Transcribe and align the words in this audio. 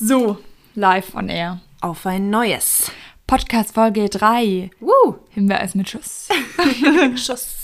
So, 0.00 0.38
live 0.76 1.14
on 1.16 1.28
air. 1.28 1.60
Auf 1.80 2.06
ein 2.06 2.30
neues. 2.30 2.92
Podcast 3.26 3.74
Folge 3.74 4.08
3. 4.08 4.70
Woo! 4.78 5.16
Himbeereis 5.30 5.74
mit 5.74 5.88
Schuss. 5.90 6.28
Schuss. 7.16 7.54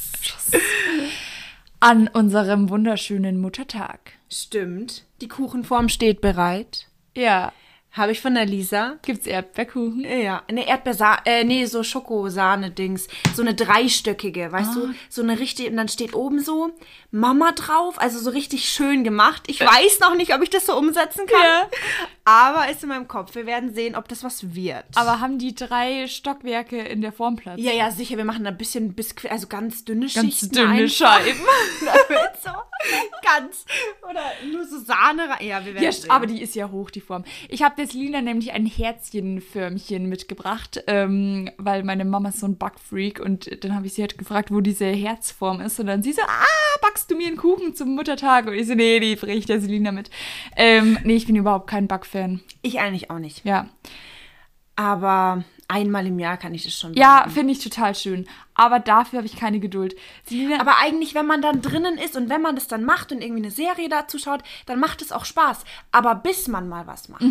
An 1.80 2.08
unserem 2.08 2.70
wunderschönen 2.70 3.40
Muttertag. 3.40 4.12
Stimmt. 4.28 5.04
Die 5.20 5.28
Kuchenform 5.28 5.88
steht 5.88 6.20
bereit. 6.20 6.88
Ja. 7.14 7.52
Habe 7.94 8.10
ich 8.12 8.20
von 8.20 8.34
der 8.34 8.44
Lisa. 8.44 8.96
Gibt's 9.02 9.24
Erdbeerkuchen? 9.26 10.00
Ja, 10.00 10.42
eine 10.48 10.66
Erdbeersahne, 10.66 11.20
äh, 11.26 11.44
nee, 11.44 11.64
so 11.66 11.82
Schokosahne-Dings. 11.84 13.06
So 13.34 13.42
eine 13.42 13.54
dreistöckige, 13.54 14.50
weißt 14.50 14.74
du? 14.74 14.94
So 15.08 15.22
eine 15.22 15.38
richtige, 15.38 15.70
und 15.70 15.76
dann 15.76 15.88
steht 15.88 16.12
oben 16.12 16.40
so 16.40 16.70
Mama 17.12 17.52
drauf, 17.52 18.00
also 18.00 18.18
so 18.18 18.30
richtig 18.30 18.68
schön 18.68 19.04
gemacht. 19.04 19.44
Ich 19.46 19.60
weiß 19.60 20.00
noch 20.00 20.16
nicht, 20.16 20.34
ob 20.34 20.42
ich 20.42 20.50
das 20.50 20.66
so 20.66 20.76
umsetzen 20.76 21.26
kann. 21.26 21.40
Ja. 21.42 21.68
Aber 22.24 22.68
ist 22.68 22.82
in 22.82 22.88
meinem 22.88 23.06
Kopf. 23.06 23.34
Wir 23.36 23.46
werden 23.46 23.72
sehen, 23.74 23.94
ob 23.94 24.08
das 24.08 24.24
was 24.24 24.54
wird. 24.54 24.84
Aber 24.96 25.20
haben 25.20 25.38
die 25.38 25.54
drei 25.54 26.08
Stockwerke 26.08 26.78
in 26.82 27.00
der 27.00 27.12
Form 27.12 27.36
Platz? 27.36 27.60
ja, 27.60 27.72
ja, 27.72 27.90
sicher, 27.92 28.16
wir 28.16 28.24
machen 28.24 28.42
da 28.44 28.50
ein 28.50 28.56
bisschen 28.58 28.94
Biskuit, 28.94 29.30
also 29.30 29.46
ganz 29.46 29.84
dünne 29.84 30.06
Ganz 30.06 30.14
Schichten. 30.40 30.50
dünne 30.50 30.68
einfach. 30.70 30.94
Scheiben. 30.96 31.40
Damit 31.84 32.32
so 32.42 32.50
ganz, 33.22 33.64
oder 34.02 34.22
nur 34.50 34.64
so 34.66 34.78
Sahne 34.80 35.28
rein. 35.28 35.46
Ja, 35.46 35.64
wir 35.64 35.74
werden 35.74 35.84
Ja, 35.84 35.92
sehen. 35.92 36.10
aber 36.10 36.26
die 36.26 36.42
ist 36.42 36.54
ja 36.54 36.70
hoch, 36.70 36.90
die 36.90 37.00
Form. 37.00 37.24
Ich 37.48 37.62
habe 37.62 37.74
der 37.84 37.92
Selina 37.92 38.20
nämlich 38.22 38.52
ein 38.52 38.66
Herzchenförmchen 38.66 40.08
mitgebracht, 40.08 40.82
ähm, 40.86 41.50
weil 41.58 41.82
meine 41.84 42.04
Mama 42.04 42.30
ist 42.30 42.40
so 42.40 42.46
ein 42.46 42.56
Backfreak 42.56 43.20
und 43.20 43.62
dann 43.64 43.74
habe 43.74 43.86
ich 43.86 43.94
sie 43.94 44.02
halt 44.02 44.18
gefragt, 44.18 44.50
wo 44.50 44.60
diese 44.60 44.86
Herzform 44.86 45.60
ist 45.60 45.78
und 45.80 45.86
dann 45.86 46.02
sie 46.02 46.12
so, 46.12 46.22
ah, 46.22 46.78
backst 46.82 47.10
du 47.10 47.16
mir 47.16 47.26
einen 47.28 47.36
Kuchen 47.36 47.74
zum 47.74 47.94
Muttertag? 47.94 48.46
Und 48.46 48.54
ich 48.54 48.66
so, 48.66 48.74
nee, 48.74 49.00
die 49.00 49.16
bringe 49.16 49.34
ich 49.34 49.46
der 49.46 49.60
Selina 49.60 49.92
mit. 49.92 50.10
Ähm, 50.56 50.98
nee, 51.04 51.14
ich 51.16 51.26
bin 51.26 51.36
überhaupt 51.36 51.68
kein 51.68 51.86
Backfan. 51.88 52.40
Ich 52.62 52.80
eigentlich 52.80 53.10
auch 53.10 53.18
nicht. 53.18 53.44
Ja. 53.44 53.68
Aber 54.76 55.44
einmal 55.68 56.06
im 56.06 56.18
Jahr 56.18 56.36
kann 56.36 56.52
ich 56.54 56.64
das 56.64 56.78
schon 56.78 56.94
Ja, 56.94 57.20
machen. 57.20 57.30
finde 57.32 57.52
ich 57.52 57.62
total 57.62 57.94
schön. 57.94 58.26
Aber 58.54 58.80
dafür 58.80 59.18
habe 59.18 59.26
ich 59.26 59.36
keine 59.36 59.60
Geduld. 59.60 59.94
Selina, 60.24 60.60
Aber 60.60 60.78
eigentlich, 60.78 61.14
wenn 61.14 61.26
man 61.26 61.42
dann 61.42 61.62
drinnen 61.62 61.96
ist 61.98 62.16
und 62.16 62.28
wenn 62.28 62.42
man 62.42 62.54
das 62.56 62.66
dann 62.66 62.84
macht 62.84 63.12
und 63.12 63.22
irgendwie 63.22 63.42
eine 63.42 63.50
Serie 63.50 63.88
dazu 63.88 64.18
schaut, 64.18 64.42
dann 64.66 64.80
macht 64.80 65.00
es 65.02 65.12
auch 65.12 65.24
Spaß. 65.24 65.64
Aber 65.92 66.14
bis 66.16 66.48
man 66.48 66.68
mal 66.68 66.86
was 66.86 67.08
macht. 67.08 67.22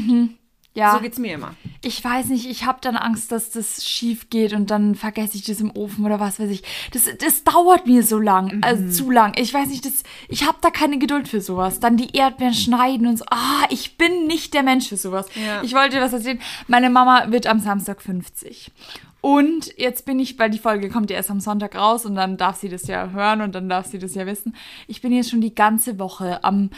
Ja. 0.76 0.94
So 0.94 1.02
geht's 1.02 1.20
mir 1.20 1.36
immer. 1.36 1.54
Ich 1.84 2.04
weiß 2.04 2.28
nicht, 2.28 2.50
ich 2.50 2.66
habe 2.66 2.80
dann 2.82 2.96
Angst, 2.96 3.32
dass 3.32 3.52
das 3.52 3.86
schief 3.86 4.30
geht 4.30 4.54
und 4.54 4.72
dann 4.72 4.96
vergesse 4.96 5.38
ich 5.38 5.44
das 5.44 5.60
im 5.60 5.76
Ofen 5.76 6.04
oder 6.04 6.20
was 6.20 6.40
weiß 6.40 6.50
ich. 6.50 6.64
Das, 6.92 7.04
das 7.20 7.44
dauert 7.44 7.86
mir 7.86 8.02
so 8.02 8.18
lang, 8.18 8.64
also 8.64 8.90
zu 8.90 9.12
lang. 9.12 9.34
Ich 9.38 9.54
weiß 9.54 9.70
nicht, 9.70 9.86
das, 9.86 10.04
ich 10.30 10.48
habe 10.48 10.58
da 10.62 10.72
keine 10.72 10.98
Geduld 10.98 11.28
für 11.28 11.42
sowas. 11.42 11.80
Dann 11.80 11.96
die 11.96 12.16
Erdbeeren 12.16 12.56
schneiden 12.56 13.06
und 13.06 13.18
so. 13.18 13.26
Ah, 13.30 13.66
ich 13.70 13.98
bin 13.98 14.26
nicht 14.26 14.54
der 14.56 14.64
Mensch 14.64 14.88
für 14.88 14.98
sowas. 14.98 15.28
Ja. 15.36 15.62
Ich 15.62 15.76
wollte 15.76 16.02
was 16.02 16.14
erzählen. 16.14 16.40
Meine 16.68 16.90
Mama 16.90 17.32
wird 17.32 17.46
am 17.46 17.60
Samstag 17.60 18.02
50. 18.02 18.72
Und 19.22 19.78
jetzt 19.78 20.06
bin 20.06 20.20
ich, 20.20 20.38
weil 20.38 20.50
die 20.50 20.60
Folge 20.60 20.90
kommt 20.90 21.10
ja 21.10 21.16
erst 21.16 21.32
am 21.32 21.40
Sonntag 21.40 21.76
raus 21.76 22.06
und 22.06 22.16
dann 22.16 22.36
darf 22.36 22.58
sie 22.58 22.68
das 22.68 22.88
ja 22.88 23.12
hören 23.12 23.40
und 23.40 23.56
dann 23.56 23.70
darf 23.70 23.86
sie 23.86 23.98
das 23.98 24.16
ja 24.16 24.26
wissen. 24.26 24.54
Ich 24.88 25.02
bin 25.02 25.14
jetzt 25.14 25.30
schon 25.30 25.40
die 25.40 25.56
ganze 25.56 25.98
Woche 25.98 26.44
am 26.44 26.72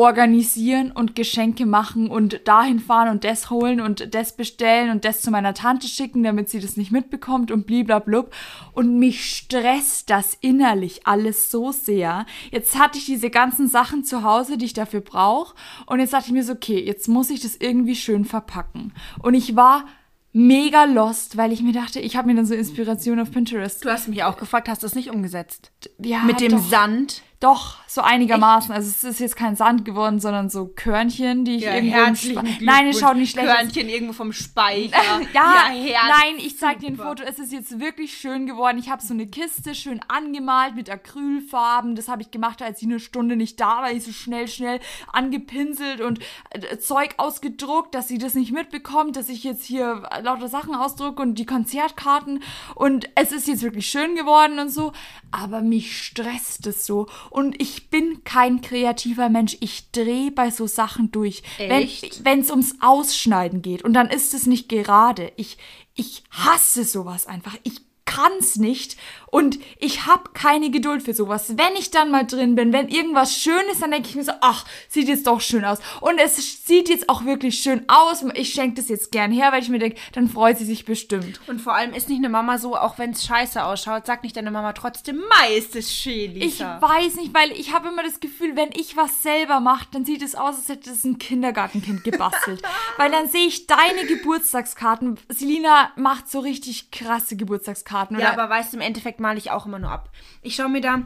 organisieren 0.00 0.92
und 0.92 1.14
Geschenke 1.14 1.66
machen 1.66 2.08
und 2.08 2.48
dahin 2.48 2.80
fahren 2.80 3.10
und 3.10 3.22
das 3.22 3.50
holen 3.50 3.82
und 3.82 4.14
das 4.14 4.34
bestellen 4.34 4.90
und 4.90 5.04
das 5.04 5.20
zu 5.20 5.30
meiner 5.30 5.52
Tante 5.52 5.88
schicken, 5.88 6.22
damit 6.22 6.48
sie 6.48 6.58
das 6.58 6.78
nicht 6.78 6.90
mitbekommt 6.90 7.50
und 7.50 7.66
bliblablub. 7.66 8.34
Und 8.72 8.98
mich 8.98 9.36
stresst 9.36 10.08
das 10.08 10.38
innerlich 10.40 11.06
alles 11.06 11.50
so 11.50 11.70
sehr. 11.70 12.24
Jetzt 12.50 12.78
hatte 12.78 12.96
ich 12.96 13.04
diese 13.04 13.28
ganzen 13.28 13.68
Sachen 13.68 14.02
zu 14.02 14.22
Hause, 14.22 14.56
die 14.56 14.64
ich 14.64 14.72
dafür 14.72 15.02
brauche. 15.02 15.54
Und 15.84 16.00
jetzt 16.00 16.14
dachte 16.14 16.28
ich 16.28 16.32
mir 16.32 16.44
so, 16.44 16.54
okay, 16.54 16.82
jetzt 16.82 17.06
muss 17.06 17.28
ich 17.28 17.40
das 17.40 17.56
irgendwie 17.56 17.94
schön 17.94 18.24
verpacken. 18.24 18.94
Und 19.18 19.34
ich 19.34 19.54
war 19.54 19.84
mega 20.32 20.84
lost, 20.84 21.36
weil 21.36 21.52
ich 21.52 21.60
mir 21.60 21.72
dachte, 21.72 22.00
ich 22.00 22.16
habe 22.16 22.28
mir 22.28 22.36
dann 22.36 22.46
so 22.46 22.54
Inspiration 22.54 23.20
auf 23.20 23.30
Pinterest. 23.30 23.84
Du 23.84 23.90
hast 23.90 24.08
mich 24.08 24.24
auch 24.24 24.38
gefragt, 24.38 24.68
hast 24.70 24.82
du 24.82 24.86
das 24.86 24.94
nicht 24.94 25.10
umgesetzt? 25.10 25.72
Ja, 25.98 26.22
Mit 26.22 26.40
dem 26.40 26.52
doch. 26.52 26.70
Sand. 26.70 27.22
Doch, 27.40 27.76
so 27.86 28.02
einigermaßen. 28.02 28.70
Also 28.70 28.90
es 28.90 29.02
ist 29.02 29.18
jetzt 29.18 29.34
kein 29.34 29.56
Sand 29.56 29.86
geworden, 29.86 30.20
sondern 30.20 30.50
so 30.50 30.66
Körnchen, 30.66 31.46
die 31.46 31.56
ich 31.56 31.62
irgendwo 31.64 31.98
im 32.02 32.14
Spa- 32.14 32.44
Nein, 32.60 32.88
es 32.88 33.00
schaut 33.00 33.16
nicht 33.16 33.30
schlecht 33.32 33.48
aus. 33.48 33.56
Körnchen 33.56 33.88
irgendwo 33.88 34.12
vom 34.12 34.32
Speicher. 34.34 34.90
Ja, 35.32 35.68
Herz. 35.70 36.18
nein, 36.20 36.34
ich 36.36 36.58
zeig 36.58 36.80
dir 36.80 36.88
ein. 36.88 36.96
Foto. 36.96 37.22
Es 37.22 37.38
ist 37.38 37.50
jetzt 37.52 37.80
wirklich 37.80 38.16
schön 38.18 38.46
geworden. 38.46 38.76
Ich 38.78 38.90
habe 38.90 39.00
so 39.02 39.14
eine 39.14 39.26
Kiste 39.26 39.74
schön 39.74 40.00
angemalt 40.08 40.74
mit 40.74 40.90
Acrylfarben. 40.90 41.94
Das 41.96 42.08
habe 42.08 42.20
ich 42.20 42.30
gemacht, 42.30 42.60
als 42.62 42.82
ich 42.82 42.88
eine 42.88 43.00
Stunde 43.00 43.36
nicht 43.36 43.58
da 43.58 43.80
war. 43.82 43.90
Ich 43.90 44.04
so 44.04 44.12
schnell, 44.12 44.46
schnell 44.46 44.78
angepinselt 45.12 46.00
und 46.02 46.18
äh, 46.50 46.76
Zeug 46.78 47.14
ausgedruckt, 47.16 47.94
dass 47.94 48.08
sie 48.08 48.18
das 48.18 48.34
nicht 48.34 48.52
mitbekommt, 48.52 49.16
dass 49.16 49.28
ich 49.30 49.44
jetzt 49.44 49.64
hier 49.64 50.02
lauter 50.22 50.48
Sachen 50.48 50.74
ausdrucke 50.74 51.22
und 51.22 51.36
die 51.36 51.46
Konzertkarten. 51.46 52.42
Und 52.74 53.08
es 53.14 53.32
ist 53.32 53.48
jetzt 53.48 53.62
wirklich 53.62 53.86
schön 53.88 54.14
geworden 54.14 54.58
und 54.58 54.68
so. 54.70 54.92
Aber 55.30 55.62
mich 55.62 55.96
stresst 56.02 56.66
es 56.66 56.84
so. 56.86 57.06
Und 57.30 57.60
ich 57.60 57.90
bin 57.90 58.24
kein 58.24 58.60
kreativer 58.60 59.28
Mensch. 59.28 59.56
Ich 59.60 59.90
drehe 59.92 60.30
bei 60.32 60.50
so 60.50 60.66
Sachen 60.66 61.12
durch. 61.12 61.42
Echt? 61.58 62.24
Wenn 62.24 62.40
es 62.40 62.50
ums 62.50 62.74
Ausschneiden 62.80 63.62
geht 63.62 63.82
und 63.82 63.94
dann 63.94 64.10
ist 64.10 64.34
es 64.34 64.46
nicht 64.46 64.68
gerade. 64.68 65.32
Ich, 65.36 65.56
ich 65.94 66.24
hasse 66.30 66.84
sowas 66.84 67.26
einfach. 67.26 67.56
Ich 67.62 67.80
kann's 68.04 68.56
nicht 68.56 68.96
und 69.30 69.58
ich 69.78 70.06
habe 70.06 70.30
keine 70.32 70.70
Geduld 70.70 71.02
für 71.02 71.14
sowas. 71.14 71.56
Wenn 71.56 71.74
ich 71.78 71.90
dann 71.90 72.10
mal 72.10 72.26
drin 72.26 72.54
bin, 72.54 72.72
wenn 72.72 72.88
irgendwas 72.88 73.36
schön 73.36 73.62
ist, 73.70 73.82
dann 73.82 73.90
denke 73.90 74.08
ich 74.08 74.16
mir 74.16 74.24
so, 74.24 74.32
ach, 74.40 74.64
sieht 74.88 75.08
jetzt 75.08 75.26
doch 75.26 75.40
schön 75.40 75.64
aus. 75.64 75.78
Und 76.00 76.18
es 76.18 76.66
sieht 76.66 76.88
jetzt 76.88 77.08
auch 77.08 77.24
wirklich 77.24 77.58
schön 77.60 77.84
aus. 77.88 78.24
Ich 78.34 78.52
schenke 78.52 78.76
das 78.76 78.88
jetzt 78.88 79.12
gern 79.12 79.30
her, 79.32 79.52
weil 79.52 79.62
ich 79.62 79.68
mir 79.68 79.78
denke, 79.78 79.98
dann 80.12 80.28
freut 80.28 80.58
sie 80.58 80.64
sich 80.64 80.84
bestimmt. 80.84 81.40
Und 81.46 81.60
vor 81.60 81.74
allem 81.74 81.92
ist 81.94 82.08
nicht 82.08 82.18
eine 82.18 82.28
Mama 82.28 82.58
so, 82.58 82.76
auch 82.76 82.98
wenn 82.98 83.10
es 83.10 83.24
scheiße 83.24 83.64
ausschaut, 83.64 84.06
sagt 84.06 84.24
nicht 84.24 84.36
deine 84.36 84.50
Mama 84.50 84.72
trotzdem, 84.72 85.16
Mai 85.28 85.56
ist 85.56 85.76
es 85.76 85.92
schön, 85.94 86.36
Ich 86.36 86.58
Lisa. 86.58 86.80
weiß 86.80 87.16
nicht, 87.16 87.32
weil 87.34 87.52
ich 87.52 87.72
habe 87.72 87.88
immer 87.88 88.02
das 88.02 88.20
Gefühl, 88.20 88.56
wenn 88.56 88.70
ich 88.72 88.96
was 88.96 89.22
selber 89.22 89.60
mache, 89.60 89.86
dann 89.92 90.04
sieht 90.04 90.22
es 90.22 90.34
aus, 90.34 90.56
als 90.56 90.68
hätte 90.68 90.90
es 90.90 91.04
ein 91.04 91.18
Kindergartenkind 91.18 92.02
gebastelt. 92.04 92.62
weil 92.96 93.10
dann 93.10 93.28
sehe 93.28 93.46
ich 93.46 93.66
deine 93.66 94.06
Geburtstagskarten. 94.06 95.18
Selina 95.28 95.90
macht 95.96 96.28
so 96.30 96.40
richtig 96.40 96.90
krasse 96.90 97.36
Geburtstagskarten. 97.36 98.18
Ja, 98.18 98.32
Oder 98.32 98.42
aber 98.42 98.50
weißt 98.54 98.72
du, 98.72 98.76
im 98.78 98.82
Endeffekt 98.82 99.19
male 99.20 99.38
ich 99.38 99.50
auch 99.50 99.66
immer 99.66 99.78
nur 99.78 99.90
ab. 99.90 100.10
Ich 100.42 100.56
schaue 100.56 100.68
mir 100.68 100.80
da 100.80 101.02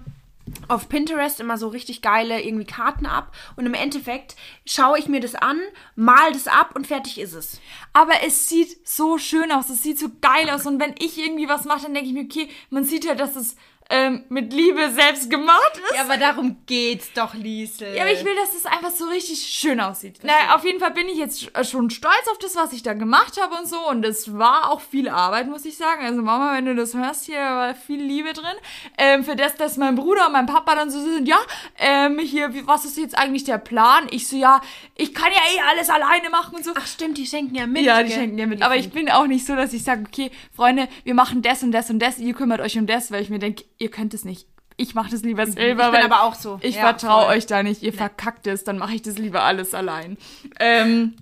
auf 0.69 0.88
Pinterest 0.88 1.41
immer 1.41 1.56
so 1.56 1.69
richtig 1.69 2.02
geile 2.02 2.42
irgendwie 2.42 2.66
Karten 2.66 3.06
ab 3.06 3.34
und 3.56 3.64
im 3.66 3.75
Endeffekt 3.75 4.36
schaue 4.66 4.98
ich 4.98 5.08
mir 5.08 5.20
das 5.20 5.34
an, 5.34 5.58
mal 5.97 6.32
das 6.32 6.48
ab 6.48 6.72
und 6.74 6.86
fertig 6.86 7.19
ist 7.19 7.32
es. 7.32 7.60
Aber 7.92 8.22
es 8.26 8.48
sieht 8.48 8.86
so 8.86 9.19
schön 9.19 9.53
aus, 9.53 9.70
es 9.70 9.82
sieht 9.82 9.98
so 9.98 10.08
geil 10.20 10.50
aus. 10.50 10.66
Und 10.66 10.80
wenn 10.80 10.94
ich 10.98 11.19
irgendwie 11.19 11.48
was 11.48 11.64
mache, 11.64 11.82
dann 11.82 11.94
denke 11.94 12.08
ich 12.08 12.14
mir, 12.14 12.24
okay, 12.24 12.48
man 12.70 12.84
sieht 12.84 13.04
ja, 13.04 13.14
dass 13.14 13.36
es 13.36 13.56
ähm, 13.91 14.25
mit 14.31 14.53
Liebe 14.53 14.91
selbst 14.91 15.28
gemacht 15.28 15.72
ist. 15.75 15.97
Ja, 15.97 16.03
aber 16.05 16.17
darum 16.17 16.56
geht's 16.67 17.12
doch, 17.12 17.34
Liesel. 17.34 17.95
Ja, 17.95 18.03
aber 18.03 18.12
ich 18.12 18.25
will, 18.25 18.34
dass 18.37 18.55
es 18.55 18.65
einfach 18.67 18.91
so 18.91 19.06
richtig 19.06 19.41
schön 19.45 19.78
aussieht. 19.78 20.21
Naja, 20.22 20.55
auf 20.55 20.65
jeden 20.65 20.81
Fall 20.81 20.93
bin 20.93 21.06
ich 21.09 21.19
jetzt 21.19 21.43
sch- 21.43 21.71
schon 21.71 21.91
stolz 21.91 22.27
auf 22.33 22.39
das, 22.39 22.56
was 22.56 22.72
ich 22.72 22.83
da 22.83 22.95
gemacht 22.95 23.41
habe 23.41 23.55
und 23.56 23.69
so. 23.69 23.78
Und 23.89 24.05
es 24.05 24.39
war 24.39 24.71
auch 24.71 24.81
viel 24.81 25.09
Arbeit, 25.09 25.49
muss 25.49 25.65
ich 25.67 25.77
sagen. 25.77 26.05
Also 26.05 26.22
Mama, 26.22 26.55
wenn 26.55 26.65
du 26.65 26.75
das 26.75 26.95
hörst, 26.95 27.27
hier 27.27 27.37
war 27.39 27.75
viel 27.75 28.03
Liebe 28.03 28.33
drin. 28.33 28.56
Ähm, 28.97 29.22
für 29.22 29.37
das, 29.37 29.55
dass 29.56 29.77
mein 29.77 29.97
Bruder 29.97 30.27
und 30.27 30.33
mein 30.33 30.47
Papa 30.47 30.75
dann 30.75 30.91
so 30.91 31.01
sind, 31.01 31.28
ja, 31.28 31.39
ähm, 31.78 32.19
hier, 32.19 32.55
wie, 32.55 32.66
was 32.66 32.84
ist 32.87 32.97
jetzt 32.97 33.19
eigentlich 33.19 33.45
der 33.45 33.59
Plan? 33.59 34.06
Ich 34.11 34.28
so, 34.28 34.37
ja, 34.37 34.62
ich 34.97 35.12
kann 35.15 35.31
ja 35.31 35.41
eh 35.56 35.61
alles 35.71 35.91
alleine 35.91 36.31
machen 36.31 36.56
und 36.56 36.65
so. 36.65 36.72
Ach 36.75 36.87
stimmt, 36.87 37.19
die 37.19 37.27
schenken 37.27 37.55
ja 37.55 37.66
mit. 37.66 37.83
Ja, 37.83 38.03
die 38.03 38.09
gell? 38.09 38.19
schenken 38.19 38.39
ja 38.39 38.47
mit. 38.47 38.62
Aber 38.62 38.77
ich 38.77 38.91
bin 38.91 39.11
auch 39.11 39.27
nicht 39.27 39.45
so, 39.45 39.55
dass 39.55 39.72
ich 39.75 39.84
sage, 39.84 40.05
okay, 40.09 40.31
Freunde, 40.56 40.89
wir 41.05 41.15
machen 41.15 41.43
das 41.43 41.62
und 41.62 41.72
das 41.72 41.91
und 41.91 41.99
das, 41.99 42.19
ihr 42.19 42.33
kümmert 42.33 42.61
euch 42.61 42.78
um 42.78 42.87
das, 42.87 43.11
weil 43.12 43.21
ich 43.22 43.28
mir 43.28 43.39
denke, 43.39 43.65
ihr 43.78 43.90
könnt 43.90 44.14
es 44.14 44.24
nicht. 44.24 44.46
Ich 44.76 44.94
mache 44.94 45.10
das 45.10 45.22
lieber 45.22 45.46
selber. 45.46 45.86
Ich 45.86 45.92
bin 45.92 46.02
aber 46.10 46.24
auch 46.24 46.34
so. 46.34 46.58
Ich 46.60 46.76
Ja, 46.76 46.82
vertraue 46.82 47.26
euch 47.26 47.46
da 47.46 47.62
nicht. 47.62 47.82
Ihr 47.82 47.92
verkackt 47.92 48.46
es, 48.46 48.64
dann 48.64 48.78
mache 48.78 48.94
ich 48.94 49.02
das 49.02 49.18
lieber 49.18 49.42
alles 49.42 49.72
allein. 49.72 50.18
Ähm, 50.58 51.14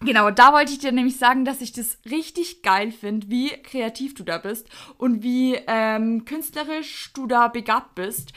genau, 0.00 0.30
da 0.30 0.52
wollte 0.52 0.72
ich 0.72 0.78
dir 0.78 0.92
nämlich 0.92 1.16
sagen, 1.16 1.44
dass 1.44 1.60
ich 1.60 1.72
das 1.72 1.98
richtig 2.08 2.62
geil 2.62 2.92
finde, 2.92 3.28
wie 3.28 3.48
kreativ 3.62 4.14
du 4.14 4.22
da 4.22 4.38
bist 4.38 4.68
und 4.96 5.24
wie 5.24 5.58
ähm, 5.66 6.24
künstlerisch 6.24 7.10
du 7.14 7.26
da 7.26 7.48
begabt 7.48 7.96
bist. 7.96 8.32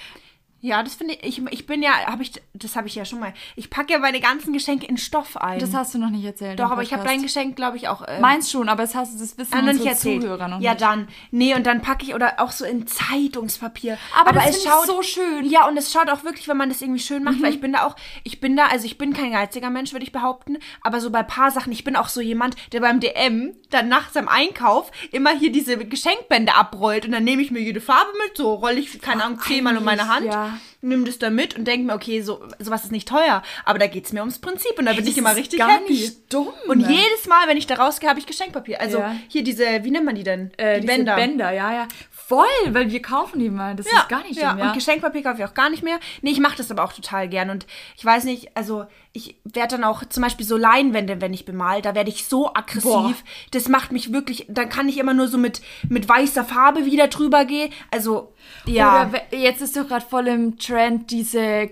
Ja, 0.65 0.81
das 0.81 0.95
finde 0.95 1.15
ich, 1.15 1.39
ich. 1.39 1.51
Ich 1.51 1.65
bin 1.65 1.83
ja, 1.83 1.91
habe 2.05 2.23
ich, 2.23 2.31
das 2.53 2.77
habe 2.77 2.87
ich 2.87 2.95
ja 2.95 3.03
schon 3.03 3.19
mal. 3.19 3.33
Ich 3.57 3.69
packe 3.69 3.91
ja 3.91 3.99
meine 3.99 4.21
ganzen 4.21 4.53
Geschenke 4.53 4.85
in 4.85 4.95
Stoff 4.97 5.35
ein. 5.35 5.59
Das 5.59 5.73
hast 5.73 5.93
du 5.93 5.97
noch 5.97 6.09
nicht 6.09 6.23
erzählt. 6.23 6.57
Doch, 6.57 6.71
aber 6.71 6.81
ich 6.81 6.93
habe 6.93 7.03
dein 7.03 7.21
Geschenk, 7.21 7.57
glaube 7.57 7.75
ich, 7.75 7.89
auch. 7.89 8.05
Ähm, 8.07 8.21
Meins 8.21 8.49
schon, 8.49 8.69
aber 8.69 8.83
das, 8.83 8.95
hast, 8.95 9.19
das 9.19 9.37
wissen 9.37 9.53
Ah, 9.53 9.59
unsere 9.59 9.75
nicht 9.75 9.85
erzählt. 9.87 10.21
Zuhörer 10.21 10.47
noch 10.47 10.61
ja, 10.61 10.71
nicht. 10.71 10.81
dann. 10.81 11.09
Nee, 11.31 11.53
und 11.53 11.65
dann 11.65 11.81
packe 11.81 12.05
ich 12.05 12.15
oder 12.15 12.39
auch 12.39 12.53
so 12.53 12.63
in 12.63 12.87
Zeitungspapier. 12.87 13.97
Aber 14.17 14.31
das 14.31 14.43
finde 14.43 14.59
ich 14.59 14.87
so 14.87 15.01
schön. 15.01 15.43
Ja, 15.49 15.67
und 15.67 15.75
es 15.75 15.91
schaut 15.91 16.09
auch 16.09 16.23
wirklich, 16.23 16.47
wenn 16.47 16.55
man 16.55 16.69
das 16.69 16.81
irgendwie 16.81 17.01
schön 17.01 17.25
macht, 17.25 17.41
weil 17.41 17.51
ich 17.51 17.59
bin 17.59 17.73
da 17.73 17.85
auch, 17.85 17.97
ich 18.23 18.39
bin 18.39 18.55
da, 18.55 18.67
also 18.67 18.85
ich 18.85 18.97
bin 18.97 19.11
kein 19.11 19.33
geiziger 19.33 19.69
Mensch, 19.69 19.91
würde 19.91 20.05
ich 20.05 20.13
behaupten, 20.13 20.59
aber 20.79 21.01
so 21.01 21.09
bei 21.09 21.23
paar 21.23 21.51
Sachen, 21.51 21.73
ich 21.73 21.83
bin 21.83 21.97
auch 21.97 22.07
so 22.07 22.21
jemand, 22.21 22.55
der 22.71 22.79
beim 22.79 23.01
DM 23.01 23.53
dann 23.69 23.89
nachts 23.89 24.15
am 24.15 24.29
Einkauf 24.29 24.91
immer 25.11 25.31
hier 25.31 25.51
diese 25.51 25.77
Geschenkbände 25.77 26.55
abrollt 26.55 27.05
und 27.05 27.11
dann 27.11 27.25
nehme 27.25 27.41
ich 27.41 27.51
mir 27.51 27.59
jede 27.59 27.81
Farbe 27.81 28.11
mit, 28.25 28.37
so 28.37 28.53
rolle 28.53 28.79
ich, 28.79 29.01
keine 29.01 29.25
Ahnung, 29.25 29.41
zehnmal 29.41 29.75
um 29.75 29.83
meine 29.83 30.07
Hand 30.07 30.27
ja. 30.27 30.52
Nimm 30.81 31.05
das 31.05 31.19
da 31.19 31.29
mit 31.29 31.55
und 31.57 31.65
denk 31.65 31.85
mir, 31.85 31.93
okay, 31.93 32.21
so 32.21 32.45
sowas 32.59 32.83
ist 32.83 32.91
nicht 32.91 33.07
teuer, 33.07 33.43
aber 33.65 33.79
da 33.79 33.87
geht's 33.87 34.13
mir 34.13 34.19
ums 34.21 34.39
Prinzip 34.39 34.77
und 34.77 34.85
da 34.85 34.93
bin 34.93 35.03
das 35.05 35.11
ich 35.13 35.17
immer 35.17 35.35
richtig 35.35 35.59
gar 35.59 35.69
happy. 35.71 35.91
nicht 35.93 36.33
dumm. 36.33 36.49
Und 36.67 36.81
jedes 36.81 37.27
Mal, 37.27 37.47
wenn 37.47 37.57
ich 37.57 37.67
da 37.67 37.75
rausgehe, 37.75 38.09
habe 38.09 38.19
ich 38.19 38.25
Geschenkpapier. 38.25 38.79
Also 38.81 38.99
Ja. 38.99 39.15
hier 39.27 39.43
diese, 39.43 39.65
wie 39.83 39.91
nennt 39.91 40.05
man 40.05 40.15
die 40.15 40.23
denn? 40.23 40.51
Äh, 40.57 40.79
die 40.81 40.87
Bänder. 40.87 41.15
Bänder, 41.15 41.51
ja, 41.51 41.73
ja. 41.73 41.87
Voll, 42.11 42.45
weil 42.69 42.89
wir 42.89 43.01
kaufen 43.01 43.39
die 43.39 43.49
mal. 43.49 43.75
Das 43.75 43.85
ist 43.85 44.09
gar 44.09 44.23
nicht 44.23 44.39
ja. 44.39 44.51
dumm, 44.51 44.59
ja. 44.59 44.67
Und 44.67 44.73
Geschenkpapier 44.73 45.23
kaufe 45.23 45.39
ich 45.41 45.45
auch 45.45 45.53
gar 45.53 45.69
nicht 45.69 45.83
mehr. 45.83 45.99
Nee, 46.21 46.31
ich 46.31 46.39
mache 46.39 46.55
das 46.57 46.71
aber 46.71 46.83
auch 46.83 46.93
total 46.93 47.27
gern. 47.27 47.49
Und 47.49 47.65
ich 47.97 48.05
weiß 48.05 48.23
nicht, 48.23 48.55
also 48.55 48.85
ich 49.15 49.35
werde 49.43 49.75
dann 49.75 49.83
auch 49.83 50.03
zum 50.05 50.23
Beispiel 50.23 50.45
so 50.45 50.57
Leinwände, 50.57 51.21
wenn 51.21 51.33
ich 51.35 51.45
bemal, 51.45 51.83
da 51.83 51.93
werde 51.93 52.09
ich 52.09 52.25
so 52.25 52.51
aggressiv. 52.53 52.83
Boah. 52.83 53.13
Das 53.51 53.67
macht 53.69 53.91
mich 53.91 54.11
wirklich, 54.11 54.47
dann 54.49 54.69
kann 54.69 54.89
ich 54.89 54.97
immer 54.97 55.13
nur 55.13 55.27
so 55.27 55.37
mit, 55.37 55.61
mit 55.87 56.09
weißer 56.09 56.43
Farbe 56.43 56.85
wieder 56.85 57.07
drüber 57.09 57.45
gehen. 57.45 57.71
Also, 57.91 58.33
ja. 58.65 59.07
Oder 59.09 59.21
jetzt 59.37 59.61
ist 59.61 59.77
doch 59.77 59.87
gerade 59.87 60.03
voll 60.05 60.27
im 60.27 60.57
Trend 60.57 61.11
diese 61.11 61.67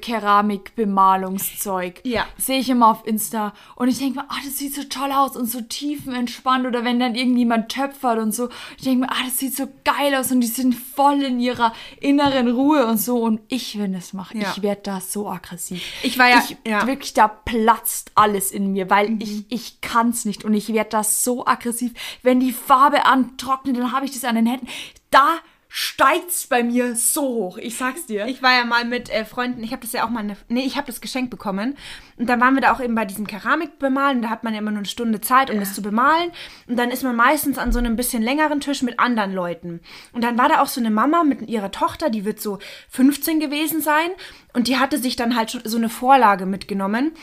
Keramikbemalungszeug. 0.91 2.01
Ja. 2.03 2.25
Sehe 2.37 2.59
ich 2.59 2.69
immer 2.69 2.89
auf 2.89 3.05
Insta. 3.05 3.53
Und 3.75 3.87
ich 3.89 3.97
denke 3.99 4.19
mir, 4.19 4.25
ah, 4.29 4.35
das 4.45 4.57
sieht 4.57 4.75
so 4.75 4.83
toll 4.83 5.11
aus 5.11 5.35
und 5.35 5.47
so 5.47 5.61
tiefenentspannt. 5.61 6.65
Oder 6.65 6.83
wenn 6.85 6.99
dann 6.99 7.15
irgendjemand 7.15 7.69
töpfert 7.69 8.19
und 8.19 8.33
so. 8.33 8.49
Ich 8.77 8.83
denke 8.83 9.01
mir, 9.05 9.11
ah, 9.11 9.23
das 9.25 9.37
sieht 9.37 9.55
so 9.55 9.67
geil 9.83 10.15
aus 10.15 10.31
und 10.31 10.41
die 10.41 10.47
sind 10.47 10.73
voll 10.75 11.21
in 11.23 11.39
ihrer 11.39 11.73
inneren 11.99 12.49
Ruhe 12.49 12.85
und 12.85 12.97
so. 12.97 13.17
Und 13.23 13.41
ich, 13.47 13.77
wenn 13.79 13.93
das 13.93 14.13
mache, 14.13 14.37
Ja. 14.37 14.51
ich 14.55 14.61
werde 14.61 14.81
da 14.83 15.01
so 15.01 15.29
aggressiv. 15.29 15.81
Ich 16.03 16.17
war 16.17 16.29
ja- 16.29 16.41
Ich, 16.47 16.57
ja. 16.69 16.85
Wirklich, 16.87 17.13
da 17.13 17.30
platzt 17.31 18.11
alles 18.15 18.51
in 18.51 18.71
mir, 18.73 18.89
weil 18.89 19.09
Mhm. 19.09 19.19
ich, 19.21 19.45
ich 19.49 19.81
kann 19.81 20.09
es 20.09 20.25
nicht. 20.25 20.43
Und 20.45 20.53
ich 20.53 20.71
werde 20.73 20.89
da 20.91 21.03
so 21.03 21.45
aggressiv. 21.45 21.93
Wenn 22.23 22.39
die 22.39 22.53
Farbe 22.53 23.05
antrocknet, 23.05 23.77
dann 23.77 23.91
habe 23.91 24.05
ich 24.05 24.11
das 24.11 24.23
an 24.25 24.35
den 24.35 24.45
Händen. 24.45 24.67
Da 25.09 25.39
steigt's 25.73 26.47
bei 26.47 26.63
mir 26.63 26.97
so 26.97 27.21
hoch. 27.21 27.57
Ich 27.57 27.77
sag's 27.77 28.05
dir. 28.05 28.25
Ich 28.25 28.43
war 28.43 28.53
ja 28.53 28.65
mal 28.65 28.83
mit 28.83 29.09
äh, 29.09 29.23
Freunden, 29.23 29.63
ich 29.63 29.71
habe 29.71 29.81
das 29.81 29.93
ja 29.93 30.05
auch 30.05 30.09
mal, 30.09 30.19
eine, 30.19 30.35
nee, 30.49 30.65
ich 30.65 30.75
habe 30.75 30.87
das 30.87 30.99
geschenkt 30.99 31.31
bekommen. 31.31 31.77
Und 32.17 32.27
dann 32.27 32.41
waren 32.41 32.55
wir 32.55 32.61
da 32.61 32.73
auch 32.73 32.81
eben 32.81 32.93
bei 32.93 33.05
diesem 33.05 33.25
Keramikbemalen. 33.25 34.21
Da 34.21 34.29
hat 34.29 34.43
man 34.43 34.53
ja 34.53 34.59
immer 34.59 34.71
nur 34.71 34.79
eine 34.79 34.87
Stunde 34.87 35.21
Zeit, 35.21 35.49
um 35.49 35.61
das 35.61 35.73
zu 35.73 35.81
bemalen. 35.81 36.31
Und 36.67 36.77
dann 36.77 36.91
ist 36.91 37.03
man 37.03 37.15
meistens 37.15 37.57
an 37.57 37.71
so 37.71 37.79
einem 37.79 37.95
bisschen 37.95 38.21
längeren 38.21 38.59
Tisch 38.59 38.81
mit 38.81 38.99
anderen 38.99 39.31
Leuten. 39.31 39.79
Und 40.11 40.25
dann 40.25 40.37
war 40.37 40.49
da 40.49 40.61
auch 40.61 40.67
so 40.67 40.81
eine 40.81 40.91
Mama 40.91 41.23
mit 41.23 41.47
ihrer 41.47 41.71
Tochter, 41.71 42.09
die 42.09 42.25
wird 42.25 42.41
so 42.41 42.59
15 42.89 43.39
gewesen 43.39 43.79
sein. 43.79 44.09
Und 44.51 44.67
die 44.67 44.77
hatte 44.77 44.97
sich 44.97 45.15
dann 45.15 45.37
halt 45.37 45.51
schon 45.51 45.61
so 45.63 45.77
eine 45.77 45.87
Vorlage 45.89 46.45
mitgenommen. 46.45 47.13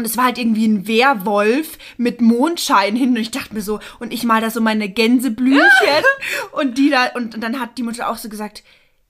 Und 0.00 0.06
es 0.06 0.16
war 0.16 0.24
halt 0.24 0.38
irgendwie 0.38 0.66
ein 0.66 0.86
Werwolf 0.86 1.78
mit 1.98 2.20
Mondschein 2.20 2.96
hin. 2.96 3.10
Und 3.10 3.16
ich 3.18 3.30
dachte 3.30 3.54
mir 3.54 3.60
so, 3.62 3.80
und 3.98 4.12
ich 4.12 4.24
mal 4.24 4.40
da 4.40 4.50
so 4.50 4.60
meine 4.60 4.88
Gänseblümchen. 4.88 6.04
und 6.52 6.78
die 6.78 6.90
da, 6.90 7.08
und 7.14 7.42
dann 7.42 7.60
hat 7.60 7.76
die 7.78 7.82
Mutter 7.82 8.08
auch 8.08 8.16
so 8.16 8.28
gesagt, 8.28 8.64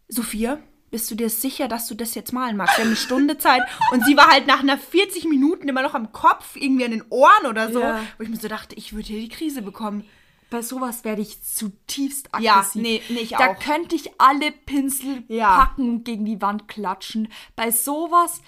Sophia, 0.09 0.59
bist 0.91 1.09
du 1.11 1.15
dir 1.15 1.31
sicher, 1.31 1.69
dass 1.69 1.87
du 1.87 1.95
das 1.95 2.17
jetzt 2.17 2.33
malen 2.33 2.57
magst? 2.57 2.77
Wir 2.77 2.83
haben 2.83 2.89
eine 2.91 2.97
Stunde 2.97 3.39
Zeit. 3.39 3.63
Und 3.93 4.05
sie 4.05 4.17
war 4.17 4.29
halt 4.29 4.49
nach 4.49 4.61
einer 4.61 4.77
40 4.77 5.25
Minuten 5.27 5.69
immer 5.69 5.83
noch 5.83 5.95
am 5.95 6.11
Kopf, 6.11 6.57
irgendwie 6.57 6.85
an 6.85 6.91
den 6.91 7.05
Ohren 7.11 7.47
oder 7.49 7.71
so. 7.73 7.81
Ja. 7.81 8.01
Wo 8.19 8.25
ich 8.25 8.29
mir 8.29 8.37
so 8.37 8.49
dachte, 8.49 8.75
ich 8.75 8.93
würde 8.93 9.07
hier 9.07 9.21
die 9.21 9.29
Krise 9.29 9.63
bekommen. 9.63 10.05
Bei 10.51 10.63
sowas 10.63 11.05
werde 11.05 11.23
ich 11.23 11.45
zutiefst 11.45 12.29
Ja, 12.41 12.55
aggressiv. 12.57 12.83
nee, 12.83 13.01
nee, 13.09 13.21
ich 13.21 13.31
da 13.31 13.51
auch. 13.51 13.59
könnte 13.61 13.95
ich 13.95 14.11
alle 14.19 14.51
Pinsel 14.51 15.23
Ja. 15.29 15.59
packen 15.59 15.89
und 15.89 16.05
gegen 16.05 16.25
die 16.25 16.43
Wand 16.43 16.67
klatschen. 16.67 17.29
Bei 17.55 17.71
sowas, 17.71 18.41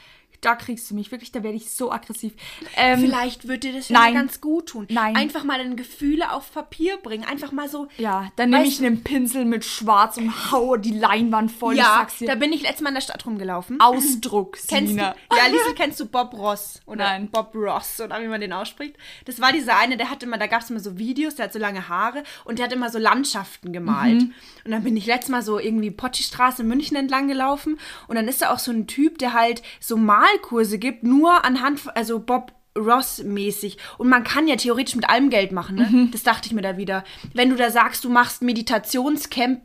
da 0.43 0.57
kriegst 0.57 0.91
du 0.91 0.95
mich 0.95 1.11
wirklich, 1.11 1.33
da 1.33 1.43
werde 1.43 1.57
ich 1.57 1.71
so 1.71 1.91
aggressiv. 1.91 2.35
Ähm, 2.77 3.01
Vielleicht 3.01 3.49
würde 3.49 3.61
dir 3.61 3.73
das 3.73 3.89
ja 3.89 3.99
nein. 3.99 4.13
mal 4.13 4.21
ganz 4.21 4.41
gut 4.41 4.67
tun. 4.67 4.87
Nein. 4.91 5.17
Einfach 5.17 5.45
mal 5.45 5.59
deine 5.59 5.77
Gefühle 5.77 6.33
auf 6.33 6.53
Papier 6.53 6.99
bringen. 6.99 7.25
Einfach 7.25 7.53
mal 7.53 7.69
so. 7.69 7.89
ja, 7.97 8.31
dann 8.37 8.51
nehme 8.51 8.65
ich 8.67 8.79
einen 8.79 9.03
Pinsel 9.03 9.45
mit 9.45 9.65
Schwarz 9.65 10.17
und 10.17 10.53
haue 10.53 10.79
die 10.79 10.91
Leinwand 10.91 11.51
voll. 11.51 11.77
Ja, 11.77 12.07
da 12.21 12.35
bin 12.35 12.53
ich 12.53 12.63
letztes 12.63 12.83
Mal 12.83 12.89
in 12.91 12.97
der 12.97 13.03
Stadt 13.03 13.25
rumgelaufen. 13.25 13.81
Ausdruck, 13.81 14.59
Kennst 14.69 14.95
du, 14.95 14.99
ja, 14.99 15.15
Liesel, 15.47 15.75
kennst 15.75 16.01
du 16.01 16.07
Bob 16.07 16.35
Ross? 16.35 16.81
Oder 16.87 17.05
Nein. 17.05 17.29
Bob 17.31 17.55
Ross, 17.55 18.01
oder 18.01 18.21
wie 18.21 18.29
man 18.29 18.41
den 18.41 18.53
ausspricht. 18.53 18.97
Das 19.25 19.41
war 19.41 19.53
dieser 19.53 19.79
eine, 19.79 19.97
der 19.97 20.11
hatte 20.11 20.27
immer, 20.27 20.39
da 20.39 20.49
gab 20.49 20.63
es 20.63 20.71
immer 20.71 20.81
so 20.81 20.99
Videos, 20.99 21.37
der 21.37 21.47
hat 21.47 21.53
so 21.53 21.59
lange 21.59 21.89
Haare 21.89 22.25
und 22.45 22.59
der 22.59 22.67
hat 22.67 22.73
immer 22.73 22.91
so 22.91 22.99
Landschaften 22.99 23.73
gemalt. 23.73 24.23
Mhm. 24.23 24.35
Und 24.65 24.71
dann 24.71 24.83
bin 24.83 24.97
ich 24.97 25.07
letztes 25.07 25.31
Mal 25.31 25.43
so 25.43 25.59
irgendwie 25.59 25.91
Potschi-Straße 25.91 26.63
in 26.63 26.69
München 26.69 26.97
entlang 26.97 27.29
gelaufen 27.29 27.79
und 28.09 28.17
dann 28.17 28.29
ist 28.29 28.43
da 28.43 28.53
auch 28.53 28.59
so 28.59 28.73
ein 28.73 28.87
Typ, 28.87 29.19
der 29.19 29.33
halt 29.33 29.63
so 29.81 29.97
Malkurse 30.33 30.79
gibt, 30.79 31.03
nur 31.05 31.45
anhand, 31.45 31.81
also 31.97 32.19
Bob 32.21 32.53
Ross-mäßig. 32.75 33.77
Und 33.99 34.09
man 34.09 34.25
kann 34.25 34.49
ja 34.49 34.57
theoretisch 34.57 34.95
mit 34.97 35.07
allem 35.07 35.29
Geld 35.29 35.53
machen, 35.53 35.77
ne? 35.77 35.89
Mhm. 35.91 36.11
Das 36.11 36.23
dachte 36.23 36.47
ich 36.47 36.55
mir 36.55 36.63
da 36.63 36.79
wieder. 36.79 37.05
Wenn 37.35 37.51
du 37.51 37.57
da 37.57 37.71
sagst, 37.71 38.03
du 38.03 38.09
machst 38.09 38.41
Meditationscamp, 38.41 39.61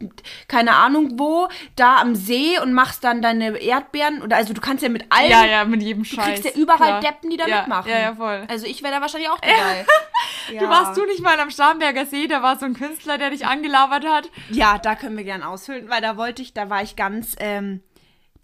keine 0.49 0.75
Ahnung 0.75 1.17
wo, 1.17 1.47
da 1.77 1.97
am 2.01 2.15
See 2.15 2.59
und 2.61 2.73
machst 2.73 3.05
dann 3.05 3.21
deine 3.21 3.57
Erdbeeren, 3.59 4.21
oder 4.21 4.35
also 4.35 4.53
du 4.53 4.59
kannst 4.59 4.83
ja 4.83 4.89
mit 4.89 5.05
allem 5.09 5.31
Ja, 5.31 5.45
ja, 5.45 5.63
mit 5.63 5.81
jedem 5.83 6.03
Du 6.03 6.09
Scheiß. 6.09 6.41
kriegst 6.41 6.45
ja 6.57 6.61
überall 6.61 6.99
klar. 6.99 6.99
Deppen, 7.01 7.29
die 7.29 7.37
da 7.37 7.47
ja, 7.47 7.59
mitmachen. 7.59 7.89
Ja, 7.89 7.99
ja, 7.99 8.15
voll. 8.15 8.43
Also 8.49 8.65
ich 8.65 8.83
wäre 8.83 8.93
da 8.95 8.99
wahrscheinlich 9.01 9.29
auch 9.29 9.39
dabei. 9.41 9.85
ja. 10.51 10.59
Du 10.59 10.67
warst 10.67 10.97
du 10.97 11.05
nicht 11.05 11.21
mal 11.21 11.39
am 11.39 11.49
Starnberger 11.49 12.05
See, 12.05 12.27
da 12.27 12.41
war 12.41 12.59
so 12.59 12.65
ein 12.65 12.73
Künstler, 12.73 13.17
der 13.17 13.29
dich 13.29 13.45
angelabert 13.45 14.05
hat. 14.05 14.29
Ja, 14.49 14.77
da 14.79 14.95
können 14.95 15.15
wir 15.15 15.23
gern 15.23 15.43
ausfüllen, 15.43 15.89
weil 15.89 16.01
da 16.01 16.17
wollte 16.17 16.41
ich, 16.41 16.53
da 16.53 16.69
war 16.69 16.83
ich 16.83 16.97
ganz, 16.97 17.35
ähm, 17.39 17.81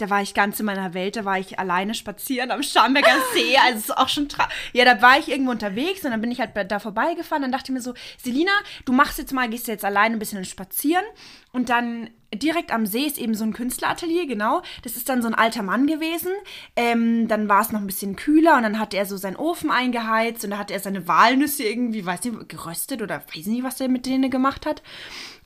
da 0.04 0.10
war 0.10 0.22
ich 0.22 0.34
ganz 0.34 0.60
in 0.60 0.66
meiner 0.66 0.94
Welt, 0.94 1.16
da 1.16 1.24
war 1.24 1.40
ich 1.40 1.60
alleine 1.60 1.94
spazieren 1.94 2.52
am 2.52 2.62
Starnberger 2.62 3.16
See, 3.34 3.56
also 3.58 3.78
es 3.78 3.86
ist 3.86 3.98
auch 3.98 4.10
schon 4.10 4.28
tra 4.28 4.50
Ja, 4.74 4.84
da 4.84 5.02
war 5.02 5.18
ich 5.18 5.30
irgendwo 5.30 5.52
unterwegs 5.52 6.04
und 6.04 6.12
dann 6.12 6.20
bin 6.20 6.30
ich 6.30 6.42
halt 6.42 6.52
da 6.70 6.80
vorbeigefahren, 6.80 7.42
dann 7.42 7.54
dachte 7.54 7.72
ich 7.72 7.74
mir 7.74 7.82
so, 7.82 7.94
Selina, 8.22 8.52
du 8.84 8.92
machst 8.92 9.18
jetzt 9.18 9.32
mal, 9.32 9.48
gehst 9.48 9.68
jetzt 9.68 9.86
alleine 9.86 10.18
ein 10.18 10.20
bisschen 10.20 10.44
spazieren 10.44 11.06
und 11.54 11.70
dann 11.70 12.10
direkt 12.34 12.74
am 12.74 12.86
See 12.86 13.06
ist 13.06 13.18
eben 13.18 13.34
so 13.34 13.46
ein 13.46 13.54
Künstleratelier, 13.54 14.28
genau. 14.28 14.62
Das 14.82 14.98
ist 14.98 15.08
dann 15.08 15.22
so 15.22 15.28
ein 15.28 15.36
alter 15.36 15.64
Mann 15.64 15.88
gewesen. 15.88 16.32
Ähm, 16.76 17.28
dann 17.28 17.48
war 17.48 17.62
es 17.62 17.72
noch 17.72 17.80
ein 17.80 17.88
bisschen 17.88 18.16
kühler 18.16 18.58
und 18.58 18.64
dann 18.64 18.80
hat 18.80 18.94
er 18.94 19.06
so 19.06 19.18
seinen 19.18 19.36
Ofen 19.36 19.72
eingeheizt 19.72 20.44
und 20.44 20.50
da 20.50 20.58
hat 20.58 20.72
er 20.72 20.80
seine 20.80 21.08
Walnüsse 21.08 21.64
irgendwie, 21.64 22.06
weiß 22.06 22.24
nicht, 22.24 22.50
geröstet 22.50 23.02
oder 23.02 23.22
weiß 23.34 23.46
nicht, 23.46 23.64
was 23.64 23.80
er 23.80 23.88
mit 23.88 24.06
denen 24.06 24.32
gemacht 24.32 24.66
hat. 24.66 24.82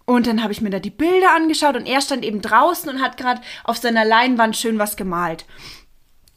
Und 0.10 0.26
dann 0.26 0.42
habe 0.42 0.54
ich 0.54 0.62
mir 0.62 0.70
da 0.70 0.80
die 0.80 0.90
Bilder 0.90 1.36
angeschaut 1.36 1.76
und 1.76 1.86
er 1.86 2.00
stand 2.00 2.24
eben 2.24 2.42
draußen 2.42 2.90
und 2.90 3.02
hat 3.02 3.18
gerade 3.18 3.42
auf 3.66 3.76
seiner 3.76 4.06
Leinwand 4.06 4.56
schön 4.56 4.80
was 4.80 4.96
gemalt. 4.96 5.46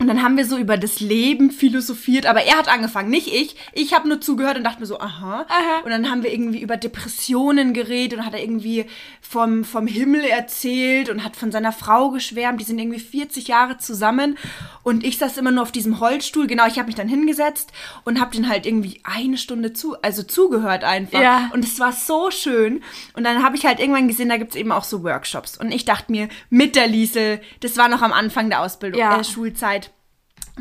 Und 0.00 0.06
dann 0.08 0.22
haben 0.22 0.38
wir 0.38 0.46
so 0.46 0.56
über 0.56 0.78
das 0.78 1.00
Leben 1.00 1.50
philosophiert, 1.50 2.24
aber 2.24 2.42
er 2.42 2.56
hat 2.56 2.68
angefangen, 2.68 3.10
nicht 3.10 3.26
ich. 3.28 3.54
Ich 3.74 3.92
habe 3.94 4.08
nur 4.08 4.18
zugehört 4.20 4.56
und 4.56 4.64
dachte 4.64 4.80
mir 4.80 4.86
so, 4.86 4.98
aha. 4.98 5.44
Und 5.84 5.90
dann 5.90 6.10
haben 6.10 6.22
wir 6.22 6.32
irgendwie 6.32 6.62
über 6.62 6.78
Depressionen 6.78 7.74
geredet 7.74 8.18
und 8.18 8.24
hat 8.24 8.32
er 8.32 8.42
irgendwie 8.42 8.86
vom, 9.20 9.62
vom 9.62 9.86
Himmel 9.86 10.22
erzählt 10.24 11.10
und 11.10 11.22
hat 11.22 11.36
von 11.36 11.52
seiner 11.52 11.72
Frau 11.72 12.10
geschwärmt. 12.10 12.60
Die 12.60 12.64
sind 12.64 12.78
irgendwie 12.78 12.98
40 12.98 13.46
Jahre 13.48 13.76
zusammen. 13.76 14.38
Und 14.82 15.04
ich 15.04 15.18
saß 15.18 15.36
immer 15.36 15.50
nur 15.50 15.62
auf 15.62 15.70
diesem 15.72 16.00
Holzstuhl. 16.00 16.46
Genau, 16.46 16.66
ich 16.66 16.78
habe 16.78 16.86
mich 16.86 16.94
dann 16.96 17.06
hingesetzt 17.08 17.70
und 18.04 18.18
habe 18.20 18.34
den 18.34 18.48
halt 18.48 18.64
irgendwie 18.64 19.00
eine 19.04 19.36
Stunde 19.36 19.74
zu, 19.74 20.00
also 20.00 20.22
zugehört 20.22 20.82
einfach. 20.82 21.20
Ja. 21.20 21.50
Und 21.52 21.62
es 21.62 21.78
war 21.78 21.92
so 21.92 22.30
schön. 22.30 22.82
Und 23.12 23.24
dann 23.24 23.42
habe 23.44 23.54
ich 23.54 23.66
halt 23.66 23.78
irgendwann 23.80 24.08
gesehen, 24.08 24.30
da 24.30 24.38
gibt 24.38 24.52
es 24.52 24.56
eben 24.56 24.72
auch 24.72 24.84
so 24.84 25.02
Workshops. 25.04 25.58
Und 25.58 25.72
ich 25.72 25.84
dachte 25.84 26.10
mir, 26.10 26.30
mit 26.48 26.74
der 26.74 26.86
Liesel, 26.88 27.42
das 27.60 27.76
war 27.76 27.88
noch 27.88 28.00
am 28.00 28.14
Anfang 28.14 28.48
der 28.48 28.62
Ausbildung, 28.62 28.98
Ja. 28.98 29.20
äh, 29.20 29.24
Schulzeit. 29.24 29.89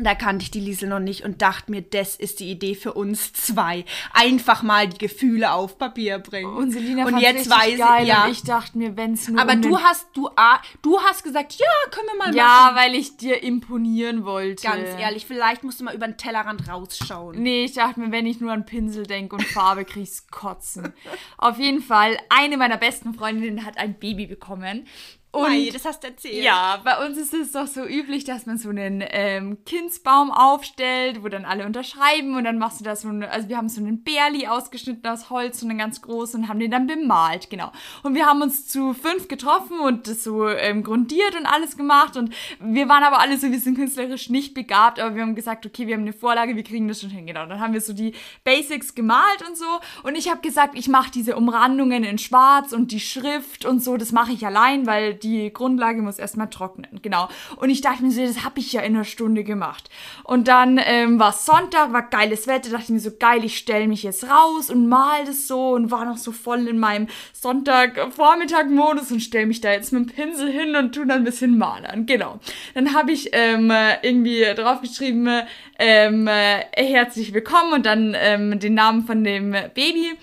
Da 0.04 0.14
kannte 0.14 0.42
ich 0.42 0.50
die 0.50 0.60
Liesel 0.60 0.88
noch 0.88 0.98
nicht 1.00 1.24
und 1.24 1.42
dachte 1.42 1.70
mir, 1.70 1.82
das 1.82 2.16
ist 2.16 2.40
die 2.40 2.50
Idee 2.50 2.74
für 2.74 2.92
uns 2.94 3.32
zwei. 3.32 3.84
Einfach 4.12 4.62
mal 4.62 4.88
die 4.88 4.98
Gefühle 4.98 5.52
auf 5.52 5.78
Papier 5.78 6.18
bringen. 6.18 6.52
Und 6.54 6.70
Selina 6.72 7.04
und 7.06 7.18
jetzt 7.18 7.50
weiß 7.50 7.78
geil 7.78 8.02
ich, 8.02 8.08
ja. 8.08 8.24
und 8.24 8.32
ich 8.32 8.42
dachte 8.42 8.78
mir, 8.78 8.96
wenn 8.96 9.14
es 9.14 9.28
nur 9.28 9.40
aber 9.40 9.54
um 9.54 9.62
du 9.62 9.78
hast, 9.78 10.06
du, 10.14 10.28
ah, 10.36 10.60
du 10.82 10.98
hast 11.00 11.24
gesagt, 11.24 11.54
ja, 11.54 11.66
können 11.90 12.08
wir 12.12 12.16
mal 12.18 12.34
Ja, 12.34 12.44
machen. 12.44 12.76
weil 12.76 12.94
ich 12.94 13.16
dir 13.16 13.42
imponieren 13.42 14.24
wollte. 14.24 14.62
Ganz 14.62 14.88
ehrlich, 14.98 15.26
vielleicht 15.26 15.64
musst 15.64 15.80
du 15.80 15.84
mal 15.84 15.94
über 15.94 16.06
den 16.06 16.16
Tellerrand 16.16 16.68
rausschauen. 16.68 17.42
Nee, 17.42 17.64
ich 17.64 17.74
dachte 17.74 18.00
mir, 18.00 18.12
wenn 18.12 18.26
ich 18.26 18.40
nur 18.40 18.52
an 18.52 18.64
Pinsel 18.66 19.04
denke 19.06 19.36
und 19.36 19.44
Farbe, 19.44 19.84
krieg 19.84 20.02
ich's 20.04 20.26
kotzen. 20.28 20.92
Auf 21.38 21.58
jeden 21.58 21.82
Fall, 21.82 22.16
eine 22.28 22.56
meiner 22.56 22.76
besten 22.76 23.14
Freundinnen 23.14 23.64
hat 23.64 23.78
ein 23.78 23.94
Baby 23.94 24.26
bekommen. 24.26 24.86
Und 25.32 25.42
Mei, 25.42 25.70
das 25.72 25.84
hast 25.84 26.02
du 26.02 26.08
erzählt. 26.08 26.42
ja, 26.42 26.80
bei 26.82 27.06
uns 27.06 27.16
ist 27.16 27.32
es 27.32 27.52
doch 27.52 27.68
so 27.68 27.84
üblich, 27.84 28.24
dass 28.24 28.46
man 28.46 28.58
so 28.58 28.70
einen 28.70 29.04
ähm, 29.10 29.58
Kindsbaum 29.64 30.32
aufstellt, 30.32 31.22
wo 31.22 31.28
dann 31.28 31.44
alle 31.44 31.66
unterschreiben 31.66 32.34
und 32.34 32.42
dann 32.42 32.58
machst 32.58 32.80
du 32.80 32.84
da 32.84 32.96
so 32.96 33.08
eine, 33.08 33.30
also 33.30 33.48
wir 33.48 33.56
haben 33.56 33.68
so 33.68 33.80
einen 33.80 34.02
Bärli 34.02 34.48
ausgeschnitten 34.48 35.08
aus 35.08 35.30
Holz, 35.30 35.60
so 35.60 35.68
einen 35.68 35.78
ganz 35.78 36.02
großen 36.02 36.40
und 36.42 36.48
haben 36.48 36.58
den 36.58 36.72
dann 36.72 36.88
bemalt, 36.88 37.48
genau. 37.48 37.70
Und 38.02 38.16
wir 38.16 38.26
haben 38.26 38.42
uns 38.42 38.66
zu 38.66 38.92
fünf 38.92 39.28
getroffen 39.28 39.78
und 39.78 40.08
das 40.08 40.24
so 40.24 40.48
ähm, 40.48 40.82
grundiert 40.82 41.36
und 41.38 41.46
alles 41.46 41.76
gemacht 41.76 42.16
und 42.16 42.34
wir 42.58 42.88
waren 42.88 43.04
aber 43.04 43.20
alle 43.20 43.38
so, 43.38 43.52
wir 43.52 43.60
sind 43.60 43.76
künstlerisch 43.76 44.30
nicht 44.30 44.52
begabt, 44.54 44.98
aber 44.98 45.14
wir 45.14 45.22
haben 45.22 45.36
gesagt, 45.36 45.64
okay, 45.64 45.86
wir 45.86 45.94
haben 45.94 46.02
eine 46.02 46.12
Vorlage, 46.12 46.56
wir 46.56 46.64
kriegen 46.64 46.88
das 46.88 47.02
schon 47.02 47.10
hin, 47.10 47.26
genau. 47.26 47.46
Dann 47.46 47.60
haben 47.60 47.72
wir 47.72 47.80
so 47.80 47.92
die 47.92 48.14
Basics 48.42 48.96
gemalt 48.96 49.46
und 49.48 49.56
so 49.56 49.64
und 50.02 50.16
ich 50.16 50.28
habe 50.28 50.40
gesagt, 50.40 50.76
ich 50.76 50.88
mache 50.88 51.12
diese 51.12 51.36
Umrandungen 51.36 52.02
in 52.02 52.18
schwarz 52.18 52.72
und 52.72 52.90
die 52.90 52.98
Schrift 52.98 53.64
und 53.64 53.80
so, 53.80 53.96
das 53.96 54.10
mache 54.10 54.32
ich 54.32 54.44
allein, 54.44 54.88
weil 54.88 55.19
die 55.22 55.52
Grundlage 55.52 56.02
muss 56.02 56.18
erstmal 56.18 56.50
trocknen. 56.50 57.00
Genau. 57.02 57.28
Und 57.56 57.70
ich 57.70 57.80
dachte 57.80 58.02
mir 58.02 58.10
so, 58.10 58.24
das 58.24 58.44
habe 58.44 58.60
ich 58.60 58.72
ja 58.72 58.80
in 58.80 58.94
einer 58.94 59.04
Stunde 59.04 59.44
gemacht. 59.44 59.88
Und 60.24 60.48
dann 60.48 60.80
ähm, 60.82 61.18
war 61.18 61.32
Sonntag, 61.32 61.92
war 61.92 62.02
geiles 62.02 62.46
Wetter, 62.46 62.70
dachte 62.70 62.84
ich 62.84 62.90
mir 62.90 63.00
so, 63.00 63.10
geil, 63.18 63.44
ich 63.44 63.56
stelle 63.56 63.88
mich 63.88 64.02
jetzt 64.02 64.24
raus 64.24 64.70
und 64.70 64.88
mal 64.88 65.24
das 65.24 65.46
so 65.46 65.70
und 65.70 65.90
war 65.90 66.04
noch 66.04 66.16
so 66.16 66.32
voll 66.32 66.66
in 66.68 66.78
meinem 66.78 67.08
Sonntag-Vormittag-Modus 67.32 69.12
und 69.12 69.20
stelle 69.20 69.46
mich 69.46 69.60
da 69.60 69.72
jetzt 69.72 69.92
mit 69.92 70.08
dem 70.08 70.14
Pinsel 70.14 70.50
hin 70.50 70.76
und 70.76 70.94
tu 70.94 71.04
dann 71.04 71.18
ein 71.18 71.24
bisschen 71.24 71.58
malern. 71.58 72.06
Genau. 72.06 72.40
Dann 72.74 72.94
habe 72.94 73.12
ich 73.12 73.30
ähm, 73.32 73.72
irgendwie 74.02 74.44
draufgeschrieben, 74.54 75.42
ähm, 75.78 76.26
äh, 76.26 76.64
herzlich 76.76 77.32
willkommen 77.32 77.72
und 77.72 77.86
dann 77.86 78.14
ähm, 78.18 78.58
den 78.58 78.74
Namen 78.74 79.04
von 79.04 79.24
dem 79.24 79.52
Baby 79.74 80.16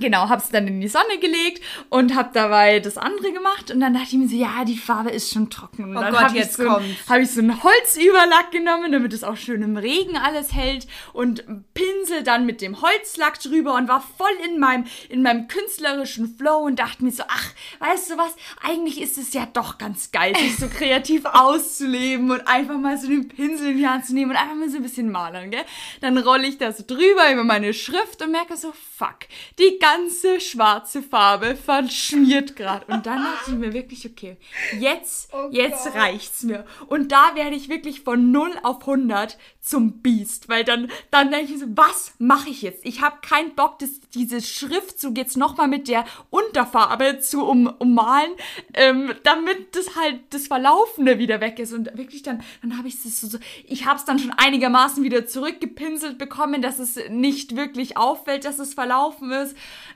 Genau, 0.00 0.28
hab's 0.28 0.50
dann 0.50 0.66
in 0.66 0.80
die 0.80 0.88
Sonne 0.88 1.18
gelegt 1.20 1.62
und 1.88 2.14
hab 2.14 2.32
dabei 2.32 2.80
das 2.80 2.98
andere 2.98 3.32
gemacht 3.32 3.70
und 3.70 3.80
dann 3.80 3.94
dachte 3.94 4.08
ich 4.10 4.18
mir 4.18 4.28
so, 4.28 4.36
ja, 4.36 4.64
die 4.64 4.76
Farbe 4.76 5.10
ist 5.10 5.32
schon 5.32 5.50
trocken. 5.50 5.84
Und 5.84 5.96
Oh 5.96 6.00
dann 6.00 6.12
Gott, 6.12 6.22
hab 6.22 6.34
jetzt 6.34 6.58
ich 6.58 6.64
so, 6.64 6.70
habe 7.08 7.20
ich 7.22 7.30
so 7.30 7.40
einen 7.40 7.62
Holzüberlack 7.62 8.50
genommen, 8.50 8.92
damit 8.92 9.12
es 9.12 9.24
auch 9.24 9.36
schön 9.36 9.62
im 9.62 9.76
Regen 9.76 10.16
alles 10.16 10.54
hält 10.54 10.86
und 11.12 11.44
Pinsel 11.74 12.22
dann 12.22 12.46
mit 12.46 12.60
dem 12.60 12.80
Holzlack 12.80 13.40
drüber 13.40 13.74
und 13.74 13.88
war 13.88 14.00
voll 14.16 14.26
in 14.44 14.58
meinem 14.58 14.84
in 15.08 15.22
meinem 15.22 15.48
künstlerischen 15.48 16.36
Flow 16.36 16.58
und 16.58 16.78
dachte 16.78 17.04
mir 17.04 17.10
so, 17.12 17.24
ach, 17.28 17.52
weißt 17.80 18.10
du 18.10 18.18
was? 18.18 18.34
Eigentlich 18.62 19.00
ist 19.00 19.18
es 19.18 19.32
ja 19.32 19.46
doch 19.52 19.78
ganz 19.78 20.10
geil, 20.12 20.34
sich 20.36 20.56
so 20.56 20.68
kreativ 20.68 21.24
auszuleben 21.32 22.30
und 22.30 22.46
einfach 22.46 22.78
mal 22.78 22.96
so 22.98 23.08
den 23.08 23.28
Pinsel 23.28 23.70
in 23.72 23.78
die 23.78 23.86
Hand 23.86 24.06
zu 24.06 24.14
nehmen 24.14 24.30
und 24.30 24.36
einfach 24.36 24.54
mal 24.54 24.68
so 24.68 24.76
ein 24.76 24.82
bisschen 24.82 25.10
malern, 25.10 25.50
gell? 25.50 25.64
Dann 26.00 26.16
rolle 26.18 26.46
ich 26.46 26.58
da 26.58 26.72
so 26.72 26.84
drüber 26.86 27.32
über 27.32 27.44
meine 27.44 27.74
Schrift 27.74 28.22
und 28.22 28.32
merke 28.32 28.56
so, 28.56 28.72
fuck, 28.96 29.18
die 29.58 29.78
ganze 29.80 29.87
schwarze 30.40 31.02
Farbe 31.02 31.56
verschmiert 31.56 32.56
gerade. 32.56 32.86
Und 32.86 33.06
dann 33.06 33.22
dachte 33.22 33.50
ich 33.50 33.56
mir 33.56 33.72
wirklich, 33.72 34.06
okay, 34.06 34.36
jetzt, 34.78 35.30
jetzt 35.50 35.94
reicht's 35.94 36.42
mir. 36.42 36.64
Und 36.88 37.12
da 37.12 37.34
werde 37.34 37.56
ich 37.56 37.68
wirklich 37.68 38.02
von 38.02 38.30
0 38.30 38.52
auf 38.62 38.80
100 38.80 39.38
zum 39.68 40.00
Biest, 40.00 40.48
weil 40.48 40.64
dann, 40.64 40.90
dann 41.10 41.30
denke 41.30 41.52
ich 41.52 41.60
so, 41.60 41.66
was 41.68 42.14
mache 42.18 42.48
ich 42.48 42.62
jetzt? 42.62 42.84
Ich 42.86 43.02
habe 43.02 43.18
keinen 43.20 43.54
Bock, 43.54 43.78
das, 43.78 44.00
diese 44.14 44.40
Schriftzug 44.40 45.16
jetzt 45.18 45.36
nochmal 45.36 45.68
mit 45.68 45.88
der 45.88 46.06
Unterfarbe 46.30 47.18
zu 47.20 47.44
um, 47.44 47.66
ummalen, 47.66 48.30
ähm, 48.72 49.12
damit 49.24 49.76
das 49.76 49.94
halt 49.94 50.20
das 50.30 50.46
Verlaufende 50.46 51.18
wieder 51.18 51.40
weg 51.40 51.58
ist. 51.58 51.74
Und 51.74 51.96
wirklich 51.98 52.22
dann, 52.22 52.42
dann 52.62 52.78
habe 52.78 52.88
ich 52.88 52.94
es 52.94 53.20
so, 53.20 53.26
so, 53.26 53.38
ich 53.66 53.84
habe 53.84 53.98
es 53.98 54.06
dann 54.06 54.18
schon 54.18 54.32
einigermaßen 54.32 55.04
wieder 55.04 55.26
zurückgepinselt 55.26 56.16
bekommen, 56.16 56.62
dass 56.62 56.78
es 56.78 56.98
nicht 57.10 57.54
wirklich 57.54 57.98
auffällt, 57.98 58.46
dass 58.46 58.58
es 58.58 58.72
verlaufen 58.72 59.30
ist. 59.32 59.54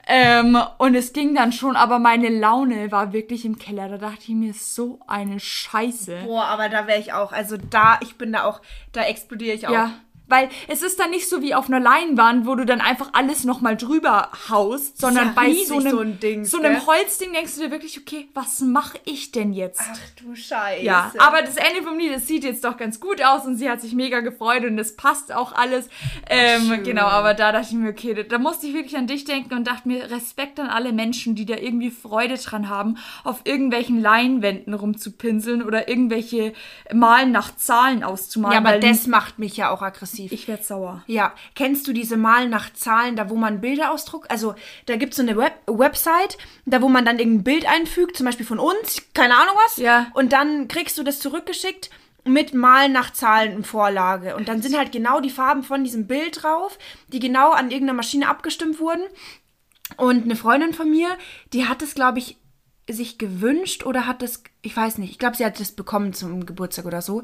Ähm, 0.09 0.59
und 0.79 0.95
es 0.95 1.13
ging 1.13 1.35
dann 1.35 1.53
schon, 1.53 1.77
aber 1.77 1.99
meine 1.99 2.29
Laune 2.29 2.91
war 2.91 3.13
wirklich 3.13 3.45
im 3.45 3.59
Keller. 3.59 3.89
Da 3.89 3.99
dachte 3.99 4.23
ich 4.23 4.29
mir, 4.31 4.53
so 4.53 4.99
eine 5.07 5.39
Scheiße. 5.39 6.23
Boah, 6.27 6.47
aber 6.47 6.69
da 6.69 6.87
wäre 6.87 6.99
ich 6.99 7.13
auch. 7.13 7.33
Also 7.33 7.57
da, 7.57 7.99
ich 8.03 8.17
bin 8.17 8.33
da 8.33 8.45
auch, 8.45 8.61
da 8.93 9.03
explodiere 9.05 9.55
ich 9.55 9.67
auch. 9.69 9.73
Ja. 9.73 9.93
Weil 10.33 10.49
es 10.67 10.81
ist 10.81 10.99
dann 10.99 11.11
nicht 11.11 11.29
so 11.29 11.43
wie 11.43 11.55
auf 11.55 11.67
einer 11.67 11.79
Leinwand, 11.79 12.47
wo 12.47 12.55
du 12.55 12.65
dann 12.65 12.81
einfach 12.81 13.11
alles 13.13 13.45
nochmal 13.45 13.77
drüber 13.77 14.31
haust, 14.49 14.99
sondern 14.99 15.27
ja 15.27 15.33
bei 15.37 15.53
so 15.53 15.77
einem, 15.77 15.91
so 15.91 15.99
ein 15.99 16.21
Ding, 16.21 16.45
so 16.47 16.59
einem? 16.59 16.87
Holzding 16.87 17.35
denkst 17.35 17.57
du 17.57 17.61
dir 17.61 17.71
wirklich, 17.71 18.01
okay, 18.01 18.29
was 18.33 18.61
mache 18.61 18.99
ich 19.05 19.33
denn 19.33 19.53
jetzt? 19.53 19.83
Ach 19.83 19.99
du 20.17 20.35
Scheiße. 20.35 20.83
Ja, 20.83 21.13
aber 21.19 21.43
das 21.43 21.57
Ende 21.57 21.83
vom 21.83 21.99
Lied, 21.99 22.15
das 22.15 22.27
sieht 22.27 22.45
jetzt 22.45 22.65
doch 22.65 22.79
ganz 22.79 22.99
gut 22.99 23.23
aus 23.23 23.45
und 23.45 23.57
sie 23.57 23.69
hat 23.69 23.83
sich 23.83 23.93
mega 23.93 24.21
gefreut 24.21 24.65
und 24.65 24.79
es 24.79 24.97
passt 24.97 25.35
auch 25.35 25.53
alles. 25.53 25.91
Ähm, 26.31 26.83
genau, 26.83 27.05
aber 27.05 27.35
da 27.35 27.53
dachte 27.53 27.69
ich 27.69 27.75
mir, 27.75 27.91
okay, 27.91 28.25
da, 28.27 28.39
musste 28.39 28.67
ich 28.67 28.73
wirklich 28.73 28.97
an 28.97 29.07
dich 29.07 29.27
denken 29.27 29.53
und 29.53 29.67
dachte 29.67 29.87
mir, 29.87 30.11
Respekt 30.11 30.59
an 30.59 30.69
alle 30.69 30.95
Menschen, 30.95 31.35
die 31.35 31.45
da 31.45 31.57
irgendwie 31.57 31.91
Freude 31.91 32.39
dran 32.39 32.71
haben, 32.71 32.97
auf 33.23 33.43
irgendwelchen 33.45 34.01
Leinwänden 34.01 34.73
rumzupinseln 34.73 35.63
oder 35.63 35.91
irgendwelche 35.91 36.55
Malen 36.91 37.33
nach 37.33 37.55
Zahlen 37.55 38.03
auszumalen. 38.03 38.55
Ja, 38.55 38.61
aber 38.61 38.71
weil 38.71 38.81
das 38.81 39.07
macht 39.07 39.39
mich 39.39 39.59
ja 39.59 39.69
auch 39.69 39.83
aggressiv. 39.83 40.22
Ich 40.31 40.47
werd 40.49 40.65
sauer. 40.65 41.03
Ja, 41.07 41.35
kennst 41.55 41.89
du 41.89 41.93
diese 41.93 42.17
Malen 42.17 42.51
nach 42.51 42.73
Zahlen, 42.73 43.17
da 43.17 43.31
wo 43.31 43.35
man 43.35 43.61
Bilder 43.61 43.93
ausdruckt? 43.93 44.31
Also 44.31 44.55
da 44.87 44.97
gibt 44.97 45.13
es 45.13 45.17
so 45.17 45.23
eine 45.23 45.37
Web 45.37 45.55
Website, 45.67 46.39
da 46.67 46.83
wo 46.83 46.89
man 46.89 47.05
dann 47.05 47.19
irgendein 47.19 47.45
Bild 47.45 47.67
einfügt, 47.67 48.17
zum 48.17 48.27
Beispiel 48.27 48.47
von 48.47 48.59
uns, 48.59 49.03
keine 49.15 49.35
Ahnung 49.35 49.55
was. 49.65 49.79
Ja. 49.79 50.09
Und 50.15 50.33
dann 50.33 50.69
kriegst 50.69 50.99
du 50.99 51.03
das 51.03 51.19
zurückgeschickt 51.19 51.91
mit 52.25 52.55
Malen 52.55 52.93
nach 52.93 53.13
Zahlen 53.13 53.53
in 53.53 53.65
Vorlage. 53.65 54.37
Und 54.37 54.49
dann 54.49 54.63
sind 54.63 54.77
halt 54.77 54.93
genau 54.93 55.21
die 55.21 55.31
Farben 55.31 55.63
von 55.63 55.83
diesem 55.83 56.07
Bild 56.07 56.43
drauf, 56.43 56.79
die 57.09 57.19
genau 57.19 57.51
an 57.51 57.71
irgendeiner 57.71 57.97
Maschine 57.97 58.29
abgestimmt 58.29 58.79
wurden. 58.79 59.03
Und 59.97 60.25
eine 60.25 60.37
Freundin 60.37 60.73
von 60.73 60.91
mir, 60.91 61.09
die 61.53 61.67
hat 61.67 61.83
es, 61.83 61.95
glaube 61.95 62.19
ich, 62.19 62.37
sich 62.89 63.19
gewünscht 63.19 63.85
oder 63.85 64.07
hat 64.07 64.23
es, 64.23 64.43
ich 64.61 64.77
weiß 64.77 64.99
nicht, 64.99 65.11
ich 65.11 65.19
glaube, 65.19 65.37
sie 65.37 65.45
hat 65.45 65.59
es 65.61 65.73
bekommen 65.73 66.13
zum 66.13 66.47
Geburtstag 66.47 66.85
oder 66.85 67.03
so. 67.03 67.23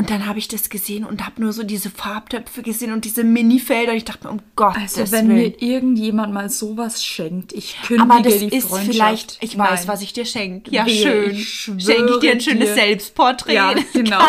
Und 0.00 0.08
dann 0.08 0.26
habe 0.26 0.38
ich 0.38 0.48
das 0.48 0.70
gesehen 0.70 1.04
und 1.04 1.26
habe 1.26 1.42
nur 1.42 1.52
so 1.52 1.62
diese 1.62 1.90
Farbtöpfe 1.90 2.62
gesehen 2.62 2.92
und 2.94 3.04
diese 3.04 3.22
Mini-Felder. 3.22 3.92
Und 3.92 3.98
ich 3.98 4.04
dachte 4.06 4.24
mir, 4.26 4.30
um 4.32 4.40
Gottes 4.56 4.96
Also 4.98 5.12
wenn 5.12 5.28
Willen. 5.28 5.38
mir 5.38 5.62
irgendjemand 5.62 6.32
mal 6.32 6.48
sowas 6.48 7.04
schenkt, 7.04 7.52
ich 7.52 7.76
kündige 7.82 8.10
Aber 8.10 8.22
das 8.22 8.38
die 8.38 8.48
ist 8.48 8.68
Freundschaft. 8.68 8.92
vielleicht, 8.94 9.38
ich 9.42 9.58
weiß, 9.58 9.80
Nein. 9.80 9.88
was 9.88 10.00
ich 10.00 10.14
dir 10.14 10.24
schenke. 10.24 10.70
Ja, 10.70 10.86
Wehe, 10.86 11.02
schön. 11.02 11.30
ich 11.32 11.54
Schenke 11.84 12.12
ich 12.14 12.18
dir 12.20 12.32
ein 12.32 12.40
schönes 12.40 12.68
dir. 12.70 12.74
Selbstporträt. 12.76 13.54
Ja, 13.54 13.74
genau. 13.92 14.20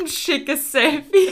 Ein 0.00 0.06
schickes 0.06 0.72
Selfie. 0.72 1.02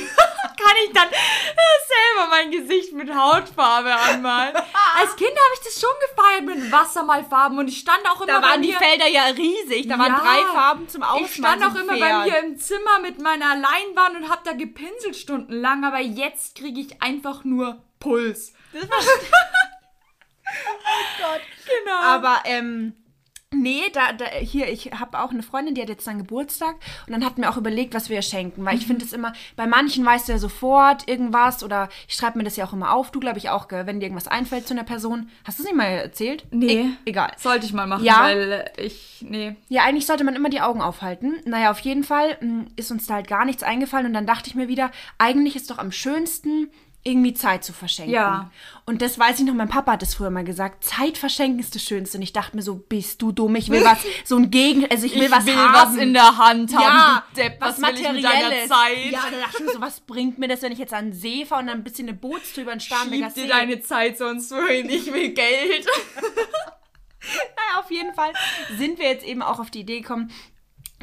Kann 0.58 0.76
ich 0.86 0.92
dann 0.92 1.08
selber 1.08 2.28
mein 2.30 2.50
Gesicht 2.50 2.92
mit 2.92 3.14
Hautfarbe 3.14 3.94
anmalen. 3.94 4.54
Als 4.56 5.16
Kind 5.16 5.30
habe 5.30 5.54
ich 5.54 5.60
das 5.64 5.80
schon 5.80 5.90
gefeiert 6.10 6.44
mit 6.62 6.70
Wassermalfarben 6.72 7.58
und 7.58 7.68
ich 7.68 7.78
stand 7.78 8.00
auch 8.10 8.20
immer 8.20 8.26
Da 8.26 8.42
waren 8.42 8.60
die 8.60 8.72
Felder 8.72 9.08
ja 9.08 9.22
riesig. 9.26 9.88
Da 9.88 9.98
waren 9.98 10.08
Ja. 10.12 10.18
drei 10.20 10.52
Farben 10.52 10.88
zum 10.88 11.02
Ausmalen. 11.02 11.24
ich 11.26 11.34
stand 11.34 11.64
auch 11.64 11.74
immer 11.76 11.98
bei 11.98 12.24
mir 12.26 12.38
im 12.44 12.58
Zimmer 12.58 12.98
mit 13.00 13.20
meiner 13.38 13.60
Leinwand 13.60 14.16
und 14.16 14.28
habe 14.30 14.42
da 14.44 14.52
gepinselt 14.52 15.16
stundenlang, 15.16 15.84
aber 15.84 16.00
jetzt 16.00 16.56
kriege 16.56 16.80
ich 16.80 17.02
einfach 17.02 17.44
nur 17.44 17.82
Puls. 18.00 18.52
Gott. 18.72 18.90
Genau. 21.66 21.98
Aber, 22.00 22.42
ähm, 22.44 22.94
nee, 23.54 23.82
da, 23.92 24.12
da, 24.12 24.26
hier, 24.26 24.68
ich 24.68 24.92
habe 24.92 25.18
auch 25.20 25.30
eine 25.30 25.42
Freundin, 25.42 25.74
die 25.74 25.80
hat 25.82 25.88
jetzt 25.88 26.06
dann 26.06 26.18
Geburtstag 26.18 26.76
und 27.06 27.12
dann 27.12 27.24
hatten 27.24 27.40
wir 27.42 27.50
auch 27.50 27.56
überlegt, 27.56 27.94
was 27.94 28.08
wir 28.08 28.16
ihr 28.16 28.22
schenken, 28.22 28.64
weil 28.64 28.74
ich 28.76 28.82
Mhm. 28.82 28.86
finde 28.88 29.04
es 29.06 29.12
immer, 29.12 29.32
bei 29.56 29.66
manchen 29.66 30.04
weißt 30.04 30.28
du 30.28 30.32
ja 30.32 30.38
sofort 30.38 31.08
irgendwas 31.08 31.62
oder 31.64 31.88
ich 32.06 32.14
schreibe 32.14 32.38
mir 32.38 32.44
das 32.44 32.56
ja 32.56 32.66
auch 32.66 32.72
immer 32.72 32.92
auf, 32.92 33.10
du 33.10 33.20
glaube 33.20 33.38
ich 33.38 33.48
auch, 33.48 33.68
gell, 33.68 33.86
wenn 33.86 34.00
dir 34.00 34.06
irgendwas 34.06 34.28
einfällt 34.28 34.66
zu 34.68 34.74
einer 34.74 34.84
Person. 34.84 35.30
Hast 35.44 35.58
du 35.58 35.62
es 35.62 35.68
nicht 35.68 35.76
mal 35.76 35.84
erzählt? 35.86 36.44
nee, 36.50 36.72
E 36.82 36.90
egal. 37.06 37.32
Sollte 37.38 37.64
ich 37.66 37.72
mal 37.72 37.86
machen, 37.86 38.04
Ja. 38.04 38.20
weil 38.24 38.70
ich, 38.76 39.24
nee. 39.26 39.56
Ja, 39.68 39.82
eigentlich 39.84 40.06
sollte 40.06 40.24
man 40.24 40.36
immer 40.36 40.50
die 40.50 40.60
Augen 40.60 40.82
aufhalten. 40.82 41.36
Naja, 41.46 41.70
auf 41.70 41.80
jeden 41.80 42.04
Fall 42.04 42.36
mh, 42.40 42.66
ist 42.76 42.90
uns 42.90 43.06
da 43.06 43.14
halt 43.14 43.28
gar 43.28 43.44
nichts 43.44 43.62
eingefallen 43.62 44.06
und 44.06 44.12
dann 44.14 44.26
dachte 44.26 44.48
ich 44.50 44.54
mir 44.56 44.68
wieder, 44.68 44.90
eigentlich 45.18 45.56
ist 45.56 45.70
doch 45.70 45.78
am 45.78 45.90
schönsten, 45.92 46.70
irgendwie 47.04 47.32
Zeit 47.32 47.64
zu 47.64 47.72
verschenken. 47.72 48.12
Ja. 48.12 48.50
Und 48.84 49.02
das 49.02 49.18
weiß 49.18 49.38
ich 49.38 49.46
noch, 49.46 49.54
mein 49.54 49.68
Papa 49.68 49.92
hat 49.92 50.02
es 50.02 50.14
früher 50.14 50.30
mal 50.30 50.44
gesagt, 50.44 50.84
Zeit 50.84 51.16
verschenken 51.16 51.60
ist 51.60 51.74
das 51.74 51.82
Schönste. 51.82 52.18
Und 52.18 52.22
ich 52.22 52.32
dachte 52.32 52.56
mir 52.56 52.62
so, 52.62 52.74
bist 52.74 53.22
du 53.22 53.32
dumm, 53.32 53.56
ich 53.56 53.70
will 53.70 53.84
was, 53.84 53.98
so 54.24 54.36
ein 54.36 54.50
Gegen, 54.50 54.90
also 54.90 55.06
ich 55.06 55.14
will 55.14 55.30
was 55.30 55.46
haben. 55.46 56.12
der 56.12 56.36
Hand 56.36 56.72
ja, 56.72 57.24
du 57.34 57.40
Depp. 57.40 57.60
was, 57.60 57.80
will 57.80 57.94
ich 57.94 58.12
mit 58.12 58.22
Materielles. 58.22 58.68
deiner 58.68 58.68
Zeit? 58.68 59.12
Ja, 59.12 59.22
da 59.30 59.38
dachte 59.38 59.56
ich 59.58 59.64
mir 59.66 59.72
so, 59.72 59.80
was 59.80 60.00
bringt 60.00 60.38
mir 60.38 60.48
das, 60.48 60.62
wenn 60.62 60.72
ich 60.72 60.78
jetzt 60.78 60.92
an 60.92 61.06
den 61.06 61.12
See 61.14 61.46
fahre 61.46 61.62
und 61.62 61.68
dann 61.68 61.78
ein 61.78 61.84
bisschen 61.84 62.08
eine 62.08 62.16
Bootstour 62.16 62.62
über 62.62 62.72
den 62.72 62.80
Starnberger 62.80 63.30
See. 63.30 63.42
dir 63.42 63.48
deine 63.48 63.80
Zeit 63.80 64.18
sonst 64.18 64.50
wohin, 64.50 64.88
ich 64.90 65.12
will 65.12 65.30
Geld. 65.30 65.86
Naja, 67.20 67.80
auf 67.80 67.90
jeden 67.90 68.14
Fall 68.14 68.32
sind 68.78 68.98
wir 68.98 69.06
jetzt 69.06 69.26
eben 69.26 69.42
auch 69.42 69.58
auf 69.58 69.70
die 69.70 69.80
Idee 69.80 70.00
gekommen, 70.00 70.30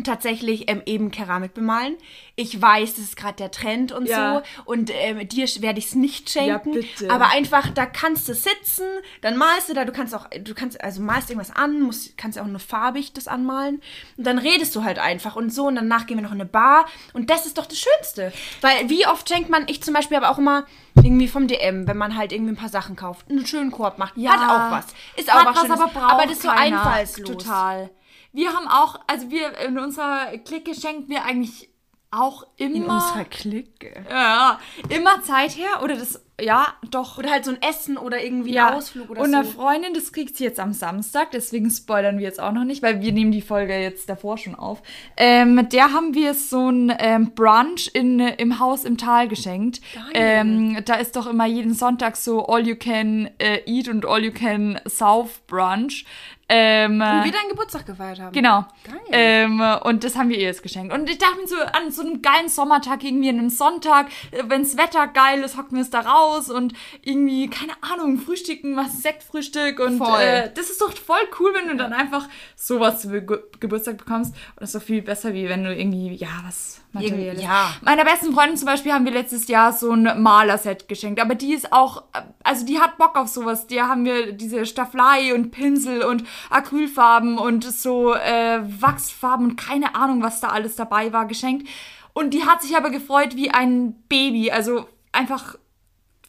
tatsächlich 0.04 0.70
ähm, 0.70 0.82
eben 0.86 1.10
Keramik 1.10 1.54
bemalen. 1.54 1.96
Ich 2.36 2.62
weiß, 2.62 2.96
das 2.96 3.06
ist 3.06 3.16
gerade 3.16 3.36
der 3.38 3.52
Trend 3.52 3.92
und 3.94 4.08
Ja. 4.08 4.44
so. 4.56 4.62
Und 4.66 4.92
ähm, 4.94 5.28
dir 5.30 5.48
werde 5.62 5.80
ich 5.80 5.86
es 5.88 5.96
nicht 5.96 6.30
schenken. 6.30 6.74
Ja, 6.74 6.80
bitte. 6.82 7.10
Aber 7.10 7.30
einfach, 7.30 7.70
da 7.70 7.86
kannst 7.86 8.28
du 8.28 8.34
sitzen, 8.34 8.84
dann 9.22 9.38
malst 9.38 9.70
du 9.70 9.74
da, 9.74 9.86
du 9.86 9.94
kannst 9.94 10.14
auch, 10.14 10.28
du 10.30 10.54
kannst, 10.54 10.84
also 10.84 11.02
malst 11.02 11.30
irgendwas 11.30 11.56
an, 11.56 11.80
musst, 11.82 12.18
kannst 12.18 12.36
ja 12.36 12.44
auch 12.44 12.48
nur 12.48 12.60
farbig 12.60 13.14
das 13.14 13.28
anmalen. 13.28 13.82
Und 14.18 14.28
dann 14.28 14.38
redest 14.38 14.76
du 14.76 14.84
halt 14.84 15.00
einfach 15.00 15.36
und 15.38 15.54
so. 15.54 15.68
Und 15.68 15.76
danach 15.76 16.08
gehen 16.08 16.18
wir 16.18 16.24
noch 16.24 16.34
in 16.34 16.42
eine 16.42 16.50
Bar. 16.50 16.86
Und 17.14 17.30
das 17.30 17.46
ist 17.46 17.58
doch 17.58 17.66
das 17.66 17.80
Schönste. 17.80 18.34
Weil 18.62 18.90
wie 18.90 19.08
oft 19.08 19.30
schenkt 19.30 19.50
man, 19.50 19.64
ich 19.68 19.82
zum 19.82 19.94
Beispiel 19.94 20.18
aber 20.18 20.30
auch 20.30 20.38
immer 20.38 20.66
irgendwie 21.02 21.28
vom 21.28 21.48
DM, 21.48 21.88
wenn 21.88 21.98
man 21.98 22.18
halt 22.18 22.32
irgendwie 22.34 22.54
ein 22.54 22.58
paar 22.58 22.70
Sachen 22.70 22.96
kauft, 22.96 23.30
einen 23.30 23.46
schönen 23.46 23.72
Korb 23.72 23.98
macht. 23.98 24.16
Hat 24.18 24.40
auch 24.40 24.72
was. 24.72 24.86
Ist 25.16 25.32
auch 25.32 25.40
Hat 25.40 25.48
was, 25.48 25.56
was, 25.56 25.62
Schönes. 25.64 25.80
aber 25.80 25.92
braucht 25.92 26.12
aber 26.14 26.24
das 26.24 26.32
ist 26.34 26.42
so 26.42 26.50
einfallslos. 26.50 27.30
Total. 27.30 27.90
Wir 28.36 28.52
haben 28.52 28.68
auch, 28.68 29.00
also 29.08 29.32
wir 29.32 29.58
in 29.60 29.80
unserer 29.80 30.38
Clique 30.40 30.76
schenken 30.76 31.08
wir 31.08 31.24
eigentlich 31.24 31.70
auch 32.12 32.46
immer. 32.58 32.76
In 32.76 32.84
unserer 32.84 33.26
Clique. 33.26 34.06
ja, 34.10 34.60
immer 34.90 35.22
Zeit 35.24 35.56
her. 35.58 35.82
Oder 35.84 35.96
das, 35.96 36.22
ja, 36.40 36.68
doch. 36.92 37.18
Oder 37.18 37.32
halt 37.32 37.46
so 37.46 37.52
ein 37.52 37.62
Essen 37.62 37.98
oder 37.98 38.22
irgendwie 38.22 38.54
ja. 38.54 38.68
ein 38.68 38.74
Ausflug 38.76 39.10
oder 39.10 39.22
Und 39.22 39.32
so. 39.32 39.38
eine 39.38 39.46
Freundin, 39.46 39.94
das 39.94 40.12
kriegt 40.12 40.36
sie 40.36 40.44
jetzt 40.44 40.60
am 40.60 40.74
Samstag, 40.74 41.32
deswegen 41.32 41.70
spoilern 41.70 42.18
wir 42.18 42.26
jetzt 42.26 42.40
auch 42.42 42.52
noch 42.52 42.66
nicht, 42.66 42.84
weil 42.84 43.02
wir 43.02 43.12
nehmen 43.12 43.32
die 43.32 43.42
Folge 43.42 43.78
jetzt 43.78 44.10
davor 44.10 44.38
schon 44.38 44.56
auf. 44.56 44.82
Ähm, 45.18 45.68
der 45.70 45.94
haben 45.94 46.14
wir 46.14 46.34
so 46.34 46.70
ein 46.70 46.94
ähm, 47.00 47.32
Brunch 47.36 47.90
in, 47.94 48.20
im 48.20 48.60
Haus 48.60 48.84
im 48.84 48.98
Tal 48.98 49.28
geschenkt. 49.28 49.80
Ähm, 50.14 50.78
da 50.86 50.96
ist 50.96 51.16
doch 51.16 51.28
immer 51.28 51.46
jeden 51.46 51.74
Sonntag 51.74 52.18
so 52.18 52.46
All 52.48 52.68
You 52.68 52.76
Can 52.76 53.30
äh, 53.40 53.62
Eat 53.66 53.88
und 53.88 54.06
All 54.06 54.24
You 54.24 54.32
Can 54.32 54.80
South 54.88 55.42
Brunch. 55.48 56.06
Ähm, 56.48 57.00
Wo 57.00 57.24
wir 57.24 57.32
deinen 57.32 57.50
Geburtstag 57.50 57.88
gefeiert 57.88 58.20
haben. 58.20 58.32
Genau. 58.32 58.66
Geil. 58.84 59.00
Ähm, 59.12 59.62
und 59.84 60.04
das 60.04 60.16
haben 60.16 60.30
wir 60.30 60.38
ihr 60.38 60.44
jetzt 60.44 60.62
geschenkt. 60.62 60.94
Und 60.94 61.10
ich 61.10 61.18
dachte 61.18 61.38
mir 61.38 61.48
so, 61.48 61.56
an 61.56 61.92
so 61.92 62.04
einem 62.04 62.22
geilen 62.22 62.50
Sommertag, 62.50 63.04
irgendwie 63.04 63.30
an 63.30 63.40
einem 63.40 63.50
Sonntag, 63.50 64.10
äh, 64.30 64.44
wenn's 64.48 64.78
Wetter 64.78 65.08
geil 65.08 65.42
ist, 65.42 65.58
hocken 65.58 65.76
wir 65.76 65.82
es 65.82 65.90
da 65.90 66.02
raus 66.02 66.52
und 66.52 66.74
irgendwie, 67.02 67.50
keine 67.50 67.74
Ahnung, 67.82 68.20
frühstücken, 68.20 68.76
was 68.76 69.02
Sektfrühstück 69.02 69.80
und 69.80 69.98
Voll. 69.98 70.22
Äh, 70.22 70.52
das 70.54 70.70
ist 70.70 70.82
doch 70.82 70.94
voll 70.94 71.18
cool, 71.40 71.52
wenn 71.56 71.68
du 71.68 71.78
dann 71.78 71.94
einfach 71.94 72.28
sowas 72.56 73.02
zu 73.02 73.10
Ge 73.10 73.40
Geburtstag 73.60 73.98
bekommst. 73.98 74.34
Und 74.34 74.62
das 74.62 74.70
ist 74.70 74.76
doch 74.76 74.86
viel 74.86 75.02
besser, 75.02 75.34
wie 75.34 75.50
wenn 75.50 75.64
du 75.64 75.76
irgendwie, 75.76 76.14
ja, 76.14 76.30
was 76.46 76.82
Materielles. 76.96 77.42
ja. 77.44 77.74
Meiner 77.82 78.06
besten 78.06 78.34
Freundin 78.34 78.58
zum 78.58 78.68
Beispiel 78.68 78.94
haben 78.94 79.06
wir 79.06 79.12
letztes 79.12 79.48
Jahr 79.48 79.74
so 79.74 79.92
ein 79.92 80.22
Malerset 80.22 80.88
geschenkt. 80.88 81.20
Aber 81.20 81.36
die 81.36 81.54
ist 81.54 81.72
auch, 81.72 82.04
also 82.44 82.66
die 82.66 82.80
hat 82.80 82.98
Bock 82.98 83.18
auf 83.18 83.28
sowas. 83.28 83.68
Der 83.68 83.88
haben 83.88 84.06
wir 84.06 84.32
diese 84.32 84.66
Stafflei 84.66 85.34
und 85.34 85.52
Pinsel 85.52 86.04
und 86.04 86.24
Acrylfarben 86.50 87.38
und 87.38 87.64
so 87.64 88.14
äh, 88.14 88.60
Wachsfarben 88.82 89.52
und 89.52 89.56
keine 89.56 89.96
Ahnung, 89.96 90.22
was 90.22 90.42
da 90.42 90.50
alles 90.50 90.76
dabei 90.76 91.14
war, 91.14 91.28
geschenkt. 91.28 91.68
Und 92.14 92.34
die 92.34 92.46
hat 92.46 92.62
sich 92.62 92.76
aber 92.78 92.92
gefreut 92.92 93.36
wie 93.36 93.52
ein 93.52 93.94
Baby. 94.08 94.52
Also 94.52 94.88
einfach, 95.12 95.58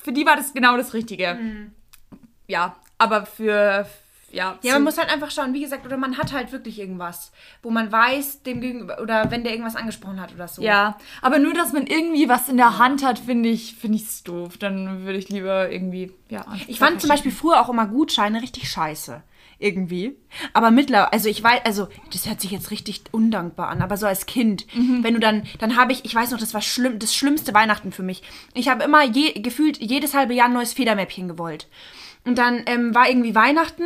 für 0.01 0.13
die 0.13 0.27
war 0.27 0.37
das 0.37 0.53
genau 0.53 0.77
das 0.77 0.95
Richtige. 0.95 1.39
Ja, 2.49 2.77
aber 2.99 3.27
für, 3.27 3.87
ja. 4.31 4.59
Ja, 4.63 4.75
man 4.75 4.85
muss 4.85 4.99
halt 4.99 5.11
einfach 5.11 5.31
schauen, 5.31 5.55
wie 5.55 5.61
gesagt, 5.61 5.87
oder 5.87 5.97
man 5.97 6.19
hat 6.19 6.33
halt 6.33 6.53
wirklich 6.53 6.79
irgendwas, 6.79 7.33
wo 7.63 7.71
man 7.71 7.91
weiß, 7.91 8.43
dem 8.43 8.61
gegenüber, 8.61 9.01
oder 9.01 9.31
wenn 9.31 9.45
der 9.45 9.53
irgendwas 9.53 9.77
angesprochen 9.77 10.21
hat 10.21 10.35
oder 10.35 10.49
so. 10.49 10.63
Ja, 10.63 10.99
aber 11.23 11.39
nur, 11.39 11.55
dass 11.55 11.73
man 11.73 11.87
irgendwie 11.87 12.29
was 12.29 12.49
in 12.49 12.57
der 12.57 12.79
Hand 12.79 13.05
hat, 13.05 13.19
finde 13.19 13.49
ich, 13.49 13.75
finde 13.75 13.97
ich's 13.97 14.23
doof. 14.23 14.59
Dann 14.59 15.05
würde 15.05 15.19
ich 15.19 15.29
lieber 15.29 15.71
irgendwie, 15.71 16.13
ja. 16.29 16.45
Ich 16.67 16.79
fand 16.79 17.01
zum 17.01 17.09
Beispiel 17.09 17.33
früher 17.33 17.61
auch 17.61 17.69
immer 17.69 17.87
Gutscheine 17.87 18.43
richtig 18.43 18.71
scheiße. 18.71 19.23
Irgendwie. 19.59 20.19
Aber 20.53 20.71
mittlerweile, 20.71 21.15
also 21.15 21.31
ich 21.31 21.43
weiß, 21.43 21.61
also 21.65 21.89
das 22.13 22.29
hört 22.29 22.43
sich 22.43 22.51
jetzt 22.51 22.71
richtig 22.71 23.05
undankbar 23.13 23.69
an, 23.69 23.81
aber 23.81 23.97
so 23.97 24.07
als 24.07 24.27
Kind, 24.27 24.67
wenn 24.75 25.15
du 25.15 25.21
dann, 25.21 25.45
dann 25.59 25.79
habe 25.79 25.93
ich, 25.93 26.05
ich 26.05 26.15
weiß 26.15 26.31
noch, 26.33 26.39
das 26.39 26.53
war 26.53 26.61
schlimm, 26.61 26.99
das 26.99 27.15
schlimmste 27.15 27.55
Weihnachten 27.55 27.91
für 27.91 28.03
mich. 28.03 28.23
Ich 28.53 28.69
habe 28.69 28.85
immer 28.85 29.03
je, 29.03 29.33
gefühlt 29.41 29.79
jedes 29.79 30.13
halbe 30.13 30.35
Jahr 30.35 30.49
ein 30.49 30.53
neues 30.53 30.75
Federmäppchen 30.75 31.29
gewollt. 31.29 31.69
Und 32.27 32.37
dann 32.37 32.65
ähm, 32.67 32.95
war 32.95 33.09
irgendwie 33.09 33.35
Weihnachten 33.35 33.85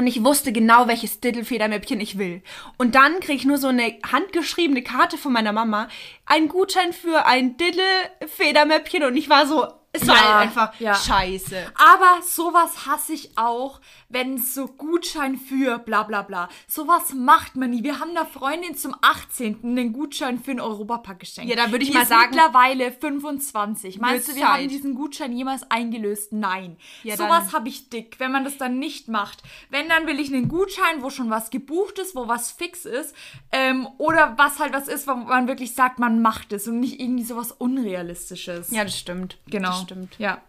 und 0.00 0.06
ich 0.06 0.24
wusste 0.24 0.50
genau, 0.50 0.88
welches 0.88 1.20
Diddle-Federmäppchen 1.20 2.00
ich 2.00 2.16
will. 2.16 2.42
Und 2.78 2.94
dann 2.94 3.20
krieg 3.20 3.36
ich 3.36 3.44
nur 3.44 3.58
so 3.58 3.68
eine 3.68 3.98
handgeschriebene 4.10 4.82
Karte 4.82 5.18
von 5.18 5.30
meiner 5.32 5.52
Mama, 5.52 5.88
ein 6.24 6.48
Gutschein 6.48 6.94
für 6.94 7.26
ein 7.26 7.58
Diddle-Federmäppchen 7.58 9.04
und 9.04 9.14
ich 9.16 9.28
war 9.28 9.46
so, 9.46 9.66
es 9.92 10.06
war 10.06 10.16
Ja, 10.16 10.22
halt 10.22 10.42
einfach 10.42 10.72
ja. 10.80 10.94
scheiße. 10.94 11.72
Aber 11.74 12.22
sowas 12.22 12.86
hasse 12.86 13.12
ich 13.12 13.36
auch, 13.36 13.80
wenn 14.10 14.34
es 14.34 14.54
so 14.54 14.66
Gutschein 14.66 15.36
für 15.36 15.78
bla 15.78 16.02
bla 16.02 16.22
bla. 16.22 16.48
Sowas 16.68 17.14
macht 17.14 17.56
man 17.56 17.70
nie. 17.70 17.82
Wir 17.82 17.98
haben 18.00 18.12
der 18.14 18.26
Freundin 18.26 18.76
zum 18.76 18.94
18. 19.00 19.58
einen 19.62 19.92
Gutschein 19.92 20.38
für 20.38 20.50
einen 20.50 20.60
Europapack 20.60 21.20
geschenkt. 21.20 21.48
Ja, 21.50 21.56
da 21.56 21.70
würde 21.72 21.84
ich 21.84 21.90
Die 21.90 21.96
mal 21.96 22.02
ist 22.02 22.08
sagen- 22.10 22.30
mittlerweile 22.30 22.92
25. 22.92 23.98
Meinst 23.98 24.28
du, 24.28 24.34
wir 24.36 24.46
haben 24.48 24.60
Zeit. 24.62 24.70
diesen 24.70 24.94
Gutschein 24.94 25.32
jemals 25.32 25.70
eingelöst? 25.70 26.32
Nein. 26.32 26.76
Ja, 27.04 27.16
sowas 27.16 27.52
habe 27.52 27.68
ich 27.68 27.88
dick, 27.88 28.16
wenn 28.18 28.32
man 28.32 28.44
das 28.44 28.58
dann 28.58 28.78
nicht 28.78 29.08
macht. 29.08 29.42
Wenn, 29.70 29.88
dann 29.88 30.06
will 30.06 30.18
ich 30.20 30.32
einen 30.32 30.48
Gutschein, 30.48 31.02
wo 31.02 31.10
schon 31.10 31.30
was 31.30 31.50
gebucht 31.50 31.98
ist, 31.98 32.14
wo 32.14 32.28
was 32.28 32.50
fix 32.50 32.84
ist. 32.84 33.14
Ähm, 33.52 33.86
oder 33.98 34.34
was 34.36 34.58
halt 34.58 34.72
was 34.72 34.88
ist, 34.88 35.06
wo 35.06 35.14
man 35.14 35.48
wirklich 35.48 35.74
sagt, 35.74 35.98
man 35.98 36.20
macht 36.20 36.52
es 36.52 36.66
und 36.68 36.80
nicht 36.80 37.00
irgendwie 37.00 37.24
sowas 37.24 37.52
Unrealistisches. 37.52 38.70
Ja, 38.70 38.84
das 38.84 38.98
stimmt. 38.98 39.38
Genau. 39.48 39.68
Das 39.68 39.82
stimmt. 39.82 40.14
Ja. 40.18 40.40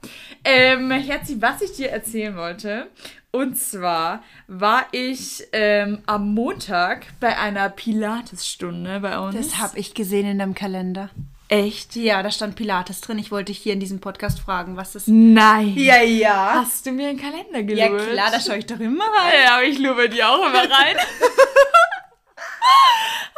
Ähm, 0.43 0.91
Herzi, 0.91 1.41
was 1.41 1.61
ich 1.61 1.73
dir 1.73 1.89
erzählen 1.89 2.35
wollte, 2.35 2.89
und 3.31 3.57
zwar 3.57 4.23
war 4.47 4.85
ich 4.91 5.43
ähm, 5.53 6.01
am 6.05 6.33
Montag 6.33 7.07
bei 7.19 7.37
einer 7.37 7.69
Pilatesstunde 7.69 8.99
bei 8.99 9.17
uns. 9.19 9.35
Das 9.35 9.57
habe 9.59 9.79
ich 9.79 9.93
gesehen 9.93 10.27
in 10.27 10.39
deinem 10.39 10.53
Kalender. 10.55 11.09
echt. 11.47 11.95
Ja, 11.95 12.21
da 12.23 12.31
stand 12.31 12.55
Pilates 12.55 13.01
drin. 13.01 13.19
Ich 13.19 13.31
wollte 13.31 13.51
dich 13.51 13.59
hier 13.59 13.73
in 13.73 13.79
diesem 13.79 13.99
Podcast 13.99 14.39
fragen, 14.39 14.77
was 14.77 14.93
das 14.93 15.03
Nein. 15.07 15.73
ja. 15.77 16.53
Hast 16.55 16.85
du 16.85 16.91
mir 16.91 17.09
einen 17.09 17.19
Kalender 17.19 17.59
Ja, 17.73 17.87
gelöst? 17.87 18.09
klar, 18.11 18.31
da 18.31 18.39
schaue 18.39 18.57
ich 18.57 18.65
doch 18.65 18.79
immer 18.79 19.03
rein. 19.05 19.33
Ja, 19.45 19.55
aber 19.55 19.63
ich 19.63 19.79
lube 19.79 20.07
die 20.09 20.23
auch 20.23 20.45
immer 20.47 20.59
rein. 20.69 20.95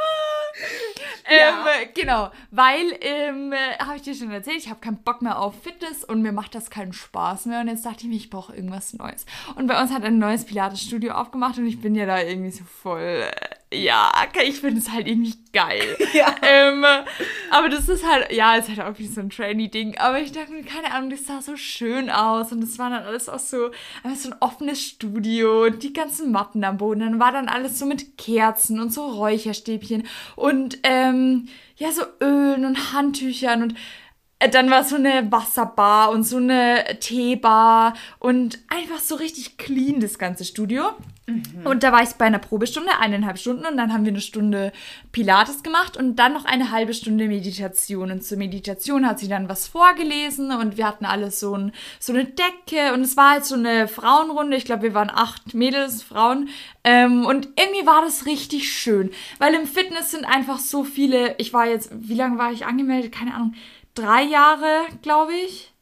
Ja. 1.30 1.66
ähm, 1.82 1.90
genau, 1.96 2.32
weil, 2.52 2.98
ähm, 3.00 3.54
äh, 3.54 3.78
habe 3.80 3.96
ich 3.96 4.02
dir 4.02 4.14
schon 4.14 4.30
erzählt, 4.32 4.58
ich 4.58 4.70
habe 4.70 4.82
keinen 4.82 4.98
Bock 5.04 5.22
mehr 5.22 5.40
auf 5.40 5.56
Fitness 5.64 6.04
und 6.04 6.22
mir 6.22 6.34
macht 6.34 6.54
das 6.54 6.70
keinen 6.70 6.92
Spaß 6.92 7.46
mehr. 7.46 7.62
Und 7.62 7.70
jetzt 7.70 7.86
dachte 7.86 8.02
ich 8.02 8.08
mir, 8.10 8.16
ich 8.16 8.30
brauche 8.30 8.54
irgendwas 8.54 8.94
Neues. 8.94 9.26
Und 9.56 9.68
bei 9.68 9.82
uns 9.82 9.92
hat 9.92 10.04
ein 10.04 10.20
neues 10.20 10.46
Pilates-Studio 10.46 11.14
aufgemacht 11.14 11.58
und 11.58 11.66
ich 11.66 11.80
bin 11.80 11.96
ja 11.96 12.06
da 12.06 12.20
irgendwie 12.22 12.52
so 12.52 12.66
voll, 12.66 13.02
äh, 13.32 13.32
ja, 13.74 14.12
ich 14.46 14.60
finde 14.60 14.80
es 14.80 14.92
halt 14.92 15.08
irgendwie 15.08 15.36
geil. 15.52 15.98
Ja. 16.14 16.36
Ähm, 16.44 16.86
aber 17.50 17.70
das 17.70 17.90
ist 17.90 18.06
halt, 18.06 18.32
ja, 18.32 18.56
ist 18.56 18.70
halt 18.70 18.82
auch 18.82 19.00
wie 19.00 19.08
so 19.08 19.20
ein 19.20 19.32
Trainee-Ding. 19.32 19.98
Aber 19.98 20.20
ich 20.20 20.32
dachte 20.32 20.52
mir, 20.52 20.64
keine 20.64 20.92
Ahnung, 20.94 21.10
das 21.10 21.26
sah 21.26 21.42
so 21.42 21.56
schön 21.56 22.12
aus. 22.12 22.52
Und 22.52 22.62
das 22.62 22.78
war 22.78 22.92
dann 22.92 23.04
alles 23.04 23.30
auch 23.30 23.40
so, 23.40 23.72
einfach 24.04 24.20
so 24.20 24.30
ein 24.30 24.36
offenes 24.42 24.80
Studio 24.80 25.66
und 25.66 25.82
die 25.82 25.92
ganzen 25.92 26.32
Matten 26.32 26.64
am 26.64 26.78
Boden. 26.78 27.00
Dann 27.00 27.20
war 27.20 27.32
dann 27.32 27.48
alles 27.48 27.80
so 27.80 27.88
mit 27.88 28.16
Kerzen 28.18 28.80
und 28.80 28.94
so 28.94 29.08
Räucherstäbchen 29.08 30.04
und 30.36 30.78
ähm, 30.84 31.48
ja, 31.78 31.92
so 31.92 32.04
Ölen 32.22 32.66
und 32.66 32.94
Handtüchern 32.94 33.64
und 33.64 33.76
äh, 34.40 34.50
dann 34.50 34.70
war 34.70 34.84
so 34.84 34.96
eine 34.96 35.32
Wasserbar 35.32 36.12
und 36.12 36.24
so 36.24 36.38
eine 36.38 37.00
Teebar 37.00 37.94
und 38.20 38.60
einfach 38.68 39.00
so 39.00 39.16
richtig 39.16 39.58
clean 39.58 40.00
das 40.00 40.20
ganze 40.20 40.46
Studio. 40.46 40.92
Und 41.64 41.84
da 41.84 41.94
war 41.94 42.04
ich 42.04 42.10
bei 42.10 42.26
einer 42.26 42.40
Probestunde, 42.40 42.90
eineinhalb 43.00 43.38
Stunden 43.38 43.66
und 43.66 43.78
dann 43.78 43.94
haben 43.94 44.04
wir 44.04 44.12
eine 44.12 44.20
Stunde 44.20 44.74
Pilates 45.14 45.64
gemacht 45.64 45.96
und 45.96 46.18
dann 46.18 46.34
noch 46.34 46.44
eine 46.44 46.72
halbe 46.72 46.94
Stunde 46.94 47.28
Meditation. 47.28 48.12
Und 48.12 48.26
zur 48.26 48.38
Meditation 48.38 49.08
hat 49.08 49.20
sie 49.20 49.30
dann 49.30 49.48
was 49.48 49.68
vorgelesen 49.68 50.52
und 50.52 50.76
wir 50.76 50.86
hatten 50.86 51.06
alles 51.06 51.40
so, 51.40 51.56
ein, 51.56 51.72
so 52.00 52.12
eine 52.12 52.26
Decke 52.26 52.94
und 52.94 53.02
es 53.02 53.16
war 53.16 53.32
halt 53.32 53.46
so 53.46 53.56
eine 53.56 53.88
Frauenrunde. 53.88 54.58
Ich 54.58 54.66
glaube, 54.66 54.84
wir 54.84 54.94
waren 54.94 55.10
acht 55.10 55.54
Mädels, 55.54 56.04
Frauen. 56.04 56.50
Ähm, 56.84 57.26
und 57.26 57.48
irgendwie 57.58 57.86
war 57.86 58.02
das 58.02 58.26
richtig 58.26 58.74
schön, 58.74 59.10
weil 59.40 59.54
im 59.54 59.66
Fitness 59.66 60.12
sind 60.12 60.26
einfach 60.26 60.60
so 60.60 60.84
viele, 60.84 61.36
ich 61.38 61.54
war 61.54 61.68
jetzt, 61.68 61.90
wie 61.94 62.16
lange 62.16 62.38
war 62.38 62.52
ich 62.52 62.66
angemeldet? 62.66 63.14
Keine 63.14 63.34
Ahnung, 63.34 63.54
drei 63.96 64.24
Jahre, 64.24 64.82
glaube 65.02 65.32
ich. 65.34 65.74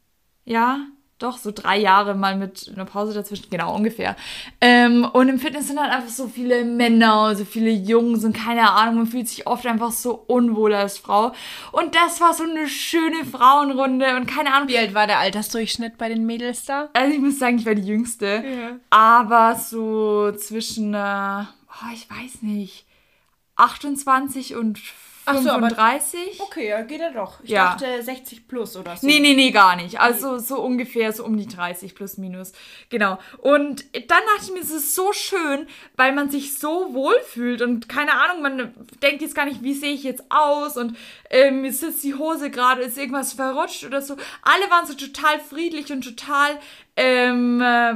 Ja, 0.44 0.86
doch, 1.22 1.38
so 1.38 1.52
drei 1.52 1.78
Jahre 1.78 2.14
mal 2.14 2.36
mit 2.36 2.70
einer 2.74 2.84
Pause 2.84 3.14
dazwischen, 3.14 3.50
genau 3.50 3.74
ungefähr. 3.74 4.16
Ähm, 4.60 5.04
und 5.04 5.28
im 5.28 5.38
Fitness 5.38 5.68
sind 5.68 5.80
halt 5.80 5.92
einfach 5.92 6.10
so 6.10 6.28
viele 6.28 6.64
Männer 6.64 7.34
so 7.36 7.44
viele 7.44 7.70
Jungs 7.70 8.24
und 8.24 8.36
keine 8.36 8.70
Ahnung, 8.70 8.96
man 8.96 9.06
fühlt 9.06 9.28
sich 9.28 9.46
oft 9.46 9.66
einfach 9.66 9.92
so 9.92 10.24
unwohl 10.26 10.74
als 10.74 10.98
Frau. 10.98 11.32
Und 11.72 11.94
das 11.94 12.20
war 12.20 12.34
so 12.34 12.44
eine 12.44 12.68
schöne 12.68 13.24
Frauenrunde 13.24 14.16
und 14.16 14.26
keine 14.26 14.52
Ahnung. 14.52 14.68
Wie 14.68 14.78
alt 14.78 14.94
war 14.94 15.06
der 15.06 15.18
Altersdurchschnitt 15.18 15.98
bei 15.98 16.08
den 16.08 16.26
Mädels 16.26 16.64
da? 16.64 16.88
Also 16.92 17.14
ich 17.14 17.20
muss 17.20 17.38
sagen, 17.38 17.58
ich 17.58 17.66
war 17.66 17.74
die 17.74 17.86
Jüngste. 17.86 18.26
Ja. 18.44 18.76
Aber 18.90 19.56
so 19.56 20.32
zwischen, 20.32 20.94
äh, 20.94 21.44
oh, 21.44 21.92
ich 21.94 22.08
weiß 22.10 22.42
nicht, 22.42 22.86
28 23.56 24.56
und 24.56 24.78
Ach 25.24 25.34
so, 25.38 25.50
aber- 25.50 25.68
35. 25.70 26.40
Okay, 26.40 26.68
ja, 26.70 26.82
geht 26.82 27.00
er 27.00 27.12
doch. 27.12 27.38
Ich 27.44 27.50
Ja. 27.50 27.76
dachte 27.76 28.02
60 28.02 28.48
plus 28.48 28.76
oder 28.76 28.96
so. 28.96 29.06
Nee, 29.06 29.20
nee, 29.20 29.34
nee, 29.34 29.50
gar 29.52 29.76
nicht. 29.76 30.00
Also 30.00 30.38
so 30.38 30.60
ungefähr 30.60 31.12
so 31.12 31.24
um 31.24 31.36
die 31.36 31.46
30 31.46 31.94
plus 31.94 32.16
minus. 32.18 32.52
Genau. 32.88 33.18
Und 33.38 33.84
dann 33.94 34.20
dachte 34.34 34.42
ich 34.46 34.52
mir, 34.52 34.60
es 34.60 34.70
ist 34.72 34.94
so 34.94 35.12
schön, 35.12 35.66
weil 35.96 36.12
man 36.12 36.28
sich 36.30 36.58
so 36.58 36.92
wohl 36.92 37.14
fühlt 37.26 37.62
und 37.62 37.88
keine 37.88 38.14
Ahnung, 38.20 38.42
man 38.42 38.74
denkt 39.02 39.22
jetzt 39.22 39.34
gar 39.36 39.44
nicht, 39.44 39.62
wie 39.62 39.74
sehe 39.74 39.92
ich 39.92 40.02
jetzt 40.02 40.24
aus 40.28 40.76
und 40.76 40.96
ähm, 41.30 41.64
ist 41.64 41.82
jetzt 41.82 42.02
die 42.02 42.14
Hose 42.16 42.50
gerade, 42.50 42.82
ist 42.82 42.98
irgendwas 42.98 43.32
verrutscht 43.32 43.84
oder 43.84 44.02
so. 44.02 44.16
Alle 44.42 44.70
waren 44.70 44.86
so 44.86 44.94
total 44.94 45.38
friedlich 45.38 45.92
und 45.92 46.02
total, 46.02 46.58
ähm, 46.96 47.60
äh, 47.60 47.94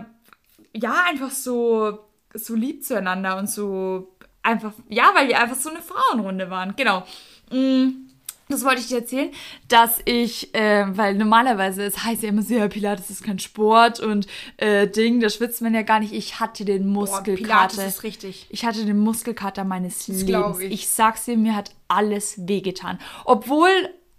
ja, 0.74 0.94
einfach 1.08 1.30
so, 1.30 1.98
so 2.34 2.54
lieb 2.54 2.84
zueinander 2.84 3.36
und 3.38 3.48
so 3.50 4.12
einfach, 4.46 4.72
ja, 4.88 5.10
weil 5.14 5.28
wir 5.28 5.38
einfach 5.38 5.56
so 5.56 5.70
eine 5.70 5.82
Frauenrunde 5.82 6.50
waren. 6.50 6.74
Genau. 6.76 7.04
Mm. 7.50 8.06
Das 8.48 8.64
wollte 8.64 8.80
ich 8.80 8.86
dir 8.86 8.98
erzählen, 8.98 9.30
dass 9.66 9.98
ich, 10.04 10.54
äh, 10.54 10.86
weil 10.96 11.16
normalerweise, 11.16 11.82
es 11.82 12.04
heißt 12.04 12.22
ja 12.22 12.28
immer 12.28 12.42
so, 12.42 12.54
ja, 12.54 12.68
Pilates 12.68 13.10
ist 13.10 13.24
kein 13.24 13.40
Sport 13.40 13.98
und 13.98 14.28
äh, 14.58 14.86
Ding, 14.86 15.18
da 15.18 15.28
schwitzt 15.30 15.62
man 15.62 15.74
ja 15.74 15.82
gar 15.82 15.98
nicht. 15.98 16.12
Ich 16.12 16.38
hatte 16.38 16.64
den 16.64 16.84
Boah, 16.84 17.00
Muskelkater. 17.00 17.74
Pilates 17.74 17.96
ist 17.96 18.02
richtig. 18.04 18.46
Ich 18.48 18.64
hatte 18.64 18.84
den 18.84 18.98
Muskelkater 18.98 19.64
meines 19.64 20.06
Lebens. 20.06 20.26
glaub 20.26 20.60
ich. 20.60 20.72
ich 20.72 20.88
sag's 20.88 21.24
dir, 21.24 21.36
mir 21.36 21.56
hat 21.56 21.72
alles 21.88 22.46
wehgetan. 22.46 23.00
Obwohl 23.24 23.68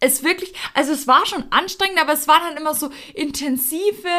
es 0.02 0.24
wirklich, 0.26 0.54
also 0.74 0.92
es 0.92 1.08
war 1.08 1.26
schon 1.26 1.46
anstrengend, 1.50 2.02
aber 2.02 2.12
es 2.12 2.28
waren 2.28 2.42
dann 2.50 2.58
immer 2.58 2.74
so 2.74 2.90
intensive, 3.14 4.10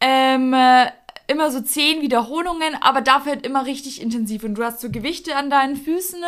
ähm, 0.00 0.54
äh, 0.54 0.86
immer 1.30 1.50
so 1.52 1.60
zehn 1.60 2.02
Wiederholungen, 2.02 2.74
aber 2.80 3.00
dafür 3.00 3.32
halt 3.32 3.46
immer 3.46 3.64
richtig 3.64 4.02
intensiv. 4.02 4.42
Und 4.42 4.56
du 4.56 4.64
hast 4.64 4.80
so 4.80 4.90
Gewichte 4.90 5.36
an 5.36 5.48
deinen 5.48 5.76
Füßen, 5.76 6.18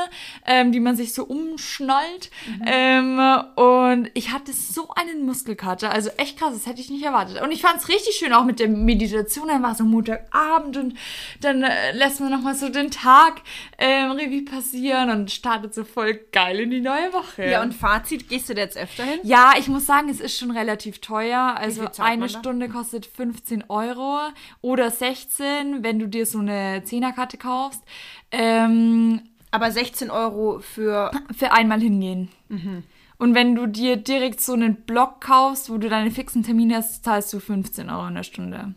ähm, 0.46 0.70
die 0.70 0.78
man 0.78 0.94
sich 0.94 1.12
so 1.12 1.24
umschnallt. 1.24 2.30
Mhm. 2.46 2.62
Ähm, 2.66 3.42
und 3.56 4.10
ich 4.14 4.30
hatte 4.30 4.52
so 4.52 4.88
einen 4.94 5.26
Muskelkater, 5.26 5.90
also 5.90 6.10
echt 6.18 6.38
krass, 6.38 6.52
das 6.54 6.66
hätte 6.66 6.80
ich 6.80 6.88
nicht 6.88 7.04
erwartet. 7.04 7.42
Und 7.42 7.50
ich 7.50 7.62
fand 7.62 7.78
es 7.78 7.88
richtig 7.88 8.14
schön 8.14 8.32
auch 8.32 8.44
mit 8.44 8.60
der 8.60 8.68
Meditation. 8.68 9.48
Dann 9.48 9.62
war 9.62 9.74
so 9.74 9.82
Montagabend 9.82 10.76
und 10.76 10.94
dann 11.40 11.64
äh, 11.64 11.92
lässt 11.96 12.20
man 12.20 12.30
nochmal 12.30 12.54
so 12.54 12.68
den 12.68 12.92
Tag 12.92 13.42
ähm, 13.78 14.12
Revue 14.12 14.44
passieren 14.44 15.10
und 15.10 15.32
startet 15.32 15.74
so 15.74 15.82
voll 15.82 16.14
geil 16.30 16.60
in 16.60 16.70
die 16.70 16.80
neue 16.80 17.12
Woche. 17.12 17.44
Ja, 17.44 17.62
und 17.62 17.74
Fazit, 17.74 18.28
gehst 18.28 18.48
du 18.48 18.54
da 18.54 18.60
jetzt 18.60 18.76
öfter 18.76 19.02
hin? 19.02 19.18
Ja, 19.24 19.54
ich 19.58 19.66
muss 19.66 19.84
sagen, 19.84 20.08
es 20.08 20.20
ist 20.20 20.38
schon 20.38 20.52
relativ 20.52 21.00
teuer. 21.00 21.56
Also 21.58 21.88
eine 21.98 22.28
Stunde 22.28 22.68
kostet 22.68 23.06
15 23.06 23.64
Euro 23.68 24.20
oder 24.60 24.91
16, 24.98 25.82
wenn 25.82 25.98
du 25.98 26.08
dir 26.08 26.26
so 26.26 26.38
eine 26.38 26.82
Zehnerkarte 26.84 27.36
kaufst. 27.36 27.82
Ähm, 28.30 29.22
Aber 29.50 29.70
16 29.70 30.10
Euro 30.10 30.60
für... 30.60 31.10
Für 31.36 31.52
einmal 31.52 31.80
hingehen. 31.80 32.28
Mhm. 32.48 32.84
Und 33.18 33.34
wenn 33.34 33.54
du 33.54 33.66
dir 33.66 33.96
direkt 33.96 34.40
so 34.40 34.52
einen 34.52 34.74
Block 34.74 35.20
kaufst, 35.20 35.70
wo 35.70 35.78
du 35.78 35.88
deine 35.88 36.10
fixen 36.10 36.42
Termine 36.42 36.76
hast, 36.76 37.04
zahlst 37.04 37.32
du 37.32 37.38
15 37.38 37.88
Euro 37.88 38.08
in 38.08 38.16
der 38.16 38.24
Stunde. 38.24 38.74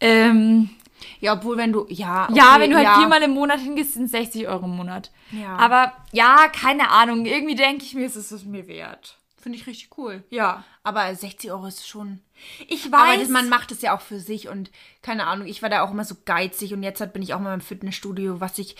Ähm, 0.00 0.70
ja, 1.20 1.34
obwohl 1.34 1.56
wenn 1.56 1.72
du, 1.72 1.86
ja. 1.88 2.28
Okay, 2.28 2.38
ja, 2.38 2.56
wenn 2.60 2.70
du 2.70 2.76
halt 2.76 2.86
ja. 2.86 2.98
viermal 2.98 3.22
im 3.22 3.32
Monat 3.32 3.60
hingehst, 3.60 3.94
sind 3.94 4.10
60 4.10 4.46
Euro 4.48 4.66
im 4.66 4.76
Monat. 4.76 5.10
Ja. 5.32 5.56
Aber 5.56 5.92
ja, 6.12 6.48
keine 6.52 6.90
Ahnung. 6.90 7.26
Irgendwie 7.26 7.54
denke 7.54 7.84
ich 7.84 7.94
mir, 7.94 8.06
es 8.06 8.16
ist 8.16 8.30
es 8.30 8.44
mir 8.44 8.68
wert. 8.68 9.17
Finde 9.40 9.56
ich 9.56 9.68
richtig 9.68 9.90
cool. 9.96 10.24
Ja. 10.30 10.64
Aber 10.82 11.14
60 11.14 11.52
Euro 11.52 11.66
ist 11.66 11.86
schon. 11.86 12.20
Ich 12.66 12.90
weiß. 12.90 13.00
Aber 13.00 13.16
das, 13.16 13.28
man 13.28 13.48
macht 13.48 13.70
es 13.70 13.82
ja 13.82 13.96
auch 13.96 14.00
für 14.00 14.18
sich 14.18 14.48
und 14.48 14.70
keine 15.00 15.26
Ahnung, 15.26 15.46
ich 15.46 15.62
war 15.62 15.70
da 15.70 15.82
auch 15.82 15.92
immer 15.92 16.04
so 16.04 16.16
geizig 16.24 16.74
und 16.74 16.82
jetzt 16.82 17.12
bin 17.12 17.22
ich 17.22 17.34
auch 17.34 17.40
mal 17.40 17.54
im 17.54 17.60
Fitnessstudio, 17.60 18.40
was 18.40 18.58
ich 18.58 18.74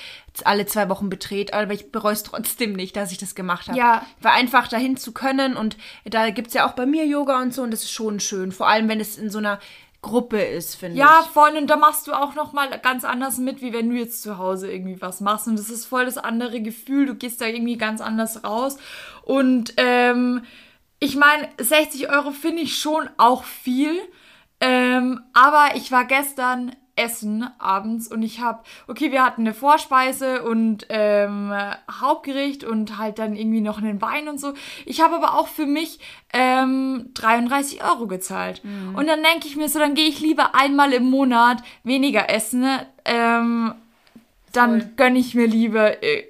alle 0.45 0.67
zwei 0.67 0.89
Wochen 0.89 1.09
betrete, 1.09 1.55
aber 1.55 1.75
ich 1.75 1.93
bereue 1.93 2.13
es 2.13 2.25
trotzdem 2.25 2.73
nicht, 2.73 2.97
dass 2.97 3.13
ich 3.13 3.19
das 3.19 3.37
gemacht 3.37 3.69
habe. 3.69 3.79
Ja. 3.79 4.05
War 4.21 4.33
einfach 4.33 4.67
dahin 4.67 4.97
zu 4.97 5.13
können 5.13 5.57
und 5.57 5.77
da 6.05 6.31
gibt 6.31 6.49
es 6.49 6.55
ja 6.55 6.69
auch 6.69 6.73
bei 6.73 6.87
mir 6.87 7.07
Yoga 7.07 7.41
und 7.41 7.55
so 7.55 7.63
und 7.63 7.71
das 7.71 7.85
ist 7.85 7.93
schon 7.93 8.19
schön. 8.19 8.51
Vor 8.51 8.69
allem, 8.69 8.89
wenn 8.89 9.01
es 9.01 9.17
in 9.17 9.31
so 9.31 9.39
einer 9.39 9.61
Gruppe 10.01 10.41
ist, 10.41 10.77
finde 10.77 10.95
ich. 10.95 11.01
Ja, 11.01 11.27
voll. 11.33 11.57
Und 11.57 11.67
da 11.69 11.77
machst 11.77 12.07
du 12.07 12.13
auch 12.13 12.37
noch 12.37 12.53
mal 12.53 12.69
ganz 12.79 13.05
anders 13.05 13.39
mit, 13.39 13.61
wie 13.63 13.73
wenn 13.73 13.91
du 13.91 13.97
jetzt 13.97 14.23
zu 14.23 14.39
Hause 14.39 14.71
irgendwie 14.71 15.01
was 15.03 15.21
machst. 15.21 15.49
Und 15.49 15.59
das 15.59 15.71
ist 15.71 15.87
voll 15.87 16.05
das 16.05 16.19
andere 16.19 16.61
Gefühl. 16.61 17.07
Du 17.07 17.17
gehst 17.17 17.41
da 17.41 17.47
irgendwie 17.47 17.77
ganz 17.77 18.01
anders 18.01 18.45
raus. 18.45 18.77
Und 19.29 19.75
ähm, 19.77 20.41
ich 21.01 21.15
meine, 21.15 21.51
60 21.59 22.11
Euro 22.11 22.31
finde 22.31 22.63
ich 22.63 22.79
schon 22.79 23.11
auch 23.19 23.45
viel. 23.45 23.93
Ähm, 24.59 25.21
aber 25.35 25.77
ich 25.77 25.93
war 25.93 26.07
gestern 26.07 26.75
essen 26.97 27.47
abends 27.59 28.09
und 28.09 28.23
ich 28.23 28.41
habe, 28.41 28.61
okay, 28.89 29.13
wir 29.13 29.23
hatten 29.23 29.43
eine 29.43 29.53
Vorspeise 29.53 30.43
und 30.43 30.87
ähm, 30.89 31.53
Hauptgericht 32.01 32.65
und 32.65 32.97
halt 32.97 33.19
dann 33.19 33.37
irgendwie 33.37 33.61
noch 33.61 33.79
einen 33.79 34.01
Wein 34.01 34.29
und 34.29 34.41
so. 34.41 34.55
Ich 34.87 35.03
habe 35.03 35.17
aber 35.17 35.39
auch 35.39 35.47
für 35.47 35.67
mich 35.67 36.01
ähm, 36.33 37.11
33 37.15 37.85
Euro 37.85 38.07
gezahlt. 38.07 38.65
Mhm. 38.65 38.95
Und 38.97 39.07
dann 39.07 39.23
denke 39.23 39.47
ich 39.47 39.57
mir 39.57 39.69
so, 39.69 39.79
dann 39.79 39.95
gehe 39.95 40.09
ich 40.09 40.21
lieber 40.21 40.55
einmal 40.55 40.95
im 40.95 41.05
Monat 41.05 41.63
weniger 41.85 42.31
essen. 42.31 42.67
Ähm, 43.05 43.75
dann 44.53 44.97
gönne 44.97 45.19
ich 45.19 45.35
mir 45.35 45.47
lieber 45.47 46.03
äh, 46.03 46.25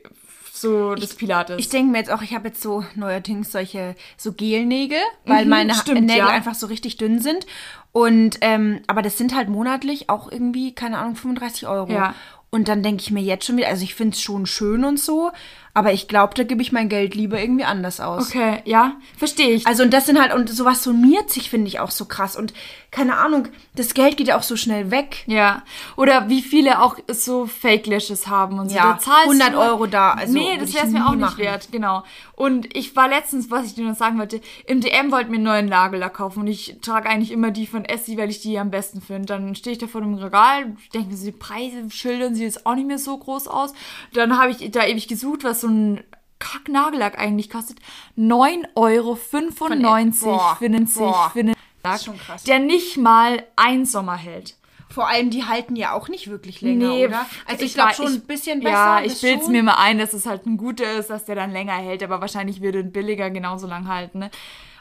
so 0.60 0.94
das 0.94 1.14
Pilates. 1.14 1.58
Ich 1.58 1.68
denke 1.68 1.92
mir 1.92 1.98
jetzt 1.98 2.10
auch, 2.10 2.22
ich 2.22 2.34
habe 2.34 2.48
jetzt 2.48 2.62
so 2.62 2.84
neuerdings 2.94 3.52
solche 3.52 3.94
so 4.16 4.32
Gelnägel, 4.32 4.98
weil 5.24 5.44
mhm, 5.44 5.50
meine 5.50 5.74
stimmt, 5.74 6.02
Nägel 6.02 6.18
ja. 6.18 6.28
einfach 6.28 6.54
so 6.54 6.66
richtig 6.66 6.96
dünn 6.96 7.20
sind. 7.20 7.46
Und 7.92 8.38
ähm, 8.40 8.80
aber 8.86 9.02
das 9.02 9.18
sind 9.18 9.34
halt 9.34 9.48
monatlich 9.48 10.10
auch 10.10 10.30
irgendwie, 10.30 10.74
keine 10.74 10.98
Ahnung, 10.98 11.16
35 11.16 11.66
Euro. 11.66 11.92
Ja. 11.92 12.14
Und 12.50 12.68
dann 12.68 12.82
denke 12.82 13.02
ich 13.02 13.10
mir 13.10 13.20
jetzt 13.22 13.44
schon 13.44 13.58
wieder, 13.58 13.68
also 13.68 13.82
ich 13.82 13.94
finde 13.94 14.14
es 14.14 14.22
schon 14.22 14.46
schön 14.46 14.84
und 14.84 14.98
so, 14.98 15.30
aber 15.78 15.92
ich 15.92 16.08
glaube, 16.08 16.34
da 16.34 16.42
gebe 16.42 16.60
ich 16.60 16.72
mein 16.72 16.88
Geld 16.88 17.14
lieber 17.14 17.40
irgendwie 17.40 17.62
anders 17.62 18.00
aus. 18.00 18.30
Okay, 18.30 18.62
ja, 18.64 18.96
verstehe 19.16 19.50
ich. 19.50 19.64
Also 19.64 19.84
und 19.84 19.92
das 19.92 20.06
sind 20.06 20.20
halt, 20.20 20.34
und 20.34 20.50
sowas 20.50 20.82
summiert 20.82 21.30
sich, 21.30 21.50
finde 21.50 21.68
ich 21.68 21.78
auch 21.78 21.92
so 21.92 22.06
krass. 22.06 22.34
Und 22.34 22.52
keine 22.90 23.18
Ahnung, 23.18 23.46
das 23.76 23.94
Geld 23.94 24.16
geht 24.16 24.26
ja 24.28 24.38
auch 24.38 24.42
so 24.42 24.56
schnell 24.56 24.90
weg. 24.90 25.22
Ja. 25.26 25.62
Oder 25.96 26.28
wie 26.28 26.42
viele 26.42 26.82
auch 26.82 26.96
so 27.06 27.46
Fake-Lashes 27.46 28.26
haben 28.26 28.58
und 28.58 28.70
so. 28.70 28.76
Ja, 28.76 28.98
100 29.24 29.52
du, 29.52 29.58
Euro 29.58 29.86
da. 29.86 30.12
Also 30.14 30.32
nee, 30.32 30.56
das 30.58 30.74
wäre 30.74 30.86
es 30.86 30.92
mir 30.92 31.06
auch 31.06 31.12
nicht 31.12 31.20
machen. 31.20 31.38
wert, 31.38 31.68
genau. 31.70 32.02
Und 32.34 32.74
ich 32.76 32.96
war 32.96 33.08
letztens, 33.08 33.50
was 33.50 33.66
ich 33.66 33.74
dir 33.74 33.86
noch 33.86 33.96
sagen 33.96 34.18
wollte, 34.18 34.40
im 34.66 34.80
DM 34.80 35.12
wollte 35.12 35.30
mir 35.30 35.36
einen 35.36 35.44
neuen 35.44 35.66
Nagellack 35.66 36.14
kaufen 36.14 36.40
und 36.40 36.46
ich 36.46 36.78
trage 36.80 37.08
eigentlich 37.08 37.30
immer 37.30 37.50
die 37.50 37.66
von 37.66 37.84
Essie, 37.84 38.16
weil 38.16 38.30
ich 38.30 38.40
die 38.40 38.58
am 38.58 38.70
besten 38.70 39.00
finde. 39.02 39.26
Dann 39.26 39.54
stehe 39.54 39.72
ich 39.72 39.78
da 39.78 39.86
vor 39.86 40.00
dem 40.00 40.14
Regal, 40.14 40.76
denke 40.94 41.10
mir 41.10 41.16
so, 41.16 41.26
die 41.26 41.32
Preise 41.32 41.90
schildern 41.90 42.34
sie 42.34 42.44
jetzt 42.44 42.64
auch 42.64 42.74
nicht 42.74 42.88
mehr 42.88 42.98
so 42.98 43.16
groß 43.16 43.48
aus. 43.48 43.74
Dann 44.14 44.38
habe 44.38 44.50
ich 44.50 44.70
da 44.70 44.86
ewig 44.86 45.08
gesucht, 45.08 45.44
was 45.44 45.60
so 45.60 45.67
ein 45.68 46.04
Kack-Nagellack 46.38 47.18
eigentlich 47.18 47.50
kostet 47.50 47.78
9,95 48.16 48.66
Euro 48.76 49.14
für 49.16 49.36
einen, 49.38 49.54
boah, 49.54 50.56
für 50.58 50.64
einen, 50.64 50.84
boah, 50.86 51.30
für 51.32 51.40
einen 51.40 51.54
Lack, 51.84 52.00
der 52.46 52.58
nicht 52.58 52.96
mal 52.96 53.44
ein 53.56 53.84
Sommer 53.84 54.16
hält. 54.16 54.56
Vor 54.90 55.08
allem, 55.08 55.30
die 55.30 55.44
halten 55.44 55.76
ja 55.76 55.92
auch 55.92 56.08
nicht 56.08 56.28
wirklich 56.28 56.62
länger, 56.62 56.88
nee, 56.88 57.06
oder? 57.06 57.26
Also 57.46 57.62
ich, 57.62 57.70
ich 57.70 57.74
glaube 57.74 57.94
schon 57.94 58.06
ein 58.06 58.26
bisschen 58.26 58.60
besser. 58.60 58.72
Ja, 58.72 59.02
ich 59.02 59.20
bilde 59.20 59.42
es 59.42 59.48
mir 59.48 59.62
mal 59.62 59.76
ein, 59.76 59.98
dass 59.98 60.14
es 60.14 60.24
halt 60.24 60.46
ein 60.46 60.56
guter 60.56 60.98
ist, 60.98 61.10
dass 61.10 61.26
der 61.26 61.34
dann 61.34 61.52
länger 61.52 61.76
hält, 61.76 62.02
aber 62.02 62.20
wahrscheinlich 62.20 62.62
würde 62.62 62.78
ein 62.78 62.92
billiger 62.92 63.30
genauso 63.30 63.66
lang 63.66 63.86
halten. 63.86 64.20
Ne? 64.20 64.30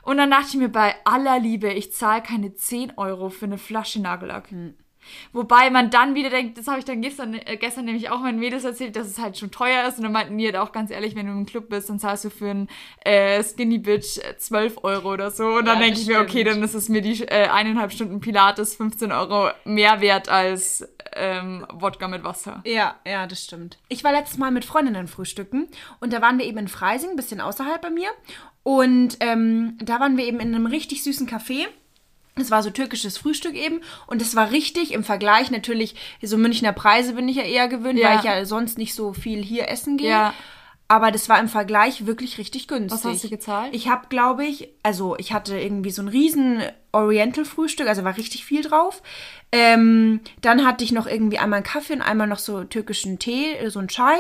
Und 0.03 0.17
dann 0.17 0.31
dachte 0.31 0.47
ich 0.51 0.55
mir 0.55 0.69
bei 0.69 0.95
aller 1.03 1.37
Liebe, 1.39 1.73
ich 1.73 1.91
zahle 1.91 2.21
keine 2.21 2.53
10 2.53 2.93
Euro 2.95 3.29
für 3.29 3.45
eine 3.45 3.57
Flasche 3.57 4.01
Nagellack. 4.01 4.51
Hm. 4.51 4.75
Wobei 5.33 5.69
man 5.69 5.89
dann 5.89 6.15
wieder 6.15 6.29
denkt, 6.29 6.57
das 6.57 6.67
habe 6.67 6.79
ich 6.79 6.85
dann 6.85 7.01
gestern, 7.01 7.33
äh, 7.33 7.57
gestern 7.57 7.85
nämlich 7.85 8.09
auch 8.09 8.19
meinen 8.19 8.39
Mädels 8.39 8.63
erzählt, 8.63 8.95
dass 8.95 9.07
es 9.07 9.19
halt 9.19 9.37
schon 9.37 9.51
teuer 9.51 9.87
ist. 9.87 9.97
Und 9.97 10.03
dann 10.03 10.11
meinten 10.11 10.37
die 10.37 10.45
halt 10.45 10.57
auch 10.57 10.71
ganz 10.71 10.91
ehrlich, 10.91 11.15
wenn 11.15 11.27
du 11.27 11.31
im 11.31 11.45
Club 11.45 11.69
bist, 11.69 11.89
dann 11.89 11.99
zahlst 11.99 12.25
du 12.25 12.29
für 12.29 12.49
einen 12.49 12.69
äh, 13.03 13.43
Skinny 13.43 13.77
Bitch 13.77 14.19
12 14.37 14.77
äh, 14.77 14.79
Euro 14.83 15.13
oder 15.13 15.31
so. 15.31 15.45
Und 15.57 15.65
dann 15.65 15.79
ja, 15.79 15.85
denke 15.85 15.99
ich 15.99 16.07
mir, 16.07 16.19
okay, 16.19 16.43
dann 16.43 16.61
ist 16.63 16.73
es 16.73 16.89
mir 16.89 17.01
die 17.01 17.23
äh, 17.23 17.47
eineinhalb 17.47 17.91
Stunden 17.91 18.19
Pilates 18.19 18.75
15 18.75 19.11
Euro 19.11 19.49
mehr 19.65 20.01
wert 20.01 20.29
als 20.29 20.87
ähm, 21.15 21.65
Wodka 21.73 22.07
mit 22.07 22.23
Wasser. 22.23 22.61
Ja, 22.65 22.95
ja, 23.05 23.27
das 23.27 23.43
stimmt. 23.43 23.77
Ich 23.89 24.03
war 24.03 24.11
letztes 24.11 24.37
Mal 24.37 24.51
mit 24.51 24.65
Freundinnen 24.65 25.07
frühstücken 25.07 25.67
und 25.99 26.13
da 26.13 26.21
waren 26.21 26.37
wir 26.37 26.45
eben 26.45 26.57
in 26.57 26.67
Freising, 26.67 27.11
ein 27.11 27.15
bisschen 27.15 27.41
außerhalb 27.41 27.81
bei 27.81 27.89
mir. 27.89 28.09
Und 28.63 29.17
ähm, 29.21 29.77
da 29.81 29.99
waren 29.99 30.17
wir 30.17 30.25
eben 30.25 30.39
in 30.39 30.53
einem 30.53 30.65
richtig 30.65 31.03
süßen 31.03 31.27
Café. 31.27 31.67
Es 32.41 32.51
war 32.51 32.63
so 32.63 32.69
türkisches 32.69 33.17
Frühstück 33.17 33.55
eben 33.55 33.81
und 34.07 34.21
es 34.21 34.35
war 34.35 34.51
richtig 34.51 34.93
im 34.93 35.03
Vergleich 35.03 35.51
natürlich, 35.51 35.95
so 36.21 36.37
Münchner 36.37 36.73
Preise 36.73 37.13
bin 37.13 37.27
ich 37.29 37.37
ja 37.37 37.43
eher 37.43 37.67
gewöhnt, 37.67 37.99
ja. 37.99 38.09
weil 38.09 38.17
ich 38.19 38.23
ja 38.23 38.45
sonst 38.45 38.77
nicht 38.77 38.93
so 38.93 39.13
viel 39.13 39.43
hier 39.43 39.69
essen 39.69 39.97
gehe. 39.97 40.09
Ja. 40.09 40.33
Aber 40.89 41.11
das 41.11 41.27
war 41.27 41.39
im 41.39 41.49
Vergleich 41.49 42.05
wirklich 42.05 42.37
richtig 42.37 42.67
günstig. 42.69 43.03
Was 43.03 43.11
hast 43.11 43.23
du 43.25 43.29
gezahlt? 43.29 43.75
Ich 43.75 43.89
habe, 43.89 44.07
glaube 44.07 44.45
ich, 44.45 44.69
also 44.83 45.17
ich 45.17 45.33
hatte 45.33 45.59
irgendwie 45.59 45.91
so 45.91 46.01
ein 46.01 46.07
riesen 46.07 46.61
Oriental-Frühstück, 46.93 47.87
also 47.89 48.05
war 48.05 48.15
richtig 48.15 48.45
viel 48.45 48.61
drauf. 48.61 49.01
Ähm, 49.51 50.21
dann 50.41 50.65
hatte 50.65 50.85
ich 50.85 50.93
noch 50.93 51.05
irgendwie 51.05 51.39
einmal 51.39 51.57
einen 51.57 51.65
Kaffee 51.65 51.93
und 51.93 52.01
einmal 52.01 52.27
noch 52.27 52.39
so 52.39 52.63
türkischen 52.63 53.19
Tee, 53.19 53.69
so 53.69 53.79
ein 53.79 53.89
Chai. 53.89 54.17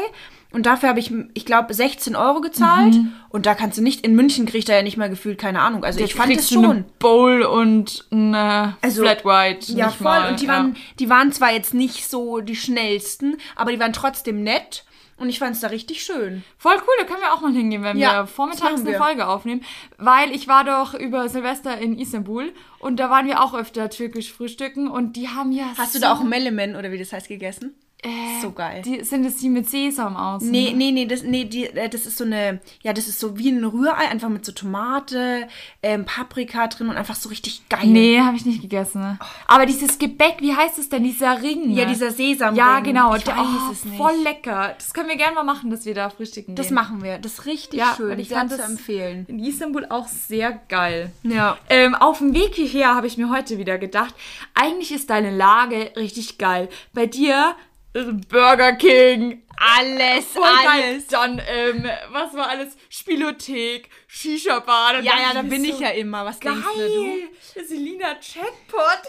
Und 0.51 0.65
dafür 0.65 0.89
habe 0.89 0.99
ich, 0.99 1.11
ich 1.33 1.45
glaube, 1.45 1.73
16 1.73 2.15
Euro 2.15 2.41
gezahlt. 2.41 2.95
Mhm. 2.95 3.13
Und 3.29 3.45
da 3.45 3.53
kannst 3.53 3.77
du 3.77 3.81
nicht, 3.81 4.05
in 4.05 4.15
München 4.15 4.45
kriegt 4.45 4.69
er 4.69 4.77
ja 4.77 4.81
nicht 4.81 4.97
mal 4.97 5.09
gefühlt, 5.09 5.37
keine 5.37 5.61
Ahnung. 5.61 5.83
Also 5.83 5.99
ich 5.99 6.15
fand 6.15 6.35
es 6.35 6.49
schon. 6.49 6.65
Eine 6.65 6.85
Bowl 6.99 7.41
und 7.43 8.05
eine 8.11 8.77
also, 8.81 9.01
Flat 9.01 9.25
White. 9.25 9.71
Ja, 9.73 9.89
voll. 9.89 10.05
Mal. 10.05 10.29
Und 10.31 10.41
die, 10.41 10.45
ja. 10.45 10.53
waren, 10.53 10.75
die 10.99 11.09
waren 11.09 11.31
zwar 11.31 11.51
jetzt 11.51 11.73
nicht 11.73 12.09
so 12.09 12.39
die 12.39 12.55
schnellsten, 12.55 13.37
aber 13.55 13.71
die 13.71 13.79
waren 13.79 13.93
trotzdem 13.93 14.41
nett. 14.41 14.85
Und 15.19 15.29
ich 15.29 15.39
fand 15.39 15.55
es 15.55 15.61
da 15.61 15.67
richtig 15.67 16.03
schön. 16.03 16.43
Voll 16.59 16.75
cool, 16.75 16.93
da 16.99 17.05
können 17.05 17.21
wir 17.21 17.33
auch 17.33 17.41
mal 17.41 17.51
hingehen, 17.51 17.81
wenn 17.81 17.97
ja, 17.97 18.21
wir 18.21 18.27
vormittags 18.27 18.81
eine 18.81 18.97
Folge 18.97 19.27
aufnehmen. 19.27 19.63
Weil 19.97 20.31
ich 20.31 20.47
war 20.47 20.63
doch 20.63 20.93
über 20.93 21.27
Silvester 21.27 21.75
in 21.75 21.97
Istanbul 21.97 22.53
und 22.77 22.99
da 22.99 23.09
waren 23.09 23.25
wir 23.25 23.41
auch 23.41 23.55
öfter 23.55 23.89
türkisch 23.89 24.31
frühstücken 24.31 24.87
und 24.87 25.15
die 25.15 25.27
haben 25.27 25.51
ja. 25.51 25.65
Hast 25.75 25.93
so 25.93 25.99
du 25.99 26.05
da 26.05 26.13
auch 26.13 26.23
Melemen 26.23 26.75
oder 26.75 26.91
wie 26.91 26.99
das 26.99 27.13
heißt 27.13 27.27
gegessen? 27.27 27.75
Äh, 28.03 28.41
so 28.43 28.51
geil. 28.51 28.83
Die, 28.83 29.03
sind 29.03 29.25
das 29.25 29.37
die 29.37 29.49
mit 29.49 29.67
Sesam 29.67 30.15
aus? 30.15 30.43
Nee, 30.43 30.73
nee, 30.75 30.91
nee, 30.91 31.07
das, 31.07 31.23
nee 31.23 31.45
die, 31.45 31.65
äh, 31.65 31.89
das 31.89 32.05
ist 32.05 32.19
so 32.19 32.25
eine, 32.25 32.59
ja, 32.83 32.93
das 32.93 33.07
ist 33.07 33.19
so 33.19 33.39
wie 33.39 33.49
ein 33.49 33.63
Rührei, 33.63 34.07
einfach 34.07 34.29
mit 34.29 34.45
so 34.45 34.51
Tomate, 34.51 35.47
ähm, 35.81 36.05
Paprika 36.05 36.67
drin 36.67 36.89
und 36.89 36.95
einfach 36.95 37.15
so 37.15 37.29
richtig 37.29 37.67
geil. 37.69 37.87
Nee, 37.87 38.19
habe 38.19 38.37
ich 38.37 38.45
nicht 38.45 38.61
gegessen. 38.61 39.01
Ne? 39.01 39.17
Oh. 39.19 39.25
Aber 39.47 39.65
dieses 39.65 39.97
Gebäck, 39.97 40.35
wie 40.41 40.55
heißt 40.55 40.77
es 40.77 40.89
denn? 40.89 41.03
Dieser 41.03 41.41
Ring. 41.41 41.71
Ja, 41.71 41.85
dieser 41.85 42.11
Sesam. 42.11 42.55
Ja, 42.55 42.81
genau. 42.81 43.15
Ich 43.15 43.23
der, 43.23 43.35
weiß 43.35 43.47
oh, 43.67 43.71
es 43.71 43.83
nicht. 43.83 43.97
Voll 43.97 44.15
lecker. 44.23 44.75
Das 44.77 44.93
können 44.93 45.09
wir 45.09 45.17
gerne 45.17 45.33
mal 45.33 45.43
machen, 45.43 45.71
dass 45.71 45.85
wir 45.85 45.95
da 45.95 46.11
frühstücken 46.11 46.53
Das 46.53 46.69
machen 46.69 47.01
wir. 47.01 47.17
Das 47.17 47.33
ist 47.33 47.45
richtig 47.47 47.79
ja, 47.79 47.95
schön. 47.97 48.19
Ich 48.19 48.29
kann 48.29 48.45
es 48.45 48.59
empfehlen. 48.59 49.25
In 49.27 49.39
Istanbul 49.39 49.87
auch 49.89 50.07
sehr 50.07 50.61
geil. 50.69 51.11
Ja. 51.23 51.57
Ähm, 51.67 51.95
auf 51.95 52.19
dem 52.19 52.35
Weg 52.35 52.53
hierher 52.53 52.93
habe 52.93 53.07
ich 53.07 53.17
mir 53.17 53.31
heute 53.31 53.57
wieder 53.57 53.79
gedacht, 53.79 54.13
eigentlich 54.53 54.91
ist 54.91 55.09
deine 55.09 55.35
Lage 55.35 55.93
richtig 55.95 56.37
geil. 56.37 56.69
Bei 56.93 57.07
dir 57.07 57.55
Burger 57.93 58.73
King, 58.73 59.43
alles, 59.57 60.25
Voll 60.25 60.43
alles. 60.43 61.07
Dann, 61.07 61.41
ähm, 61.47 61.89
was 62.11 62.33
war 62.35 62.49
alles? 62.49 62.77
Spielothek, 62.89 63.89
Shisha-Bar. 64.07 65.01
Ja, 65.01 65.13
ja, 65.19 65.33
da 65.33 65.41
bin 65.41 65.63
so 65.63 65.69
ich 65.71 65.79
ja 65.79 65.89
immer. 65.89 66.25
Was 66.25 66.39
geil. 66.39 66.53
denkst 66.53 67.53
du? 67.55 67.65
Selina 67.65 68.15
Checkpot. 68.19 69.01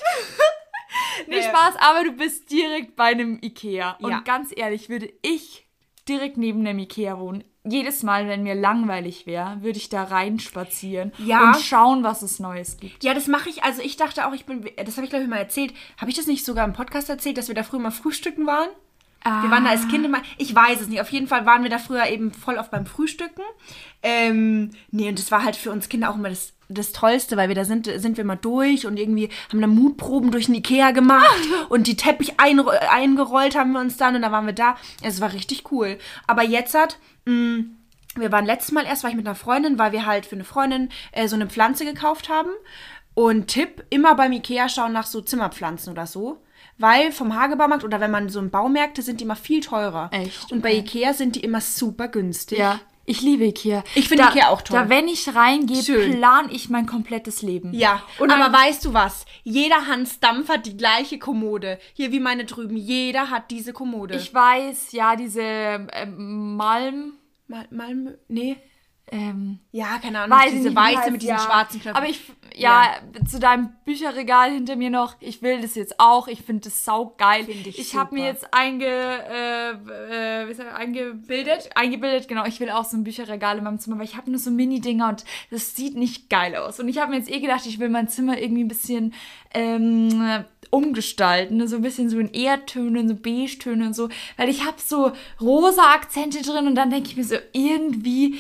nee, 1.26 1.36
ja, 1.36 1.42
Spaß 1.42 1.74
Spaß, 1.74 1.74
aber 1.80 2.04
du 2.04 2.12
bist 2.12 2.50
direkt 2.50 2.96
bei 2.96 3.04
einem 3.06 3.38
Ikea. 3.42 3.98
Und 4.00 4.10
Ja. 4.10 4.20
ganz 4.20 4.50
ehrlich, 4.56 4.88
würde 4.88 5.12
ich 5.22 5.68
direkt 6.08 6.38
neben 6.38 6.66
einem 6.66 6.78
Ikea 6.78 7.18
wohnen. 7.18 7.44
Jedes 7.70 8.02
Mal, 8.02 8.28
wenn 8.28 8.42
mir 8.42 8.54
langweilig 8.54 9.26
wäre, 9.26 9.58
würde 9.62 9.78
ich 9.78 9.88
da 9.88 10.04
reinspazieren 10.04 11.12
Ja. 11.18 11.48
und 11.52 11.56
schauen, 11.60 12.02
was 12.02 12.22
es 12.22 12.38
Neues 12.38 12.78
gibt. 12.78 13.02
Ja, 13.04 13.14
das 13.14 13.26
mache 13.26 13.48
ich. 13.48 13.64
Also 13.64 13.82
ich 13.82 13.96
dachte 13.96 14.26
auch, 14.26 14.32
ich 14.32 14.44
bin. 14.46 14.64
Das 14.76 14.96
habe 14.96 15.04
ich 15.04 15.10
glaube 15.10 15.24
ich 15.24 15.30
mal 15.30 15.36
erzählt. 15.38 15.72
Habe 15.98 16.10
ich 16.10 16.16
das 16.16 16.26
nicht 16.26 16.44
sogar 16.44 16.64
im 16.64 16.72
Podcast 16.72 17.08
erzählt, 17.08 17.36
dass 17.38 17.48
wir 17.48 17.54
da 17.54 17.62
früher 17.62 17.80
mal 17.80 17.90
frühstücken 17.90 18.46
waren? 18.46 18.68
Wir 19.24 19.50
waren 19.50 19.64
da 19.64 19.70
als 19.70 19.88
Kinder 19.88 20.08
mal. 20.08 20.22
Ich 20.38 20.54
weiß 20.54 20.80
es 20.80 20.88
nicht. 20.88 21.00
Auf 21.02 21.10
jeden 21.10 21.26
Fall 21.26 21.44
waren 21.44 21.62
wir 21.62 21.68
da 21.70 21.78
früher 21.78 22.06
eben 22.06 22.32
voll 22.32 22.56
oft 22.56 22.70
beim 22.70 22.86
Frühstücken. 22.86 23.42
Ähm, 24.02 24.70
nee, 24.90 25.08
und 25.08 25.18
das 25.18 25.30
war 25.30 25.44
halt 25.44 25.56
für 25.56 25.70
uns 25.70 25.88
Kinder 25.88 26.08
auch 26.10 26.14
immer 26.14 26.30
das, 26.30 26.54
das 26.68 26.92
Tollste, 26.92 27.36
weil 27.36 27.48
wir 27.48 27.54
da 27.54 27.64
sind, 27.64 27.86
sind 27.96 28.16
wir 28.16 28.24
mal 28.24 28.36
durch 28.36 28.86
und 28.86 28.98
irgendwie 28.98 29.30
haben 29.50 29.60
da 29.60 29.66
Mutproben 29.66 30.30
durch 30.30 30.46
den 30.46 30.54
Ikea 30.56 30.90
gemacht 30.90 31.38
und 31.68 31.86
die 31.86 31.96
Teppich 31.96 32.34
ein, 32.38 32.60
eingerollt 32.68 33.56
haben 33.56 33.72
wir 33.72 33.80
uns 33.80 33.96
dann 33.96 34.16
und 34.16 34.22
da 34.22 34.32
waren 34.32 34.46
wir 34.46 34.52
da. 34.52 34.76
Es 35.02 35.20
war 35.20 35.32
richtig 35.32 35.70
cool. 35.72 35.98
Aber 36.26 36.42
jetzt 36.42 36.74
hat. 36.74 36.98
Mh, 37.24 37.64
wir 38.16 38.32
waren 38.32 38.46
letztes 38.46 38.72
Mal 38.72 38.84
erst, 38.84 39.04
war 39.04 39.10
ich 39.10 39.16
mit 39.16 39.26
einer 39.26 39.36
Freundin, 39.36 39.78
weil 39.78 39.92
wir 39.92 40.04
halt 40.04 40.26
für 40.26 40.34
eine 40.34 40.42
Freundin 40.44 40.88
äh, 41.12 41.28
so 41.28 41.36
eine 41.36 41.46
Pflanze 41.46 41.84
gekauft 41.84 42.28
haben. 42.28 42.50
Und 43.14 43.48
Tipp, 43.48 43.84
immer 43.90 44.14
beim 44.14 44.32
Ikea 44.32 44.68
schauen 44.68 44.92
nach 44.92 45.06
so 45.06 45.20
Zimmerpflanzen 45.20 45.92
oder 45.92 46.06
so. 46.06 46.42
Weil 46.78 47.12
vom 47.12 47.34
Hagebaumarkt 47.34 47.84
oder 47.84 48.00
wenn 48.00 48.10
man 48.10 48.28
so 48.28 48.40
in 48.40 48.50
Baumärkte 48.50 49.02
sind 49.02 49.20
die 49.20 49.24
immer 49.24 49.36
viel 49.36 49.60
teurer. 49.60 50.10
Echt? 50.12 50.50
Und 50.52 50.62
bei 50.62 50.70
Okay. 50.70 50.78
Ikea 50.78 51.12
sind 51.14 51.36
die 51.36 51.40
immer 51.40 51.60
super 51.60 52.08
günstig. 52.08 52.58
Ja, 52.58 52.80
ich 53.08 53.22
liebe 53.22 53.44
Ikea. 53.44 53.82
Ich 53.94 54.08
finde 54.08 54.24
Ikea 54.24 54.48
auch 54.48 54.62
toll. 54.62 54.78
Da, 54.78 54.88
wenn 54.88 55.08
ich 55.08 55.34
reingehe, 55.34 55.82
Schön. 55.82 56.18
plan 56.18 56.48
ich 56.50 56.68
mein 56.68 56.86
komplettes 56.86 57.42
Leben. 57.42 57.72
Ja, 57.72 58.02
Und 58.18 58.30
aber 58.30 58.52
weißt 58.52 58.84
du 58.84 58.94
was? 58.94 59.24
Jeder 59.44 59.86
Hans 59.86 60.20
Dampf 60.20 60.48
hat 60.48 60.66
die 60.66 60.76
gleiche 60.76 61.18
Kommode. 61.18 61.78
Hier 61.94 62.12
wie 62.12 62.20
meine 62.20 62.44
drüben. 62.44 62.76
Jeder 62.76 63.30
hat 63.30 63.50
diese 63.50 63.72
Kommode. 63.72 64.16
Ich 64.16 64.32
weiß, 64.32 64.92
ja, 64.92 65.16
diese 65.16 65.40
ähm, 65.42 66.56
Malm. 66.56 67.14
mal, 67.46 67.66
mal, 67.70 68.18
nee. 68.28 68.56
Ähm, 69.10 69.58
Ja, 69.72 69.98
keine 69.98 70.20
Ahnung. 70.20 70.38
weiß 70.38 70.50
diese 70.52 70.68
nicht, 70.68 70.76
weiße 70.76 70.98
heißt, 70.98 71.10
mit 71.10 71.22
diesen 71.22 71.36
ja. 71.36 71.40
schwarzen 71.40 71.80
Knöpfen. 71.80 71.96
Aber 71.96 72.08
ich, 72.08 72.20
ja, 72.54 72.96
zu 73.28 73.38
deinem 73.38 73.70
Bücherregal 73.84 74.52
hinter 74.52 74.76
mir 74.76 74.90
noch. 74.90 75.16
Ich 75.20 75.40
will 75.42 75.60
das 75.60 75.74
jetzt 75.74 75.98
auch. 75.98 76.28
Ich 76.28 76.42
finde 76.42 76.64
das 76.64 76.84
saugeil. 76.84 77.44
Find 77.44 77.66
ich 77.66 77.78
ich 77.78 77.94
habe 77.94 78.14
mir 78.14 78.26
jetzt 78.26 78.52
einge, 78.52 78.86
äh, 78.86 80.50
äh, 80.50 80.70
eingebildet, 80.74 81.70
eingebildet, 81.74 82.28
genau. 82.28 82.44
Ich 82.44 82.60
will 82.60 82.70
auch 82.70 82.84
so 82.84 82.96
ein 82.96 83.04
Bücherregal 83.04 83.58
in 83.58 83.64
meinem 83.64 83.78
Zimmer, 83.78 83.98
weil 83.98 84.04
ich 84.04 84.16
habe 84.16 84.30
nur 84.30 84.40
so 84.40 84.50
Mini-Dinger 84.50 85.08
und 85.08 85.24
das 85.50 85.74
sieht 85.74 85.96
nicht 85.96 86.28
geil 86.28 86.56
aus. 86.56 86.78
Und 86.80 86.88
ich 86.88 86.98
habe 86.98 87.12
mir 87.12 87.18
jetzt 87.18 87.30
eh 87.30 87.40
gedacht, 87.40 87.66
ich 87.66 87.78
will 87.78 87.88
mein 87.88 88.08
Zimmer 88.08 88.38
irgendwie 88.38 88.64
ein 88.64 88.68
bisschen 88.68 89.14
ähm, 89.54 90.44
umgestalten, 90.70 91.56
ne? 91.56 91.68
so 91.68 91.76
ein 91.76 91.82
bisschen 91.82 92.10
so 92.10 92.18
in 92.18 92.32
Erdtönen, 92.32 93.08
so 93.08 93.14
Beige-Töne 93.14 93.86
und 93.86 93.94
so, 93.94 94.08
weil 94.36 94.48
ich 94.48 94.66
habe 94.66 94.76
so 94.84 95.12
rosa 95.40 95.94
Akzente 95.94 96.42
drin 96.42 96.66
und 96.66 96.74
dann 96.74 96.90
denke 96.90 97.08
ich 97.08 97.16
mir 97.16 97.24
so 97.24 97.36
irgendwie 97.52 98.38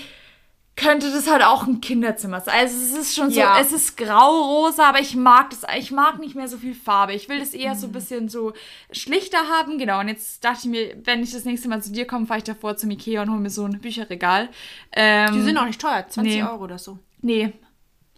könnte 0.80 1.10
das 1.10 1.28
halt 1.28 1.42
auch 1.42 1.66
ein 1.66 1.80
Kinderzimmer 1.80 2.40
sein. 2.40 2.54
Also 2.60 2.76
es 2.76 2.92
ist 2.96 3.14
schon 3.16 3.30
so, 3.30 3.40
Ja. 3.40 3.58
es 3.60 3.72
ist 3.72 3.96
grau-rosa, 3.96 4.88
aber 4.88 5.00
ich 5.00 5.16
mag 5.16 5.50
das, 5.50 5.62
ich 5.76 5.90
mag 5.90 6.18
nicht 6.20 6.34
mehr 6.36 6.46
so 6.48 6.56
viel 6.56 6.74
Farbe. 6.74 7.12
Ich 7.14 7.28
will 7.28 7.40
das 7.40 7.52
eher 7.52 7.74
Mhm. 7.74 7.78
so 7.78 7.86
ein 7.88 7.92
bisschen 7.92 8.28
so 8.28 8.52
schlichter 8.92 9.38
haben. 9.48 9.78
Genau, 9.78 9.98
und 10.00 10.08
jetzt 10.08 10.44
dachte 10.44 10.60
ich 10.62 10.66
mir, 10.66 10.96
wenn 11.04 11.22
ich 11.22 11.32
das 11.32 11.44
nächste 11.44 11.68
Mal 11.68 11.82
zu 11.82 11.90
dir 11.92 12.06
komme, 12.06 12.26
fahre 12.26 12.38
ich 12.38 12.44
davor 12.44 12.76
zum 12.76 12.90
Ikea 12.92 13.22
und 13.22 13.30
hole 13.30 13.40
mir 13.40 13.50
so 13.50 13.64
ein 13.64 13.80
Bücherregal. 13.80 14.48
Ähm, 14.92 15.32
die 15.34 15.42
sind 15.42 15.58
auch 15.58 15.66
nicht 15.66 15.80
teuer. 15.80 16.06
20 16.08 16.34
nee. 16.36 16.42
Euro 16.42 16.62
oder 16.64 16.78
so. 16.78 16.98
Nee, 17.20 17.52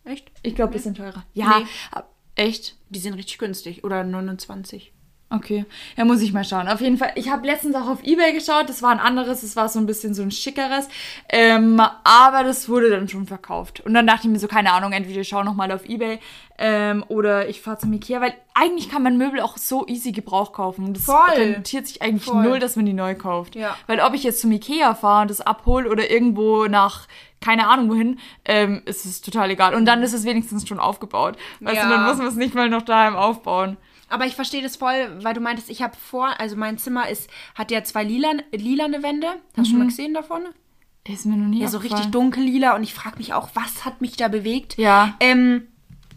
Echt? 0.04 0.30
ich 0.42 0.54
glaube, 0.54 0.72
die 0.74 0.78
sind 0.78 0.98
teurer. 0.98 1.24
Ja, 1.32 1.58
Nee. 1.60 1.66
echt? 2.34 2.76
Die 2.90 2.98
sind 2.98 3.14
richtig 3.14 3.38
günstig. 3.38 3.84
Oder 3.84 4.04
29. 4.04 4.92
Okay, 5.32 5.64
ja, 5.96 6.04
muss 6.04 6.20
ich 6.22 6.32
mal 6.32 6.42
schauen. 6.42 6.66
Auf 6.66 6.80
jeden 6.80 6.98
Fall, 6.98 7.12
ich 7.14 7.30
habe 7.30 7.46
letztens 7.46 7.76
auch 7.76 7.86
auf 7.88 8.02
Ebay 8.02 8.32
geschaut, 8.32 8.68
das 8.68 8.82
war 8.82 8.90
ein 8.90 8.98
anderes, 8.98 9.42
das 9.42 9.54
war 9.54 9.68
so 9.68 9.78
ein 9.78 9.86
bisschen 9.86 10.12
so 10.12 10.22
ein 10.22 10.32
schickeres, 10.32 10.88
ähm, 11.28 11.80
aber 12.02 12.42
das 12.42 12.68
wurde 12.68 12.90
dann 12.90 13.08
schon 13.08 13.26
verkauft. 13.28 13.78
Und 13.80 13.94
dann 13.94 14.08
dachte 14.08 14.26
ich 14.26 14.32
mir 14.32 14.40
so, 14.40 14.48
keine 14.48 14.72
Ahnung, 14.72 14.90
entweder 14.90 15.20
ich 15.20 15.28
schaue 15.28 15.44
nochmal 15.44 15.70
auf 15.70 15.88
Ebay 15.88 16.18
ähm, 16.58 17.04
oder 17.06 17.48
ich 17.48 17.62
fahre 17.62 17.78
zum 17.78 17.92
Ikea, 17.92 18.20
weil 18.20 18.34
eigentlich 18.54 18.90
kann 18.90 19.04
man 19.04 19.18
Möbel 19.18 19.38
auch 19.40 19.56
so 19.56 19.86
easy 19.86 20.10
Gebrauch 20.10 20.52
kaufen. 20.52 20.94
Das 20.94 21.04
Voll. 21.04 21.16
rentiert 21.36 21.86
sich 21.86 22.02
eigentlich 22.02 22.24
Voll. 22.24 22.42
null, 22.42 22.58
dass 22.58 22.74
man 22.74 22.86
die 22.86 22.92
neu 22.92 23.14
kauft. 23.14 23.54
Ja. 23.54 23.76
Weil 23.86 24.00
ob 24.00 24.14
ich 24.14 24.24
jetzt 24.24 24.40
zum 24.40 24.50
Ikea 24.50 24.96
fahre 24.96 25.22
und 25.22 25.30
das 25.30 25.40
abhole 25.40 25.88
oder 25.88 26.10
irgendwo 26.10 26.66
nach 26.66 27.06
keine 27.40 27.68
Ahnung 27.68 27.88
wohin, 27.88 28.18
ähm, 28.44 28.82
ist 28.84 29.06
es 29.06 29.22
total 29.22 29.50
egal. 29.50 29.74
Und 29.74 29.86
dann 29.86 30.02
ist 30.02 30.12
es 30.12 30.24
wenigstens 30.24 30.68
schon 30.68 30.78
aufgebaut. 30.78 31.36
Weißt 31.60 31.76
Ja. 31.76 31.84
du, 31.84 31.90
dann 31.90 32.04
muss 32.04 32.18
man 32.18 32.26
es 32.26 32.34
nicht 32.34 32.54
mal 32.54 32.68
noch 32.68 32.82
daheim 32.82 33.16
aufbauen. 33.16 33.78
Aber 34.10 34.26
ich 34.26 34.34
verstehe 34.34 34.62
das 34.62 34.76
voll, 34.76 35.18
weil 35.22 35.34
du 35.34 35.40
meintest, 35.40 35.70
ich 35.70 35.82
habe 35.82 35.96
vor, 35.96 36.38
also 36.38 36.56
mein 36.56 36.76
Zimmer 36.78 37.08
ist, 37.08 37.30
hat 37.54 37.70
ja 37.70 37.82
zwei 37.84 38.04
lilan, 38.04 38.42
lilane 38.52 39.02
Wände. 39.02 39.28
Hast 39.56 39.66
du 39.66 39.70
schon 39.70 39.78
mal 39.78 39.86
gesehen 39.86 40.12
davon? 40.12 40.42
Ist 41.08 41.26
mir 41.26 41.36
noch 41.36 41.48
nie 41.48 41.60
Ja, 41.60 41.68
so 41.68 41.78
richtig 41.78 42.06
dunkellila 42.06 42.76
und 42.76 42.82
ich 42.82 42.94
frage 42.94 43.16
mich 43.18 43.32
auch, 43.32 43.48
was 43.54 43.84
hat 43.84 44.00
mich 44.00 44.16
da 44.16 44.28
bewegt? 44.28 44.76
Ja. 44.78 45.16
Ähm, 45.18 45.68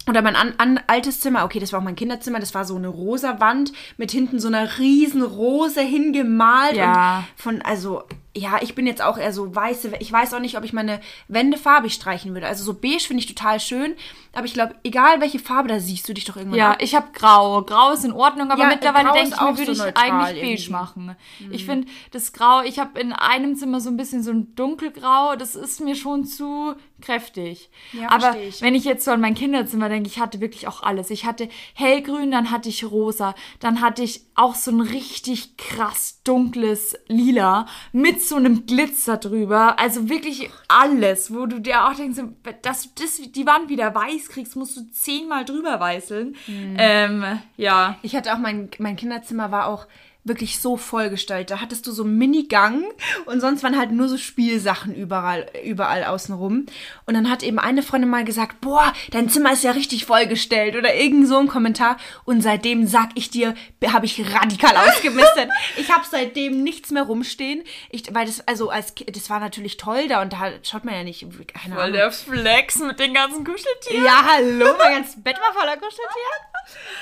oder 0.08 0.22
mein 0.22 0.36
an, 0.36 0.54
an, 0.58 0.80
altes 0.88 1.22
Zimmer, 1.22 1.46
okay, 1.46 1.60
das 1.60 1.72
war 1.72 1.80
auch 1.80 1.84
mein 1.84 1.96
Kinderzimmer, 1.96 2.40
das 2.40 2.54
war 2.54 2.66
so 2.66 2.76
eine 2.76 2.90
rosa 2.90 3.40
Wand 3.40 3.72
mit 3.98 4.12
hinten 4.12 4.40
so 4.40 4.50
einer 4.50 4.78
riesen 4.78 5.22
Rose 5.24 5.82
hingemalt. 5.82 6.76
Ja. 6.76 7.20
Und 7.20 7.26
von, 7.42 7.62
also, 7.62 8.04
ja, 8.36 8.60
ich 8.62 8.74
bin 8.74 8.88
jetzt 8.88 9.02
auch 9.02 9.18
eher 9.18 9.32
so 9.32 9.56
weiße, 9.56 9.92
ich 10.00 10.12
weiß 10.12 10.34
auch 10.34 10.40
nicht, 10.40 10.58
ob 10.58 10.64
ich 10.64 10.74
meine 10.74 11.00
Wände 11.28 11.58
farbig 11.58 11.94
streichen 11.94 12.34
würde. 12.34 12.48
Also 12.48 12.64
so 12.64 12.74
beige 12.74 13.00
finde 13.04 13.22
ich 13.22 13.28
total 13.28 13.60
schön, 13.60 13.96
aber 14.34 14.46
ich 14.46 14.54
glaube, 14.54 14.74
egal 14.84 15.22
welche 15.22 15.38
Farbe, 15.38 15.70
da 15.70 15.80
siehst 15.80 16.10
du 16.10 16.14
dich 16.14 16.26
doch 16.26 16.36
irgendwann 16.38 16.58
Ja, 16.58 16.72
ab. 16.72 16.78
ich 16.82 16.96
habe 16.96 17.08
grau. 17.14 17.62
Grau 17.62 17.92
ist 17.92 18.04
in 18.06 18.12
Ordnung, 18.12 18.50
aber 18.50 18.64
Ja, 18.64 18.70
mittlerweile 18.70 19.12
denke 19.12 19.36
ich 19.36 19.42
mir, 19.42 19.58
würde 19.60 19.76
so 19.76 19.86
ich 19.86 19.96
eigentlich 19.98 20.36
beige 20.36 20.40
irgendwie. 20.40 20.66
Mhm. 20.66 20.72
machen. 20.72 21.16
Ich 21.52 21.66
finde 21.66 21.88
das 22.12 22.34
Grau, 22.34 22.62
ich 22.64 22.80
habe 22.80 23.00
in 23.00 23.14
einem 23.14 23.56
Zimmer 23.56 23.80
so 23.80 23.90
ein 23.90 23.98
bisschen 23.98 24.24
so 24.24 24.32
ein 24.32 24.56
dunkelgrau, 24.56 25.36
das 25.36 25.56
ist 25.56 25.80
mir 25.82 25.96
schon 25.96 26.26
zu 26.26 26.74
kräftig. 27.02 27.70
Ja, 27.92 28.10
aber 28.10 28.36
ich. 28.40 28.62
wenn 28.62 28.74
ich 28.76 28.86
jetzt 28.86 29.06
so 29.06 29.12
an 29.12 29.22
mein 29.22 29.36
Kinderzimmer 29.36 29.90
denke, 29.90 30.08
ich 30.10 30.20
hatte 30.20 30.40
wirklich 30.42 30.68
auch 30.68 30.82
alles. 30.82 31.10
Ich 31.12 31.26
hatte 31.26 31.50
hellgrün, 31.76 32.32
dann 32.32 32.50
hatte 32.50 32.70
ich 32.70 32.86
rosa, 32.86 33.36
dann 33.60 33.82
hatte 33.82 34.02
ich 34.04 34.22
auch 34.36 34.56
so 34.56 34.72
ein 34.72 34.82
richtig 34.82 35.58
krass 35.58 36.22
dunkles 36.24 36.96
Lila 37.08 37.68
mit 37.92 38.23
so 38.30 38.36
einem 38.36 38.66
Glitzer 38.66 39.18
drüber. 39.18 39.80
Also 39.80 40.10
wirklich 40.10 40.50
alles, 40.68 41.34
wo 41.34 41.46
du 41.46 41.60
dir 41.60 41.86
auch 41.86 41.96
denkst, 41.96 42.20
dass 42.62 42.84
du 42.84 42.90
das, 43.02 43.22
die 43.32 43.46
Wand 43.46 43.70
wieder 43.70 43.94
weiß 43.94 44.30
kriegst, 44.30 44.56
musst 44.56 44.78
du 44.78 44.90
zehnmal 44.92 45.46
drüber 45.46 45.80
weißeln. 45.80 46.36
Mhm. 46.48 46.76
Ähm, 46.78 47.40
ja. 47.58 47.98
Ich 48.02 48.16
hatte 48.16 48.34
auch 48.34 48.40
mein, 48.40 48.70
mein 48.80 48.96
Kinderzimmer 48.96 49.52
war 49.52 49.68
auch 49.68 49.88
wirklich 50.24 50.60
so 50.60 50.78
vollgestellt. 50.78 51.52
Da 51.52 51.60
hattest 51.60 51.86
du 51.86 51.92
so 51.92 52.04
einen 52.04 52.18
Minigang 52.18 52.84
und 53.26 53.42
sonst 53.42 53.64
waren 53.64 53.78
halt 53.78 53.92
nur 53.92 54.08
so 54.08 54.18
Spielsachen 54.18 54.96
überall, 54.96 55.50
überall 55.66 56.06
außenrum. 56.06 56.66
Und 57.06 57.14
dann 57.14 57.30
hat 57.30 57.44
eben 57.44 57.60
eine 57.60 57.84
Freundin 57.84 58.10
mal 58.10 58.24
gesagt, 58.24 58.62
boah, 58.62 58.94
dein 59.12 59.30
Zimmer 59.30 59.54
ist 59.54 59.64
ja 59.64 59.72
richtig 59.72 60.06
vollgestellt 60.06 60.76
oder 60.76 60.96
irgend 60.96 61.28
so 61.28 61.38
ein 61.38 61.48
Kommentar. 61.48 61.98
Und 62.26 62.42
seitdem 62.42 62.88
sag 62.88 63.10
ich 63.16 63.30
dir, 63.30 63.54
habe 63.86 64.06
ich 64.06 64.34
radikal 64.34 64.76
ausgemistet. 64.78 65.50
ich 65.78 65.92
habe 65.92 66.06
seitdem 66.10 66.64
nichts 66.64 66.92
mehr 66.92 67.04
rumstehen. 67.04 67.64
Ich, 67.90 68.14
weil 68.14 68.26
das, 68.26 68.48
also 68.48 68.70
als 68.70 68.94
das 68.96 69.30
war 69.30 69.40
natürlich 69.40 69.78
toll 69.78 70.08
da 70.08 70.22
und 70.22 70.34
da 70.34 70.52
schaut 70.64 70.86
man 70.86 70.96
ja 70.96 71.04
nicht, 71.04 71.26
keine 71.54 71.78
Ahnung. 71.78 71.94
der 71.94 72.12
Flex 72.12 72.80
mit 72.80 73.00
den 73.00 73.14
ganzen 73.14 73.44
Kuscheltieren. 73.44 74.06
Ja, 74.06 74.24
hallo, 74.26 74.74
mein 74.78 74.96
ganzes 74.96 75.22
Bett 75.22 75.38
war 75.38 75.54
voller 75.54 75.76
Kuscheltiere. 75.76 76.53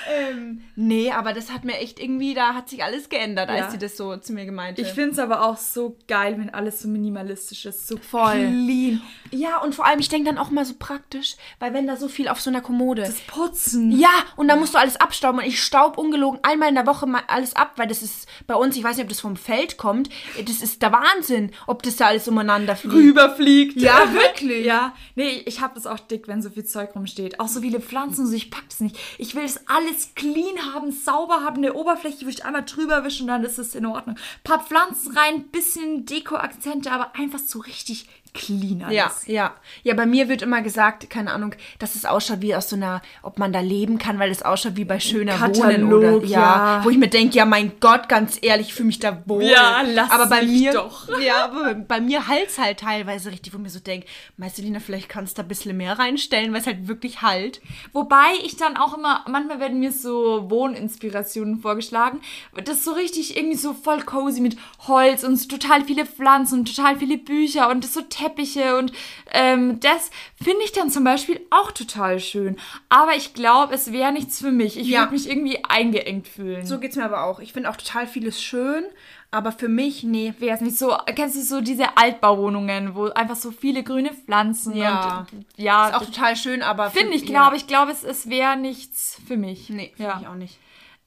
Ähm, 0.09 0.61
nee, 0.75 1.11
aber 1.11 1.33
das 1.33 1.51
hat 1.51 1.63
mir 1.63 1.77
echt 1.77 1.99
irgendwie, 1.99 2.33
da 2.33 2.53
hat 2.53 2.69
sich 2.69 2.83
alles 2.83 3.09
geändert, 3.09 3.49
als 3.49 3.59
Ja. 3.59 3.71
sie 3.71 3.77
das 3.77 3.97
so 3.97 4.17
zu 4.17 4.33
mir 4.33 4.45
gemeint 4.45 4.79
Ich 4.79 4.87
hat. 4.89 4.95
finde 4.95 5.11
es 5.11 5.19
aber 5.19 5.43
auch 5.45 5.57
so 5.57 5.95
geil, 6.07 6.35
wenn 6.37 6.49
alles 6.53 6.81
so 6.81 6.87
minimalistisch 6.87 7.65
ist, 7.65 7.87
so 7.87 7.97
Voll. 7.97 8.31
clean. 8.31 9.01
Ja, 9.31 9.57
und 9.59 9.75
vor 9.75 9.85
allem, 9.85 9.99
ich 9.99 10.09
denke 10.09 10.29
dann 10.29 10.37
auch 10.37 10.49
mal 10.49 10.65
so 10.65 10.73
praktisch, 10.77 11.35
weil 11.59 11.73
wenn 11.73 11.87
da 11.87 11.95
so 11.95 12.07
viel 12.07 12.27
auf 12.27 12.41
so 12.41 12.49
einer 12.49 12.61
Kommode. 12.61 13.03
Das 13.03 13.19
Putzen. 13.21 13.91
ja, 13.97 14.09
und 14.35 14.47
da 14.47 14.55
musst 14.55 14.73
du 14.73 14.77
alles 14.77 14.97
abstauben 14.97 15.39
und 15.39 15.45
ich 15.47 15.61
staub 15.61 15.97
ungelogen 15.97 16.39
einmal 16.43 16.69
in 16.69 16.75
der 16.75 16.87
Woche 16.87 17.05
mal 17.05 17.21
alles 17.27 17.55
ab, 17.55 17.73
weil 17.77 17.87
das 17.87 18.01
ist 18.01 18.27
bei 18.47 18.55
uns, 18.55 18.75
ich 18.75 18.83
weiß 18.83 18.97
nicht, 18.97 19.03
ob 19.05 19.09
das 19.09 19.19
vom 19.21 19.35
Feld 19.35 19.77
kommt, 19.77 20.09
das 20.45 20.61
ist 20.61 20.81
der 20.81 20.91
Wahnsinn, 20.91 21.51
ob 21.67 21.83
das 21.83 21.95
da 21.95 22.07
alles 22.07 22.27
umeinander 22.27 22.75
fliegt. 22.75 22.95
Rüberfliegt. 22.95 23.81
Ja, 23.81 24.11
wirklich. 24.13 24.65
Ja, 24.65 24.93
nee, 25.15 25.41
ich 25.45 25.61
habe 25.61 25.75
das 25.75 25.85
auch 25.87 25.99
dick, 25.99 26.27
wenn 26.27 26.41
so 26.41 26.49
viel 26.49 26.65
Zeug 26.65 26.95
rumsteht. 26.95 27.39
Auch 27.39 27.47
so 27.47 27.61
viele 27.61 27.79
Pflanzen, 27.79 28.27
so 28.27 28.33
ich 28.35 28.51
pack 28.51 28.63
das 28.69 28.79
nicht. 28.79 28.97
Ich 29.17 29.35
will 29.35 29.43
das 29.53 29.67
alles 29.67 30.13
clean 30.15 30.73
haben, 30.73 30.91
sauber 30.91 31.41
haben, 31.41 31.57
eine 31.57 31.73
Oberfläche, 31.73 32.25
wo 32.25 32.29
ich 32.29 32.45
einmal 32.45 32.63
drüber 32.63 33.03
wische 33.03 33.23
und 33.23 33.27
dann 33.27 33.43
ist 33.43 33.59
es 33.59 33.75
in 33.75 33.85
Ordnung. 33.85 34.17
paar 34.43 34.63
Pflanzen 34.63 35.17
rein, 35.17 35.49
bisschen 35.49 36.05
Deko-Akzente, 36.05 36.91
aber 36.91 37.15
einfach 37.15 37.39
so 37.39 37.59
richtig 37.59 38.07
clean 38.33 38.83
alles. 38.83 38.95
Ja, 39.27 39.33
ja. 39.33 39.55
Ja, 39.83 39.93
bei 39.93 40.05
mir 40.05 40.29
wird 40.29 40.41
immer 40.41 40.61
gesagt, 40.61 41.09
keine 41.09 41.33
Ahnung, 41.33 41.53
dass 41.79 41.95
es 41.95 42.05
ausschaut 42.05 42.41
wie 42.41 42.55
aus 42.55 42.69
so 42.69 42.75
einer, 42.75 43.01
ob 43.23 43.39
man 43.39 43.51
da 43.51 43.59
leben 43.59 43.97
kann, 43.97 44.19
weil 44.19 44.31
es 44.31 44.41
ausschaut 44.41 44.75
wie 44.77 44.85
bei 44.85 44.99
schöner 44.99 45.39
Wohnen 45.39 45.53
Katalog, 45.53 45.91
oder 45.91 46.25
ja, 46.25 46.39
ja. 46.39 46.83
Wo 46.83 46.89
ich 46.89 46.97
mir 46.97 47.09
denke, 47.09 47.37
ja, 47.37 47.45
mein 47.45 47.73
Gott, 47.79 48.07
ganz 48.07 48.37
ehrlich, 48.41 48.67
ich 48.67 48.73
fühle 48.73 48.87
mich 48.87 48.99
da 48.99 49.21
wohl. 49.25 49.43
Ja, 49.43 49.81
lass 49.81 50.11
aber 50.11 50.27
bei 50.27 50.43
mich 50.43 50.61
mir, 50.61 50.73
doch. 50.73 51.07
Ja, 51.21 51.45
aber 51.45 51.73
bei 51.75 51.99
mir 51.99 52.27
halt's 52.27 52.57
halt 52.57 52.79
teilweise 52.79 53.31
richtig, 53.31 53.53
wo 53.53 53.57
ich 53.57 53.63
mir 53.63 53.69
so 53.69 53.79
denke, 53.79 54.07
Marcelina, 54.37 54.79
vielleicht 54.79 55.09
kannst 55.09 55.37
du 55.37 55.41
da 55.41 55.45
ein 55.45 55.49
bisschen 55.49 55.75
mehr 55.75 55.99
reinstellen, 55.99 56.53
weil 56.53 56.61
es 56.61 56.67
halt 56.67 56.87
wirklich 56.87 57.21
halt. 57.21 57.61
Wobei 57.93 58.31
ich 58.43 58.55
dann 58.55 58.77
auch 58.77 58.97
immer, 58.97 59.25
manchmal 59.27 59.59
werden 59.59 59.79
mir 59.79 59.91
so 59.91 60.49
Wohninspirationen 60.49 61.59
vorgeschlagen. 61.59 62.21
Das 62.63 62.77
ist 62.77 62.85
so 62.85 62.93
richtig 62.93 63.35
irgendwie 63.35 63.57
so 63.57 63.73
voll 63.73 64.01
cozy 64.01 64.41
mit 64.41 64.57
Holz 64.87 65.23
und 65.23 65.35
so 65.35 65.47
total 65.47 65.83
viele 65.83 66.05
Pflanzen 66.05 66.59
und 66.59 66.75
total 66.75 66.97
viele 66.97 67.17
Bücher 67.17 67.69
und 67.69 67.85
so 67.85 68.01
Teppiche 68.21 68.77
und 68.77 68.91
ähm, 69.31 69.79
das 69.79 70.11
finde 70.41 70.63
ich 70.63 70.71
dann 70.71 70.89
zum 70.89 71.03
Beispiel 71.03 71.39
auch 71.49 71.71
total 71.71 72.19
schön. 72.19 72.57
Aber 72.89 73.15
ich 73.15 73.33
glaube, 73.33 73.73
es 73.73 73.91
wäre 73.91 74.11
nichts 74.11 74.39
für 74.39 74.51
mich. 74.51 74.77
Ich 74.77 74.87
Ja. 74.87 75.01
würde 75.01 75.13
mich 75.13 75.29
irgendwie 75.29 75.63
eingeengt 75.67 76.27
fühlen. 76.27 76.65
So 76.65 76.79
geht's 76.79 76.95
mir 76.95 77.05
aber 77.05 77.23
auch. 77.23 77.39
Ich 77.39 77.53
finde 77.53 77.69
auch 77.69 77.77
total 77.77 78.05
vieles 78.07 78.41
schön, 78.41 78.83
aber 79.31 79.51
für 79.51 79.69
mich, 79.69 80.03
nee. 80.03 80.33
wäre 80.39 80.55
es 80.55 80.61
nicht 80.61 80.77
so, 80.77 80.95
kennst 81.15 81.35
du 81.37 81.41
so 81.41 81.61
diese 81.61 81.97
Altbauwohnungen, 81.97 82.95
wo 82.95 83.05
einfach 83.05 83.35
so 83.37 83.51
viele 83.51 83.81
grüne 83.83 84.11
Pflanzen 84.13 84.75
Ja. 84.75 85.25
und 85.31 85.45
ja, 85.57 85.87
Ist 85.89 85.95
auch 85.95 86.05
total 86.05 86.35
schön, 86.35 86.61
aber. 86.61 86.89
finde 86.91 87.13
ich, 87.15 87.21
ja. 87.23 87.27
glaube 87.29 87.55
ich, 87.55 87.65
glaube 87.67 87.91
es, 87.91 88.03
es 88.03 88.29
wäre 88.29 88.57
nichts 88.57 89.19
für 89.27 89.37
mich. 89.37 89.69
Nee, 89.69 89.93
finde 89.95 90.11
ja. 90.11 90.19
ich 90.21 90.27
auch 90.27 90.35
nicht. 90.35 90.57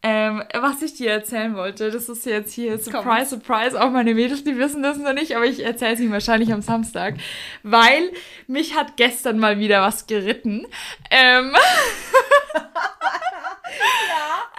Ähm, 0.07 0.43
was 0.53 0.83
ich 0.83 0.93
dir 0.93 1.12
erzählen 1.12 1.57
wollte, 1.57 1.90
das 1.90 2.11
ist 2.11 2.27
jetzt 2.27 2.53
hier. 2.53 2.79
Surprise, 2.79 3.31
Surprise. 3.31 3.83
Auch 3.83 3.90
meine 3.90 4.12
Mädels, 4.14 4.45
die 4.45 4.59
wissen 4.59 4.83
das 4.83 4.99
noch 4.99 5.14
nicht, 5.14 5.35
aber 5.35 5.47
ich 5.47 5.64
erzähle 5.64 5.95
es 5.95 6.01
ihnen 6.01 6.12
wahrscheinlich 6.12 6.53
am 6.53 6.61
Samstag, 6.61 7.14
weil 7.62 8.11
mich 8.47 8.77
hat 8.77 8.99
gestern 8.99 9.38
mal 9.38 9.59
wieder 9.59 9.81
was 9.81 10.07
geritten. 10.07 10.67
Ähm, 11.11 11.57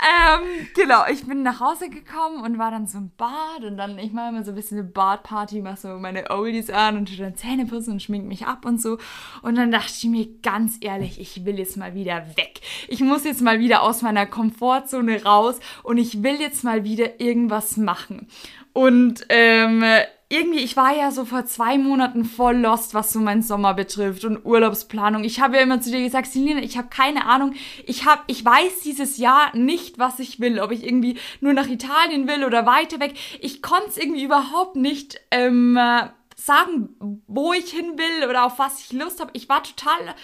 Ähm, 0.06 0.68
genau, 0.76 1.04
ich 1.12 1.26
bin 1.26 1.42
nach 1.42 1.60
Hause 1.60 1.90
gekommen 1.90 2.44
und 2.44 2.60
war 2.60 2.70
dann 2.70 2.86
so 2.86 3.00
im 3.00 3.12
Bad 3.18 3.64
und 3.64 3.76
dann, 3.78 3.98
ich 3.98 4.14
mache 4.14 4.30
immer 4.30 4.44
so 4.44 4.52
ein 4.52 4.56
bisschen 4.56 4.78
eine 4.78 4.88
Badparty, 4.88 5.62
mache 5.62 5.78
so 5.78 5.88
meine 6.00 6.30
Oldies 6.30 6.70
an 6.70 6.98
und 6.98 7.10
tu 7.10 7.16
dann 7.16 7.36
Zähne 7.36 7.66
putzen 7.66 7.94
und 7.94 8.04
schmink 8.04 8.26
mich 8.26 8.46
ab 8.46 8.66
und 8.66 8.80
so. 8.80 8.98
Und 9.42 9.56
dann 9.56 9.72
dachte 9.72 9.94
ich 9.98 10.04
mir 10.06 10.28
ganz 10.44 10.78
ehrlich, 10.82 11.20
ich 11.20 11.44
will 11.46 11.58
jetzt 11.58 11.78
mal 11.78 11.96
wieder 11.96 12.28
weg. 12.38 12.62
Ich 12.88 13.00
muss 13.00 13.24
jetzt 13.24 13.42
mal 13.42 13.60
wieder 13.60 13.82
aus 13.82 14.04
meiner 14.04 14.28
Komfortzone 14.28 15.24
raus 15.24 15.35
und 15.84 15.98
ich 15.98 16.24
will 16.24 16.40
jetzt 16.40 16.64
mal 16.64 16.84
wieder 16.84 17.20
irgendwas 17.20 17.78
machen. 17.78 18.28
Und 18.74 19.26
ähm, 19.30 19.84
irgendwie, 20.28 20.60
ich 20.60 20.76
war 20.76 20.96
ja 20.96 21.12
so 21.12 21.24
vor 21.24 21.46
zwei 21.46 21.78
Monaten 21.78 22.26
voll 22.26 22.58
lost, 22.58 22.94
was 22.94 23.14
so 23.14 23.20
meinen 23.20 23.44
Sommer 23.44 23.74
betrifft 23.76 24.26
und 24.26 24.44
Urlaubsplanung. 24.44 25.24
Ich 25.24 25.40
habe 25.40 25.58
ja 25.58 25.62
immer 25.62 25.82
zu 25.82 25.92
dir 25.92 26.04
gesagt, 26.04 26.28
Selina, 26.28 26.62
ich 26.62 26.78
habe 26.78 26.88
keine 26.90 27.26
Ahnung. 27.28 27.54
Ich 27.86 28.06
habe, 28.06 28.24
ich 28.28 28.44
weiß 28.44 28.82
dieses 28.84 29.18
Jahr 29.18 29.56
nicht, 29.56 30.00
was 30.00 30.20
ich 30.20 30.40
will. 30.40 30.60
Ob 30.60 30.72
ich 30.72 30.84
irgendwie 30.84 31.18
nur 31.42 31.54
nach 31.54 31.68
Italien 31.68 32.28
will 32.28 32.44
oder 32.44 32.66
weiter 32.66 33.00
weg. 33.00 33.14
Ich 33.40 33.62
konnte 33.62 33.90
es 33.90 33.98
irgendwie 33.98 34.24
überhaupt 34.24 34.76
nicht 34.76 35.22
ähm, 35.30 35.78
äh, 35.78 36.08
sagen, 36.36 37.22
wo 37.28 37.54
ich 37.54 37.70
hin 37.70 37.98
will 37.98 38.28
oder 38.28 38.46
auf 38.46 38.58
was 38.58 38.80
ich 38.80 38.94
Lust 38.94 39.22
habe. 39.22 39.32
Ich 39.34 39.48
war 39.48 39.62
total 39.62 40.16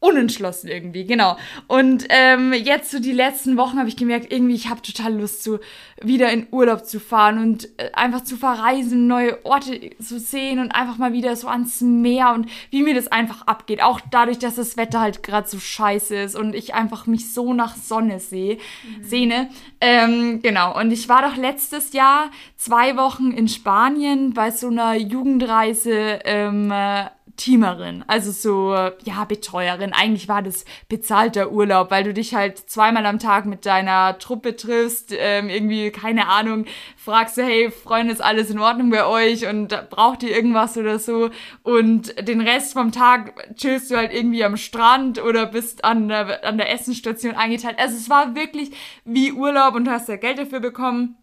unentschlossen 0.00 0.68
irgendwie, 0.68 1.04
genau. 1.04 1.36
Und 1.66 2.06
ähm, 2.08 2.54
jetzt 2.54 2.90
so 2.90 2.98
die 3.00 3.12
letzten 3.12 3.58
Wochen 3.58 3.78
habe 3.78 3.88
ich 3.88 3.96
gemerkt, 3.96 4.32
irgendwie, 4.32 4.54
ich 4.54 4.70
habe 4.70 4.80
total 4.80 5.14
Lust, 5.14 5.44
so 5.44 5.60
wieder 6.02 6.32
in 6.32 6.46
Urlaub 6.50 6.86
zu 6.86 6.98
fahren 6.98 7.38
und 7.38 7.68
äh, 7.76 7.90
einfach 7.92 8.24
zu 8.24 8.38
verreisen, 8.38 9.06
neue 9.06 9.44
Orte 9.44 9.90
zu 10.02 10.18
sehen 10.18 10.58
und 10.58 10.72
einfach 10.72 10.96
mal 10.96 11.12
wieder 11.12 11.36
so 11.36 11.48
ans 11.48 11.82
Meer 11.82 12.32
und 12.32 12.48
wie 12.70 12.82
mir 12.82 12.94
das 12.94 13.08
einfach 13.08 13.46
abgeht. 13.46 13.82
Auch 13.82 14.00
dadurch, 14.10 14.38
dass 14.38 14.54
das 14.54 14.78
Wetter 14.78 15.00
halt 15.00 15.22
gerade 15.22 15.46
so 15.46 15.58
scheiße 15.58 16.16
ist 16.16 16.34
und 16.34 16.54
ich 16.54 16.72
einfach 16.72 17.06
mich 17.06 17.34
so 17.34 17.52
nach 17.52 17.76
Sonne 17.76 18.20
sehe, 18.20 18.56
sehne. 19.02 19.50
Ähm, 19.82 20.40
genau. 20.42 20.78
Und 20.78 20.92
ich 20.92 21.10
war 21.10 21.20
doch 21.20 21.36
letztes 21.36 21.92
Jahr 21.92 22.30
zwei 22.56 22.96
Wochen 22.96 23.32
in 23.32 23.48
Spanien 23.48 24.32
bei 24.32 24.50
so 24.50 24.68
einer 24.68 24.94
Jugendreise 24.94 26.20
ähm, 26.24 26.70
äh, 26.70 27.04
Teamerin, 27.40 28.04
also 28.06 28.32
so, 28.32 28.74
ja, 29.04 29.24
Betreuerin. 29.24 29.94
Eigentlich 29.94 30.28
war 30.28 30.42
das 30.42 30.66
bezahlter 30.90 31.50
Urlaub, 31.50 31.90
weil 31.90 32.04
du 32.04 32.12
dich 32.12 32.34
halt 32.34 32.58
zweimal 32.58 33.06
am 33.06 33.18
Tag 33.18 33.46
mit 33.46 33.64
deiner 33.64 34.18
Truppe 34.18 34.56
triffst, 34.56 35.14
ähm, 35.16 35.48
irgendwie, 35.48 35.90
keine 35.90 36.28
Ahnung, 36.28 36.66
fragst 36.98 37.38
du, 37.38 37.42
hey, 37.42 37.70
Freunde, 37.70 38.12
ist 38.12 38.20
alles 38.20 38.50
in 38.50 38.58
Ordnung 38.58 38.90
bei 38.90 39.06
euch 39.06 39.46
und 39.48 39.68
braucht 39.88 40.22
ihr 40.22 40.36
irgendwas 40.36 40.76
oder 40.76 40.98
so? 40.98 41.30
Und 41.62 42.14
den 42.28 42.42
Rest 42.42 42.74
vom 42.74 42.92
Tag 42.92 43.54
chillst 43.56 43.90
du 43.90 43.96
halt 43.96 44.12
irgendwie 44.12 44.44
am 44.44 44.58
Strand 44.58 45.22
oder 45.22 45.46
bist 45.46 45.82
an 45.82 46.08
der, 46.08 46.44
an 46.44 46.58
der 46.58 46.70
Essensstation 46.70 47.36
eingeteilt. 47.36 47.78
Also 47.78 47.96
es 47.96 48.10
war 48.10 48.34
wirklich 48.34 48.72
wie 49.06 49.32
Urlaub 49.32 49.74
und 49.76 49.86
du 49.86 49.90
hast 49.90 50.10
ja 50.10 50.16
Geld 50.16 50.38
dafür 50.38 50.60
bekommen 50.60 51.16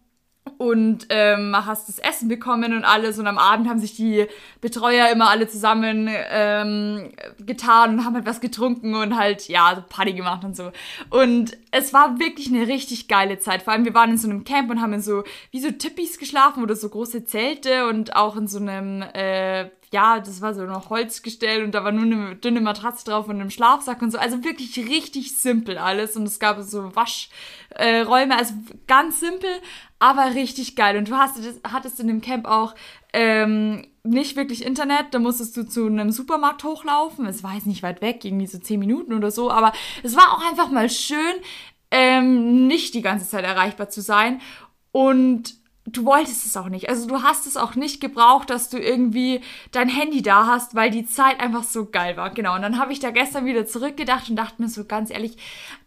und 0.58 1.08
ähm, 1.10 1.56
hast 1.56 1.90
das 1.90 2.00
Essen 2.00 2.28
bekommen 2.28 2.74
und 2.74 2.84
alles 2.84 3.20
und 3.20 3.28
am 3.28 3.38
Abend 3.38 3.70
haben 3.70 3.80
sich 3.80 3.96
die 3.96 4.28
Betreuer 4.62 5.10
immer 5.10 5.30
alle 5.30 5.48
zusammen 5.48 6.10
ähm, 6.30 7.12
getan 7.46 7.96
und 7.96 8.06
haben 8.06 8.16
halt 8.16 8.26
was 8.26 8.42
getrunken 8.42 8.96
und 8.96 9.18
halt 9.18 9.48
ja 9.48 9.74
so 9.76 9.84
Party 9.88 10.14
gemacht 10.14 10.44
und 10.44 10.56
so 10.56 10.72
und 11.10 11.58
es 11.72 11.94
war 11.94 12.20
wirklich 12.20 12.48
eine 12.48 12.68
richtig 12.68 13.08
geile 13.08 13.40
Zeit 13.40 13.64
vor 13.64 13.74
allem 13.74 13.86
wir 13.86 13.94
waren 13.94 14.12
in 14.12 14.18
so 14.18 14.30
einem 14.30 14.44
Camp 14.44 14.70
und 14.70 14.82
haben 14.82 14.94
in 14.94 15.02
so 15.02 15.24
wie 15.52 15.60
so 15.60 15.72
Tippis 15.72 16.18
geschlafen 16.18 16.64
oder 16.64 16.76
so 16.76 16.90
große 16.90 17.26
Zelte 17.26 17.88
und 17.88 18.16
auch 18.16 18.36
in 18.36 18.48
so 18.48 18.60
einem 18.60 19.02
äh, 19.02 19.70
ja, 19.92 20.20
das 20.20 20.42
war 20.42 20.54
so 20.54 20.64
noch 20.64 20.90
Holzgestell 20.90 21.64
und 21.64 21.74
da 21.74 21.84
war 21.84 21.92
nur 21.92 22.04
eine 22.04 22.36
dünne 22.36 22.60
Matratze 22.60 23.06
drauf 23.06 23.28
und 23.30 23.40
einem 23.40 23.50
Schlafsack 23.50 24.02
und 24.02 24.12
so. 24.12 24.18
Also 24.18 24.44
wirklich 24.44 24.78
richtig 24.78 25.38
simpel 25.38 25.78
alles. 25.78 26.18
Und 26.18 26.24
es 26.24 26.40
gab 26.40 26.62
so 26.62 26.94
Waschräume, 26.94 27.32
äh, 27.78 28.02
Räume, 28.02 28.38
also 28.38 28.54
ganz 28.88 29.20
simpel, 29.20 29.50
aber 30.00 30.36
richtig 30.36 30.76
geil. 30.76 30.98
Und 30.98 31.10
du 31.10 31.16
hast, 31.16 31.40
hattest 31.64 32.00
in 32.00 32.08
dem 32.08 32.22
Camp 32.22 32.46
auch 32.46 32.76
ähm, 33.14 33.88
nicht 34.04 34.36
wirklich 34.36 34.66
Internet, 34.66 35.08
da 35.12 35.20
musstest 35.20 35.58
du 35.58 35.64
zu 35.64 35.88
einem 35.88 36.12
Supermarkt 36.12 36.64
hochlaufen. 36.64 37.26
Es 37.26 37.44
war 37.44 37.54
jetzt 37.54 37.68
nicht 37.68 37.84
weit 37.84 38.02
weg, 38.02 38.24
irgendwie 38.24 38.48
so 38.48 38.58
zehn 38.58 38.80
Minuten 38.80 39.14
oder 39.14 39.32
so, 39.32 39.52
aber 39.52 39.74
es 40.04 40.16
war 40.16 40.34
auch 40.34 40.48
einfach 40.50 40.70
mal 40.70 40.90
schön, 40.90 41.18
ähm, 41.92 42.68
nicht 42.68 42.94
die 42.94 43.02
ganze 43.02 43.28
Zeit 43.28 43.46
erreichbar 43.46 43.90
zu 43.90 44.02
sein. 44.02 44.42
Und 44.92 45.56
du 45.88 46.06
wolltest 46.06 46.46
es 46.46 46.58
auch 46.58 46.68
nicht. 46.68 46.90
Also 46.90 47.08
du 47.08 47.24
hast 47.24 47.48
es 47.48 47.56
auch 47.56 47.76
nicht 47.76 48.02
gebraucht, 48.02 48.50
dass 48.50 48.70
du 48.70 48.78
irgendwie 48.78 49.42
dein 49.72 49.88
Handy 49.88 50.22
da 50.22 50.46
hast, 50.46 50.76
weil 50.76 50.92
die 50.92 51.06
Zeit 51.06 51.40
einfach 51.40 51.64
so 51.64 51.86
geil 51.86 52.18
war. 52.18 52.30
Genau. 52.32 52.56
Und 52.56 52.62
dann 52.62 52.78
habe 52.78 52.92
ich 52.92 53.00
da 53.00 53.12
gestern 53.12 53.46
wieder 53.46 53.66
zurückgedacht 53.66 54.30
und 54.30 54.36
dachte 54.36 54.62
mir 54.62 54.68
so 54.68 54.84
ganz 54.84 55.10
ehrlich, 55.10 55.38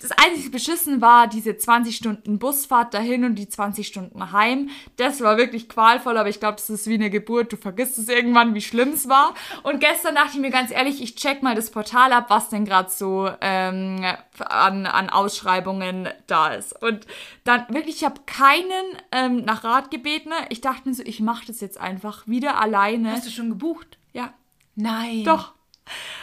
das 0.01 0.11
einzige 0.13 0.51
beschissen 0.51 1.03
war 1.03 1.27
diese 1.27 1.57
20 1.57 1.95
Stunden 1.95 2.39
Busfahrt 2.39 2.95
dahin 2.95 3.25
und 3.25 3.35
die 3.35 3.49
20 3.49 3.87
Stunden 3.87 4.33
heim. 4.33 4.71
Das 4.97 5.21
war 5.21 5.37
wirklich 5.37 5.69
qualvoll, 5.69 6.17
aber 6.17 6.31
ich 6.31 6.41
glaube, 6.41 6.57
das 6.57 6.71
ist 6.71 6.87
wie 6.87 6.95
eine 6.95 7.11
Geburt. 7.11 7.53
Du 7.53 7.57
vergisst 7.59 7.99
es 7.99 8.09
irgendwann, 8.09 8.55
wie 8.55 8.63
schlimm 8.63 8.91
es 8.91 9.09
war. 9.09 9.35
Und 9.63 9.81
gestern 9.81 10.15
dachte 10.15 10.31
ich 10.35 10.41
mir 10.41 10.51
ganz 10.51 10.71
ehrlich, 10.71 11.03
ich 11.03 11.15
check 11.15 11.43
mal 11.43 11.55
das 11.55 11.71
Portal 11.71 12.13
ab, 12.15 12.27
was 12.29 12.49
denn 12.49 12.65
gerade 12.65 12.89
so 12.89 13.31
ähm, 13.43 14.03
an, 14.39 14.87
an 14.87 15.11
Ausschreibungen 15.11 16.09
da 16.27 16.55
ist. 16.55 16.83
Und 16.83 17.07
dann 17.45 17.67
wirklich, 17.69 17.97
ich 17.97 18.05
habe 18.05 18.23
keinen 18.25 18.97
ähm, 19.13 19.45
nach 19.45 19.63
Rat 19.63 19.90
gebeten. 19.91 20.31
Ich 20.49 20.61
dachte 20.61 20.89
mir 20.89 20.95
so, 20.95 21.03
ich 21.05 21.21
mache 21.21 21.47
das 21.47 21.61
jetzt 21.61 21.79
einfach 21.79 22.27
wieder 22.27 22.61
alleine. 22.61 23.13
Hast 23.13 23.27
du 23.27 23.31
schon 23.31 23.49
gebucht? 23.51 23.99
Ja, 24.13 24.35
Nein. 24.75 25.25
doch. 25.25 25.55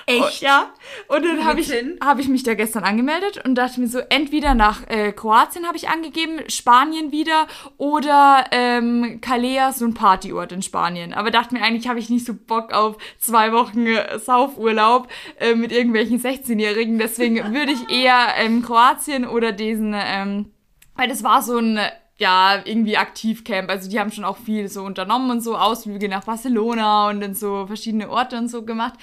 Echt? 0.05 0.21
Und, 0.21 0.41
ja. 0.41 0.73
Und 1.09 1.25
dann 1.25 1.43
habe 1.43 1.59
ich, 1.59 1.73
hab 2.01 2.19
ich 2.19 2.29
mich 2.29 2.43
da 2.43 2.53
gestern 2.53 2.83
angemeldet 2.83 3.43
und 3.43 3.55
dachte 3.55 3.81
mir 3.81 3.87
so, 3.87 3.99
entweder 3.99 4.53
nach 4.53 4.87
äh, 4.87 5.11
Kroatien 5.11 5.67
habe 5.67 5.75
ich 5.75 5.89
angegeben, 5.89 6.39
Spanien 6.47 7.11
wieder 7.11 7.47
oder 7.77 8.45
ähm, 8.51 9.19
Calea, 9.21 9.73
so 9.73 9.85
ein 9.85 9.93
Partyort 9.93 10.53
in 10.53 10.61
Spanien. 10.61 11.13
Aber 11.13 11.31
dachte 11.31 11.53
mir 11.53 11.61
eigentlich, 11.61 11.89
habe 11.89 11.99
ich 11.99 12.09
nicht 12.09 12.25
so 12.25 12.33
Bock 12.33 12.71
auf 12.71 12.97
zwei 13.19 13.51
Wochen 13.51 13.85
äh, 13.85 14.17
Saufurlaub 14.19 15.09
äh, 15.39 15.55
mit 15.55 15.71
irgendwelchen 15.73 16.21
16-Jährigen. 16.21 16.97
Deswegen 16.97 17.35
würde 17.53 17.73
ich 17.73 17.89
eher 17.89 18.35
ähm, 18.37 18.63
Kroatien 18.63 19.27
oder 19.27 19.51
diesen, 19.51 19.93
ähm, 19.93 20.51
weil 20.95 21.09
das 21.09 21.23
war 21.23 21.41
so 21.41 21.57
ein 21.57 21.79
ja, 22.19 22.61
irgendwie 22.65 22.97
Aktivcamp. 22.97 23.69
Also 23.69 23.89
die 23.89 23.99
haben 23.99 24.11
schon 24.11 24.23
auch 24.25 24.37
viel 24.37 24.67
so 24.69 24.83
unternommen 24.83 25.29
und 25.29 25.41
so 25.41 25.55
Ausflüge 25.55 26.09
nach 26.09 26.23
Barcelona 26.23 27.09
und 27.09 27.21
in 27.21 27.35
so 27.35 27.67
verschiedene 27.67 28.09
Orte 28.09 28.37
und 28.37 28.47
so 28.49 28.63
gemacht. 28.63 28.93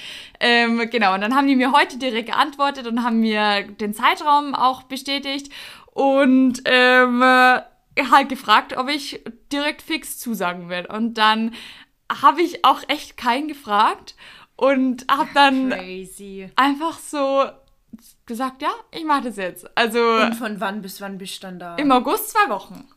Ähm, 0.40 0.88
genau, 0.90 1.14
und 1.14 1.20
dann 1.20 1.34
haben 1.34 1.46
die 1.46 1.56
mir 1.56 1.72
heute 1.72 1.96
direkt 1.98 2.26
geantwortet 2.30 2.86
und 2.86 3.04
haben 3.04 3.20
mir 3.20 3.62
den 3.62 3.94
Zeitraum 3.94 4.54
auch 4.54 4.82
bestätigt 4.84 5.52
und 5.92 6.62
ähm, 6.64 7.22
äh, 7.22 7.60
halt 8.10 8.28
gefragt, 8.28 8.76
ob 8.76 8.88
ich 8.88 9.22
direkt 9.52 9.82
fix 9.82 10.18
zusagen 10.18 10.68
will. 10.68 10.86
Und 10.86 11.14
dann 11.14 11.54
habe 12.22 12.42
ich 12.42 12.64
auch 12.64 12.80
echt 12.88 13.16
keinen 13.16 13.46
gefragt 13.46 14.16
und 14.56 15.06
habe 15.08 15.28
dann 15.34 15.70
Crazy. 15.70 16.50
einfach 16.56 16.98
so 16.98 17.44
gesagt, 18.26 18.62
ja, 18.62 18.70
ich 18.90 19.04
mache 19.04 19.22
das 19.22 19.36
jetzt. 19.36 19.68
Also 19.76 20.00
Und 20.00 20.34
von 20.34 20.58
wann 20.60 20.82
bis 20.82 21.00
wann 21.00 21.18
bist 21.18 21.36
du 21.42 21.46
dann 21.46 21.58
da? 21.60 21.76
im 21.76 21.92
August 21.92 22.30
zwei 22.30 22.48
Wochen. 22.50 22.88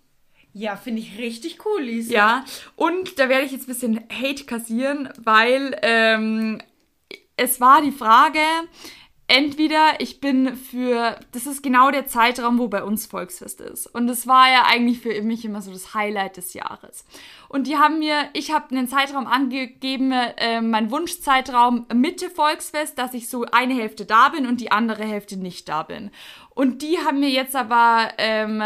Ja, 0.54 0.76
finde 0.76 1.02
ich 1.02 1.18
richtig 1.18 1.66
cool, 1.66 1.84
Lisa. 1.84 2.14
Ja, 2.14 2.46
und 2.76 3.20
da 3.20 3.30
werde 3.30 3.46
ich 3.46 3.52
jetzt 3.52 3.64
ein 3.64 3.74
bisschen 3.74 4.04
Hate 4.12 4.46
kassieren, 4.46 5.10
weil 5.24 5.78
ähm, 5.84 6.62
es 7.36 7.62
war 7.62 7.82
die 7.82 7.92
Frage, 7.92 8.40
entweder 9.28 10.00
ich 10.00 10.20
bin 10.22 10.56
für, 10.56 11.20
das 11.34 11.46
ist 11.46 11.62
genau 11.62 11.92
der 11.92 12.08
Zeitraum, 12.08 12.58
wo 12.58 12.70
bei 12.70 12.84
uns 12.84 13.06
Volksfest 13.06 13.60
ist. 13.62 13.88
Und 13.88 14.08
das 14.08 14.26
war 14.26 14.50
ja 14.50 14.64
eigentlich 14.66 15.02
für 15.02 15.22
mich 15.22 15.44
immer 15.44 15.62
so 15.62 15.72
das 15.72 15.94
Highlight 15.94 16.38
des 16.38 16.54
Jahres. 16.54 17.06
Und 17.50 17.68
die 17.68 17.78
haben 17.78 18.00
mir, 18.00 18.30
ich 18.34 18.52
habe 18.54 18.72
einen 18.72 18.88
Zeitraum 18.88 19.28
angegeben, 19.28 20.12
äh, 20.12 20.62
mein 20.62 20.92
Wunschzeitraum 20.92 21.86
Mitte 21.94 22.30
Volksfest, 22.30 22.98
dass 22.98 23.14
ich 23.14 23.30
so 23.30 23.46
eine 23.52 23.76
Hälfte 23.76 24.06
da 24.06 24.30
bin 24.30 24.48
und 24.48 24.62
die 24.62 24.72
andere 24.72 25.04
Hälfte 25.04 25.38
nicht 25.38 25.68
da 25.68 25.84
bin. 25.84 26.10
Und 26.56 26.82
die 26.82 26.98
haben 27.00 27.20
mir 27.20 27.30
jetzt 27.30 27.56
aber 27.56 28.10
ähm, 28.18 28.62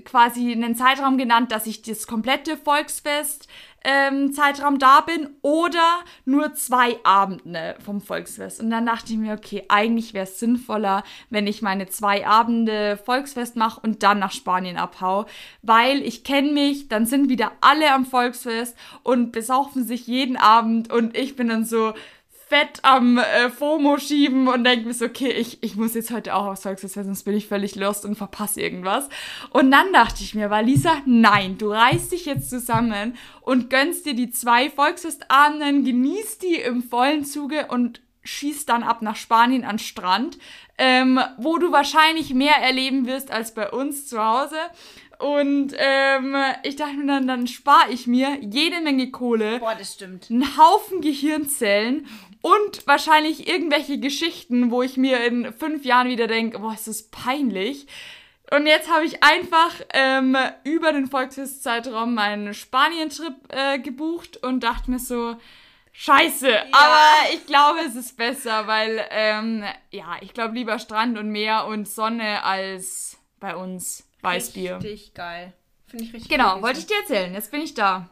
quasi 0.00 0.52
einen 0.52 0.74
Zeitraum 0.74 1.18
genannt, 1.18 1.52
dass 1.52 1.66
ich 1.66 1.82
das 1.82 2.06
komplette 2.06 2.56
Volksfest 2.56 3.48
ähm, 3.84 4.32
Zeitraum 4.32 4.78
da 4.78 5.00
bin 5.00 5.28
oder 5.42 6.00
nur 6.24 6.54
zwei 6.54 6.96
Abende 7.04 7.76
vom 7.84 8.00
Volksfest. 8.00 8.60
Und 8.60 8.70
dann 8.70 8.86
dachte 8.86 9.12
ich 9.12 9.18
mir, 9.18 9.34
okay, 9.34 9.64
eigentlich 9.68 10.14
wäre 10.14 10.24
es 10.24 10.38
sinnvoller, 10.38 11.02
wenn 11.30 11.46
ich 11.46 11.62
meine 11.62 11.86
zwei 11.88 12.26
Abende 12.26 12.96
Volksfest 12.96 13.56
mache 13.56 13.80
und 13.80 14.02
dann 14.02 14.18
nach 14.18 14.32
Spanien 14.32 14.76
abhau, 14.76 15.26
weil 15.62 16.02
ich 16.02 16.24
kenne 16.24 16.52
mich, 16.52 16.88
dann 16.88 17.06
sind 17.06 17.28
wieder 17.28 17.52
alle 17.60 17.92
am 17.92 18.06
Volksfest 18.06 18.76
und 19.02 19.32
besaufen 19.32 19.84
sich 19.84 20.06
jeden 20.06 20.36
Abend 20.36 20.92
und 20.92 21.16
ich 21.16 21.36
bin 21.36 21.48
dann 21.48 21.64
so, 21.64 21.94
Fett 22.52 22.80
am 22.82 23.16
äh, 23.16 23.48
FOMO 23.48 23.96
schieben 23.96 24.46
und 24.46 24.64
denke 24.64 24.86
mir 24.86 24.92
so, 24.92 25.06
okay, 25.06 25.30
ich, 25.30 25.62
ich 25.62 25.74
muss 25.74 25.94
jetzt 25.94 26.10
heute 26.10 26.34
auch 26.34 26.44
aufs 26.44 26.64
Volksfest, 26.64 26.96
sonst 26.96 27.22
bin 27.22 27.34
ich 27.34 27.48
völlig 27.48 27.76
lost 27.76 28.04
und 28.04 28.14
verpasse 28.14 28.60
irgendwas. 28.60 29.08
Und 29.48 29.70
dann 29.70 29.90
dachte 29.94 30.22
ich 30.22 30.34
mir, 30.34 30.50
war 30.50 30.62
Lisa, 30.62 30.98
nein, 31.06 31.56
du 31.56 31.70
reißt 31.70 32.12
dich 32.12 32.26
jetzt 32.26 32.50
zusammen 32.50 33.16
und 33.40 33.70
gönnst 33.70 34.04
dir 34.04 34.12
die 34.12 34.28
zwei 34.28 34.68
Volksfestabenden, 34.68 35.82
genießt 35.82 36.42
die 36.42 36.56
im 36.56 36.82
vollen 36.82 37.24
Zuge 37.24 37.68
und 37.68 38.02
schießt 38.22 38.68
dann 38.68 38.82
ab 38.82 39.00
nach 39.00 39.16
Spanien 39.16 39.64
an 39.64 39.78
Strand, 39.78 40.36
ähm, 40.76 41.18
wo 41.38 41.56
du 41.56 41.72
wahrscheinlich 41.72 42.34
mehr 42.34 42.56
erleben 42.56 43.06
wirst 43.06 43.30
als 43.30 43.54
bei 43.54 43.70
uns 43.70 44.08
zu 44.08 44.22
Hause. 44.22 44.58
Und 45.18 45.72
ähm, 45.78 46.36
ich 46.64 46.76
dachte 46.76 46.96
mir 46.96 47.06
dann, 47.06 47.28
dann 47.28 47.46
spare 47.46 47.90
ich 47.90 48.06
mir 48.06 48.38
jede 48.42 48.82
Menge 48.82 49.10
Kohle. 49.10 49.58
Boah, 49.60 49.74
das 49.78 49.94
stimmt. 49.94 50.30
Einen 50.30 50.58
Haufen 50.58 51.00
Gehirnzellen 51.00 52.08
und 52.42 52.86
wahrscheinlich 52.86 53.48
irgendwelche 53.48 53.98
Geschichten, 53.98 54.70
wo 54.70 54.82
ich 54.82 54.96
mir 54.96 55.24
in 55.24 55.52
fünf 55.52 55.84
Jahren 55.84 56.08
wieder 56.08 56.26
denke, 56.26 56.58
boah, 56.58 56.74
ist 56.74 56.88
das 56.88 57.04
peinlich. 57.04 57.86
Und 58.50 58.66
jetzt 58.66 58.90
habe 58.90 59.06
ich 59.06 59.22
einfach 59.22 59.70
ähm, 59.94 60.36
über 60.64 60.92
den 60.92 61.06
Volksfestzeitraum 61.06 62.14
meinen 62.14 62.52
Spanien-Trip 62.52 63.34
äh, 63.48 63.78
gebucht 63.78 64.36
und 64.36 64.62
dachte 64.62 64.90
mir 64.90 64.98
so, 64.98 65.36
scheiße, 65.92 66.50
ja. 66.50 66.64
aber 66.72 67.32
ich 67.32 67.46
glaube, 67.46 67.78
es 67.86 67.94
ist 67.94 68.16
besser, 68.18 68.66
weil, 68.66 69.06
ähm, 69.10 69.64
ja, 69.90 70.16
ich 70.20 70.34
glaube 70.34 70.54
lieber 70.54 70.78
Strand 70.78 71.16
und 71.16 71.30
Meer 71.30 71.66
und 71.66 71.88
Sonne 71.88 72.42
als 72.42 73.16
bei 73.40 73.56
uns 73.56 74.06
Weißbier. 74.20 74.76
Richtig 74.82 75.14
geil. 75.14 75.54
Finde 75.86 76.04
ich 76.04 76.12
richtig 76.12 76.30
Genau, 76.30 76.60
wollte 76.60 76.80
ich 76.80 76.86
dir 76.86 76.96
erzählen. 76.96 77.32
Jetzt 77.32 77.50
bin 77.50 77.62
ich 77.62 77.72
da. 77.74 78.10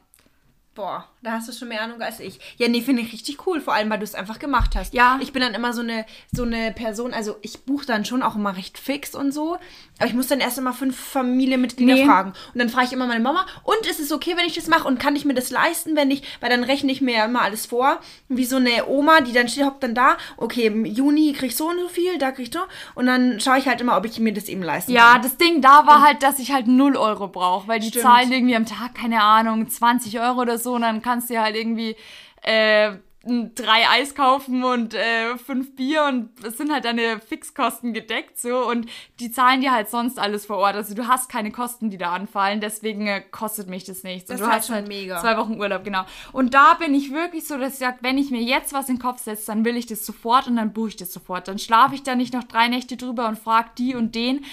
Boah, 0.74 1.09
da 1.22 1.32
hast 1.32 1.48
du 1.48 1.52
schon 1.52 1.68
mehr 1.68 1.82
Ahnung 1.82 2.00
als 2.00 2.18
ich. 2.18 2.40
Ja, 2.56 2.68
nee, 2.68 2.80
finde 2.80 3.02
ich 3.02 3.12
richtig 3.12 3.46
cool, 3.46 3.60
vor 3.60 3.74
allem, 3.74 3.90
weil 3.90 3.98
du 3.98 4.04
es 4.04 4.14
einfach 4.14 4.38
gemacht 4.38 4.74
hast. 4.74 4.94
Ja. 4.94 5.18
Ich 5.20 5.32
bin 5.32 5.42
dann 5.42 5.52
immer 5.52 5.74
so 5.74 5.82
eine, 5.82 6.06
so 6.32 6.44
eine 6.44 6.72
Person, 6.72 7.12
also 7.12 7.36
ich 7.42 7.64
buche 7.64 7.84
dann 7.84 8.04
schon 8.06 8.22
auch 8.22 8.36
immer 8.36 8.56
recht 8.56 8.78
fix 8.78 9.14
und 9.14 9.32
so, 9.32 9.58
aber 9.98 10.08
ich 10.08 10.14
muss 10.14 10.28
dann 10.28 10.40
erst 10.40 10.56
immer 10.56 10.72
fünf 10.72 10.98
Familienmitglieder 10.98 11.94
nee. 11.94 12.06
fragen. 12.06 12.32
Und 12.54 12.58
dann 12.58 12.70
frage 12.70 12.86
ich 12.86 12.92
immer 12.94 13.06
meine 13.06 13.20
Mama, 13.20 13.44
und 13.64 13.86
ist 13.86 14.00
es 14.00 14.12
okay, 14.12 14.34
wenn 14.36 14.46
ich 14.46 14.54
das 14.54 14.66
mache? 14.66 14.88
Und 14.88 14.98
kann 14.98 15.14
ich 15.14 15.26
mir 15.26 15.34
das 15.34 15.50
leisten, 15.50 15.94
wenn 15.94 16.10
ich, 16.10 16.22
weil 16.40 16.48
dann 16.48 16.64
rechne 16.64 16.90
ich 16.90 17.02
mir 17.02 17.16
ja 17.16 17.24
immer 17.26 17.42
alles 17.42 17.66
vor, 17.66 18.00
wie 18.28 18.46
so 18.46 18.56
eine 18.56 18.86
Oma, 18.88 19.20
die 19.20 19.32
dann 19.32 19.48
steht, 19.48 19.66
hockt 19.66 19.82
dann 19.82 19.94
da, 19.94 20.16
okay, 20.38 20.66
im 20.66 20.86
Juni 20.86 21.34
krieg 21.34 21.50
ich 21.50 21.56
so 21.56 21.68
und 21.68 21.78
so 21.80 21.88
viel, 21.88 22.16
da 22.16 22.32
krieg 22.32 22.46
ich 22.46 22.52
so. 22.54 22.60
Und 22.94 23.06
dann 23.06 23.40
schaue 23.40 23.58
ich 23.58 23.68
halt 23.68 23.82
immer, 23.82 23.96
ob 23.98 24.06
ich 24.06 24.18
mir 24.20 24.32
das 24.32 24.48
eben 24.48 24.62
leisten 24.62 24.92
ja, 24.92 25.02
kann. 25.02 25.16
Ja, 25.16 25.22
das 25.22 25.36
Ding 25.36 25.60
da 25.60 25.86
war 25.86 25.98
und 25.98 26.04
halt, 26.06 26.22
dass 26.22 26.38
ich 26.38 26.50
halt 26.52 26.66
0 26.66 26.96
Euro 26.96 27.28
brauche, 27.28 27.68
weil 27.68 27.80
die 27.80 27.88
Stimmt. 27.88 28.04
zahlen 28.04 28.32
irgendwie 28.32 28.56
am 28.56 28.64
Tag, 28.64 28.94
keine 28.94 29.22
Ahnung, 29.22 29.68
20 29.68 30.18
Euro 30.18 30.40
oder 30.40 30.56
so 30.56 30.74
und 30.74 30.82
dann 30.82 31.02
kannst 31.10 31.28
ja 31.30 31.42
halt 31.42 31.56
irgendwie 31.56 31.96
äh, 32.42 32.92
drei 33.22 33.86
Eis 33.90 34.14
kaufen 34.14 34.64
und 34.64 34.94
äh, 34.94 35.36
fünf 35.36 35.76
Bier 35.76 36.04
und 36.04 36.30
es 36.42 36.56
sind 36.56 36.72
halt 36.72 36.86
deine 36.86 37.20
Fixkosten 37.20 37.92
gedeckt 37.92 38.38
so 38.38 38.66
und 38.66 38.86
die 39.18 39.30
zahlen 39.30 39.60
dir 39.60 39.72
halt 39.72 39.90
sonst 39.90 40.18
alles 40.18 40.46
vor 40.46 40.56
Ort. 40.56 40.74
Also 40.74 40.94
du 40.94 41.06
hast 41.06 41.28
keine 41.28 41.50
Kosten, 41.50 41.90
die 41.90 41.98
da 41.98 42.12
anfallen, 42.12 42.62
deswegen 42.62 43.06
äh, 43.06 43.20
kostet 43.20 43.68
mich 43.68 43.84
das 43.84 44.04
nichts. 44.04 44.28
Das 44.28 44.40
und 44.40 44.46
du 44.46 44.50
ist 44.50 44.56
hast 44.56 44.70
halt 44.70 44.84
schon 44.84 44.88
mega. 44.88 45.20
Zwei 45.20 45.36
Wochen 45.36 45.60
Urlaub, 45.60 45.84
genau. 45.84 46.04
Und 46.32 46.54
da 46.54 46.74
bin 46.74 46.94
ich 46.94 47.12
wirklich 47.12 47.46
so, 47.46 47.58
dass 47.58 47.74
ich 47.74 47.78
sage, 47.80 47.98
wenn 48.00 48.16
ich 48.16 48.30
mir 48.30 48.40
jetzt 48.40 48.72
was 48.72 48.88
in 48.88 48.96
den 48.96 49.02
Kopf 49.02 49.22
setze, 49.22 49.46
dann 49.48 49.66
will 49.66 49.76
ich 49.76 49.84
das 49.84 50.06
sofort 50.06 50.46
und 50.46 50.56
dann 50.56 50.72
buche 50.72 50.88
ich 50.88 50.96
das 50.96 51.12
sofort. 51.12 51.46
Dann 51.46 51.58
schlafe 51.58 51.94
ich 51.94 52.02
da 52.02 52.14
nicht 52.14 52.32
noch 52.32 52.44
drei 52.44 52.68
Nächte 52.68 52.96
drüber 52.96 53.28
und 53.28 53.38
frage 53.38 53.68
die 53.76 53.94
und 53.94 54.14
den. 54.14 54.46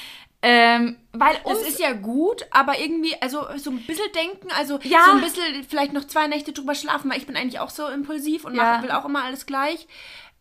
Ähm, 0.43 0.97
weil 1.13 1.35
das 1.45 1.63
ist 1.63 1.79
ja 1.79 1.93
gut, 1.93 2.45
aber 2.51 2.79
irgendwie, 2.79 3.19
also 3.21 3.47
so 3.57 3.71
ein 3.71 3.83
bisschen 3.85 4.11
denken, 4.13 4.49
also 4.55 4.79
ja. 4.83 5.05
so 5.05 5.11
ein 5.11 5.21
bisschen 5.21 5.63
vielleicht 5.67 5.93
noch 5.93 6.05
zwei 6.05 6.27
Nächte 6.27 6.53
drüber 6.53 6.75
schlafen, 6.75 7.09
weil 7.09 7.17
ich 7.17 7.25
bin 7.25 7.35
eigentlich 7.35 7.59
auch 7.59 7.71
so 7.71 7.88
impulsiv 7.88 8.45
und 8.45 8.55
ja. 8.55 8.83
will 8.83 8.91
auch 8.91 9.05
immer 9.05 9.23
alles 9.23 9.47
gleich. 9.47 9.88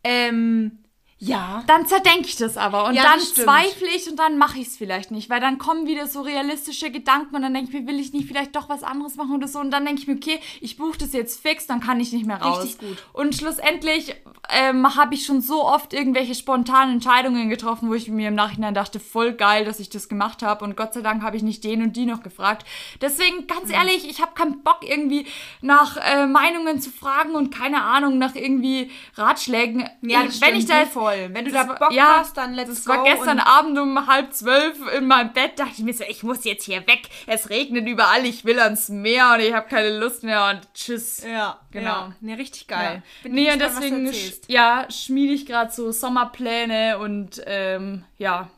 Ähm, 0.03 0.83
ja. 1.19 1.63
Dann 1.65 1.87
zerdenke 1.87 2.27
ich 2.27 2.35
das 2.35 2.57
aber 2.57 2.85
und 2.85 2.93
ja, 2.93 3.03
dann 3.03 3.19
zweifle 3.19 3.87
ich 3.95 4.07
und 4.07 4.17
dann 4.17 4.37
mache 4.37 4.59
ich 4.59 4.67
es 4.67 4.77
vielleicht 4.77 5.09
nicht, 5.09 5.29
weil 5.31 5.39
dann 5.39 5.57
kommen 5.57 5.87
wieder 5.87 6.07
so 6.07 6.21
realistische 6.21 6.91
Gedanken 6.91 7.35
und 7.35 7.41
dann 7.41 7.53
denke 7.55 7.69
ich 7.69 7.79
mir, 7.81 7.87
will 7.87 7.99
ich 7.99 8.13
nicht 8.13 8.27
vielleicht 8.27 8.55
doch 8.55 8.69
was 8.69 8.83
anderes 8.83 9.15
machen 9.15 9.35
oder 9.35 9.47
so 9.47 9.59
und 9.59 9.71
dann 9.71 9.85
denke 9.85 10.01
ich 10.01 10.07
mir, 10.07 10.15
okay, 10.15 10.39
ich 10.61 10.77
buche 10.77 10.99
das 10.99 11.13
jetzt 11.13 11.41
fix, 11.41 11.65
dann 11.65 11.79
kann 11.79 11.99
ich 11.99 12.11
nicht 12.11 12.27
mehr 12.27 12.41
raus. 12.41 12.65
Richtig 12.65 12.87
gut. 12.87 13.03
Und 13.13 13.35
schlussendlich 13.35 14.15
ähm, 14.49 14.95
habe 14.95 15.15
ich 15.15 15.25
schon 15.25 15.41
so 15.41 15.65
oft 15.65 15.93
irgendwelche 15.93 16.35
spontanen 16.35 16.95
Entscheidungen 16.95 17.49
getroffen, 17.49 17.89
wo 17.89 17.95
ich 17.95 18.09
mir 18.09 18.27
im 18.27 18.35
Nachhinein 18.35 18.75
dachte, 18.75 18.99
voll 18.99 19.33
geil, 19.33 19.65
dass 19.65 19.79
ich 19.79 19.89
das 19.89 20.09
gemacht 20.09 20.43
habe 20.43 20.63
und 20.65 20.77
Gott 20.77 20.93
sei 20.93 21.01
Dank 21.01 21.23
habe 21.23 21.35
ich 21.35 21.43
nicht 21.43 21.63
den 21.63 21.81
und 21.81 21.95
die 21.95 22.05
noch 22.05 22.21
gefragt. 22.21 22.65
Deswegen, 23.01 23.47
ganz 23.47 23.69
mhm. 23.69 23.73
ehrlich, 23.73 24.07
ich 24.07 24.21
habe 24.21 24.33
keinen 24.35 24.61
Bock 24.61 24.79
irgendwie 24.81 25.25
nach 25.61 25.97
äh, 25.97 26.27
Meinungen 26.27 26.79
zu 26.79 26.91
fragen 26.91 27.33
und 27.33 27.49
keine 27.53 27.81
Ahnung 27.81 28.19
nach 28.19 28.35
irgendwie 28.35 28.91
Ratschlägen. 29.15 29.89
Ja, 30.01 30.23
ich, 30.23 30.39
wenn 30.41 30.55
ich 30.55 30.65
da 30.65 30.79
jetzt 30.79 30.93
voll. 31.07 31.29
Wenn 31.33 31.45
du 31.45 31.51
da 31.51 31.63
Bock 31.63 31.91
ja, 31.91 32.19
hast, 32.19 32.37
dann 32.37 32.53
let's 32.53 32.69
das 32.69 32.85
go. 32.85 32.93
Das 32.93 32.97
war 32.97 33.05
gestern 33.05 33.39
Abend 33.39 33.77
um 33.79 34.07
halb 34.07 34.33
zwölf 34.33 34.77
in 34.95 35.07
meinem 35.07 35.33
Bett, 35.33 35.59
dachte 35.59 35.73
ich 35.77 35.83
mir 35.83 35.93
so, 35.93 36.03
ich 36.07 36.23
muss 36.23 36.43
jetzt 36.43 36.65
hier 36.65 36.85
weg. 36.87 37.09
Es 37.25 37.49
regnet 37.49 37.87
überall, 37.87 38.25
ich 38.25 38.45
will 38.45 38.59
ans 38.59 38.89
Meer 38.89 39.33
und 39.33 39.41
ich 39.41 39.53
habe 39.53 39.67
keine 39.67 39.97
Lust 39.97 40.23
mehr 40.23 40.49
und 40.49 40.73
tschüss. 40.73 41.23
Ja, 41.23 41.59
genau. 41.71 41.87
Ja. 41.87 42.15
Nee, 42.21 42.33
richtig 42.33 42.67
geil. 42.67 43.03
Ja. 43.23 43.29
Nee, 43.29 43.51
und 43.51 43.59
deswegen, 43.59 44.11
ja, 44.47 44.87
schmiede 44.89 45.33
ich 45.33 45.45
gerade 45.45 45.71
so 45.71 45.91
Sommerpläne 45.91 46.99
und 46.99 47.41
ähm, 47.45 48.03
ja. 48.17 48.49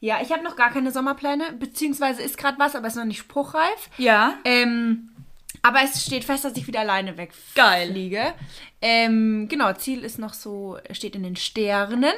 Ja, 0.00 0.18
ich 0.22 0.30
habe 0.30 0.44
noch 0.44 0.54
gar 0.54 0.70
keine 0.70 0.92
Sommerpläne, 0.92 1.54
beziehungsweise 1.58 2.22
ist 2.22 2.38
gerade 2.38 2.58
was, 2.58 2.76
aber 2.76 2.86
ist 2.86 2.94
noch 2.94 3.04
nicht 3.04 3.18
spruchreif. 3.18 3.90
Ja. 3.96 4.34
Ähm, 4.44 5.10
aber 5.62 5.78
es 5.82 6.04
steht 6.04 6.24
fest, 6.24 6.44
dass 6.44 6.56
ich 6.56 6.66
wieder 6.66 6.80
alleine 6.80 7.16
wegfliege. 7.16 8.34
Ähm, 8.80 9.48
genau, 9.48 9.72
Ziel 9.74 10.04
ist 10.04 10.18
noch 10.18 10.34
so, 10.34 10.78
steht 10.92 11.16
in 11.16 11.22
den 11.22 11.36
Sternen. 11.36 12.14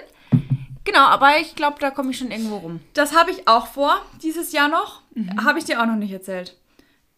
Genau, 0.84 1.00
aber 1.00 1.38
ich 1.38 1.54
glaube, 1.54 1.76
da 1.78 1.90
komme 1.90 2.10
ich 2.10 2.18
schon 2.18 2.30
irgendwo 2.30 2.56
rum. 2.56 2.80
Das 2.94 3.14
habe 3.14 3.30
ich 3.30 3.46
auch 3.46 3.66
vor, 3.66 4.00
dieses 4.22 4.52
Jahr 4.52 4.68
noch. 4.68 5.02
Mhm. 5.14 5.44
Habe 5.44 5.58
ich 5.58 5.64
dir 5.64 5.80
auch 5.80 5.86
noch 5.86 5.96
nicht 5.96 6.12
erzählt. 6.12 6.56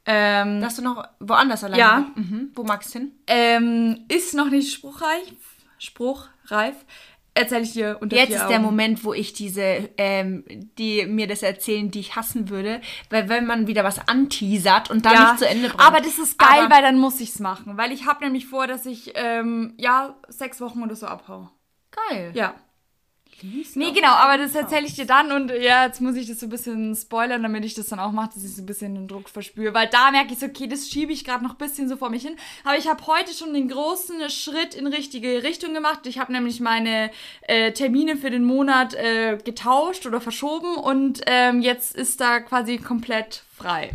Ähm, 0.04 0.60
Dass 0.60 0.76
du 0.76 0.82
noch 0.82 1.04
woanders 1.20 1.62
alleine 1.62 1.80
Ja. 1.80 2.06
Mhm. 2.16 2.50
Wo 2.54 2.64
magst 2.64 2.94
du 2.94 2.98
hin? 2.98 3.12
Ähm, 3.28 4.04
ist 4.08 4.34
noch 4.34 4.50
nicht 4.50 4.72
spruchreif. 4.72 5.28
Spruchreif 5.78 6.74
erzähle 7.34 7.62
ich 7.62 7.72
dir 7.72 7.98
unter 8.00 8.16
Jetzt 8.16 8.30
ist 8.30 8.40
Augen. 8.40 8.50
der 8.50 8.58
Moment, 8.60 9.04
wo 9.04 9.14
ich 9.14 9.32
diese, 9.32 9.90
ähm, 9.96 10.44
die 10.78 11.06
mir 11.06 11.26
das 11.26 11.42
erzählen, 11.42 11.90
die 11.90 12.00
ich 12.00 12.16
hassen 12.16 12.48
würde, 12.48 12.80
weil 13.10 13.28
wenn 13.28 13.46
man 13.46 13.66
wieder 13.66 13.84
was 13.84 14.06
anteasert 14.06 14.90
und 14.90 15.06
dann 15.06 15.14
ja, 15.14 15.30
nicht 15.30 15.38
zu 15.38 15.48
Ende 15.48 15.68
bringt. 15.68 15.80
Aber 15.80 16.00
das 16.00 16.18
ist 16.18 16.38
geil, 16.38 16.48
aber 16.64 16.74
weil 16.74 16.82
dann 16.82 16.98
muss 16.98 17.20
ich's 17.20 17.38
machen, 17.38 17.76
weil 17.76 17.92
ich 17.92 18.06
habe 18.06 18.24
nämlich 18.24 18.46
vor, 18.46 18.66
dass 18.66 18.86
ich 18.86 19.12
ähm, 19.14 19.74
ja 19.78 20.16
sechs 20.28 20.60
Wochen 20.60 20.82
oder 20.82 20.94
so 20.94 21.06
abhau. 21.06 21.50
Geil. 22.08 22.32
Ja. 22.34 22.54
Nee, 23.74 23.92
genau, 23.92 24.08
aber 24.08 24.38
das 24.38 24.54
erzähle 24.54 24.86
ich 24.86 24.94
dir 24.94 25.06
dann 25.06 25.32
und 25.32 25.50
ja, 25.50 25.86
jetzt 25.86 26.00
muss 26.00 26.16
ich 26.16 26.26
das 26.26 26.40
so 26.40 26.46
ein 26.46 26.50
bisschen 26.50 26.94
spoilern, 26.94 27.42
damit 27.42 27.64
ich 27.64 27.74
das 27.74 27.86
dann 27.86 27.98
auch 27.98 28.12
mache, 28.12 28.30
dass 28.34 28.44
ich 28.44 28.54
so 28.54 28.62
ein 28.62 28.66
bisschen 28.66 28.94
den 28.94 29.08
Druck 29.08 29.28
verspüre, 29.28 29.74
weil 29.74 29.88
da 29.88 30.10
merke 30.10 30.32
ich 30.32 30.38
so, 30.38 30.46
okay, 30.46 30.66
das 30.66 30.88
schiebe 30.88 31.12
ich 31.12 31.24
gerade 31.24 31.42
noch 31.44 31.52
ein 31.52 31.58
bisschen 31.58 31.88
so 31.88 31.96
vor 31.96 32.10
mich 32.10 32.22
hin, 32.22 32.36
aber 32.64 32.76
ich 32.76 32.88
habe 32.88 33.06
heute 33.06 33.32
schon 33.32 33.52
den 33.54 33.68
großen 33.68 34.30
Schritt 34.30 34.74
in 34.74 34.86
richtige 34.86 35.42
Richtung 35.42 35.74
gemacht. 35.74 36.06
Ich 36.06 36.18
habe 36.18 36.32
nämlich 36.32 36.60
meine 36.60 37.10
äh, 37.42 37.72
Termine 37.72 38.16
für 38.16 38.30
den 38.30 38.44
Monat 38.44 38.94
äh, 38.94 39.38
getauscht 39.42 40.06
oder 40.06 40.20
verschoben 40.20 40.76
und 40.76 41.20
ähm, 41.26 41.60
jetzt 41.62 41.94
ist 41.94 42.20
da 42.20 42.40
quasi 42.40 42.78
komplett 42.78 43.42
frei. 43.56 43.90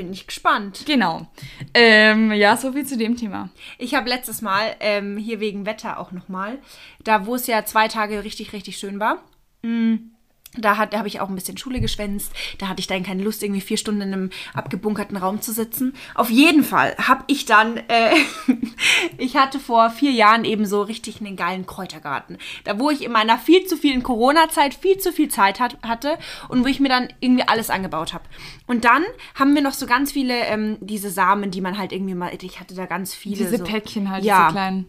Bin 0.00 0.14
ich 0.14 0.26
gespannt. 0.26 0.84
Genau. 0.86 1.26
Ähm, 1.74 2.32
ja, 2.32 2.56
so 2.56 2.72
viel 2.72 2.86
zu 2.86 2.96
dem 2.96 3.18
Thema. 3.18 3.50
Ich 3.76 3.94
habe 3.94 4.08
letztes 4.08 4.40
Mal, 4.40 4.74
ähm, 4.80 5.18
hier 5.18 5.40
wegen 5.40 5.66
Wetter 5.66 5.98
auch 5.98 6.10
nochmal, 6.10 6.56
da 7.04 7.26
wo 7.26 7.34
es 7.34 7.46
ja 7.46 7.66
zwei 7.66 7.86
Tage 7.86 8.24
richtig, 8.24 8.54
richtig 8.54 8.78
schön 8.78 8.98
war, 8.98 9.22
mh, 9.60 9.70
mm, 9.70 10.10
Da, 10.56 10.76
hat- 10.76 10.92
da 10.92 10.98
habe 10.98 11.06
ich 11.08 11.20
auch 11.20 11.28
ein 11.28 11.34
bisschen 11.36 11.56
Schule 11.58 11.80
geschwänzt. 11.80 12.32
Da 12.58 12.66
hatte 12.68 12.80
ich 12.80 12.88
dann 12.88 13.04
keine 13.04 13.22
Lust, 13.22 13.42
irgendwie 13.42 13.60
vier 13.60 13.76
Stunden 13.76 14.00
in 14.00 14.12
einem 14.12 14.30
abgebunkerten 14.52 15.16
Raum 15.16 15.40
zu 15.40 15.52
sitzen. 15.52 15.94
Auf 16.16 16.28
jeden 16.28 16.64
Fall 16.64 16.96
habe 16.98 17.22
ich 17.28 17.44
dann, 17.46 17.76
äh, 17.88 18.16
ich 19.18 19.36
hatte 19.36 19.60
vor 19.60 19.90
vier 19.90 20.10
Jahren 20.10 20.44
eben 20.44 20.66
so 20.66 20.82
richtig 20.82 21.20
einen 21.20 21.36
geilen 21.36 21.66
Kräutergarten. 21.66 22.38
Da, 22.64 22.78
wo 22.78 22.90
ich 22.90 23.04
in 23.04 23.12
meiner 23.12 23.38
viel 23.38 23.64
zu 23.66 23.76
vielen 23.76 24.02
Corona-Zeit 24.02 24.74
viel 24.74 24.98
zu 24.98 25.12
viel 25.12 25.28
Zeit 25.28 25.60
hat, 25.60 25.78
hatte 25.82 26.18
und 26.48 26.64
wo 26.64 26.68
ich 26.68 26.80
mir 26.80 26.88
dann 26.88 27.08
irgendwie 27.20 27.46
alles 27.46 27.70
angebaut 27.70 28.12
habe. 28.12 28.24
Und 28.66 28.84
dann 28.84 29.04
haben 29.36 29.54
wir 29.54 29.62
noch 29.62 29.74
so 29.74 29.86
ganz 29.86 30.12
viele, 30.12 30.34
ähm, 30.46 30.78
diese 30.80 31.10
Samen, 31.10 31.50
die 31.50 31.60
man 31.60 31.78
halt 31.78 31.92
irgendwie 31.92 32.14
mal, 32.14 32.32
ich 32.40 32.58
hatte 32.60 32.74
da 32.74 32.86
ganz 32.86 33.14
viele. 33.14 33.36
Diese 33.36 33.58
so. 33.58 33.64
Päckchen 33.64 34.10
halt, 34.10 34.24
ja. 34.24 34.46
diese 34.46 34.52
kleinen. 34.52 34.86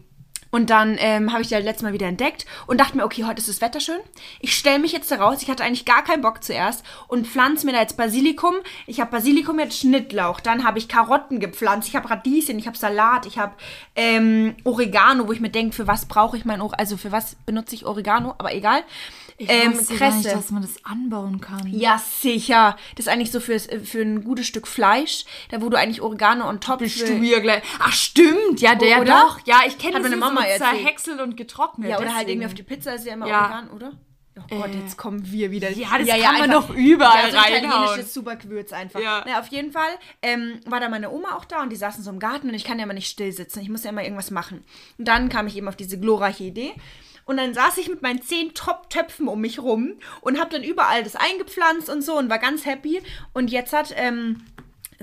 Und 0.54 0.68
dann 0.68 0.96
ähm, 0.98 1.32
habe 1.32 1.40
ich 1.40 1.48
die 1.48 1.54
halt 1.54 1.64
letztes 1.64 1.82
Mal 1.82 1.94
wieder 1.94 2.06
entdeckt 2.06 2.44
und 2.66 2.78
dachte 2.78 2.94
mir, 2.94 3.04
okay, 3.04 3.24
heute 3.24 3.40
ist 3.40 3.48
das 3.48 3.62
Wetter 3.62 3.80
schön. 3.80 4.00
Ich 4.38 4.54
stelle 4.54 4.78
mich 4.78 4.92
jetzt 4.92 5.10
da 5.10 5.16
raus. 5.16 5.40
Ich 5.40 5.48
hatte 5.48 5.64
eigentlich 5.64 5.86
gar 5.86 6.04
keinen 6.04 6.20
Bock 6.20 6.44
zuerst 6.44 6.84
und 7.08 7.26
pflanze 7.26 7.64
mir 7.64 7.72
da 7.72 7.80
jetzt 7.80 7.96
Basilikum. 7.96 8.56
Ich 8.86 9.00
habe 9.00 9.10
Basilikum 9.10 9.58
jetzt 9.58 9.78
Schnittlauch. 9.78 10.40
Dann 10.40 10.62
habe 10.62 10.78
ich 10.78 10.88
Karotten 10.88 11.40
gepflanzt. 11.40 11.88
Ich 11.88 11.96
habe 11.96 12.10
Radieschen, 12.10 12.58
ich 12.58 12.66
habe 12.66 12.76
Salat, 12.76 13.24
ich 13.24 13.38
habe 13.38 13.54
ähm, 13.96 14.54
Oregano, 14.64 15.26
wo 15.26 15.32
ich 15.32 15.40
mir 15.40 15.48
denke, 15.48 15.74
für 15.74 15.86
was 15.86 16.04
brauche 16.04 16.36
ich 16.36 16.44
mein 16.44 16.60
Oregano? 16.60 16.78
Also 16.78 16.98
für 16.98 17.12
was 17.12 17.34
benutze 17.46 17.74
ich 17.74 17.86
Oregano? 17.86 18.34
Aber 18.36 18.54
egal. 18.54 18.84
Ich 19.42 19.50
ähm, 19.50 19.76
wusste 19.76 19.96
gar 19.96 20.10
nicht, 20.14 20.22
Kresse. 20.24 20.36
dass 20.36 20.50
man 20.50 20.62
das 20.62 20.84
anbauen 20.84 21.40
kann. 21.40 21.66
Ja, 21.72 21.98
sicher. 22.20 22.76
Das 22.96 23.06
ist 23.06 23.12
eigentlich 23.12 23.30
so 23.32 23.40
fürs, 23.40 23.66
äh, 23.66 23.80
für 23.80 24.00
ein 24.02 24.24
gutes 24.24 24.46
Stück 24.46 24.66
Fleisch, 24.68 25.24
da 25.50 25.60
wo 25.60 25.68
du 25.68 25.76
eigentlich 25.76 26.00
Oregano 26.00 26.48
on 26.48 26.60
top 26.60 26.78
Bist 26.78 26.98
für- 27.00 27.06
du 27.06 27.14
hier 27.18 27.40
gleich. 27.40 27.62
Ach, 27.80 27.92
stimmt. 27.92 28.60
Ja, 28.60 28.74
der 28.74 29.00
Oder? 29.00 29.12
doch. 29.12 29.40
Ja, 29.46 29.60
ich 29.66 29.78
kenne 29.78 29.94
das 29.94 30.02
meine 30.02 30.16
Mama 30.16 30.42
so 30.42 30.46
erzählt. 30.46 30.70
zerhäckselt 30.70 31.20
und 31.20 31.36
getrocknet. 31.36 31.90
Ja, 31.90 31.96
oder 31.98 32.06
halt 32.14 32.20
deswegen. 32.22 32.42
irgendwie 32.42 32.46
auf 32.46 32.54
die 32.54 32.62
Pizza 32.62 32.94
ist 32.94 33.06
ja 33.06 33.14
immer 33.14 33.26
Ja. 33.26 33.42
Oregano, 33.42 33.72
oder? 33.74 33.92
Oh 34.50 34.56
Gott, 34.60 34.70
jetzt 34.74 34.96
kommen 34.96 35.30
wir 35.30 35.50
wieder. 35.50 35.70
Ja, 35.72 35.88
das 35.98 36.08
kann 36.08 36.38
man 36.38 36.50
doch 36.50 36.70
überall 36.70 37.30
so 37.30 37.36
ein 37.36 37.42
reinhauen. 37.52 37.64
italienisches 37.84 38.14
Supergewürz 38.14 38.72
einfach. 38.72 38.98
Ja. 39.00 39.22
Na, 39.26 39.38
auf 39.40 39.48
jeden 39.48 39.72
Fall 39.72 39.90
ähm, 40.22 40.58
war 40.64 40.80
da 40.80 40.88
meine 40.88 41.10
Oma 41.10 41.34
auch 41.36 41.44
da 41.44 41.62
und 41.62 41.68
die 41.70 41.76
saßen 41.76 42.02
so 42.02 42.10
im 42.10 42.18
Garten 42.18 42.48
und 42.48 42.54
ich 42.54 42.64
kann 42.64 42.78
ja 42.78 42.84
immer 42.84 42.94
nicht 42.94 43.08
still 43.10 43.30
sitzen. 43.30 43.60
Ich 43.60 43.68
muss 43.68 43.84
ja 43.84 43.90
immer 43.90 44.02
irgendwas 44.02 44.30
machen. 44.30 44.64
Und 44.96 45.06
dann 45.06 45.28
kam 45.28 45.46
ich 45.48 45.56
eben 45.56 45.68
auf 45.68 45.76
diese 45.76 46.00
glorreiche 46.00 46.44
Idee. 46.44 46.72
Und 47.24 47.36
dann 47.36 47.54
saß 47.54 47.78
ich 47.78 47.88
mit 47.88 48.02
meinen 48.02 48.22
zehn 48.22 48.54
Top-Töpfen 48.54 49.28
um 49.28 49.40
mich 49.40 49.60
rum 49.60 49.94
und 50.20 50.38
habe 50.38 50.50
dann 50.50 50.62
überall 50.62 51.02
das 51.02 51.16
eingepflanzt 51.16 51.88
und 51.88 52.02
so 52.02 52.16
und 52.18 52.30
war 52.30 52.38
ganz 52.38 52.64
happy. 52.66 53.02
Und 53.32 53.50
jetzt 53.50 53.72
hat, 53.72 53.94
ähm, 53.96 54.42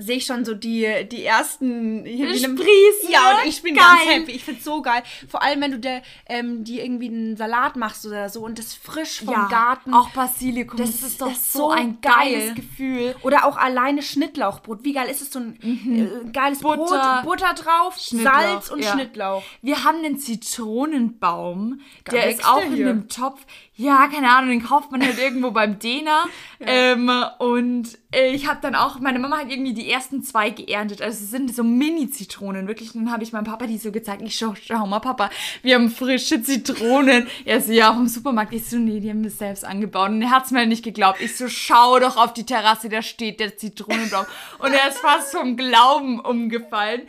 sehe 0.00 0.16
ich 0.16 0.26
schon 0.26 0.44
so 0.44 0.54
die, 0.54 0.86
die 1.10 1.24
ersten 1.24 2.04
hier 2.04 2.26
wie 2.28 2.44
einem- 2.44 2.56
Sprießen, 2.56 3.10
Ja, 3.10 3.38
und 3.42 3.48
ich 3.48 3.62
bin 3.62 3.74
Geil. 3.74 3.84
ganz 3.86 4.10
happy. 4.10 4.32
Ich 4.32 4.44
find's 4.44 4.64
so 4.64 4.82
geil. 4.82 5.02
Vor 5.28 5.42
allem, 5.42 5.60
wenn 5.60 5.70
du 5.72 5.78
der, 5.78 6.02
ähm, 6.28 6.64
die 6.64 6.80
irgendwie 6.80 7.08
einen 7.08 7.36
Salat 7.36 7.76
machst 7.76 8.04
oder 8.06 8.28
so 8.28 8.40
und 8.40 8.58
das 8.58 8.74
frisch 8.74 9.20
vom 9.24 9.34
ja, 9.34 9.46
Garten. 9.48 9.92
Auch 9.94 10.10
Basilikum. 10.10 10.78
Das 10.78 10.90
Das, 11.00 11.02
ist- 11.10 11.20
doch 11.20 11.28
das 11.28 11.38
ist 11.38 11.52
so 11.52 11.70
ein 11.70 11.98
geil. 12.00 12.12
geiles 12.32 12.54
Gefühl. 12.54 13.14
Oder 13.22 13.44
auch 13.44 13.56
alleine 13.56 14.02
Schnittlauchbrot. 14.02 14.84
Wie 14.84 14.92
geil 14.92 15.08
ist 15.08 15.20
es? 15.22 15.30
So 15.32 15.38
ein 15.38 15.58
äh, 15.62 16.30
geiles 16.32 16.60
Butter, 16.60 17.22
Brot, 17.24 17.38
Butter 17.40 17.54
drauf, 17.54 17.98
Salz 17.98 18.70
und 18.70 18.82
ja. 18.82 18.92
Schnittlauch. 18.92 19.42
Wir 19.62 19.84
haben 19.84 19.98
einen 19.98 20.18
Zitronenbaum, 20.18 21.80
der 22.10 22.24
wächst 22.26 22.40
ist 22.40 22.48
auch 22.48 22.58
der 22.58 22.66
in 22.66 22.74
hier? 22.74 22.88
einem 22.90 23.08
Topf. 23.08 23.40
Ja, 23.80 24.08
keine 24.08 24.28
Ahnung, 24.28 24.50
den 24.50 24.62
kauft 24.62 24.92
man 24.92 25.02
halt 25.02 25.18
irgendwo 25.18 25.50
beim 25.52 25.78
Dena. 25.78 26.24
Ähm, 26.60 27.10
und 27.38 27.96
äh, 28.14 28.30
ich 28.34 28.46
habe 28.46 28.58
dann 28.60 28.74
auch, 28.74 29.00
meine 29.00 29.18
Mama 29.18 29.38
hat 29.38 29.50
irgendwie 29.50 29.72
die 29.72 29.90
ersten 29.90 30.22
zwei 30.22 30.50
geerntet. 30.50 31.00
Also 31.00 31.24
es 31.24 31.30
sind 31.30 31.54
so 31.56 31.64
Mini-Zitronen, 31.64 32.68
wirklich. 32.68 32.94
Und 32.94 33.06
dann 33.06 33.12
habe 33.12 33.22
ich 33.22 33.32
meinem 33.32 33.44
Papa 33.44 33.66
die 33.66 33.78
so 33.78 33.90
gezeigt. 33.90 34.20
Ich 34.20 34.36
schau, 34.36 34.52
schau 34.54 34.86
mal, 34.86 35.00
Papa, 35.00 35.30
wir 35.62 35.76
haben 35.76 35.90
frische 35.90 36.42
Zitronen. 36.42 37.26
Er 37.46 37.62
so, 37.62 37.72
ja, 37.72 37.94
vom 37.94 38.06
Supermarkt. 38.06 38.52
Ich 38.52 38.68
so, 38.68 38.76
nee, 38.76 39.00
die 39.00 39.08
haben 39.08 39.22
wir 39.22 39.30
selbst 39.30 39.64
angebaut. 39.64 40.10
Und 40.10 40.20
er 40.20 40.30
hat's 40.30 40.50
mir 40.50 40.58
halt 40.58 40.68
nicht 40.68 40.84
geglaubt. 40.84 41.22
Ich 41.22 41.38
so, 41.38 41.48
schau 41.48 41.98
doch 41.98 42.18
auf 42.18 42.34
die 42.34 42.44
Terrasse, 42.44 42.90
da 42.90 43.00
steht 43.00 43.40
der 43.40 43.56
Zitronenbaum. 43.56 44.26
Und 44.58 44.74
er 44.74 44.90
ist 44.90 44.98
fast 45.00 45.32
vom 45.32 45.56
Glauben 45.56 46.20
umgefallen. 46.20 47.02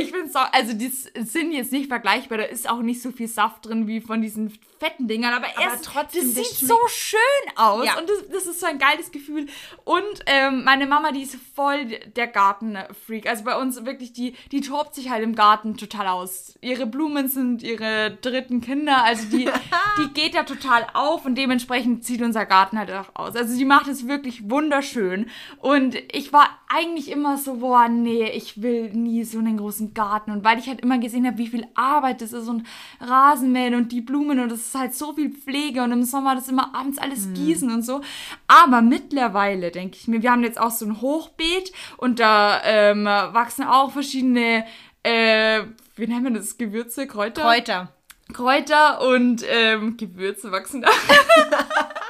Ich 0.00 0.10
find's 0.10 0.34
auch, 0.36 0.50
also 0.52 0.72
die 0.72 0.88
sind 0.88 1.52
jetzt 1.52 1.70
nicht 1.70 1.88
vergleichbar. 1.88 2.38
Da 2.38 2.44
ist 2.44 2.68
auch 2.68 2.80
nicht 2.80 3.02
so 3.02 3.12
viel 3.12 3.28
Saft 3.28 3.66
drin 3.66 3.86
wie 3.86 4.00
von 4.00 4.22
diesen 4.22 4.58
fetten 4.84 5.08
Dingern. 5.08 5.32
Aber, 5.32 5.46
er 5.46 5.74
ist, 5.74 5.84
trotzdem, 5.84 6.34
das 6.34 6.34
sieht 6.34 6.68
so 6.68 6.78
schön 6.88 7.18
aus. 7.56 7.86
Ja. 7.86 7.98
Und 7.98 8.08
das, 8.08 8.28
das 8.30 8.46
ist 8.46 8.60
so 8.60 8.66
ein 8.66 8.78
geiles 8.78 9.10
Gefühl. 9.10 9.46
Und 9.84 10.20
ähm, 10.26 10.64
meine 10.64 10.86
Mama, 10.86 11.12
die 11.12 11.22
ist 11.22 11.36
voll 11.54 11.86
der 11.86 12.26
Gartenfreak. 12.26 13.26
Also 13.26 13.44
bei 13.44 13.56
uns 13.56 13.84
wirklich, 13.84 14.12
die, 14.12 14.34
die 14.52 14.60
tobt 14.60 14.94
sich 14.94 15.10
halt 15.10 15.22
im 15.22 15.34
Garten 15.34 15.76
total 15.76 16.08
aus. 16.08 16.54
Ihre 16.60 16.86
Blumen 16.86 17.28
sind 17.28 17.62
ihre 17.62 18.18
dritten 18.20 18.60
Kinder. 18.60 19.04
Also 19.04 19.28
die, 19.28 19.48
die 19.98 20.12
geht 20.12 20.34
da 20.34 20.42
total 20.42 20.86
auf 20.92 21.24
und 21.24 21.36
dementsprechend 21.36 22.04
sieht 22.04 22.22
unser 22.22 22.44
Garten 22.44 22.78
halt 22.78 22.90
auch 22.92 23.14
aus. 23.14 23.36
Also 23.36 23.54
sie 23.54 23.64
macht 23.64 23.88
es 23.88 24.06
wirklich 24.06 24.50
wunderschön. 24.50 25.30
Und 25.58 25.96
ich 26.12 26.32
war 26.32 26.48
eigentlich 26.68 27.10
immer 27.10 27.38
so, 27.38 27.56
boah, 27.56 27.88
nee, 27.88 28.28
ich 28.30 28.60
will 28.60 28.90
nie 28.92 29.24
so 29.24 29.38
einen 29.38 29.56
großen 29.56 29.94
Garten. 29.94 30.30
Und 30.30 30.44
weil 30.44 30.58
ich 30.58 30.66
halt 30.68 30.80
immer 30.80 30.98
gesehen 30.98 31.26
habe, 31.26 31.38
wie 31.38 31.48
viel 31.48 31.66
Arbeit 31.74 32.20
das 32.20 32.32
ist 32.32 32.48
und 32.48 32.66
Rasenmähen 33.00 33.74
und 33.74 33.92
die 33.92 34.00
Blumen 34.00 34.40
und 34.40 34.50
das 34.50 34.73
ist 34.74 34.80
halt 34.80 34.94
so 34.94 35.12
viel 35.12 35.30
Pflege 35.30 35.82
und 35.82 35.92
im 35.92 36.02
Sommer 36.02 36.34
das 36.34 36.48
immer 36.48 36.74
abends 36.74 36.98
alles 36.98 37.32
gießen 37.32 37.70
und 37.70 37.82
so. 37.82 38.00
Aber 38.48 38.82
mittlerweile 38.82 39.70
denke 39.70 39.96
ich 39.96 40.08
mir, 40.08 40.22
wir 40.22 40.32
haben 40.32 40.42
jetzt 40.42 40.60
auch 40.60 40.70
so 40.70 40.84
ein 40.84 41.00
Hochbeet 41.00 41.72
und 41.96 42.18
da 42.18 42.60
ähm, 42.64 43.04
wachsen 43.04 43.64
auch 43.64 43.92
verschiedene, 43.92 44.64
äh, 45.02 45.62
wie 45.96 46.06
nennen 46.06 46.24
wir 46.24 46.32
das, 46.32 46.58
Gewürze, 46.58 47.06
Kräuter? 47.06 47.42
Kräuter. 47.42 47.92
Kräuter 48.32 49.06
und 49.06 49.44
ähm, 49.48 49.96
Gewürze 49.96 50.50
wachsen 50.50 50.82
da. 50.82 50.88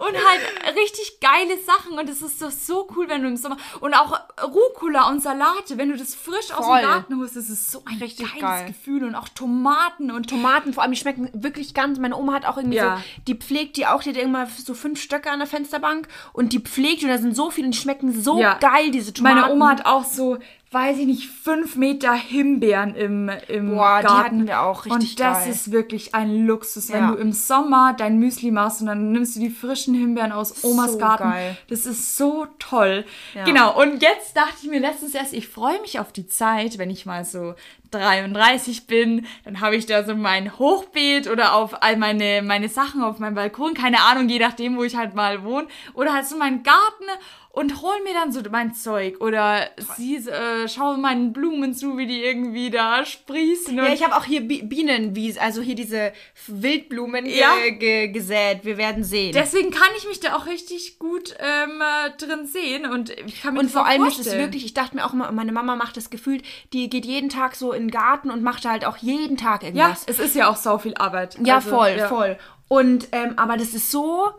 und 0.00 0.14
halt 0.16 0.76
richtig 0.76 1.20
geile 1.20 1.58
Sachen. 1.60 1.98
Und 1.98 2.08
es 2.08 2.22
ist 2.22 2.40
doch 2.42 2.50
so 2.50 2.88
cool, 2.96 3.08
wenn 3.08 3.22
du 3.22 3.28
im 3.28 3.36
Sommer. 3.36 3.56
Und 3.80 3.94
auch 3.94 4.18
Rucola 4.42 5.08
und 5.08 5.22
Salate, 5.22 5.76
wenn 5.78 5.90
du 5.90 5.96
das 5.96 6.14
frisch 6.14 6.50
aus 6.52 6.64
Voll. 6.66 6.80
dem 6.80 6.86
Garten 6.88 7.18
holst, 7.20 7.36
das 7.36 7.50
ist 7.50 7.70
so 7.70 7.82
ein 7.84 7.98
Richtig 7.98 8.26
geiles 8.28 8.40
geil. 8.40 8.66
Gefühl. 8.68 9.04
Und 9.04 9.14
auch 9.14 9.28
Tomaten 9.28 10.10
und 10.10 10.28
Tomaten, 10.28 10.72
vor 10.72 10.82
allem, 10.82 10.92
die 10.92 10.98
schmecken 10.98 11.30
wirklich 11.32 11.74
ganz. 11.74 11.98
Meine 11.98 12.16
Oma 12.16 12.32
hat 12.34 12.46
auch 12.46 12.56
irgendwie 12.56 12.76
Ja. 12.78 12.96
so, 12.96 13.02
die 13.26 13.34
pflegt 13.34 13.76
die 13.76 13.86
auch, 13.86 14.02
die 14.02 14.10
hat 14.10 14.16
irgendwann 14.16 14.48
so 14.48 14.74
fünf 14.74 15.00
Stöcke 15.00 15.30
an 15.30 15.38
der 15.38 15.48
Fensterbank 15.48 16.08
und 16.32 16.52
die 16.52 16.60
pflegt 16.60 17.02
und 17.02 17.08
da 17.10 17.18
sind 17.18 17.36
so 17.36 17.50
viele 17.50 17.66
und 17.66 17.74
die 17.74 17.78
schmecken 17.78 18.18
so 18.20 18.40
Ja. 18.40 18.54
geil, 18.54 18.90
diese 18.90 19.12
Tomaten. 19.12 19.40
Meine 19.40 19.52
Oma 19.52 19.68
hat 19.70 19.86
auch 19.86 20.04
so, 20.04 20.38
weiß 20.72 20.98
ich 20.98 21.06
nicht, 21.06 21.26
fünf 21.28 21.74
Meter 21.74 22.12
Himbeeren 22.14 22.94
im, 22.94 23.28
im 23.48 23.74
Boah, 23.74 23.98
die 24.00 24.06
Garten. 24.06 24.46
wir 24.46 24.62
auch, 24.62 24.84
richtig 24.84 24.92
Und 25.10 25.18
das 25.20 25.38
geil. 25.44 25.50
ist 25.50 25.72
wirklich 25.72 26.14
ein 26.14 26.46
Luxus, 26.46 26.90
wenn 26.92 27.00
Ja. 27.00 27.10
du 27.10 27.16
im 27.16 27.32
Sommer 27.32 27.92
dein 27.98 28.18
Müsli 28.20 28.52
machst 28.52 28.80
und 28.80 28.86
dann 28.86 29.10
nimmst 29.10 29.34
du 29.34 29.40
die 29.40 29.50
frischen 29.50 29.94
Himbeeren 29.94 30.30
aus 30.30 30.62
Omas 30.62 30.92
So 30.92 30.98
Garten. 30.98 31.24
geil. 31.24 31.56
Das 31.68 31.86
ist 31.86 32.16
so 32.16 32.46
toll. 32.60 33.04
Ja. 33.34 33.44
Genau, 33.44 33.80
und 33.82 34.00
jetzt 34.00 34.36
dachte 34.36 34.54
ich 34.62 34.70
mir 34.70 34.78
letztens 34.78 35.12
erst, 35.14 35.32
ich 35.32 35.48
freue 35.48 35.80
mich 35.80 35.98
auf 35.98 36.12
die 36.12 36.28
Zeit, 36.28 36.78
wenn 36.78 36.88
ich 36.90 37.04
mal 37.04 37.24
so 37.24 37.54
33 37.90 38.86
bin, 38.86 39.26
dann 39.44 39.60
habe 39.60 39.74
ich 39.74 39.86
da 39.86 40.04
so 40.04 40.14
mein 40.14 40.56
Hochbeet 40.58 41.28
oder 41.28 41.54
auf 41.54 41.82
all 41.82 41.96
meine, 41.96 42.42
meine 42.42 42.68
Sachen 42.68 43.02
auf 43.02 43.18
meinem 43.18 43.34
Balkon, 43.34 43.74
keine 43.74 44.02
Ahnung, 44.02 44.28
je 44.28 44.38
nachdem, 44.38 44.76
wo 44.76 44.84
ich 44.84 44.94
halt 44.96 45.14
mal 45.14 45.42
wohne, 45.42 45.66
oder 45.94 46.12
halt 46.12 46.26
so 46.26 46.36
meinen 46.36 46.62
Garten 46.62 47.04
und 47.52 47.82
hol 47.82 47.94
mir 48.04 48.14
dann 48.14 48.30
so 48.32 48.40
mein 48.50 48.74
Zeug 48.74 49.20
oder 49.20 49.68
sie 49.96 50.16
äh, 50.16 50.68
schau 50.68 50.96
meinen 50.96 51.32
Blumen 51.32 51.74
zu, 51.74 51.98
wie 51.98 52.06
die 52.06 52.22
irgendwie 52.22 52.70
da 52.70 53.04
sprießen. 53.04 53.76
Ja, 53.76 53.92
ich 53.92 54.04
habe 54.04 54.16
auch 54.16 54.24
hier 54.24 54.40
Bi 54.42 54.62
Bienenwies, 54.62 55.36
also 55.36 55.60
hier 55.60 55.74
diese 55.74 56.12
Wildblumen 56.46 57.26
Ja. 57.26 57.52
ge 57.78 58.08
gesät. 58.08 58.64
Wir 58.64 58.76
werden 58.76 59.02
sehen. 59.04 59.32
Deswegen 59.32 59.70
kann 59.70 59.88
ich 59.98 60.06
mich 60.06 60.20
da 60.20 60.36
auch 60.36 60.46
richtig 60.46 60.98
gut 60.98 61.34
ähm, 61.40 61.80
äh, 61.80 62.10
drin 62.24 62.46
sehen 62.46 62.86
und 62.86 63.10
ich 63.10 63.42
kann 63.42 63.54
mir 63.54 63.60
und 63.60 63.70
vor 63.70 63.84
allem 63.86 64.04
ist 64.04 64.10
es 64.10 64.16
vorstellen. 64.18 64.40
wirklich, 64.44 64.64
ich 64.64 64.74
dachte 64.74 64.94
mir 64.96 65.04
auch 65.04 65.12
immer, 65.12 65.30
meine 65.32 65.52
Mama 65.52 65.74
macht 65.76 65.96
das 65.96 66.10
gefühlt, 66.10 66.42
die 66.72 66.88
geht 66.88 67.04
jeden 67.04 67.30
Tag 67.30 67.56
so 67.56 67.72
in 67.72 67.84
den 67.84 67.90
Garten 67.90 68.30
und 68.30 68.42
macht 68.42 68.64
da 68.64 68.70
halt 68.70 68.84
auch 68.84 68.96
jeden 68.98 69.36
Tag 69.36 69.62
Ja, 69.62 69.68
irgendwas. 69.68 70.04
es 70.06 70.18
ist 70.20 70.36
ja 70.36 70.48
auch 70.48 70.56
so 70.56 70.78
viel 70.78 70.94
Arbeit. 70.94 71.36
Ja, 71.44 71.56
Also, 71.56 71.70
voll, 71.70 71.96
ja. 71.98 72.08
voll. 72.08 72.38
Und, 72.68 73.08
ähm, 73.12 73.34
aber 73.36 73.56
das 73.56 73.74
ist 73.74 73.90
so 73.90 74.30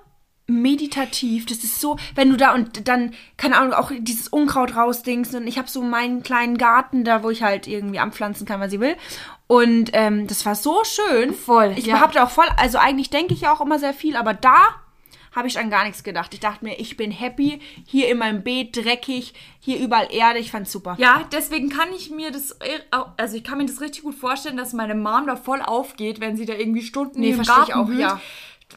meditativ, 0.47 1.45
das 1.45 1.63
ist 1.63 1.79
so, 1.79 1.97
wenn 2.15 2.29
du 2.29 2.37
da 2.37 2.53
und 2.53 2.87
dann, 2.87 3.13
keine 3.37 3.57
Ahnung, 3.57 3.73
auch 3.73 3.91
dieses 3.97 4.27
Unkraut 4.27 4.75
rausdingst 4.75 5.33
und 5.35 5.47
ich 5.47 5.57
habe 5.57 5.69
so 5.69 5.81
meinen 5.81 6.23
kleinen 6.23 6.57
Garten 6.57 7.03
da, 7.03 7.23
wo 7.23 7.29
ich 7.29 7.41
halt 7.43 7.67
irgendwie 7.67 7.99
anpflanzen 7.99 8.45
kann, 8.45 8.59
was 8.59 8.73
ich 8.73 8.79
will. 8.79 8.95
Und 9.47 9.91
ähm, 9.93 10.27
das 10.27 10.45
war 10.45 10.55
so 10.55 10.81
schön. 10.83 11.33
Voll, 11.33 11.73
Ich 11.77 11.85
ja. 11.85 11.95
behaupte 11.97 12.23
auch 12.23 12.29
voll, 12.29 12.47
also 12.57 12.77
eigentlich 12.77 13.09
denke 13.09 13.33
ich 13.33 13.41
ja 13.41 13.53
auch 13.53 13.61
immer 13.61 13.79
sehr 13.79 13.93
viel, 13.93 14.15
aber 14.15 14.33
da 14.33 14.55
habe 15.33 15.47
ich 15.47 15.57
an 15.57 15.69
gar 15.69 15.85
nichts 15.85 16.03
gedacht. 16.03 16.33
Ich 16.33 16.41
dachte 16.41 16.65
mir, 16.65 16.77
ich 16.77 16.97
bin 16.97 17.09
happy, 17.09 17.61
hier 17.87 18.09
in 18.09 18.17
meinem 18.17 18.43
Beet 18.43 18.75
dreckig, 18.75 19.33
hier 19.61 19.79
überall 19.79 20.09
Erde, 20.11 20.39
ich 20.39 20.51
fand's 20.51 20.73
super. 20.73 20.95
Ja, 20.99 21.23
deswegen 21.31 21.69
kann 21.69 21.87
ich 21.95 22.11
mir 22.11 22.31
das, 22.31 22.57
also 23.15 23.37
ich 23.37 23.43
kann 23.45 23.57
mir 23.57 23.65
das 23.65 23.79
richtig 23.79 24.03
gut 24.03 24.15
vorstellen, 24.15 24.57
dass 24.57 24.73
meine 24.73 24.93
Mom 24.95 25.27
da 25.27 25.37
voll 25.37 25.61
aufgeht, 25.61 26.19
wenn 26.19 26.35
sie 26.35 26.45
da 26.45 26.53
irgendwie 26.53 26.81
Stunden 26.81 27.21
Nee, 27.21 27.29
im 27.29 27.35
versteh 27.35 27.53
ich 27.61 27.67
Garten 27.69 27.79
auch, 27.79 27.87
wühlt. 27.87 27.99
ja. 28.01 28.19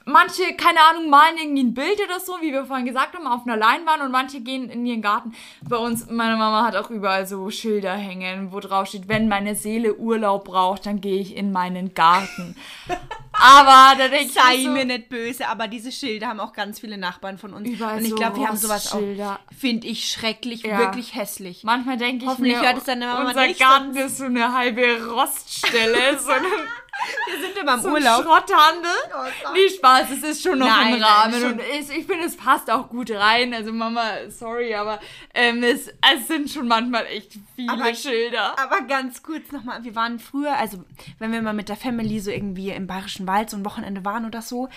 Manche, 0.05 0.55
keine 0.57 0.79
Ahnung, 0.91 1.11
malen 1.11 1.37
irgendwie 1.39 1.63
ein 1.65 1.75
Bild 1.75 1.99
oder 2.05 2.21
so, 2.21 2.39
wie 2.41 2.53
wir 2.53 2.65
vorhin 2.65 2.87
gesagt 2.87 3.15
haben, 3.15 3.27
auf 3.27 3.47
einer 3.47 3.57
Leinwand 3.57 4.03
und 4.03 4.11
manche 4.13 4.41
gehen 4.41 4.69
in 4.71 4.85
ihren 4.87 5.03
Garten. 5.03 5.35
Bei 5.63 5.77
uns, 5.77 6.09
meine 6.11 6.37
Mama 6.37 6.65
hat 6.65 6.77
auch 6.77 6.91
überall 6.91 7.27
so 7.27 7.51
Schilder 7.51 7.95
hängen, 7.95 8.53
wo 8.53 8.61
drauf 8.61 8.89
steht, 8.89 9.09
wenn 9.09 9.29
meine 9.29 9.55
Seele 9.55 9.95
Urlaub 9.97 10.45
braucht, 10.45 10.87
dann 10.87 11.01
gehe 11.01 11.21
ich 11.21 11.37
in 11.37 11.53
meinen 11.53 11.95
Garten. 11.95 12.57
Aber 13.37 13.99
da 13.99 14.09
denke 14.09 14.27
ich 14.27 14.33
Sei 14.33 14.59
mir 14.59 14.63
so, 14.65 14.71
mir 14.71 14.85
nicht 14.85 15.09
böse, 15.09 15.49
aber 15.49 15.67
diese 15.67 15.91
Schilder 15.91 16.29
haben 16.29 16.39
auch 16.39 16.53
ganz 16.53 16.79
viele 16.79 16.97
Nachbarn 16.97 17.37
von 17.37 17.53
uns. 17.53 17.69
Überall 17.69 17.99
und 17.99 18.05
ich 18.05 18.11
so 18.11 18.17
glaube, 18.17 18.37
wir 18.39 18.47
haben 18.47 18.57
sowas 18.57 18.93
auch. 18.93 18.95
Rostschilder. 18.95 19.41
Finde 19.59 19.89
ich 19.89 20.09
schrecklich, 20.09 20.63
Ja. 20.63 20.79
wirklich 20.79 21.17
hässlich. 21.17 21.65
Manchmal 21.65 21.97
denke 21.97 22.25
ich 22.25 22.31
Hoffentlich 22.31 22.57
mir, 22.57 22.63
hört 22.63 22.79
es 22.79 22.85
deine 22.85 23.07
Mama 23.07 23.29
unser 23.31 23.47
nicht, 23.49 23.59
Garten 23.59 23.97
ist 23.97 24.19
so 24.19 24.25
eine 24.27 24.53
halbe 24.53 25.05
Roststelle, 25.11 26.17
so 26.19 26.31
eine 26.31 26.47
Wir 27.27 27.41
sind 27.41 27.57
immer 27.59 27.75
im 27.75 27.81
so 27.81 27.89
Urlaub. 27.91 28.23
Schrotthandel. 28.23 28.91
nee, 29.53 29.69
Spaß, 29.69 30.11
es 30.11 30.23
ist 30.23 30.43
schon 30.43 30.59
noch 30.59 30.67
Nein, 30.67 30.95
im 30.95 31.01
nein, 31.01 31.03
Rahmen 31.03 31.41
schon. 31.41 31.53
und 31.55 31.61
ich, 31.61 31.91
ich 31.99 32.07
finde, 32.07 32.25
es 32.25 32.37
passt 32.37 32.71
auch 32.71 32.89
gut 32.89 33.11
rein. 33.11 33.53
Also 33.53 33.73
Mama, 33.73 34.31
sorry, 34.31 34.75
aber 34.75 35.01
ähm, 35.35 35.63
es, 35.63 35.89
es 35.89 36.29
sind 36.29 36.51
schon 36.51 36.69
manchmal 36.69 37.07
echt 37.07 37.33
viele 37.57 37.73
Aber- 37.73 37.95
Schilder. 37.95 38.59
Aber 38.59 38.83
ganz 38.83 39.23
kurz 39.23 39.51
nochmal, 39.53 39.83
wir 39.85 39.95
waren 39.95 40.19
früher, 40.19 40.57
also 40.57 40.85
wenn 41.19 41.33
wir 41.33 41.43
mal 41.43 41.53
mit 41.55 41.69
der 41.69 41.77
Family 41.77 42.21
so 42.21 42.31
irgendwie 42.31 42.71
im 42.71 42.87
Bayerischen 42.87 43.27
Wald 43.27 43.51
so 43.51 43.57
ein 43.57 43.65
Wochenende 43.65 44.05
waren 44.05 44.25
oder 44.27 44.41
so, 44.43 44.69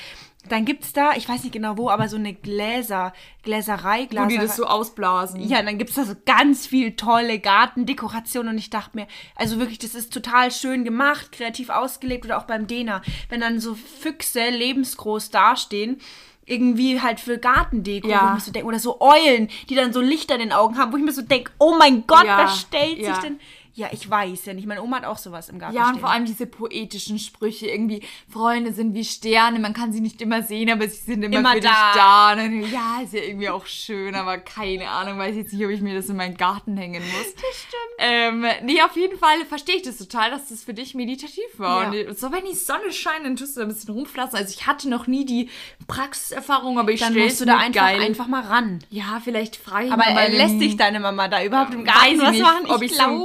dann 0.51 0.65
gibt's 0.65 0.93
da, 0.93 1.13
ich 1.15 1.27
weiß 1.27 1.43
nicht 1.43 1.53
genau 1.53 1.77
wo, 1.77 1.89
aber 1.89 2.07
so 2.09 2.17
eine 2.17 2.33
Gläser, 2.33 3.13
Gläserei, 3.43 4.03
Wo 4.03 4.07
Glaserei. 4.07 4.27
die 4.29 4.37
das 4.37 4.55
so 4.55 4.65
ausblasen. 4.65 5.39
Ja, 5.47 5.61
dann 5.61 5.77
gibt's 5.77 5.95
da 5.95 6.03
so 6.03 6.13
ganz 6.25 6.65
viel 6.67 6.95
tolle 6.95 7.39
Gartendekoration 7.39 8.47
und 8.47 8.57
ich 8.57 8.69
dachte 8.69 8.97
mir, 8.97 9.07
also 9.35 9.59
wirklich, 9.59 9.79
das 9.79 9.95
ist 9.95 10.11
total 10.13 10.51
schön 10.51 10.83
gemacht, 10.83 11.31
kreativ 11.31 11.69
ausgelebt 11.69 12.25
oder 12.25 12.37
auch 12.39 12.43
beim 12.45 12.67
Dena, 12.67 13.01
wenn 13.29 13.41
dann 13.41 13.59
so 13.59 13.75
Füchse 13.75 14.49
lebensgroß 14.49 15.29
dastehen, 15.29 15.99
irgendwie 16.45 17.01
halt 17.01 17.19
für 17.19 17.37
Gartendeko, 17.37 18.07
Ja. 18.07 18.21
wo 18.21 18.27
ich 18.27 18.33
mir 18.35 18.39
so 18.41 18.51
denke, 18.51 18.67
oder 18.67 18.79
so 18.79 19.01
Eulen, 19.01 19.49
die 19.69 19.75
dann 19.75 19.91
so 19.91 19.99
Lichter 20.01 20.35
in 20.35 20.39
den 20.41 20.53
Augen 20.53 20.77
haben, 20.77 20.93
wo 20.93 20.97
ich 20.97 21.03
mir 21.03 21.11
so 21.11 21.21
denke, 21.21 21.51
oh 21.59 21.75
mein 21.77 22.07
Gott, 22.07 22.25
Ja, 22.25 22.43
was 22.45 22.61
stellt 22.61 22.99
ja. 22.99 23.13
sich 23.13 23.23
denn? 23.23 23.39
Ja, 23.77 23.89
ich 23.91 24.09
weiß 24.09 24.45
ja 24.45 24.55
nicht. 24.55 24.65
Meine 24.67 24.81
Oma 24.81 24.97
hat 24.97 25.05
auch 25.05 25.19
sowas 25.19 25.49
im 25.49 25.59
Garten 25.59 25.75
Ja, 25.75 25.83
und 25.83 25.89
stehen. 25.89 25.99
vor 26.01 26.09
allem 26.09 26.25
diese 26.25 26.47
poetischen 26.47 27.19
Sprüche, 27.19 27.67
irgendwie, 27.67 28.01
Freunde 28.27 28.73
sind 28.73 28.95
wie 28.95 29.05
Sterne, 29.05 29.59
man 29.59 29.73
kann 29.73 29.93
sie 29.93 30.01
nicht 30.01 30.19
immer 30.19 30.41
sehen, 30.41 30.71
aber 30.71 30.89
sie 30.89 30.97
sind 30.97 31.21
immer, 31.21 31.37
Immer 31.37 31.51
für 31.53 31.59
dich 31.59 31.69
da. 31.69 31.93
da. 31.93 32.31
Und 32.31 32.37
dann, 32.39 32.49
denke 32.51 32.65
ich, 32.65 32.71
ja, 32.73 33.01
ist 33.03 33.13
ja 33.13 33.21
irgendwie 33.21 33.49
auch 33.49 33.67
schön, 33.67 34.15
aber 34.15 34.39
keine 34.39 34.89
Ahnung, 34.89 35.19
weiß 35.19 35.35
jetzt 35.35 35.53
nicht, 35.53 35.63
ob 35.63 35.69
ich 35.69 35.81
mir 35.81 35.93
das 35.93 36.09
in 36.09 36.15
meinen 36.17 36.35
Garten 36.37 36.75
hängen 36.75 37.03
muss. 37.03 37.33
Das 37.35 37.43
stimmt. 37.55 37.77
Ähm, 37.99 38.45
nee, 38.63 38.81
auf 38.81 38.95
jeden 38.95 39.19
Fall 39.19 39.45
verstehe 39.47 39.75
ich 39.75 39.83
das 39.83 39.97
total, 39.97 40.31
dass 40.31 40.49
das 40.49 40.63
für 40.63 40.73
dich 40.73 40.95
meditativ 40.95 41.43
war. 41.57 41.93
Ja. 41.93 42.09
Und 42.09 42.17
so, 42.17 42.31
wenn 42.31 42.45
die 42.45 42.55
Sonne 42.55 42.91
scheint, 42.91 43.25
dann 43.25 43.35
tust 43.35 43.55
du 43.55 43.59
da 43.59 43.67
ein 43.67 43.69
bisschen 43.71 43.93
rumpflatzen. 43.93 44.39
Also 44.39 44.55
ich 44.57 44.65
hatte 44.65 44.89
noch 44.89 45.05
nie 45.05 45.23
die 45.23 45.49
Praxiserfahrung, 45.87 46.79
aber 46.79 46.91
ich 46.91 46.99
dann 46.99 47.13
musst 47.13 47.41
du 47.41 47.45
da 47.45 47.57
einfach, 47.57 47.81
geil. 47.81 48.01
einfach 48.01 48.27
mal 48.27 48.41
ran. 48.43 48.79
Ja, 48.89 49.21
vielleicht 49.23 49.55
frei. 49.55 49.91
Aber 49.91 49.97
mal 50.11 50.31
lässt 50.31 50.59
dich 50.59 50.77
deine 50.77 50.99
Mama 50.99 51.27
da 51.27 51.43
überhaupt 51.43 51.73
im 51.73 51.83
Garten 51.83 52.15
ich 52.15 52.21
was 52.21 52.31
nicht, 52.31 52.41
machen? 52.41 52.65
ob 52.67 52.81
ich, 52.81 52.95
so 52.95 53.03
einen 53.03 53.17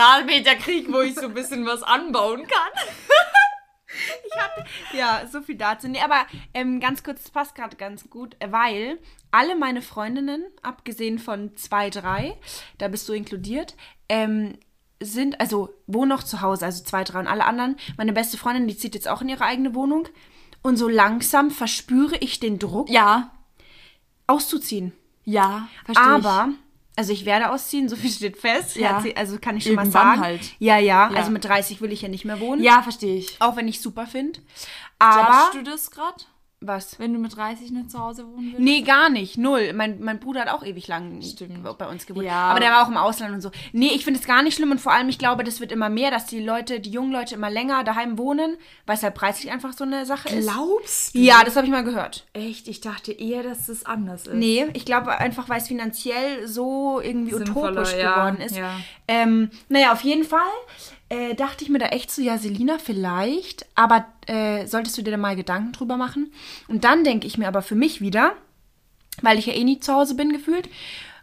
Quadratmeter 0.00 0.54
kriege, 0.56 0.92
wo 0.92 1.00
ich 1.00 1.14
so 1.14 1.26
ein 1.26 1.34
bisschen 1.34 1.66
was 1.66 1.82
anbauen 1.82 2.46
kann. 2.46 2.84
Ja, 4.92 5.26
so 5.30 5.42
viel 5.42 5.56
dazu. 5.56 5.88
Nee, 5.88 6.00
aber 6.00 6.24
ähm, 6.54 6.78
ganz 6.78 7.02
kurz, 7.02 7.22
das 7.22 7.32
passt 7.32 7.54
gerade 7.56 7.76
ganz 7.76 8.08
gut, 8.08 8.36
weil 8.44 8.98
alle 9.32 9.56
meine 9.56 9.82
Freundinnen, 9.82 10.44
abgesehen 10.62 11.18
von 11.18 11.56
zwei, 11.56 11.90
drei, 11.90 12.38
da 12.78 12.86
bist 12.88 13.08
du 13.08 13.12
inkludiert, 13.12 13.74
ähm, 14.08 14.56
sind, 15.02 15.40
also 15.40 15.74
wohnen 15.88 16.08
noch 16.08 16.22
zu 16.22 16.40
Hause, 16.40 16.66
also 16.66 16.84
zwei, 16.84 17.02
drei 17.02 17.18
und 17.18 17.26
alle 17.26 17.44
anderen. 17.44 17.76
Meine 17.96 18.12
beste 18.12 18.38
Freundin, 18.38 18.68
die 18.68 18.76
zieht 18.76 18.94
jetzt 18.94 19.08
auch 19.08 19.22
in 19.22 19.28
ihre 19.28 19.44
eigene 19.44 19.74
Wohnung. 19.74 20.08
Und 20.62 20.76
so 20.76 20.88
langsam 20.88 21.50
verspüre 21.50 22.16
ich 22.18 22.38
den 22.38 22.58
Druck, 22.60 22.88
Ja, 22.88 23.32
auszuziehen. 24.28 24.92
ja, 25.24 25.68
verstehe 25.84 26.06
Aber, 26.06 26.48
also 26.96 27.12
ich 27.12 27.24
werde 27.24 27.50
ausziehen, 27.50 27.88
so 27.88 27.96
viel 27.96 28.10
steht 28.10 28.36
fest. 28.36 28.76
Ja. 28.76 29.02
Also 29.16 29.38
kann 29.38 29.56
ich 29.56 29.64
schon 29.64 29.74
mal 29.74 29.82
Irgendwann 29.84 30.08
sagen. 30.16 30.20
halt. 30.20 30.40
Ja, 30.58 30.76
ja, 30.78 31.10
Ja. 31.10 31.16
also 31.18 31.30
mit 31.30 31.44
30 31.44 31.80
will 31.80 31.92
ich 31.92 32.02
ja 32.02 32.08
nicht 32.08 32.24
mehr 32.24 32.40
wohnen. 32.40 32.62
Ja, 32.62 32.82
verstehe 32.82 33.16
ich. 33.16 33.36
Auch 33.40 33.56
wenn 33.56 33.68
ich 33.68 33.80
super 33.80 34.06
finde. 34.06 34.40
Aber, 34.98 35.50
Judgst 35.52 35.54
du 35.54 35.70
das 35.70 35.90
gerade? 35.90 36.16
Was? 36.60 36.98
Wenn 36.98 37.14
du 37.14 37.18
mit 37.18 37.34
30 37.34 37.70
nicht 37.70 37.90
zu 37.90 37.98
Hause 37.98 38.26
wohnen 38.26 38.48
willst? 38.52 38.60
Nee, 38.60 38.82
gar 38.82 39.08
nicht. 39.08 39.38
Null. 39.38 39.72
Mein, 39.72 40.00
mein 40.00 40.20
Bruder 40.20 40.42
hat 40.42 40.48
auch 40.48 40.62
ewig 40.62 40.88
lang 40.88 41.22
Stimmt. 41.22 41.62
bei 41.78 41.88
uns 41.88 42.04
gewohnt. 42.04 42.26
Ja. 42.26 42.50
Aber 42.50 42.60
der 42.60 42.70
war 42.70 42.84
auch 42.84 42.88
im 42.88 42.98
Ausland 42.98 43.32
und 43.32 43.40
so. 43.40 43.50
Nee, 43.72 43.92
ich 43.94 44.04
finde 44.04 44.20
es 44.20 44.26
gar 44.26 44.42
nicht 44.42 44.56
schlimm 44.56 44.70
und 44.70 44.80
vor 44.80 44.92
allem, 44.92 45.08
ich 45.08 45.18
glaube, 45.18 45.42
das 45.42 45.60
wird 45.60 45.72
immer 45.72 45.88
mehr, 45.88 46.10
dass 46.10 46.26
die 46.26 46.42
Leute, 46.42 46.80
die 46.80 46.90
jungen 46.90 47.12
Leute 47.12 47.34
immer 47.34 47.50
länger 47.50 47.82
daheim 47.82 48.18
wohnen, 48.18 48.56
weil 48.84 48.96
es 48.96 49.02
halt 49.02 49.14
preislich 49.14 49.50
einfach 49.50 49.72
so 49.72 49.84
eine 49.84 50.04
Sache 50.04 50.28
ist. 50.28 50.48
Glaubst 50.48 51.14
du? 51.14 51.18
Ja, 51.18 51.42
das 51.44 51.56
habe 51.56 51.66
ich 51.66 51.72
mal 51.72 51.84
gehört. 51.84 52.26
Echt? 52.34 52.68
Ich 52.68 52.80
dachte 52.80 53.12
eher, 53.12 53.42
dass 53.42 53.66
das 53.66 53.86
anders 53.86 54.26
ist. 54.26 54.34
Nee, 54.34 54.66
ich 54.74 54.84
glaube 54.84 55.16
einfach, 55.16 55.48
weil 55.48 55.60
es 55.62 55.68
finanziell 55.68 56.46
so 56.46 57.00
irgendwie 57.00 57.32
Sinnvoller, 57.32 57.80
utopisch 57.80 57.94
ja, 57.98 58.14
geworden 58.14 58.40
ist. 58.42 58.56
ja. 58.56 58.76
Ähm, 59.08 59.50
naja, 59.68 59.92
auf 59.92 60.02
jeden 60.02 60.24
Fall 60.24 60.40
äh, 61.10 61.34
dachte 61.34 61.64
ich 61.64 61.70
mir 61.70 61.78
da 61.78 61.86
echt 61.86 62.10
so, 62.10 62.22
ja, 62.22 62.38
Selina, 62.38 62.78
vielleicht, 62.78 63.66
aber 63.74 64.06
äh, 64.26 64.66
solltest 64.66 64.96
du 64.96 65.02
dir 65.02 65.10
da 65.10 65.16
mal 65.16 65.36
Gedanken 65.36 65.72
drüber 65.72 65.96
machen? 65.96 66.32
Und 66.68 66.84
dann 66.84 67.04
denke 67.04 67.26
ich 67.26 67.36
mir 67.36 67.48
aber 67.48 67.62
für 67.62 67.74
mich 67.74 68.00
wieder, 68.00 68.32
weil 69.20 69.38
ich 69.38 69.46
ja 69.46 69.52
eh 69.52 69.64
nie 69.64 69.80
zu 69.80 69.92
Hause 69.92 70.14
bin 70.14 70.32
gefühlt. 70.32 70.68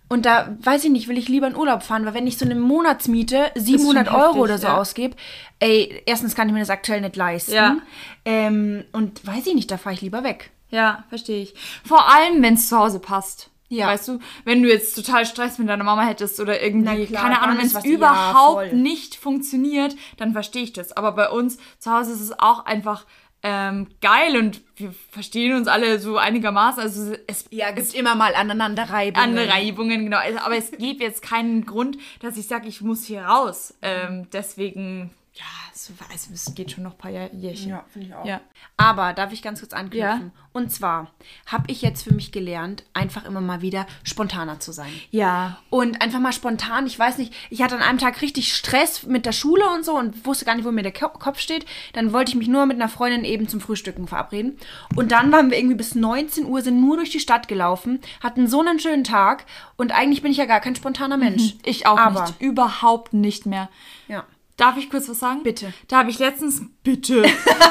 Und 0.09 0.25
da, 0.25 0.55
weiß 0.61 0.85
ich 0.85 0.91
nicht, 0.91 1.07
will 1.07 1.17
ich 1.17 1.29
lieber 1.29 1.47
in 1.47 1.55
Urlaub 1.55 1.83
fahren, 1.83 2.05
weil 2.05 2.13
wenn 2.13 2.27
ich 2.27 2.37
so 2.37 2.45
eine 2.45 2.55
Monatsmiete 2.55 3.51
700 3.55 4.07
heftig, 4.07 4.21
Euro 4.21 4.39
oder 4.39 4.57
so 4.57 4.67
ja. 4.67 4.77
ausgebe, 4.77 5.15
ey, 5.59 6.03
erstens 6.05 6.35
kann 6.35 6.47
ich 6.47 6.53
mir 6.53 6.61
das 6.61 6.69
aktuell 6.69 7.01
nicht 7.01 7.15
leisten. 7.15 7.53
Ja. 7.53 7.77
Ähm, 8.25 8.83
und 8.91 9.25
weiß 9.25 9.47
ich 9.47 9.55
nicht, 9.55 9.71
da 9.71 9.77
fahre 9.77 9.95
ich 9.95 10.01
lieber 10.01 10.23
weg. 10.23 10.51
Ja, 10.69 11.05
verstehe 11.09 11.43
ich. 11.43 11.55
Vor 11.85 12.09
allem, 12.09 12.41
wenn 12.41 12.55
es 12.55 12.67
zu 12.67 12.77
Hause 12.77 12.99
passt. 12.99 13.49
Ja. 13.69 13.87
Weißt 13.87 14.07
du, 14.07 14.19
wenn 14.45 14.63
du 14.63 14.69
jetzt 14.69 14.95
total 14.95 15.25
Stress 15.25 15.57
mit 15.57 15.67
deiner 15.67 15.83
Mama 15.83 16.03
hättest 16.05 16.39
oder 16.39 16.61
irgendwie, 16.61 17.05
klar, 17.05 17.23
keine 17.23 17.41
Ahnung, 17.41 17.57
wenn 17.57 17.65
es 17.65 17.73
ja, 17.73 17.83
überhaupt 17.83 18.69
voll. 18.69 18.73
nicht 18.73 19.15
funktioniert, 19.15 19.95
dann 20.17 20.31
verstehe 20.33 20.63
ich 20.63 20.73
das. 20.73 20.93
Aber 20.93 21.11
bei 21.11 21.29
uns 21.29 21.57
zu 21.79 21.91
Hause 21.91 22.13
ist 22.13 22.21
es 22.21 22.39
auch 22.39 22.65
einfach 22.65 23.05
ähm, 23.43 23.87
geil 24.01 24.35
und 24.37 24.61
wir 24.77 24.93
verstehen 25.11 25.55
uns 25.55 25.67
alle 25.67 25.99
so 25.99 26.17
einigermaßen. 26.17 26.81
Also 26.81 27.13
es 27.27 27.45
Ja, 27.51 27.71
gibt 27.71 27.93
immer 27.93 28.15
mal 28.15 28.33
Aneinanderreibungen. 28.35 29.37
an 29.37 29.49
Reibungen, 29.49 30.05
genau. 30.05 30.17
Also, 30.17 30.39
aber 30.39 30.57
es 30.57 30.71
gibt 30.77 31.01
jetzt 31.01 31.21
keinen 31.21 31.65
Grund, 31.65 31.97
dass 32.21 32.37
ich 32.37 32.47
sage, 32.47 32.67
ich 32.67 32.81
muss 32.81 33.05
hier 33.05 33.21
raus. 33.23 33.73
Ähm, 33.81 34.27
deswegen, 34.33 35.11
ja, 35.37 35.45
so, 35.73 35.93
also, 36.11 36.33
es 36.33 36.55
geht 36.55 36.71
schon 36.71 36.83
noch 36.83 36.93
ein 36.93 36.97
paar 36.97 37.11
Jährchen. 37.11 37.69
Ja, 37.69 37.85
finde 37.91 38.07
ich 38.07 38.13
auch. 38.15 38.25
Ja. 38.25 38.41
Aber 38.75 39.13
darf 39.13 39.31
ich 39.31 39.41
ganz 39.43 39.59
kurz 39.59 39.73
anknüpfen? 39.73 40.31
Ja. 40.35 40.41
Und 40.51 40.71
zwar 40.71 41.11
habe 41.45 41.65
ich 41.67 41.83
jetzt 41.83 42.03
für 42.03 42.13
mich 42.13 42.31
gelernt, 42.31 42.83
einfach 42.93 43.25
immer 43.25 43.41
mal 43.41 43.61
wieder 43.61 43.85
spontaner 44.03 44.59
zu 44.59 44.71
sein. 44.71 44.91
Ja. 45.11 45.59
Und 45.69 46.01
einfach 46.01 46.19
mal 46.19 46.31
spontan, 46.33 46.87
ich 46.87 46.97
weiß 46.97 47.19
nicht, 47.19 47.33
ich 47.51 47.61
hatte 47.61 47.75
an 47.75 47.83
einem 47.83 47.99
Tag 47.99 48.21
richtig 48.23 48.55
Stress 48.55 49.03
mit 49.03 49.27
der 49.27 49.31
Schule 49.33 49.69
und 49.69 49.85
so 49.85 49.95
und 49.95 50.25
wusste 50.25 50.45
gar 50.45 50.55
nicht, 50.55 50.65
wo 50.65 50.71
mir 50.71 50.81
der 50.81 50.93
Ko- 50.93 51.09
Kopf 51.09 51.39
steht. 51.39 51.65
Dann 51.93 52.11
wollte 52.13 52.31
ich 52.31 52.35
mich 52.35 52.47
nur 52.47 52.65
mit 52.65 52.77
einer 52.77 52.89
Freundin 52.89 53.23
eben 53.23 53.47
zum 53.47 53.61
Frühstücken 53.61 54.07
verabreden. 54.07 54.57
Und 54.95 55.11
dann 55.11 55.31
waren 55.31 55.51
wir 55.51 55.57
irgendwie 55.59 55.75
bis 55.75 55.93
19 55.93 56.45
Uhr, 56.45 56.61
sind 56.63 56.81
nur 56.81 56.97
durch 56.97 57.11
die 57.11 57.19
Stadt 57.19 57.47
gelaufen, 57.47 57.99
hatten 58.23 58.47
so 58.47 58.61
einen 58.61 58.79
schönen 58.79 59.03
Tag 59.03 59.45
und 59.75 59.91
eigentlich 59.91 60.23
bin 60.23 60.31
ich 60.31 60.37
ja 60.37 60.45
gar 60.45 60.61
kein 60.61 60.75
spontaner 60.75 61.17
Mensch. 61.17 61.53
Ich 61.65 61.85
auch 61.85 61.99
Aber, 61.99 62.21
nicht. 62.23 62.41
Überhaupt 62.41 63.13
nicht 63.13 63.45
mehr. 63.45 63.69
Ja. 64.07 64.25
Darf 64.57 64.75
ich 64.77 64.89
kurz 64.89 65.07
was 65.07 65.19
sagen? 65.19 65.43
Bitte. 65.43 65.71
Da 65.87 65.99
habe 65.99 66.09
ich 66.09 66.19
letztens. 66.19 66.63
Bitte. 66.83 67.23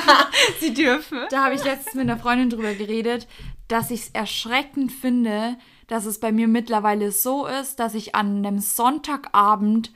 Sie 0.61 0.73
dürfen. 0.73 1.19
da 1.31 1.45
habe 1.45 1.55
ich 1.55 1.65
letztens 1.65 1.95
mit 1.95 2.09
einer 2.09 2.19
Freundin 2.19 2.49
drüber 2.49 2.75
geredet, 2.75 3.27
dass 3.69 3.91
ich 3.91 4.03
es 4.03 4.09
erschreckend 4.11 4.93
finde, 4.93 5.59
dass 5.89 6.07
es 6.07 6.21
bei 6.21 6.31
mir 6.31 6.47
mittlerweile 6.47 7.11
so 7.11 7.47
ist, 7.47 7.81
dass 7.81 7.95
ich 7.95 8.15
an 8.15 8.39
einem 8.39 8.61
Sonntagabend 8.61 9.93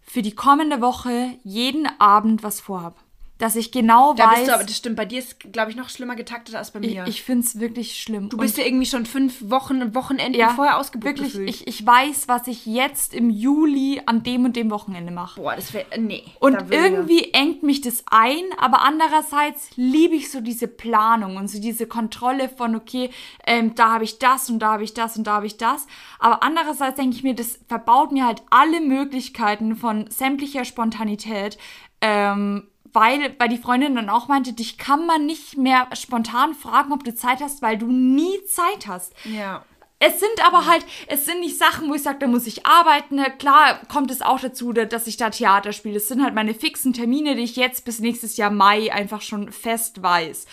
für 0.00 0.22
die 0.22 0.34
kommende 0.34 0.80
Woche 0.80 1.38
jeden 1.42 1.86
Abend 2.00 2.42
was 2.42 2.60
vorhab. 2.60 3.02
Dass 3.38 3.54
ich 3.54 3.70
genau 3.70 4.14
Da 4.14 4.26
weiß. 4.26 4.34
bist 4.36 4.48
du 4.48 4.54
aber, 4.54 4.64
das 4.64 4.76
stimmt, 4.76 4.96
bei 4.96 5.04
dir 5.04 5.20
ist, 5.20 5.38
glaube 5.52 5.70
ich, 5.70 5.76
noch 5.76 5.88
schlimmer 5.88 6.16
getaktet 6.16 6.56
als 6.56 6.72
bei 6.72 6.80
ich 6.80 6.94
mir. 6.94 7.06
ich 7.06 7.22
finde 7.22 7.46
es 7.46 7.60
wirklich 7.60 8.00
schlimm. 8.00 8.28
Du 8.28 8.36
bist 8.36 8.58
ja 8.58 8.64
irgendwie 8.64 8.86
schon 8.86 9.06
fünf 9.06 9.36
Wochen, 9.48 9.94
Wochenenden 9.94 10.38
ja, 10.38 10.50
vorher 10.50 10.78
ausgebucht 10.78 11.06
Wirklich, 11.08 11.32
gefühlt. 11.32 11.48
ich, 11.48 11.66
ich 11.68 11.86
weiß, 11.86 12.26
was 12.26 12.48
ich 12.48 12.66
jetzt 12.66 13.14
im 13.14 13.30
Juli 13.30 14.02
an 14.06 14.24
dem 14.24 14.44
und 14.44 14.56
dem 14.56 14.70
Wochenende 14.70 15.12
mache. 15.12 15.40
Boah, 15.40 15.54
das 15.54 15.72
wäre, 15.72 15.86
nee. 15.98 16.24
Und 16.40 16.56
irgendwie 16.70 17.32
engt 17.32 17.62
mich 17.62 17.80
das 17.80 18.02
ein, 18.10 18.42
aber 18.58 18.82
andererseits 18.82 19.70
liebe 19.76 20.16
ich 20.16 20.30
so 20.32 20.40
diese 20.40 20.66
Planung 20.66 21.36
und 21.36 21.48
so 21.48 21.60
diese 21.60 21.86
Kontrolle 21.86 22.48
von, 22.48 22.74
okay, 22.74 23.10
ähm, 23.46 23.74
da 23.76 23.92
habe 23.92 24.04
ich 24.04 24.18
das 24.18 24.50
und 24.50 24.58
da 24.58 24.72
habe 24.72 24.82
ich 24.82 24.94
das 24.94 25.16
und 25.16 25.28
da 25.28 25.34
habe 25.34 25.46
ich 25.46 25.56
das. 25.56 25.86
Aber 26.18 26.42
andererseits 26.42 26.96
denke 26.96 27.14
ich 27.16 27.22
mir, 27.22 27.34
das 27.34 27.60
verbaut 27.68 28.10
mir 28.10 28.26
halt 28.26 28.42
alle 28.50 28.80
Möglichkeiten 28.80 29.76
von 29.76 30.10
sämtlicher 30.10 30.64
Spontanität. 30.64 31.56
Ähm, 32.00 32.68
weil, 32.92 33.34
weil 33.38 33.48
die 33.48 33.58
Freundin 33.58 33.94
dann 33.96 34.08
auch 34.10 34.28
meinte, 34.28 34.52
dich 34.52 34.78
kann 34.78 35.06
man 35.06 35.26
nicht 35.26 35.56
mehr 35.56 35.88
spontan 35.94 36.54
fragen, 36.54 36.92
ob 36.92 37.04
du 37.04 37.14
Zeit 37.14 37.40
hast, 37.40 37.62
weil 37.62 37.78
du 37.78 37.86
nie 37.86 38.44
Zeit 38.46 38.86
hast. 38.86 39.12
Ja. 39.24 39.64
Es 40.00 40.20
sind 40.20 40.46
aber 40.46 40.66
halt, 40.66 40.86
es 41.08 41.24
sind 41.26 41.40
nicht 41.40 41.58
Sachen, 41.58 41.90
wo 41.90 41.94
ich 41.94 42.02
sage, 42.04 42.18
da 42.20 42.28
muss 42.28 42.46
ich 42.46 42.64
arbeiten. 42.64 43.16
Ne, 43.16 43.32
Klar 43.36 43.80
kommt 43.88 44.12
es 44.12 44.22
auch 44.22 44.38
dazu, 44.38 44.72
da- 44.72 44.84
dass 44.84 45.08
ich 45.08 45.16
da 45.16 45.30
Theater 45.30 45.72
spiele. 45.72 45.96
Es 45.96 46.06
sind 46.06 46.22
halt 46.22 46.34
meine 46.36 46.54
fixen 46.54 46.92
Termine, 46.92 47.34
die 47.34 47.42
ich 47.42 47.56
jetzt 47.56 47.84
bis 47.84 47.98
nächstes 47.98 48.36
Jahr 48.36 48.50
Mai 48.52 48.92
einfach 48.92 49.22
schon 49.22 49.50
fest 49.50 50.00
weiß. 50.00 50.46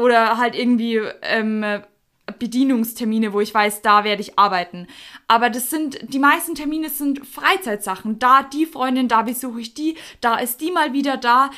Oder 0.00 0.38
halt 0.38 0.54
irgendwie 0.56 0.96
ähm, 1.22 1.82
Bedienungstermine, 2.30 3.32
wo 3.32 3.40
ich 3.40 3.52
weiß, 3.52 3.82
da 3.82 4.04
werde 4.04 4.22
ich 4.22 4.38
arbeiten. 4.38 4.86
Aber 5.28 5.50
das 5.50 5.70
sind, 5.70 5.98
die 6.02 6.18
meisten 6.18 6.54
Termine 6.54 6.90
sind 6.90 7.26
Freizeitsachen. 7.26 8.18
Da 8.18 8.42
die 8.42 8.66
Freundin, 8.66 9.08
da 9.08 9.22
besuche 9.22 9.60
ich 9.60 9.74
die, 9.74 9.96
da 10.20 10.36
ist 10.36 10.60
die 10.60 10.70
mal 10.70 10.92
wieder 10.92 11.16
da. 11.16 11.50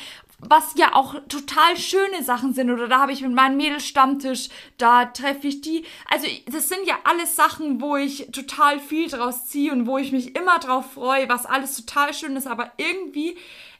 Was 0.45 0.73
ja 0.77 0.93
auch 0.93 1.15
total 1.29 1.77
schöne 1.77 2.21
Sachen 2.21 2.53
sind. 2.53 2.69
Oder 2.69 2.89
da 2.89 2.99
habe 2.99 3.13
ich 3.13 3.21
mit 3.21 3.31
meinem 3.31 3.55
Mädelstammtisch, 3.55 4.49
da 4.77 5.05
treffe 5.05 5.47
ich 5.47 5.61
die. 5.61 5.85
Also 6.11 6.27
das 6.47 6.67
sind 6.67 6.85
ja 6.85 6.95
alles 7.05 7.37
Sachen, 7.37 7.79
wo 7.79 7.95
ich 7.95 8.29
total 8.33 8.79
viel 8.79 9.07
draus 9.07 9.45
ziehe 9.45 9.71
und 9.71 9.87
wo 9.87 9.97
ich 9.97 10.11
mich 10.11 10.35
immer 10.35 10.59
drauf 10.59 10.93
freue, 10.95 11.29
was 11.29 11.45
alles 11.45 11.77
total 11.77 12.13
schön 12.13 12.35
ist. 12.35 12.47
Aber 12.47 12.73
irgendwie 12.75 13.37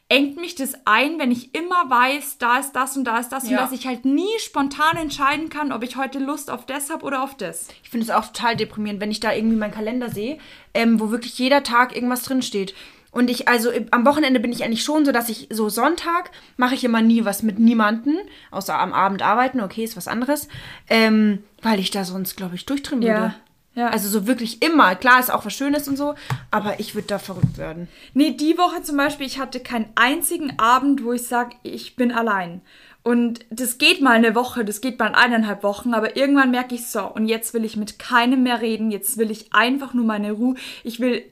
engt 0.08 0.36
mich 0.36 0.54
das 0.54 0.74
ein, 0.84 1.18
wenn 1.18 1.30
ich 1.32 1.54
immer 1.54 1.88
weiß, 1.88 2.38
da 2.38 2.58
ist 2.58 2.72
das 2.72 2.96
und 2.96 3.04
da 3.04 3.18
ist 3.18 3.30
das 3.30 3.48
Ja. 3.48 3.50
und 3.50 3.56
dass 3.64 3.72
ich 3.72 3.86
halt 3.86 4.04
nie 4.04 4.28
spontan 4.38 4.96
entscheiden 4.96 5.48
kann, 5.48 5.72
ob 5.72 5.82
ich 5.82 5.96
heute 5.96 6.18
Lust 6.18 6.50
auf 6.50 6.66
das 6.66 6.90
habe 6.90 7.04
oder 7.04 7.22
auf 7.22 7.36
das. 7.36 7.68
Ich 7.82 7.88
finde 7.90 8.04
es 8.04 8.10
auch 8.10 8.26
total 8.26 8.56
deprimierend, 8.56 9.00
wenn 9.00 9.10
ich 9.10 9.20
da 9.20 9.32
irgendwie 9.32 9.56
meinen 9.56 9.72
Kalender 9.72 10.10
sehe, 10.10 10.38
ähm, 10.74 11.00
wo 11.00 11.10
wirklich 11.10 11.38
jeder 11.38 11.62
Tag 11.62 11.94
irgendwas 11.96 12.22
drin 12.22 12.42
steht. 12.42 12.74
Und 13.12 13.30
ich, 13.30 13.46
also 13.48 13.70
äh, 13.70 13.86
am 13.92 14.04
Wochenende 14.04 14.40
bin 14.40 14.50
ich 14.52 14.64
eigentlich 14.64 14.82
schon 14.82 15.04
so, 15.04 15.12
dass 15.12 15.28
ich 15.28 15.46
so 15.50 15.68
Sonntag 15.68 16.32
mache 16.56 16.74
ich 16.74 16.82
immer 16.84 17.00
nie 17.00 17.24
was 17.24 17.42
mit 17.44 17.58
niemanden, 17.60 18.16
außer 18.50 18.76
am 18.78 18.92
Abend 18.92 19.22
arbeiten, 19.22 19.60
okay, 19.60 19.84
ist 19.84 19.96
was 19.96 20.08
anderes, 20.08 20.48
ähm, 20.90 21.42
weil 21.62 21.78
ich 21.78 21.90
da 21.92 22.04
sonst, 22.04 22.36
glaube 22.36 22.56
ich, 22.56 22.66
durchdrehen 22.66 23.02
Ja, 23.02 23.14
würde. 23.20 23.34
Ja. 23.74 23.88
Also 23.88 24.08
so 24.08 24.26
wirklich 24.26 24.62
immer. 24.62 24.94
Klar 24.94 25.20
ist 25.20 25.32
auch 25.32 25.44
was 25.44 25.54
Schönes 25.54 25.88
und 25.88 25.96
so, 25.96 26.14
aber 26.50 26.78
ich 26.78 26.94
würde 26.94 27.08
da 27.08 27.18
verrückt 27.18 27.58
werden. 27.58 27.88
Nee, 28.12 28.32
die 28.32 28.56
Woche 28.56 28.82
zum 28.82 28.96
Beispiel, 28.96 29.26
ich 29.26 29.38
hatte 29.38 29.60
keinen 29.60 29.88
einzigen 29.96 30.58
Abend, 30.58 31.04
wo 31.04 31.12
ich 31.12 31.26
sage, 31.26 31.56
ich 31.62 31.96
bin 31.96 32.12
allein. 32.12 32.60
Und 33.02 33.44
das 33.50 33.76
geht 33.76 34.00
mal 34.00 34.12
eine 34.12 34.34
Woche, 34.34 34.64
das 34.64 34.80
geht 34.80 34.98
mal 34.98 35.14
eineinhalb 35.14 35.62
Wochen, 35.62 35.92
aber 35.92 36.16
irgendwann 36.16 36.50
merke 36.50 36.74
ich 36.74 36.86
so, 36.86 37.04
und 37.04 37.26
jetzt 37.26 37.52
will 37.52 37.64
ich 37.64 37.76
mit 37.76 37.98
keinem 37.98 38.42
mehr 38.44 38.62
reden, 38.62 38.90
jetzt 38.90 39.18
will 39.18 39.30
ich 39.30 39.52
einfach 39.52 39.92
nur 39.92 40.06
meine 40.06 40.32
Ruhe. 40.32 40.54
Ich 40.84 41.00
will, 41.00 41.22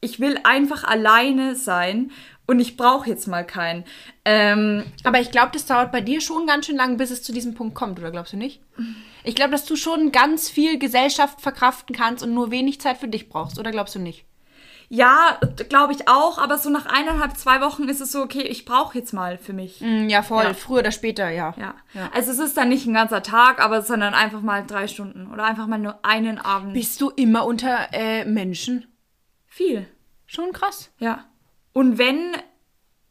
ich 0.00 0.20
will 0.20 0.38
einfach 0.44 0.84
alleine 0.84 1.56
sein 1.56 2.12
und 2.46 2.60
ich 2.60 2.76
brauche 2.76 3.08
jetzt 3.08 3.26
mal 3.26 3.44
keinen. 3.44 3.84
Ähm, 4.24 4.84
Aber 5.04 5.20
ich 5.20 5.30
glaube, 5.30 5.50
das 5.52 5.66
dauert 5.66 5.92
bei 5.92 6.00
dir 6.00 6.20
schon 6.20 6.46
ganz 6.46 6.66
schön 6.66 6.76
lang, 6.76 6.96
bis 6.96 7.10
es 7.10 7.22
zu 7.22 7.32
diesem 7.32 7.54
Punkt 7.54 7.74
kommt, 7.74 7.98
oder 7.98 8.10
glaubst 8.10 8.32
du 8.32 8.36
nicht? 8.36 8.60
Ich 9.24 9.34
glaube, 9.34 9.50
dass 9.52 9.64
du 9.64 9.76
schon 9.76 10.12
ganz 10.12 10.48
viel 10.48 10.78
Gesellschaft 10.78 11.40
verkraften 11.40 11.94
kannst 11.94 12.22
und 12.24 12.34
nur 12.34 12.50
wenig 12.50 12.80
Zeit 12.80 12.98
für 12.98 13.08
dich 13.08 13.28
brauchst, 13.28 13.58
oder 13.58 13.70
glaubst 13.70 13.94
du 13.94 13.98
nicht? 13.98 14.24
ja, 14.88 15.40
glaube 15.68 15.94
ich 15.94 16.06
auch, 16.06 16.38
aber 16.38 16.58
so 16.58 16.70
nach 16.70 16.86
eineinhalb, 16.86 17.36
zwei 17.36 17.60
Wochen 17.60 17.88
ist 17.88 18.00
es 18.00 18.12
so, 18.12 18.22
okay, 18.22 18.42
ich 18.42 18.64
brauche 18.64 18.96
jetzt 18.96 19.12
mal 19.12 19.36
für 19.36 19.52
mich. 19.52 19.80
Mm, 19.80 20.08
Ja, 20.08 20.22
voll. 20.22 20.44
Ja. 20.44 20.54
Früher 20.54 20.78
oder 20.78 20.92
später, 20.92 21.28
ja. 21.28 21.54
Ja. 21.58 21.74
Ja. 21.92 22.08
Also 22.14 22.30
es 22.30 22.38
ist 22.38 22.56
dann 22.56 22.68
nicht 22.68 22.86
ein 22.86 22.94
ganzer 22.94 23.20
Tag, 23.24 23.60
aber 23.60 23.82
sondern 23.82 24.14
einfach 24.14 24.42
mal 24.42 24.64
drei 24.64 24.86
Stunden 24.86 25.26
oder 25.32 25.42
einfach 25.42 25.66
mal 25.66 25.78
nur 25.80 26.04
einen 26.04 26.38
Abend. 26.38 26.72
Bist 26.74 27.00
du 27.00 27.10
immer 27.10 27.46
unter 27.46 27.88
äh, 27.92 28.24
Menschen? 28.26 28.86
Viel. 29.48 29.88
Schon 30.26 30.52
krass. 30.52 30.92
Ja. 31.00 31.24
Und 31.76 31.98
wenn, 31.98 32.32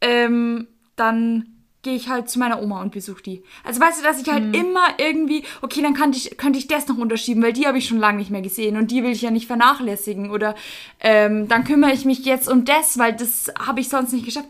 ähm, 0.00 0.66
dann 0.96 1.46
gehe 1.82 1.94
ich 1.94 2.08
halt 2.08 2.28
zu 2.28 2.40
meiner 2.40 2.60
Oma 2.60 2.82
und 2.82 2.90
besuche 2.90 3.22
die. 3.22 3.44
Also 3.62 3.80
weißt 3.80 4.00
du, 4.00 4.02
dass 4.02 4.20
ich 4.20 4.28
halt 4.28 4.56
immer 4.56 4.88
irgendwie, 4.98 5.44
okay, 5.62 5.82
dann 5.82 5.94
kann 5.94 6.10
ich, 6.10 6.36
könnte 6.36 6.58
ich 6.58 6.66
das 6.66 6.88
noch 6.88 6.98
unterschieben, 6.98 7.44
weil 7.44 7.52
die 7.52 7.68
habe 7.68 7.78
ich 7.78 7.86
schon 7.86 8.00
lange 8.00 8.18
nicht 8.18 8.32
mehr 8.32 8.42
gesehen 8.42 8.76
und 8.76 8.90
die 8.90 9.04
will 9.04 9.12
ich 9.12 9.22
ja 9.22 9.30
nicht 9.30 9.46
vernachlässigen. 9.46 10.32
Oder 10.32 10.56
ähm, 10.98 11.46
dann 11.46 11.62
kümmere 11.62 11.92
ich 11.92 12.04
mich 12.04 12.24
jetzt 12.24 12.48
um 12.48 12.64
das, 12.64 12.98
weil 12.98 13.12
das 13.12 13.52
habe 13.56 13.78
ich 13.78 13.88
sonst 13.88 14.12
nicht 14.12 14.24
geschafft. 14.24 14.48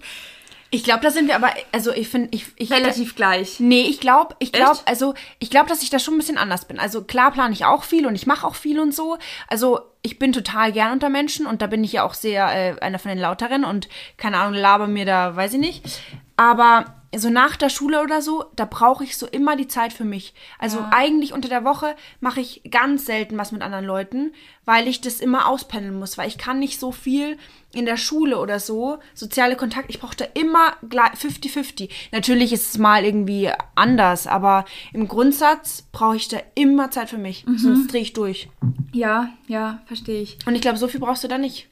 Ich 0.71 0.83
glaube, 0.83 1.01
da 1.01 1.11
sind 1.11 1.29
wir 1.29 1.37
aber, 1.37 1.51
also 1.73 1.93
ich 1.93 2.09
finde, 2.09 2.29
ich, 2.33 2.47
ich 2.57 2.71
Relativ 2.71 3.15
gleich. 3.15 3.61
Nee, 3.61 3.83
ich 3.83 4.01
glaube, 4.01 4.35
ich 4.41 4.53
glaube, 4.53 4.79
also 4.85 5.15
ich 5.39 5.51
glaube, 5.51 5.69
dass 5.69 5.83
ich 5.83 5.91
da 5.91 5.99
schon 5.99 6.15
ein 6.15 6.19
bisschen 6.19 6.39
anders 6.39 6.67
bin. 6.67 6.81
Also 6.81 7.05
klar 7.05 7.31
plane 7.31 7.53
ich 7.53 7.65
auch 7.65 7.85
viel 7.85 8.07
und 8.07 8.15
ich 8.15 8.27
mache 8.27 8.47
auch 8.47 8.57
viel 8.57 8.81
und 8.81 8.95
so. 8.95 9.17
Also 9.47 9.81
ich 10.03 10.19
bin 10.19 10.33
total 10.33 10.73
gern 10.73 10.93
unter 10.93 11.09
Menschen 11.09 11.47
und 11.47 11.63
da 11.63 11.69
bin 11.69 11.85
ich 11.85 11.93
ja 11.93 12.05
auch 12.05 12.15
sehr 12.15 12.47
äh, 12.49 12.81
einer 12.81 12.99
von 12.99 13.11
den 13.11 13.19
Lauteren 13.19 13.65
und 13.65 13.89
keine 14.17 14.39
Ahnung, 14.39 14.55
laber 14.55 14.89
mir 14.89 15.07
da, 15.07 15.37
weiß 15.37 15.55
ich 15.55 15.61
nicht. 15.61 16.01
Aber 16.37 16.96
so 17.15 17.31
nach 17.31 17.57
der 17.57 17.69
Schule 17.69 18.03
oder 18.03 18.23
so, 18.23 18.45
da 18.57 18.65
brauche 18.65 19.05
ich 19.05 19.17
so 19.17 19.27
immer 19.27 19.57
die 19.57 19.69
Zeit 19.69 19.93
für 19.93 20.05
mich. 20.05 20.35
Also 20.59 20.85
eigentlich 20.91 21.33
unter 21.33 21.49
der 21.49 21.65
Woche 21.65 21.95
mache 22.21 22.41
ich 22.41 22.63
ganz 22.71 23.07
selten 23.07 23.39
was 23.39 23.53
mit 23.53 23.63
anderen 23.63 23.85
Leuten, 23.85 24.33
weil 24.65 24.89
ich 24.89 25.01
das 25.01 25.21
immer 25.21 25.47
auspendeln 25.47 25.99
muss, 25.99 26.19
weil 26.19 26.29
ich 26.29 26.39
kann 26.39 26.59
nicht 26.59 26.81
so 26.81 26.93
viel 26.93 27.39
in 27.73 27.87
der 27.87 27.97
Schule 27.97 28.39
oder 28.39 28.59
so, 28.59 28.99
soziale 29.15 29.57
Kontakte, 29.57 29.91
ich 29.91 30.01
brauche 30.01 30.17
da 30.17 30.25
immer 30.35 30.75
gleich 30.89 31.13
50-50. 31.13 31.91
Natürlich 32.13 32.53
ist 32.53 32.71
es 32.71 32.79
mal 32.79 33.05
irgendwie 33.05 33.51
anders, 33.75 34.27
aber 34.27 34.65
im 34.93 35.09
Grundsatz 35.09 35.83
brauche 35.93 36.17
ich 36.17 36.29
da 36.29 36.39
immer 36.55 36.91
Zeit 36.91 37.11
für 37.11 37.19
mich, 37.19 37.45
sonst 37.57 37.93
drehe 37.93 38.03
ich 38.03 38.13
durch. 38.15 38.49
Ja, 38.93 39.31
ja, 39.47 39.83
verstehe 39.87 40.23
ich. 40.23 40.39
Und 40.47 40.55
ich 40.55 40.63
glaube, 40.63 40.79
so 40.79 40.89
viel 40.89 41.01
brauchst 41.01 41.23
du 41.25 41.29
da 41.29 41.39
nicht. 41.39 41.69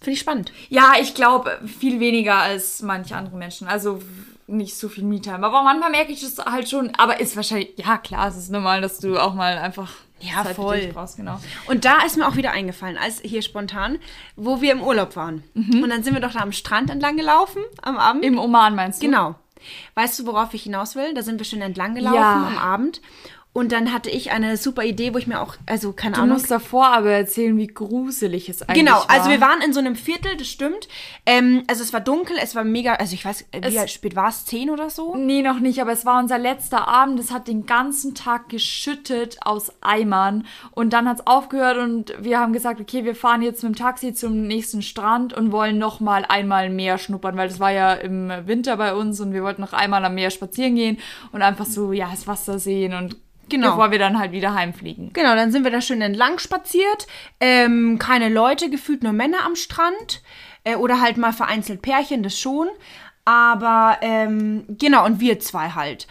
Finde 0.00 0.12
ich 0.12 0.20
spannend. 0.20 0.52
Ja, 0.68 0.92
ich 1.00 1.14
glaube 1.14 1.58
viel 1.66 1.98
weniger 1.98 2.36
als 2.36 2.82
manche 2.82 3.16
andere 3.16 3.36
Menschen. 3.36 3.66
Also 3.66 4.00
nicht 4.48 4.76
so 4.76 4.88
viel 4.88 5.04
Me-Time. 5.04 5.44
Aber 5.46 5.62
manchmal 5.62 5.90
merke 5.90 6.12
ich 6.12 6.20
das 6.20 6.38
halt 6.44 6.68
schon. 6.68 6.92
Aber 6.96 7.20
ist 7.20 7.36
wahrscheinlich, 7.36 7.74
ja 7.76 7.98
klar, 7.98 8.28
es 8.28 8.36
ist 8.36 8.50
normal, 8.50 8.80
dass 8.80 8.98
du 8.98 9.18
auch 9.18 9.34
mal 9.34 9.58
einfach 9.58 9.92
Ja, 10.20 10.42
Zeit 10.42 10.56
voll. 10.56 10.90
brauchst, 10.92 11.16
genau. 11.16 11.38
Und 11.66 11.84
da 11.84 11.98
ist 12.04 12.16
mir 12.16 12.26
auch 12.26 12.36
wieder 12.36 12.50
eingefallen, 12.52 12.96
als 12.98 13.20
hier 13.20 13.42
spontan, 13.42 13.98
wo 14.36 14.60
wir 14.60 14.72
im 14.72 14.82
Urlaub 14.82 15.14
waren. 15.16 15.44
Und 15.54 15.88
dann 15.90 16.02
sind 16.02 16.14
wir 16.14 16.20
doch 16.20 16.32
da 16.32 16.40
am 16.40 16.52
Strand 16.52 16.90
entlang 16.90 17.16
gelaufen 17.16 17.62
am 17.82 17.98
Abend. 17.98 18.24
Im 18.24 18.38
Oman 18.38 18.74
meinst 18.74 19.02
du? 19.02 19.06
Genau. 19.06 19.34
Weißt 19.94 20.18
du, 20.18 20.26
worauf 20.26 20.54
ich 20.54 20.62
hinaus 20.62 20.94
will? 20.96 21.12
Da 21.14 21.22
sind 21.22 21.38
wir 21.38 21.44
schön 21.44 21.60
entlang 21.60 21.94
gelaufen 21.94 22.14
Ja. 22.16 22.46
am 22.46 22.58
Abend. 22.58 23.00
Und 23.58 23.72
dann 23.72 23.92
hatte 23.92 24.08
ich 24.08 24.30
eine 24.30 24.56
super 24.56 24.84
Idee, 24.84 25.12
wo 25.14 25.18
ich 25.18 25.26
mir 25.26 25.40
auch, 25.40 25.56
also 25.66 25.92
keine 25.92 26.14
Du 26.14 26.20
Ahnung. 26.22 26.34
musst 26.36 26.48
davor 26.48 26.86
aber 26.86 27.10
erzählen, 27.10 27.56
wie 27.58 27.66
gruselig 27.66 28.48
es 28.48 28.62
eigentlich 28.62 28.84
Genau, 28.84 28.98
war. 28.98 29.10
also 29.10 29.30
wir 29.30 29.40
waren 29.40 29.60
in 29.62 29.72
so 29.72 29.80
einem 29.80 29.96
Viertel, 29.96 30.36
das 30.36 30.46
stimmt. 30.46 30.86
Ähm, 31.26 31.64
also 31.66 31.82
es 31.82 31.92
war 31.92 32.00
dunkel, 32.00 32.36
es 32.40 32.54
war 32.54 32.62
mega, 32.62 32.94
also 32.94 33.14
ich 33.14 33.24
weiß, 33.24 33.46
wie 33.52 33.76
Es- 33.76 33.90
spät 33.90 34.14
war 34.14 34.28
es? 34.28 34.44
Zehn 34.44 34.70
oder 34.70 34.90
so? 34.90 35.16
Nee, 35.16 35.42
noch 35.42 35.58
nicht, 35.58 35.80
aber 35.82 35.90
es 35.90 36.06
war 36.06 36.20
unser 36.20 36.38
letzter 36.38 36.86
Abend. 36.86 37.18
Es 37.18 37.32
hat 37.32 37.48
den 37.48 37.66
ganzen 37.66 38.14
Tag 38.14 38.48
geschüttet 38.48 39.38
aus 39.44 39.72
Eimern. 39.80 40.46
Und 40.70 40.92
dann 40.92 41.08
hat 41.08 41.18
es 41.18 41.26
aufgehört 41.26 41.78
und 41.78 42.14
wir 42.20 42.38
haben 42.38 42.52
gesagt, 42.52 42.80
okay, 42.80 43.04
wir 43.04 43.16
fahren 43.16 43.42
jetzt 43.42 43.64
mit 43.64 43.72
dem 43.74 43.76
Taxi 43.76 44.14
zum 44.14 44.46
nächsten 44.46 44.82
Strand 44.82 45.32
und 45.32 45.50
wollen 45.50 45.78
noch 45.78 45.98
mal 45.98 46.24
einmal 46.28 46.70
mehr 46.70 46.96
schnuppern, 46.96 47.36
weil 47.36 47.48
das 47.48 47.58
war 47.58 47.72
ja 47.72 47.92
im 47.94 48.30
Winter 48.44 48.76
bei 48.76 48.94
uns 48.94 49.18
und 49.20 49.32
wir 49.32 49.42
wollten 49.42 49.62
noch 49.62 49.72
einmal 49.72 50.04
am 50.04 50.14
Meer 50.14 50.30
spazieren 50.30 50.76
gehen 50.76 50.98
und 51.32 51.42
einfach 51.42 51.66
so, 51.66 51.92
ja, 51.92 52.08
das 52.10 52.28
Wasser 52.28 52.60
sehen 52.60 52.94
und 52.94 53.16
Genau. 53.48 53.70
bevor 53.70 53.90
wir 53.90 53.98
dann 53.98 54.18
halt 54.18 54.32
wieder 54.32 54.54
heimfliegen. 54.54 55.12
Genau, 55.12 55.34
dann 55.34 55.52
sind 55.52 55.64
wir 55.64 55.70
da 55.70 55.80
schön 55.80 56.00
entlang 56.00 56.38
spaziert. 56.38 57.06
Ähm, 57.40 57.98
keine 57.98 58.28
Leute, 58.28 58.70
gefühlt 58.70 59.02
nur 59.02 59.12
Männer 59.12 59.44
am 59.44 59.56
Strand. 59.56 60.22
Äh, 60.64 60.76
oder 60.76 61.00
halt 61.00 61.16
mal 61.16 61.32
vereinzelt 61.32 61.82
Pärchen, 61.82 62.22
das 62.22 62.38
schon. 62.38 62.68
Aber 63.24 63.98
ähm, 64.00 64.64
genau, 64.68 65.04
und 65.04 65.20
wir 65.20 65.38
zwei 65.40 65.70
halt. 65.70 66.06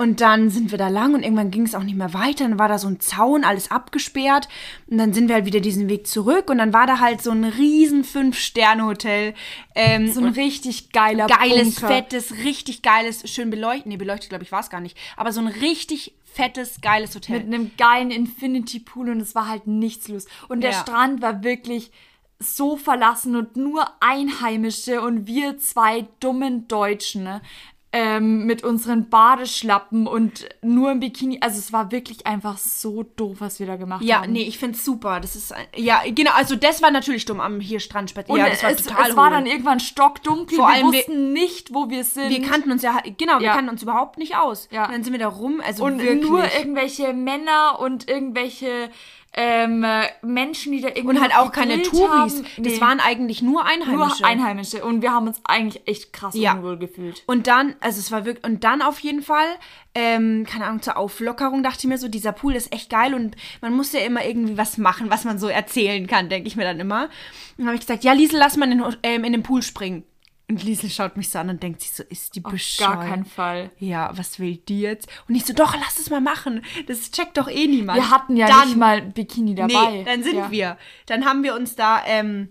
Und 0.00 0.20
dann 0.20 0.48
sind 0.48 0.70
wir 0.70 0.78
da 0.78 0.86
lang 0.86 1.14
und 1.14 1.24
irgendwann 1.24 1.50
ging 1.50 1.64
es 1.66 1.74
auch 1.74 1.82
nicht 1.82 1.96
mehr 1.96 2.14
weiter. 2.14 2.44
Dann 2.48 2.56
war 2.60 2.68
da 2.68 2.78
so 2.78 2.86
ein 2.86 3.00
Zaun, 3.00 3.42
alles 3.42 3.72
abgesperrt. 3.72 4.48
Und 4.86 4.98
dann 4.98 5.12
sind 5.12 5.26
wir 5.26 5.34
halt 5.34 5.44
wieder 5.44 5.58
diesen 5.58 5.88
Weg 5.88 6.06
zurück. 6.06 6.50
Und 6.50 6.58
dann 6.58 6.72
war 6.72 6.86
da 6.86 7.00
halt 7.00 7.20
so 7.20 7.32
ein 7.32 7.42
riesen 7.42 8.04
Fünf-Sterne-Hotel. 8.04 9.34
Ähm, 9.74 10.12
So 10.12 10.20
ein 10.20 10.28
richtig 10.32 10.92
geiler 10.92 11.26
geiles, 11.26 11.74
Bunker. 11.80 11.88
fettes, 11.88 12.32
richtig 12.44 12.82
geiles, 12.82 13.28
schön 13.28 13.50
beleuchtet. 13.50 13.86
Nee, 13.86 13.96
beleuchtet, 13.96 14.28
glaube 14.28 14.44
ich, 14.44 14.52
war 14.52 14.60
es 14.60 14.70
gar 14.70 14.80
nicht. 14.80 14.96
Aber 15.16 15.32
so 15.32 15.40
ein 15.40 15.48
richtig 15.48 16.14
fettes, 16.24 16.80
geiles 16.80 17.16
Hotel. 17.16 17.38
mit 17.40 17.52
einem 17.52 17.72
geilen 17.76 18.12
Infinity 18.12 18.78
Pool 18.78 19.10
und 19.10 19.20
es 19.20 19.34
war 19.34 19.48
halt 19.48 19.66
nichts 19.66 20.06
los. 20.06 20.26
Und 20.48 20.60
der 20.60 20.70
Ja. 20.70 20.80
Strand 20.80 21.22
war 21.22 21.42
wirklich 21.42 21.90
so 22.38 22.76
verlassen 22.76 23.34
und 23.34 23.56
nur 23.56 23.84
Einheimische 23.98 25.00
und 25.00 25.26
wir 25.26 25.58
zwei 25.58 26.06
dummen 26.20 26.68
Deutschen 26.68 27.24
ne, 27.24 27.42
ähm, 27.90 28.44
mit 28.44 28.64
unseren 28.64 29.08
Badeschlappen 29.08 30.06
und 30.06 30.46
nur 30.60 30.92
im 30.92 31.00
Bikini. 31.00 31.38
Also 31.40 31.58
es 31.58 31.72
war 31.72 31.90
wirklich 31.90 32.26
einfach 32.26 32.58
so 32.58 33.02
doof, 33.02 33.36
was 33.40 33.60
wir 33.60 33.66
da 33.66 33.76
gemacht 33.76 34.04
Ja, 34.04 34.20
haben. 34.22 34.32
nee, 34.32 34.42
ich 34.42 34.58
find's 34.58 34.84
super. 34.84 35.20
Das 35.20 35.34
ist 35.36 35.52
ein- 35.54 35.66
ja 35.74 36.02
genau. 36.14 36.32
Also 36.34 36.54
das 36.54 36.82
war 36.82 36.90
natürlich 36.90 37.24
dumm 37.24 37.40
am 37.40 37.60
hier 37.60 37.80
Strand 37.80 38.10
spazieren. 38.10 38.38
Und 38.40 38.44
Ja, 38.46 38.50
das 38.52 38.62
war 38.62 38.70
es, 38.72 38.84
total 38.84 39.10
es 39.10 39.16
war 39.16 39.24
hohl. 39.26 39.30
dann 39.32 39.46
irgendwann 39.46 39.80
stockdunkel. 39.80 40.58
Vor 40.58 40.68
wir 40.68 40.74
allem 40.74 40.92
wir- 40.92 40.98
wussten 40.98 41.32
nicht, 41.32 41.72
wo 41.72 41.88
wir 41.88 42.04
sind. 42.04 42.28
wir 42.28 42.42
kannten 42.42 42.70
uns 42.70 42.82
ja 42.82 42.98
genau, 43.16 43.38
wir 43.38 43.46
Ja. 43.46 43.54
kannten 43.54 43.70
uns 43.70 43.82
überhaupt 43.82 44.18
nicht 44.18 44.36
aus. 44.36 44.68
Ja. 44.70 44.84
Und 44.84 44.92
dann 44.92 45.02
sind 45.02 45.12
wir 45.14 45.20
da 45.20 45.28
rum, 45.28 45.62
also 45.64 45.84
und 45.84 45.98
wirklich. 46.02 46.28
nur 46.28 46.44
irgendwelche 46.44 47.14
Männer 47.14 47.78
und 47.80 48.06
irgendwelche 48.10 48.90
ähm, 49.34 49.84
äh, 49.84 50.06
Menschen, 50.22 50.72
die 50.72 50.80
da 50.80 50.88
irgendwie 50.88 51.08
und 51.16 51.20
halt 51.20 51.36
auch 51.36 51.52
keine 51.52 51.82
Touris. 51.82 52.08
haben. 52.10 52.46
Das 52.56 52.72
Nee. 52.74 52.80
waren 52.80 52.98
eigentlich 53.00 53.42
nur 53.42 53.64
Einheimische. 53.64 54.22
Nur 54.22 54.26
Einheimische. 54.28 54.84
Und 54.84 55.02
wir 55.02 55.12
haben 55.12 55.26
uns 55.28 55.40
eigentlich 55.44 55.86
echt 55.86 56.12
krass 56.12 56.34
Ja. 56.34 56.54
unwohl 56.54 56.78
gefühlt. 56.78 57.22
Und 57.26 57.46
dann, 57.46 57.76
also 57.80 58.00
es 58.00 58.10
war 58.10 58.24
wirklich, 58.24 58.44
und 58.44 58.64
dann 58.64 58.82
auf 58.82 58.98
jeden 59.00 59.22
Fall, 59.22 59.46
ähm, 59.94 60.44
keine 60.48 60.64
Ahnung, 60.66 60.82
zur 60.82 60.96
Auflockerung 60.96 61.62
dachte 61.62 61.78
ich 61.80 61.84
mir 61.86 61.98
so, 61.98 62.08
dieser 62.08 62.32
Pool 62.32 62.56
ist 62.56 62.72
echt 62.72 62.90
geil 62.90 63.14
und 63.14 63.36
man 63.60 63.74
muss 63.74 63.92
ja 63.92 64.00
immer 64.00 64.24
irgendwie 64.24 64.56
was 64.58 64.78
machen, 64.78 65.10
was 65.10 65.24
man 65.24 65.38
so 65.38 65.46
erzählen 65.48 66.06
kann, 66.06 66.28
denke 66.28 66.48
ich 66.48 66.56
mir 66.56 66.64
dann 66.64 66.80
immer. 66.80 67.04
Und 67.04 67.10
dann 67.58 67.66
habe 67.66 67.74
ich 67.76 67.82
gesagt, 67.82 68.04
ja, 68.04 68.12
Liesel, 68.12 68.38
lass 68.38 68.56
mal 68.56 68.70
in, 68.72 68.82
ähm, 69.02 69.24
in 69.24 69.32
den 69.32 69.42
Pool 69.42 69.62
springen. 69.62 70.04
Und 70.50 70.62
Liesel 70.64 70.88
schaut 70.88 71.18
mich 71.18 71.28
so 71.28 71.38
an 71.38 71.50
und 71.50 71.62
denkt 71.62 71.82
sich 71.82 71.90
so, 71.92 72.02
ist 72.04 72.34
die 72.34 72.42
Auf 72.44 72.52
bescheuert? 72.52 72.94
gar 72.94 73.04
keinen 73.04 73.26
Fall. 73.26 73.70
Ja, 73.78 74.10
was 74.16 74.38
will 74.40 74.56
die 74.56 74.80
jetzt? 74.80 75.06
Und 75.28 75.34
ich 75.34 75.44
so, 75.44 75.52
doch, 75.52 75.74
lass 75.74 75.98
es 75.98 76.08
mal 76.08 76.22
machen. 76.22 76.64
Das 76.86 77.10
checkt 77.10 77.36
doch 77.36 77.48
eh 77.48 77.66
niemand. 77.66 77.98
Wir 78.00 78.10
hatten 78.10 78.34
ja 78.36 78.46
Dann- 78.48 78.68
nicht 78.68 78.76
mal 78.78 79.02
Bikini 79.02 79.54
dabei. 79.54 79.90
Nee, 79.90 80.04
dann 80.04 80.22
sind 80.22 80.36
ja. 80.36 80.50
wir. 80.50 80.78
Dann 81.04 81.26
haben 81.26 81.42
wir 81.42 81.54
uns 81.54 81.76
da, 81.76 82.02
ähm, 82.06 82.48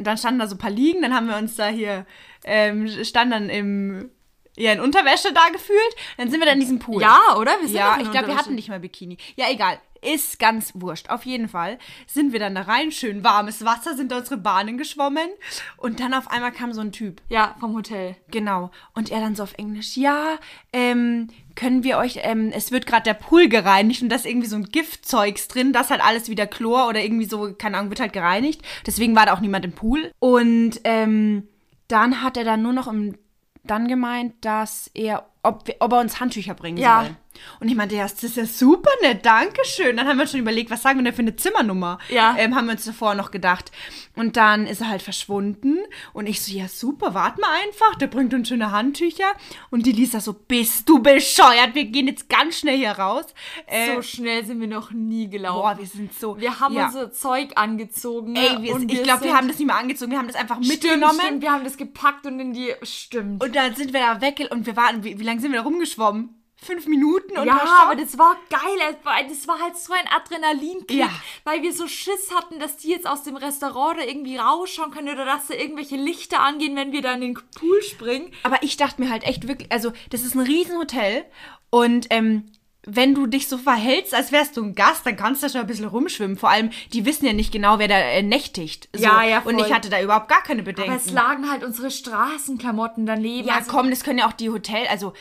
dann 0.00 0.16
standen 0.16 0.40
da 0.40 0.46
so 0.46 0.54
ein 0.54 0.58
paar 0.58 0.70
Liegen, 0.70 1.02
dann 1.02 1.14
haben 1.14 1.28
wir 1.28 1.36
uns 1.36 1.56
da 1.56 1.68
hier, 1.68 2.06
ähm, 2.44 2.88
standen 3.04 3.30
dann 3.32 3.50
im, 3.50 4.10
ja, 4.56 4.72
in 4.72 4.80
Unterwäsche 4.80 5.32
da 5.34 5.48
gefühlt. 5.52 5.78
Dann 6.16 6.30
sind 6.30 6.40
wir 6.40 6.46
dann 6.46 6.54
in 6.54 6.60
diesem 6.60 6.78
Pool. 6.78 7.02
Ja, 7.02 7.36
oder? 7.38 7.52
Ja, 7.66 7.98
ich 8.00 8.10
glaube, 8.10 8.28
wir 8.28 8.36
hatten 8.38 8.54
nicht 8.54 8.70
mal 8.70 8.80
Bikini. 8.80 9.18
Ja, 9.36 9.50
egal. 9.50 9.78
Ist 10.02 10.38
ganz 10.38 10.72
wurscht. 10.74 11.10
Auf 11.10 11.24
jeden 11.26 11.48
Fall 11.48 11.78
sind 12.06 12.32
wir 12.32 12.40
dann 12.40 12.54
da 12.54 12.62
rein, 12.62 12.92
schön 12.92 13.24
warmes 13.24 13.64
Wasser, 13.64 13.94
sind 13.96 14.12
da 14.12 14.18
unsere 14.18 14.36
Bahnen 14.38 14.78
geschwommen. 14.78 15.28
Und 15.76 16.00
dann 16.00 16.14
auf 16.14 16.30
einmal 16.30 16.52
kam 16.52 16.72
so 16.72 16.80
ein 16.80 16.92
Typ. 16.92 17.20
Ja, 17.28 17.54
vom 17.60 17.74
Hotel. 17.74 18.16
Genau. 18.30 18.70
Und 18.94 19.10
er 19.10 19.20
dann 19.20 19.34
so 19.34 19.42
auf 19.42 19.54
Englisch, 19.58 19.96
ja, 19.96 20.38
ähm, 20.72 21.28
können 21.54 21.84
wir 21.84 21.96
euch, 21.98 22.18
ähm, 22.22 22.50
es 22.54 22.70
wird 22.70 22.86
gerade 22.86 23.04
der 23.04 23.14
Pool 23.14 23.48
gereinigt 23.48 24.02
und 24.02 24.10
da 24.10 24.16
ist 24.16 24.26
irgendwie 24.26 24.46
so 24.46 24.56
ein 24.56 24.64
Giftzeugs 24.70 25.48
drin, 25.48 25.72
das 25.72 25.90
halt 25.90 26.04
alles 26.04 26.28
wieder 26.28 26.46
Chlor 26.46 26.86
oder 26.88 27.02
irgendwie 27.02 27.24
so, 27.24 27.54
keine 27.54 27.78
Ahnung, 27.78 27.90
wird 27.90 28.00
halt 28.00 28.12
gereinigt. 28.12 28.62
Deswegen 28.86 29.16
war 29.16 29.26
da 29.26 29.32
auch 29.34 29.40
niemand 29.40 29.64
im 29.64 29.72
Pool. 29.72 30.12
Und 30.18 30.80
ähm, 30.84 31.48
dann 31.88 32.22
hat 32.22 32.36
er 32.36 32.44
dann 32.44 32.62
nur 32.62 32.72
noch 32.74 32.88
im, 32.88 33.16
dann 33.64 33.88
gemeint, 33.88 34.34
dass 34.42 34.90
er, 34.94 35.26
ob, 35.42 35.66
wir, 35.66 35.76
ob 35.80 35.92
er 35.92 36.00
uns 36.00 36.20
Handtücher 36.20 36.54
bringen 36.54 36.78
Ja. 36.78 37.04
soll. 37.04 37.16
Und 37.60 37.68
ich 37.68 37.74
meinte, 37.74 37.94
ja, 37.96 38.02
das 38.02 38.22
ist 38.22 38.36
ja 38.36 38.46
super 38.46 38.90
nett, 39.02 39.24
danke 39.24 39.64
schön. 39.64 39.96
Dann 39.96 40.06
haben 40.06 40.18
wir 40.18 40.26
schon 40.26 40.40
überlegt, 40.40 40.70
was 40.70 40.82
sagen 40.82 40.98
wir 40.98 41.04
denn 41.04 41.14
für 41.14 41.22
eine 41.22 41.36
Zimmernummer? 41.36 41.98
Ja. 42.08 42.36
Ähm, 42.38 42.54
haben 42.54 42.66
wir 42.66 42.72
uns 42.72 42.84
davor 42.84 43.14
noch 43.14 43.30
gedacht. 43.30 43.72
Und 44.14 44.36
dann 44.36 44.66
ist 44.66 44.80
er 44.80 44.88
halt 44.88 45.02
verschwunden. 45.02 45.78
Und 46.12 46.26
ich 46.28 46.42
so, 46.42 46.52
ja 46.52 46.68
super, 46.68 47.14
wart 47.14 47.38
mal 47.38 47.50
einfach, 47.64 47.96
der 47.96 48.06
bringt 48.06 48.32
uns 48.34 48.48
schöne 48.48 48.70
Handtücher. 48.72 49.32
Und 49.70 49.86
die 49.86 49.92
Lisa 49.92 50.20
so, 50.20 50.32
bist 50.32 50.88
du 50.88 51.00
bescheuert? 51.00 51.74
Wir 51.74 51.84
gehen 51.84 52.06
jetzt 52.06 52.28
ganz 52.28 52.58
schnell 52.58 52.76
hier 52.76 52.92
raus. 52.92 53.26
Äh, 53.66 53.94
So 53.96 54.02
schnell 54.02 54.44
sind 54.44 54.60
wir 54.60 54.68
noch 54.68 54.90
nie 54.90 55.28
gelaufen. 55.28 55.60
boah, 55.60 55.78
wir 55.78 55.86
sind 55.86 56.14
so... 56.14 56.38
wir 56.38 56.60
haben 56.60 56.74
ja. 56.74 56.86
unser 56.86 57.12
Zeug 57.12 57.52
angezogen. 57.56 58.36
Ey, 58.36 58.62
wir, 58.62 58.74
und 58.74 58.90
ich 58.90 59.02
glaube, 59.02 59.24
wir 59.24 59.36
haben 59.36 59.48
das 59.48 59.58
nicht 59.58 59.66
mehr 59.66 59.76
angezogen, 59.76 60.10
wir 60.10 60.18
haben 60.18 60.26
das 60.28 60.36
einfach 60.36 60.56
Stimmt, 60.56 60.82
mitgenommen. 60.82 61.20
Stimmt, 61.20 61.42
wir 61.42 61.52
haben 61.52 61.64
das 61.64 61.76
gepackt 61.76 62.26
und 62.26 62.40
in 62.40 62.52
die. 62.52 62.74
Stimmt. 62.82 63.42
Und 63.42 63.54
dann 63.54 63.74
sind 63.74 63.92
wir 63.92 64.00
da 64.00 64.20
weg 64.20 64.48
und 64.50 64.66
wir 64.66 64.76
waren, 64.76 65.04
wie, 65.04 65.18
wie 65.18 65.22
lange 65.24 65.40
sind 65.40 65.52
wir 65.52 65.58
da 65.58 65.64
rumgeschwommen? 65.64 66.30
Fünf 66.58 66.86
Minuten 66.86 67.36
und 67.36 67.46
ja, 67.46 67.60
aber 67.82 67.96
das 67.96 68.16
war 68.18 68.34
geil. 68.48 68.60
Es 68.90 69.04
war- 69.04 69.22
Das 69.28 69.46
war 69.46 69.60
halt 69.60 69.76
so 69.76 69.92
ein 69.92 70.06
Adrenalinkick, 70.08 70.96
Ja. 70.98 71.10
weil 71.44 71.62
wir 71.62 71.72
so 71.72 71.86
Schiss 71.86 72.32
hatten, 72.34 72.58
dass 72.58 72.78
die 72.78 72.88
jetzt 72.88 73.06
aus 73.06 73.22
dem 73.24 73.36
Restaurant 73.36 73.98
da 74.00 74.04
irgendwie 74.04 74.36
rausschauen 74.38 74.90
können 74.90 75.10
oder 75.10 75.26
dass 75.26 75.48
da 75.48 75.54
irgendwelche 75.54 75.96
Lichter 75.96 76.40
angehen, 76.40 76.74
wenn 76.74 76.92
wir 76.92 77.02
da 77.02 77.12
in 77.12 77.20
den 77.20 77.34
Pool 77.34 77.82
springen. 77.82 78.32
Aber 78.42 78.62
ich 78.62 78.76
dachte 78.78 79.02
mir 79.02 79.10
halt 79.10 79.24
echt 79.24 79.46
wirklich, 79.46 79.70
also 79.70 79.92
das 80.10 80.22
ist 80.22 80.34
ein 80.34 80.40
Riesenhotel 80.40 81.24
und 81.70 82.06
ähm, 82.10 82.50
wenn 82.88 83.14
du 83.14 83.26
dich 83.26 83.48
so 83.48 83.58
verhältst, 83.58 84.14
als 84.14 84.30
wärst 84.32 84.56
du 84.56 84.62
ein 84.64 84.74
Gast, 84.76 85.04
dann 85.04 85.16
kannst 85.16 85.42
du 85.42 85.46
da 85.48 85.52
schon 85.52 85.60
ein 85.62 85.66
bisschen 85.66 85.88
rumschwimmen. 85.88 86.36
Vor 86.36 86.50
allem, 86.50 86.70
die 86.92 87.04
wissen 87.04 87.26
ja 87.26 87.32
nicht 87.32 87.50
genau, 87.52 87.78
wer 87.80 87.88
da 87.88 87.98
äh, 87.98 88.22
nächtigt. 88.22 88.88
So. 88.94 89.02
Ja, 89.02 89.24
ja, 89.24 89.40
Und 89.40 89.56
voll. 89.58 89.66
ich 89.66 89.74
hatte 89.74 89.90
da 89.90 90.00
überhaupt 90.00 90.28
gar 90.28 90.42
keine 90.42 90.62
Bedenken. 90.62 90.92
Aber 90.92 91.00
es 91.00 91.10
lagen 91.10 91.50
halt 91.50 91.64
unsere 91.64 91.90
Straßenklamotten 91.90 93.04
daneben. 93.04 93.48
ja, 93.48 93.56
also- 93.56 93.70
komm, 93.72 93.90
das 93.90 94.04
können 94.04 94.20
ja 94.20 94.28
auch 94.28 94.32
die 94.32 94.50
Hotel, 94.50 94.86
also, 94.88 95.12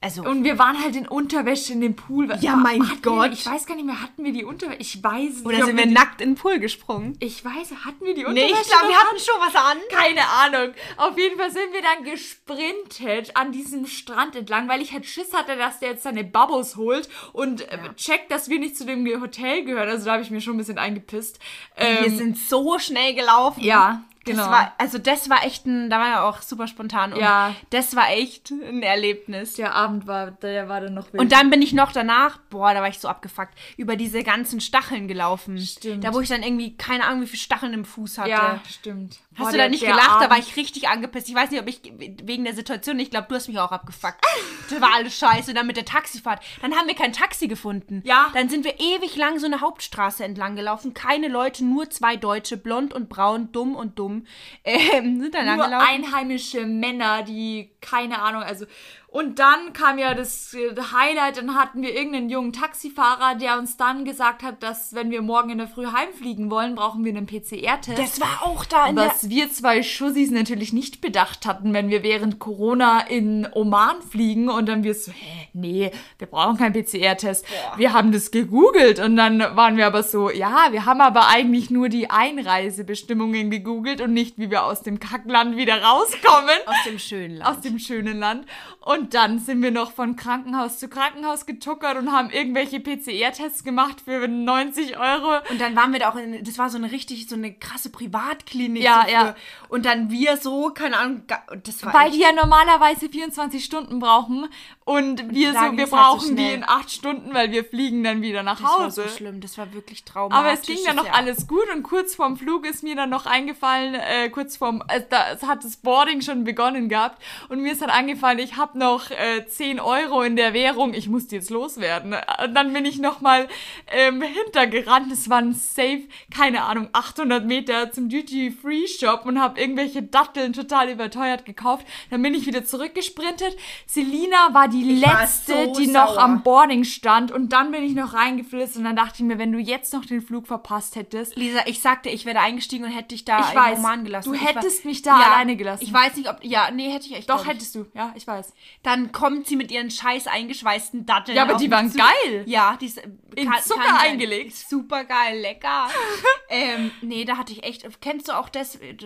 also, 0.00 0.22
Und 0.22 0.44
wir 0.44 0.58
waren 0.58 0.80
halt 0.80 0.94
in 0.94 1.08
Unterwäsche 1.08 1.72
in 1.72 1.80
dem 1.80 1.96
Pool. 1.96 2.32
Ja, 2.40 2.54
mein 2.54 2.78
Gott. 3.02 3.30
Wir, 3.30 3.32
ich 3.32 3.44
weiß 3.44 3.66
gar 3.66 3.74
nicht 3.74 3.84
mehr, 3.86 4.00
hatten 4.00 4.22
wir 4.24 4.32
die 4.32 4.44
Unterwäsche? 4.44 4.78
Ich 4.80 5.02
weiß 5.02 5.44
oder 5.44 5.56
nicht, 5.56 5.64
sind 5.64 5.70
ob 5.74 5.76
wir 5.76 5.86
die- 5.86 5.92
nackt 5.92 6.20
in 6.20 6.30
den 6.30 6.34
Pool 6.36 6.60
gesprungen? 6.60 7.16
Ich 7.18 7.44
weiß, 7.44 7.72
hatten 7.84 8.04
wir 8.04 8.14
die 8.14 8.22
Nee, 8.22 8.26
Unterwäsche? 8.28 8.54
ich 8.62 8.68
glaube, 8.68 8.88
wir 8.88 8.96
hatten 8.96 9.18
schon 9.18 9.40
was 9.40 9.54
an. 9.56 9.78
Keine 9.90 10.20
Ahnung. 10.28 10.74
Auf 10.98 11.18
jeden 11.18 11.36
Fall 11.38 11.50
sind 11.50 11.72
wir 11.72 11.82
dann 11.82 12.04
gesprintet 12.04 13.36
an 13.36 13.52
diesem 13.52 13.86
Strand 13.86 14.36
entlang, 14.36 14.68
weil 14.68 14.80
ich 14.82 14.92
halt 14.92 15.06
Schiss 15.06 15.32
hatte, 15.34 15.56
dass 15.56 15.80
der 15.80 15.90
jetzt 15.90 16.02
seine 16.04 16.24
Babos 16.24 16.76
holt 16.76 17.08
und 17.32 17.62
äh, 17.70 17.78
checkt, 17.96 18.30
dass 18.30 18.48
wir 18.48 18.58
nicht 18.58 18.76
zu 18.76 18.84
dem 18.86 19.04
Hotel 19.20 19.64
gehören. 19.64 19.88
Also 19.88 20.04
da 20.06 20.12
habe 20.12 20.22
ich 20.22 20.30
mir 20.30 20.40
schon 20.40 20.54
ein 20.54 20.58
bisschen 20.58 20.78
eingepisst. 20.78 21.38
wir 21.76 21.86
Ähm, 22.06 22.16
sind 22.16 22.38
so 22.38 22.78
schnell 22.78 23.14
gelaufen. 23.14 23.62
ja, 23.64 24.04
genau. 24.28 24.42
Das 24.44 24.50
war, 24.50 24.72
also 24.78 24.98
das 24.98 25.28
war 25.30 25.44
echt 25.44 25.66
ein, 25.66 25.90
da 25.90 25.98
war 25.98 26.08
ja 26.08 26.28
auch 26.28 26.42
super 26.42 26.66
spontan. 26.66 27.12
Und 27.12 27.20
Ja. 27.20 27.54
Das 27.70 27.96
war 27.96 28.10
echt 28.10 28.50
ein 28.50 28.82
Erlebnis. 28.82 29.54
der 29.54 29.74
Abend 29.74 30.06
war, 30.06 30.30
der 30.30 30.68
war 30.68 30.80
dann 30.80 30.94
noch 30.94 31.12
wild. 31.12 31.20
Und 31.20 31.32
dann 31.32 31.50
bin 31.50 31.62
ich 31.62 31.72
noch 31.72 31.92
danach, 31.92 32.38
boah, 32.50 32.72
da 32.74 32.80
war 32.80 32.88
ich 32.88 32.98
so 32.98 33.08
abgefuckt, 33.08 33.54
über 33.76 33.96
diese 33.96 34.22
ganzen 34.22 34.60
Stacheln 34.60 35.08
gelaufen. 35.08 35.58
Stimmt. 35.58 36.04
Da 36.04 36.14
wo 36.14 36.20
ich 36.20 36.28
dann 36.28 36.42
irgendwie, 36.42 36.76
keine 36.76 37.04
Ahnung, 37.04 37.22
wie 37.22 37.26
viele 37.26 37.40
Stacheln 37.40 37.72
im 37.72 37.84
Fuß 37.84 38.18
hatte. 38.18 38.30
ja, 38.30 38.60
stimmt. 38.68 39.18
Hast 39.38 39.46
Boah, 39.46 39.52
du 39.52 39.58
da 39.58 39.68
nicht 39.68 39.84
gelacht? 39.84 40.08
Da 40.08 40.14
Abend- 40.16 40.30
war 40.30 40.38
ich 40.38 40.56
richtig 40.56 40.88
angepisst. 40.88 41.28
Ich 41.28 41.34
weiß 41.34 41.50
nicht, 41.50 41.60
ob 41.60 41.68
ich 41.68 41.80
wegen 42.24 42.44
der 42.44 42.54
Situation, 42.54 42.98
ich 42.98 43.10
glaube, 43.10 43.26
du 43.28 43.36
hast 43.36 43.46
mich 43.48 43.58
auch 43.58 43.72
abgefuckt. 43.72 44.18
Das 44.70 44.82
war 44.82 44.92
alles 44.96 45.16
scheiße. 45.16 45.52
Und 45.52 45.54
dann 45.56 45.66
mit 45.66 45.78
der 45.78 45.86
Taxifahrt. 45.86 46.44
Dann 46.60 46.74
haben 46.76 46.86
wir 46.88 46.94
kein 46.94 47.14
Taxi 47.14 47.48
gefunden. 47.48 48.02
Ja. 48.04 48.30
Dann 48.34 48.50
sind 48.50 48.66
wir 48.66 48.78
ewig 48.78 49.16
lang 49.16 49.38
so 49.38 49.46
eine 49.46 49.62
Hauptstraße 49.62 50.22
entlang 50.24 50.56
gelaufen. 50.56 50.92
Keine 50.92 51.28
Leute, 51.28 51.64
nur 51.64 51.88
zwei 51.88 52.16
Deutsche, 52.16 52.58
blond 52.58 52.92
und 52.92 53.08
braun, 53.08 53.50
dumm 53.50 53.74
und 53.74 53.98
dumm. 53.98 54.26
Ähm, 54.64 55.22
sind 55.22 55.34
da 55.34 55.40
lang 55.40 55.56
nur 55.56 55.64
gelaufen. 55.66 55.86
einheimische 55.88 56.66
Männer, 56.66 57.22
die 57.22 57.70
keine 57.80 58.20
Ahnung, 58.20 58.42
also 58.42 58.66
und 59.10 59.38
dann 59.38 59.72
kam 59.72 59.98
ja 59.98 60.12
das 60.12 60.52
äh, 60.52 60.74
Highlight, 60.92 61.38
dann 61.38 61.54
hatten 61.54 61.80
wir 61.80 61.94
irgendeinen 61.94 62.28
jungen 62.28 62.52
Taxifahrer, 62.52 63.36
der 63.36 63.58
uns 63.58 63.78
dann 63.78 64.04
gesagt 64.04 64.42
hat, 64.42 64.62
dass 64.62 64.94
wenn 64.94 65.10
wir 65.10 65.22
morgen 65.22 65.48
in 65.48 65.56
der 65.56 65.66
Früh 65.66 65.86
heimfliegen 65.86 66.50
wollen, 66.50 66.74
brauchen 66.74 67.06
wir 67.06 67.16
einen 67.16 67.26
PCR-Test. 67.26 67.98
das 67.98 68.20
war 68.20 68.42
auch 68.42 68.66
da 68.66 68.86
in 68.86 68.96
was 68.96 69.30
wir 69.30 69.50
zwei 69.50 69.82
Schussis 69.82 70.30
natürlich 70.30 70.74
nicht 70.74 71.00
bedacht 71.00 71.46
hatten, 71.46 71.72
wenn 71.72 71.88
wir 71.88 72.02
während 72.02 72.38
Corona 72.38 73.00
in 73.00 73.48
Oman 73.50 74.02
fliegen 74.02 74.50
und 74.50 74.68
dann 74.68 74.84
wir 74.84 74.94
so, 74.94 75.10
hä, 75.10 75.48
nee, 75.54 75.90
wir 76.18 76.26
brauchen 76.26 76.58
keinen 76.58 76.74
PCR-Test. 76.74 77.46
Wir 77.78 77.94
haben 77.94 78.12
das 78.12 78.30
gegoogelt 78.30 78.98
und 78.98 79.16
dann 79.16 79.38
waren 79.38 79.78
wir 79.78 79.86
aber 79.86 80.02
so, 80.02 80.28
ja, 80.28 80.68
wir 80.70 80.84
haben 80.84 81.00
aber 81.00 81.28
eigentlich 81.28 81.70
nur 81.70 81.88
die 81.88 82.10
Einreisebestimmungen 82.10 83.50
gegoogelt 83.50 84.02
und 84.02 84.12
nicht, 84.12 84.36
wie 84.36 84.50
wir 84.50 84.64
aus 84.64 84.82
dem 84.82 85.00
Kackland 85.00 85.56
wieder 85.56 85.82
rauskommen. 85.82 86.58
Aus 86.66 86.84
dem 86.86 86.98
schönen 86.98 87.36
Land. 87.36 87.56
Aus 87.56 87.62
dem 87.62 87.78
schönen 87.78 88.18
Land. 88.18 88.44
Und 88.80 88.97
dann 89.06 89.38
sind 89.38 89.62
wir 89.62 89.70
noch 89.70 89.92
von 89.92 90.16
Krankenhaus 90.16 90.78
zu 90.78 90.88
Krankenhaus 90.88 91.46
getuckert 91.46 91.96
und 91.96 92.12
haben 92.12 92.30
irgendwelche 92.30 92.80
PCR-Tests 92.80 93.64
gemacht 93.64 94.02
für 94.04 94.28
90 94.28 94.98
Euro. 94.98 95.38
Und 95.50 95.60
dann 95.60 95.74
waren 95.76 95.92
wir 95.92 96.00
da 96.00 96.10
auch 96.10 96.16
in, 96.16 96.42
das 96.44 96.58
war 96.58 96.70
so 96.70 96.78
eine 96.78 96.90
richtig, 96.92 97.28
so 97.28 97.34
eine 97.34 97.52
krasse 97.52 97.90
Privatklinik. 97.90 98.82
Ja, 98.82 99.04
so 99.06 99.12
ja. 99.12 99.34
Und 99.68 99.84
dann 99.86 100.10
wir 100.10 100.36
so, 100.36 100.70
keine 100.70 100.98
Ahnung, 100.98 101.22
das 101.64 101.84
war 101.84 101.94
Weil 101.94 102.10
die 102.10 102.20
ja 102.20 102.32
normalerweise 102.32 103.08
24 103.08 103.64
Stunden 103.64 103.98
brauchen 103.98 104.48
und 104.84 105.34
wir 105.34 105.48
so, 105.48 105.54
wir 105.54 105.60
halt 105.60 105.80
so 105.80 105.96
brauchen 105.96 106.36
die 106.36 106.44
schnell. 106.44 106.54
in 106.54 106.64
8 106.66 106.90
Stunden, 106.90 107.34
weil 107.34 107.52
wir 107.52 107.64
fliegen 107.64 108.02
dann 108.02 108.22
wieder 108.22 108.42
nach 108.42 108.58
das 108.58 108.70
war 108.70 108.86
Hause. 108.86 109.02
so 109.02 109.08
schlimm, 109.08 109.40
das 109.40 109.58
war 109.58 109.74
wirklich 109.74 110.04
traumatisch. 110.04 110.38
Aber 110.38 110.52
es 110.52 110.62
ging 110.62 110.78
dann 110.86 110.96
das 110.96 111.04
noch 111.04 111.12
ja. 111.12 111.18
alles 111.18 111.46
gut 111.46 111.66
und 111.74 111.82
kurz 111.82 112.14
vorm 112.14 112.38
Flug 112.38 112.66
ist 112.66 112.82
mir 112.82 112.96
dann 112.96 113.10
noch 113.10 113.26
eingefallen, 113.26 113.94
äh, 113.94 114.30
kurz 114.30 114.56
vorm, 114.56 114.82
äh, 114.88 115.02
da 115.08 115.36
hat 115.46 115.62
das 115.62 115.76
Boarding 115.76 116.22
schon 116.22 116.44
begonnen 116.44 116.88
gehabt 116.88 117.22
und 117.50 117.60
mir 117.60 117.72
ist 117.72 117.82
dann 117.82 117.90
angefallen, 117.90 118.38
ich 118.38 118.56
habe 118.56 118.78
noch 118.78 118.87
äh, 119.10 119.46
10 119.46 119.80
Euro 119.80 120.22
in 120.22 120.36
der 120.36 120.52
Währung, 120.52 120.94
ich 120.94 121.08
muss 121.08 121.26
die 121.28 121.36
jetzt 121.36 121.50
loswerden. 121.50 122.14
Und 122.44 122.54
dann 122.54 122.72
bin 122.72 122.84
ich 122.84 122.98
nochmal 122.98 123.48
ähm, 123.86 124.22
hintergerannt, 124.22 125.12
es 125.12 125.28
waren 125.30 125.52
safe, 125.54 126.02
keine 126.34 126.64
Ahnung, 126.64 126.88
800 126.92 127.44
Meter 127.44 127.90
zum 127.92 128.08
Duty-Free-Shop 128.08 129.24
und 129.26 129.40
habe 129.40 129.60
irgendwelche 129.60 130.02
Datteln 130.02 130.52
total 130.52 130.90
überteuert 130.90 131.44
gekauft. 131.44 131.86
Dann 132.10 132.22
bin 132.22 132.34
ich 132.34 132.46
wieder 132.46 132.64
zurückgesprintet. 132.64 133.56
Selina 133.86 134.52
war 134.52 134.68
die 134.68 135.02
war 135.02 135.20
letzte, 135.22 135.52
so 135.66 135.72
die 135.80 135.86
noch 135.88 136.14
sauer. 136.14 136.22
am 136.22 136.42
Boarding 136.42 136.84
stand 136.84 137.30
und 137.32 137.52
dann 137.52 137.70
bin 137.70 137.82
ich 137.82 137.94
noch 137.94 138.14
reingeflitzt 138.14 138.76
und 138.76 138.84
dann 138.84 138.96
dachte 138.96 139.14
ich 139.16 139.20
mir, 139.22 139.38
wenn 139.38 139.52
du 139.52 139.58
jetzt 139.58 139.92
noch 139.92 140.04
den 140.04 140.20
Flug 140.22 140.46
verpasst 140.46 140.96
hättest, 140.96 141.36
Lisa, 141.36 141.60
ich 141.66 141.80
sagte, 141.80 142.08
ich 142.08 142.24
wäre 142.24 142.40
eingestiegen 142.40 142.84
und 142.84 142.90
hätte 142.90 143.08
dich 143.08 143.24
da 143.24 143.40
Ich 143.40 143.54
weiß. 143.54 143.78
Oman 143.78 144.04
gelassen. 144.04 144.28
Du 144.30 144.34
Ich 144.34 144.40
war- 144.44 144.48
hättest 144.54 144.84
mich 144.84 145.02
da 145.02 145.16
alleine 145.16 145.56
gelassen. 145.56 145.84
Ich 145.84 145.92
weiß 145.92 146.16
nicht, 146.16 146.28
ob, 146.28 146.38
ja, 146.42 146.70
nee, 146.70 146.90
hätte 146.90 147.06
ich 147.06 147.14
echt. 147.16 147.30
doch 147.30 147.42
ich. 147.42 147.48
hättest 147.48 147.74
du, 147.74 147.86
ja, 147.94 148.12
ich 148.16 148.26
weiß. 148.26 148.52
Dann 148.84 149.10
kommt 149.10 149.46
sie 149.48 149.56
mit 149.56 149.72
ihren 149.72 149.90
scheiß 149.90 150.28
eingeschweißten 150.28 151.04
Datteln. 151.04 151.36
Ja, 151.36 151.42
aber 151.42 151.54
die 151.54 151.70
waren 151.70 151.90
zu. 151.90 151.98
geil. 151.98 152.44
Ja, 152.46 152.76
die 152.80 152.86
ist 152.86 152.98
In 153.34 153.50
Zucker 153.62 153.98
eingelegt. 154.00 154.54
Super 154.54 155.04
geil, 155.04 155.40
lecker. 155.40 155.88
ähm, 156.48 156.92
nee, 157.02 157.24
da 157.24 157.36
hatte 157.36 157.52
ich 157.52 157.64
echt. 157.64 157.84
Kennst 158.00 158.28
du 158.28 158.32
auch 158.32 158.48
das? 158.48 158.76
äh, 158.76 158.96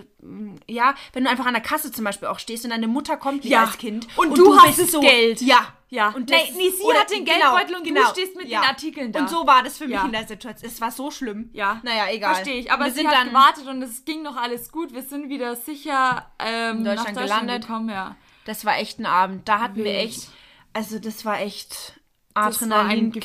Ja, 0.68 0.95
wenn 1.14 1.25
du 1.25 1.31
einfach 1.31 1.47
an 1.47 1.55
der 1.55 1.62
Kasse 1.62 1.91
zum 1.91 2.05
Beispiel 2.05 2.29
auch 2.29 2.39
stehst 2.39 2.64
und 2.64 2.70
deine 2.70 2.87
Mutter 2.87 3.16
kommt 3.16 3.45
Ja. 3.47 3.64
als 3.64 3.79
Kind 3.79 4.07
Und 4.16 4.37
du 4.37 4.55
hast 4.59 4.77
bist 4.77 4.93
das 4.95 5.01
Geld. 5.01 5.41
Ja. 5.41 5.73
Ja. 5.89 6.09
Und 6.11 6.29
Nee, 6.31 6.37
nee, 6.57 6.70
sie 6.70 6.99
hat 6.99 7.11
den 7.11 7.25
Geldbeutel 7.25 7.77
und 7.77 7.87
du 7.87 8.07
stehst 8.11 8.37
mit 8.37 8.51
den 8.51 8.59
Artikeln 8.59 9.11
da. 9.12 9.20
Und 9.20 9.29
so 9.31 9.47
war 9.47 9.62
das 9.62 9.77
für 9.79 9.85
mich 9.87 9.95
Ja. 9.97 10.05
in 10.05 10.12
der 10.12 10.27
Situation. 10.27 10.70
Es 10.70 10.81
war 10.81 10.91
so 10.91 11.11
schlimm. 11.11 11.51
Ja, 11.55 11.81
Naja, 11.83 12.07
egal. 12.11 12.35
Verstehe 12.35 12.61
ich. 12.61 12.70
Aber 12.73 12.85
wir 12.85 12.91
sie 12.93 12.99
sind 12.99 13.09
hat 13.09 13.14
dann 13.16 13.29
gewartet 13.29 13.66
und 13.66 13.83
es 13.83 14.05
ging 14.05 14.23
noch 14.23 14.37
alles 14.37 14.70
gut. 14.70 14.93
Wir 14.95 15.03
sind 15.03 15.29
wieder 15.31 15.57
sicher 15.57 16.31
ähm, 16.39 16.85
Deutschland 16.85 16.97
nach 17.16 17.23
Deutschland 17.23 17.41
gelandet. 17.43 17.62
gekommen, 17.66 17.89
ja. 17.91 18.16
Das 18.45 18.64
war 18.64 18.78
echt 18.78 18.99
ein 18.99 19.07
Abend. 19.07 19.49
Da 19.49 19.61
hatten 19.61 19.76
wir 19.76 19.84
Wild. 19.84 19.97
echt, 19.97 20.28
also 20.72 20.99
das 20.99 21.24
war 21.24 21.40
echt, 21.40 22.01
Das 22.34 22.61
war 22.61 22.66
ein 22.66 22.72
Adrenalin-Kick. 22.72 23.22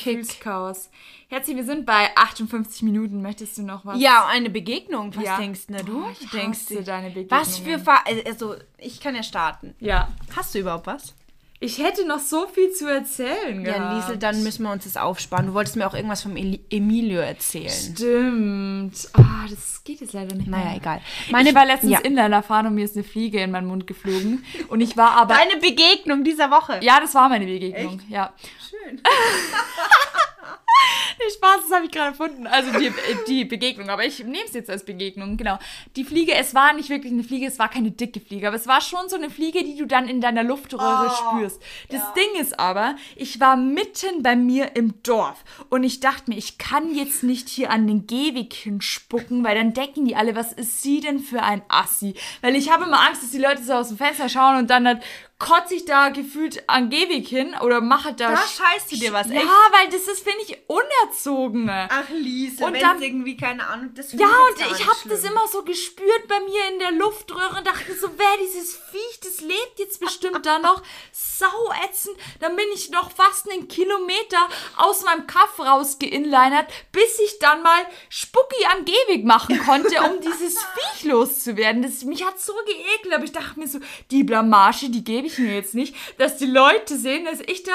Herzi, 1.30 1.56
wir 1.56 1.64
sind 1.64 1.84
bei 1.86 2.16
58 2.16 2.82
Minuten. 2.82 3.20
Möchtest 3.20 3.58
du 3.58 3.62
noch 3.62 3.84
was? 3.84 4.00
Ja, 4.00 4.26
eine 4.26 4.48
Begegnung. 4.50 5.14
Was 5.16 5.24
Ja. 5.24 5.36
denkst 5.38 5.66
denn 5.66 5.84
du? 5.84 6.00
Boah, 6.02 6.10
ich 6.18 6.30
denkst 6.30 6.66
du- 6.66 6.82
deine 6.82 7.14
Was 7.30 7.58
für. 7.58 7.78
Fa 7.78 8.02
Also, 8.26 8.54
ich 8.78 9.00
kann 9.00 9.14
ja 9.14 9.22
starten. 9.22 9.74
Ja. 9.80 10.08
Hast 10.36 10.54
du 10.54 10.60
überhaupt 10.60 10.86
was? 10.86 11.14
Ich 11.60 11.78
hätte 11.78 12.06
noch 12.06 12.20
so 12.20 12.46
viel 12.46 12.70
zu 12.70 12.86
erzählen 12.86 13.64
Ja, 13.64 13.72
gehabt. 13.72 13.94
Liesel, 13.96 14.16
dann 14.18 14.44
müssen 14.44 14.62
wir 14.62 14.70
uns 14.70 14.84
das 14.84 14.96
aufsparen. 14.96 15.46
Du 15.48 15.54
wolltest 15.54 15.74
mir 15.74 15.88
auch 15.88 15.94
irgendwas 15.94 16.22
vom 16.22 16.36
Emilio 16.36 17.18
erzählen. 17.20 17.68
Stimmt. 17.68 19.08
Ah, 19.14 19.44
das 19.50 19.82
geht 19.82 20.00
jetzt 20.00 20.12
leider 20.12 20.36
nicht 20.36 20.46
Naja, 20.48 20.66
mehr. 20.66 20.76
egal. 20.76 21.00
ich 21.26 21.54
war 21.56 21.66
letztens 21.66 21.92
ja. 21.92 21.98
Inliner 21.98 22.44
fahren 22.44 22.68
und 22.68 22.76
mir 22.76 22.84
ist 22.84 22.94
eine 22.94 23.02
Fliege 23.02 23.40
in 23.40 23.50
meinen 23.50 23.66
Mund 23.66 23.88
geflogen. 23.88 24.44
Und 24.68 24.80
ich 24.80 24.96
war 24.96 25.12
aber... 25.12 25.34
Deine 25.34 25.56
Begegnung 25.60 26.22
dieser 26.22 26.50
Woche. 26.52 26.78
ja, 26.80 27.00
das 27.00 27.14
war 27.16 27.28
meine 27.28 27.46
Begegnung. 27.46 28.00
Ja. 28.08 28.32
Schön. 28.70 29.00
Nee, 31.18 31.32
Spaß, 31.34 31.62
das 31.62 31.76
habe 31.76 31.86
ich 31.86 31.90
gerade 31.90 32.10
erfunden. 32.10 32.46
Also 32.46 32.78
die, 32.78 32.86
äh, 32.86 32.92
die 33.26 33.44
Begegnung, 33.44 33.90
aber 33.90 34.04
ich 34.04 34.20
nehme 34.20 34.44
es 34.46 34.54
jetzt 34.54 34.70
als 34.70 34.84
Begegnung, 34.84 35.36
genau. 35.36 35.58
Die 35.96 36.04
Fliege, 36.04 36.34
es 36.34 36.54
war 36.54 36.72
nicht 36.72 36.90
wirklich 36.90 37.12
eine 37.12 37.24
Fliege, 37.24 37.46
es 37.46 37.58
war 37.58 37.68
keine 37.68 37.90
dicke 37.90 38.20
Fliege, 38.20 38.46
aber 38.46 38.56
es 38.56 38.66
war 38.66 38.80
schon 38.80 39.08
so 39.08 39.16
eine 39.16 39.30
Fliege, 39.30 39.64
die 39.64 39.76
du 39.76 39.86
dann 39.86 40.08
in 40.08 40.20
deiner 40.20 40.44
Luftröhre 40.44 41.10
spürst. 41.10 41.60
Das 41.90 42.02
Ding 42.14 42.40
ist 42.40 42.58
aber, 42.60 42.94
ich 43.16 43.40
war 43.40 43.56
mitten 43.56 44.22
bei 44.22 44.36
mir 44.36 44.76
im 44.76 45.02
Dorf 45.02 45.44
und 45.70 45.82
ich 45.82 46.00
dachte 46.00 46.30
mir, 46.30 46.36
ich 46.36 46.58
kann 46.58 46.94
jetzt 46.94 47.22
nicht 47.22 47.48
hier 47.48 47.70
an 47.70 47.86
den 47.86 48.06
Gehweg 48.06 48.52
hinspucken, 48.54 49.42
weil 49.44 49.56
dann 49.56 49.74
denken 49.74 50.04
die 50.04 50.16
alle, 50.16 50.36
was 50.36 50.52
ist 50.52 50.82
sie 50.82 51.00
denn 51.00 51.18
für 51.18 51.42
ein 51.42 51.62
Assi? 51.68 52.14
Weil 52.40 52.54
ich 52.54 52.70
habe 52.70 52.84
immer 52.84 53.00
Angst, 53.00 53.22
dass 53.22 53.30
die 53.30 53.38
Leute 53.38 53.62
so 53.62 53.72
aus 53.72 53.88
dem 53.88 53.96
Fenster 53.96 54.28
schauen 54.28 54.58
und 54.58 54.70
dann 54.70 54.86
halt 54.86 55.02
kotze 55.38 55.74
ich 55.76 55.84
da 55.84 56.08
gefühlt 56.08 56.68
an 56.68 56.90
Gehweg 56.90 57.26
hin 57.28 57.54
oder 57.62 57.80
mache 57.80 58.12
da... 58.12 58.32
Da 58.32 58.36
scheißt 58.38 58.90
du 58.90 58.96
dir 58.96 59.12
was, 59.12 59.28
Ja, 59.28 59.34
echt? 59.36 59.46
weil 59.46 59.88
das 59.88 60.08
ist, 60.08 60.24
finde 60.24 60.40
ich, 60.44 60.58
unerzogen. 60.66 61.70
Ach, 61.70 62.08
Liesel, 62.10 62.66
Und 62.66 62.82
dann- 62.82 63.00
irgendwie, 63.00 63.36
keine 63.36 63.64
Ahnung, 63.66 63.90
das 63.94 64.12
Ja, 64.14 64.26
und 64.26 64.60
ich 64.60 64.84
habe 64.86 65.08
das 65.08 65.22
immer 65.22 65.46
so 65.46 65.62
gespürt 65.62 66.26
bei 66.26 66.40
mir 66.40 66.68
in 66.72 66.78
der 66.80 66.90
Luftröhre 66.90 67.56
und 67.56 67.64
dachte 67.66 67.94
so, 67.94 68.08
wer 68.16 68.26
dieses 68.42 68.74
Viech, 68.76 69.20
das 69.22 69.40
lebt 69.40 69.78
jetzt 69.78 70.00
bestimmt 70.00 70.44
da 70.44 70.58
noch. 70.58 70.82
Sau 71.12 71.46
ätzend. 71.84 72.16
Dann 72.40 72.56
bin 72.56 72.66
ich 72.74 72.90
noch 72.90 73.12
fast 73.12 73.48
einen 73.48 73.68
Kilometer 73.68 74.48
aus 74.76 75.04
meinem 75.04 75.28
Kaff 75.28 75.60
rausgeinlinert, 75.60 76.66
bis 76.90 77.18
ich 77.24 77.38
dann 77.38 77.62
mal 77.62 77.82
Spucki 78.08 78.56
am 78.76 78.84
Gehweg 78.84 79.24
machen 79.24 79.56
konnte, 79.64 80.02
um 80.02 80.20
dieses 80.26 80.58
Viech 80.58 81.04
loszuwerden. 81.04 81.82
Das, 81.82 82.02
mich 82.02 82.24
hat 82.24 82.40
so 82.40 82.54
geekelt, 82.66 83.14
aber 83.14 83.22
ich 83.24 83.32
dachte 83.32 83.60
mir 83.60 83.68
so, 83.68 83.78
die 84.10 84.24
Blamage, 84.24 84.90
die 84.90 85.04
gebe 85.04 85.26
ich 85.27 85.27
mir 85.36 85.54
jetzt 85.54 85.74
nicht, 85.74 85.94
dass 86.18 86.38
die 86.38 86.46
Leute 86.46 86.96
sehen, 86.96 87.24
dass 87.26 87.40
ich 87.40 87.64
da 87.64 87.72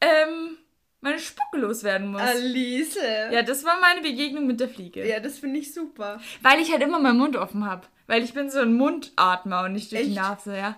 ähm, 0.00 0.56
meine 1.00 1.18
Spucke 1.18 1.58
loswerden 1.58 2.12
muss. 2.12 2.22
Liesel. 2.40 3.32
Ja, 3.32 3.42
das 3.42 3.64
war 3.64 3.80
meine 3.80 4.00
Begegnung 4.00 4.46
mit 4.46 4.60
der 4.60 4.68
Fliege. 4.68 5.06
Ja, 5.06 5.20
das 5.20 5.38
finde 5.38 5.58
ich 5.58 5.74
super. 5.74 6.20
Weil 6.42 6.60
ich 6.60 6.70
halt 6.70 6.82
immer 6.82 6.98
meinen 6.98 7.18
Mund 7.18 7.36
offen 7.36 7.66
habe. 7.66 7.86
Weil 8.06 8.24
ich 8.24 8.34
bin 8.34 8.50
so 8.50 8.58
ein 8.60 8.74
Mundatmer 8.74 9.64
und 9.64 9.72
nicht 9.72 9.92
durch 9.92 10.02
die 10.02 10.08
Echt? 10.08 10.16
Nase, 10.16 10.56
ja. 10.56 10.76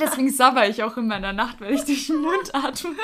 Deswegen 0.00 0.30
sabber 0.30 0.68
ich 0.68 0.82
auch 0.82 0.96
immer 0.96 1.16
in 1.16 1.22
der 1.22 1.32
Nacht, 1.32 1.60
weil 1.60 1.74
ich 1.74 1.84
durch 1.84 2.06
den 2.06 2.16
Mund 2.16 2.54
atme. 2.54 2.96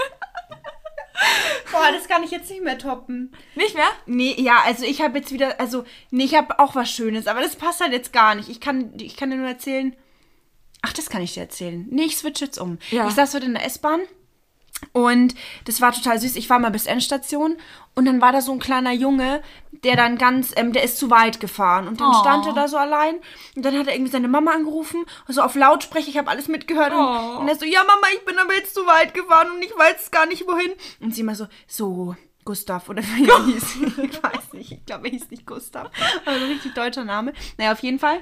Boah, 1.70 1.92
das 1.92 2.08
kann 2.08 2.22
ich 2.24 2.30
jetzt 2.30 2.50
nicht 2.50 2.62
mehr 2.62 2.78
toppen. 2.78 3.32
Nicht 3.54 3.74
mehr? 3.74 3.90
Nee, 4.06 4.34
ja, 4.38 4.62
also 4.64 4.84
ich 4.84 5.00
habe 5.02 5.18
jetzt 5.18 5.32
wieder, 5.32 5.60
also, 5.60 5.84
nee, 6.10 6.24
ich 6.24 6.34
habe 6.34 6.58
auch 6.58 6.74
was 6.74 6.90
Schönes, 6.90 7.26
aber 7.26 7.40
das 7.40 7.56
passt 7.56 7.80
halt 7.80 7.92
jetzt 7.92 8.12
gar 8.12 8.34
nicht. 8.34 8.48
Ich 8.48 8.60
kann, 8.60 8.94
ich 8.98 9.16
kann 9.16 9.30
dir 9.30 9.36
nur 9.36 9.48
erzählen. 9.48 9.94
Ach, 10.82 10.92
das 10.92 11.08
kann 11.08 11.22
ich 11.22 11.34
dir 11.34 11.40
erzählen. 11.40 11.86
Nee, 11.90 12.04
ich 12.04 12.16
switch 12.16 12.40
jetzt 12.40 12.58
um. 12.58 12.78
Ja. 12.90 13.06
Ich 13.08 13.14
saß 13.14 13.34
heute 13.34 13.46
in 13.46 13.54
der 13.54 13.64
S-Bahn 13.64 14.00
und 14.92 15.34
das 15.64 15.80
war 15.80 15.92
total 15.92 16.18
süß. 16.18 16.34
Ich 16.34 16.50
war 16.50 16.58
mal 16.58 16.72
bis 16.72 16.86
Endstation 16.86 17.56
und 17.94 18.04
dann 18.04 18.20
war 18.20 18.32
da 18.32 18.40
so 18.40 18.50
ein 18.52 18.58
kleiner 18.58 18.90
Junge, 18.92 19.42
der 19.84 19.94
dann 19.96 20.18
ganz, 20.18 20.52
ähm, 20.56 20.72
der 20.72 20.82
ist 20.82 20.98
zu 20.98 21.08
weit 21.08 21.38
gefahren 21.38 21.86
und 21.86 22.00
dann 22.00 22.10
Oh. 22.10 22.20
stand 22.20 22.46
er 22.46 22.52
da 22.52 22.66
so 22.66 22.76
allein 22.76 23.14
und 23.54 23.64
dann 23.64 23.78
hat 23.78 23.86
er 23.86 23.94
irgendwie 23.94 24.10
seine 24.10 24.26
Mama 24.28 24.50
angerufen, 24.50 25.04
so 25.28 25.40
auf 25.42 25.54
Lautsprecher, 25.54 26.08
ich 26.08 26.18
habe 26.18 26.30
alles 26.30 26.48
mitgehört 26.48 26.92
Oh. 26.92 26.98
und, 26.98 27.36
und 27.42 27.48
er 27.48 27.54
so, 27.54 27.64
ja 27.64 27.80
Mama, 27.84 28.06
ich 28.14 28.24
bin 28.24 28.36
aber 28.38 28.54
jetzt 28.54 28.74
zu 28.74 28.84
weit 28.86 29.14
gefahren 29.14 29.52
und 29.54 29.62
ich 29.62 29.70
weiß 29.70 30.10
gar 30.10 30.26
nicht 30.26 30.46
wohin. 30.48 30.72
Und 31.00 31.14
sie 31.14 31.20
immer 31.20 31.36
so, 31.36 31.46
so, 31.68 32.16
Gustav 32.44 32.88
oder 32.88 33.02
wie 33.04 33.28
er 33.28 33.44
hieß. 33.46 33.76
Ich 34.02 34.20
weiß 34.20 34.52
nicht, 34.54 34.72
ich 34.72 34.84
glaube, 34.84 35.06
er 35.06 35.10
hieß 35.12 35.30
nicht 35.30 35.46
Gustav. 35.46 35.90
Aber 36.26 36.38
so 36.40 36.44
ein 36.44 36.50
richtig 36.50 36.74
deutscher 36.74 37.04
Name. 37.04 37.32
Naja, 37.56 37.70
auf 37.70 37.78
jeden 37.84 38.00
Fall. 38.00 38.20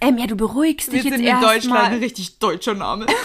Ähm, 0.00 0.18
ja, 0.18 0.26
du 0.26 0.36
beruhigst 0.36 0.92
dich 0.92 1.04
jetzt 1.04 1.20
erst 1.20 1.68
mal. 1.68 1.92
richtig 1.94 2.38
deutscher 2.38 2.74
Name. 2.74 3.06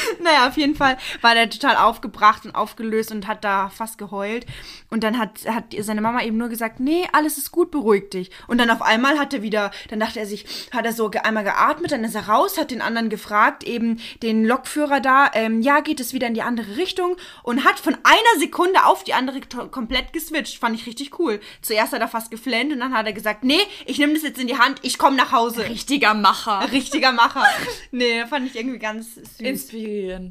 Naja, 0.22 0.48
auf 0.48 0.56
jeden 0.56 0.74
Fall 0.74 0.96
war 1.20 1.34
der 1.34 1.50
total 1.50 1.76
aufgebracht 1.76 2.44
und 2.44 2.54
aufgelöst 2.54 3.12
und 3.12 3.26
hat 3.26 3.44
da 3.44 3.68
fast 3.68 3.98
geheult. 3.98 4.46
Und 4.90 5.04
dann 5.04 5.18
hat, 5.18 5.46
hat 5.46 5.74
seine 5.80 6.00
Mama 6.00 6.22
eben 6.22 6.36
nur 6.36 6.48
gesagt, 6.48 6.80
nee, 6.80 7.06
alles 7.12 7.38
ist 7.38 7.52
gut, 7.52 7.70
beruhig 7.70 8.10
dich. 8.10 8.30
Und 8.46 8.58
dann 8.58 8.70
auf 8.70 8.82
einmal 8.82 9.18
hat 9.18 9.34
er 9.34 9.42
wieder, 9.42 9.70
dann 9.88 10.00
dachte 10.00 10.20
er 10.20 10.26
sich, 10.26 10.46
hat 10.72 10.84
er 10.84 10.92
so 10.92 11.10
einmal 11.22 11.44
geatmet, 11.44 11.92
dann 11.92 12.04
ist 12.04 12.14
er 12.14 12.28
raus, 12.28 12.58
hat 12.58 12.70
den 12.70 12.82
anderen 12.82 13.08
gefragt, 13.08 13.64
eben 13.64 14.00
den 14.22 14.44
Lokführer 14.44 15.00
da, 15.00 15.30
ähm, 15.34 15.60
ja, 15.60 15.80
geht 15.80 16.00
es 16.00 16.12
wieder 16.12 16.26
in 16.26 16.34
die 16.34 16.42
andere 16.42 16.76
Richtung 16.76 17.16
und 17.42 17.64
hat 17.64 17.78
von 17.78 17.94
einer 18.02 18.40
Sekunde 18.40 18.84
auf 18.84 19.04
die 19.04 19.14
andere 19.14 19.40
komplett 19.70 20.12
geswitcht. 20.12 20.58
Fand 20.58 20.74
ich 20.74 20.86
richtig 20.86 21.18
cool. 21.18 21.40
Zuerst 21.62 21.92
hat 21.92 22.00
er 22.00 22.08
fast 22.08 22.30
geflennt 22.30 22.72
und 22.72 22.80
dann 22.80 22.94
hat 22.94 23.06
er 23.06 23.12
gesagt, 23.12 23.44
nee, 23.44 23.60
ich 23.84 23.98
nehme 23.98 24.14
das 24.14 24.22
jetzt 24.22 24.40
in 24.40 24.46
die 24.46 24.58
Hand, 24.58 24.78
ich 24.82 24.98
komme 24.98 25.16
nach 25.16 25.32
Hause. 25.32 25.68
Richtiger 25.68 26.14
Macher. 26.14 26.70
Richtiger 26.72 27.12
Macher. 27.12 27.44
nee, 27.90 28.24
fand 28.26 28.46
ich 28.46 28.56
irgendwie 28.56 28.78
ganz 28.78 29.14
süß. 29.14 29.40
Inspirierend. 29.40 29.85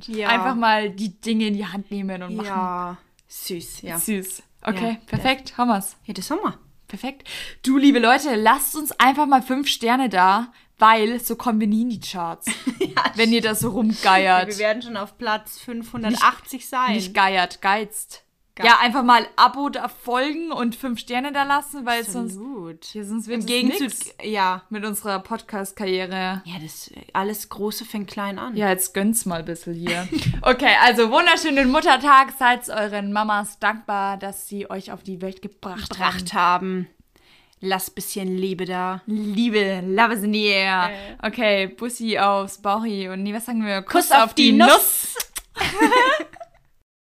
Ja. 0.08 0.30
Einfach 0.30 0.56
mal 0.56 0.90
die 0.90 1.20
Dinge 1.20 1.48
in 1.48 1.54
die 1.56 1.66
Hand 1.66 1.92
nehmen 1.92 2.22
und 2.24 2.36
machen. 2.36 2.48
Ja, 2.48 2.98
süß, 3.28 3.82
ja. 3.82 3.98
Süß. 3.98 4.44
Okay, 4.62 4.92
Ja. 4.92 4.98
perfekt. 5.08 5.58
Haben 5.58 5.70
wir's. 5.70 5.96
Ja, 6.06 6.14
das 6.14 6.30
haben 6.32 6.42
wir. 6.44 6.58
Perfekt. 6.88 7.28
Du, 7.64 7.78
liebe 7.78 8.00
Leute, 8.00 8.36
lasst 8.36 8.76
uns 8.76 8.92
einfach 9.00 9.26
mal 9.26 9.42
fünf 9.42 9.68
Sterne 9.68 10.10
da, 10.10 10.52
weil 10.78 11.20
so 11.20 11.36
kommen 11.36 11.60
wir 11.60 11.68
nie 11.68 11.82
in 11.82 11.90
die 11.90 12.00
Charts. 12.00 12.48
wenn 13.16 13.32
ihr 13.34 13.42
da 13.42 13.56
so 13.56 13.70
rumgeiert. 13.70 14.48
Wir 14.50 14.58
werden 14.58 14.82
schon 14.82 14.98
auf 14.98 15.18
Platz 15.18 15.60
580 15.60 16.68
sein. 16.68 16.94
Nicht 16.94 17.14
geiert, 17.14 17.62
geizt. 17.62 18.25
Ja, 18.64 18.80
einfach 18.80 19.04
mal 19.04 19.28
Abo 19.36 19.68
da 19.68 19.90
folgen 19.90 20.52
und 20.52 20.76
fünf 20.76 21.00
Sterne 21.00 21.34
da 21.34 21.44
lassen, 21.44 21.86
weil 21.86 22.06
sonst, 22.06 22.38
Absolut. 22.38 22.94
ja, 22.94 23.04
sonst 23.04 23.28
wird 23.28 23.42
Im 23.42 23.46
Gegenzug, 23.46 23.92
ja. 24.24 24.64
mit 24.70 24.86
unserer 24.86 25.20
Podcast-Karriere. 25.20 26.42
Ja, 26.46 26.54
das 26.62 26.90
alles 27.12 27.50
Große 27.50 27.84
fängt 27.84 28.10
klein 28.10 28.40
an. 28.40 28.56
Ja, 28.56 28.70
jetzt 28.70 28.94
gönnt's 28.94 29.26
mal 29.26 29.40
ein 29.40 29.46
bisschen 29.46 29.74
hier. 29.74 30.08
Okay, 30.42 30.74
also 30.84 31.12
wunderschönen 31.12 31.72
Muttertag. 31.72 32.34
Seid 32.38 32.70
euren 32.70 33.12
Mamas 33.12 33.58
dankbar, 33.60 34.18
dass 34.18 34.48
sie 34.48 34.70
euch 34.70 34.92
auf 34.92 35.02
die 35.02 35.22
Welt 35.22 35.42
gebracht, 35.42 35.98
haben. 35.98 36.18
Gebracht 36.18 36.34
haben. 36.34 36.88
Lass 37.62 37.90
bisschen 37.90 38.38
Liebe 38.38 38.66
da. 38.66 39.02
Liebe, 39.08 39.82
love 39.86 40.14
is 40.14 40.24
in 40.24 40.34
the 40.34 40.46
air. 40.46 40.92
Okay, 41.24 41.68
Bussi 41.68 42.20
aufs 42.20 42.60
Bauchi 42.60 43.10
und 43.10 43.24
nee, 43.24 43.34
was 43.34 43.46
sagen 43.46 43.66
wir? 43.66 43.82
Kuss, 43.82 44.12
auf 44.12 44.34
die 44.34 44.52
Nuss. 44.52 45.16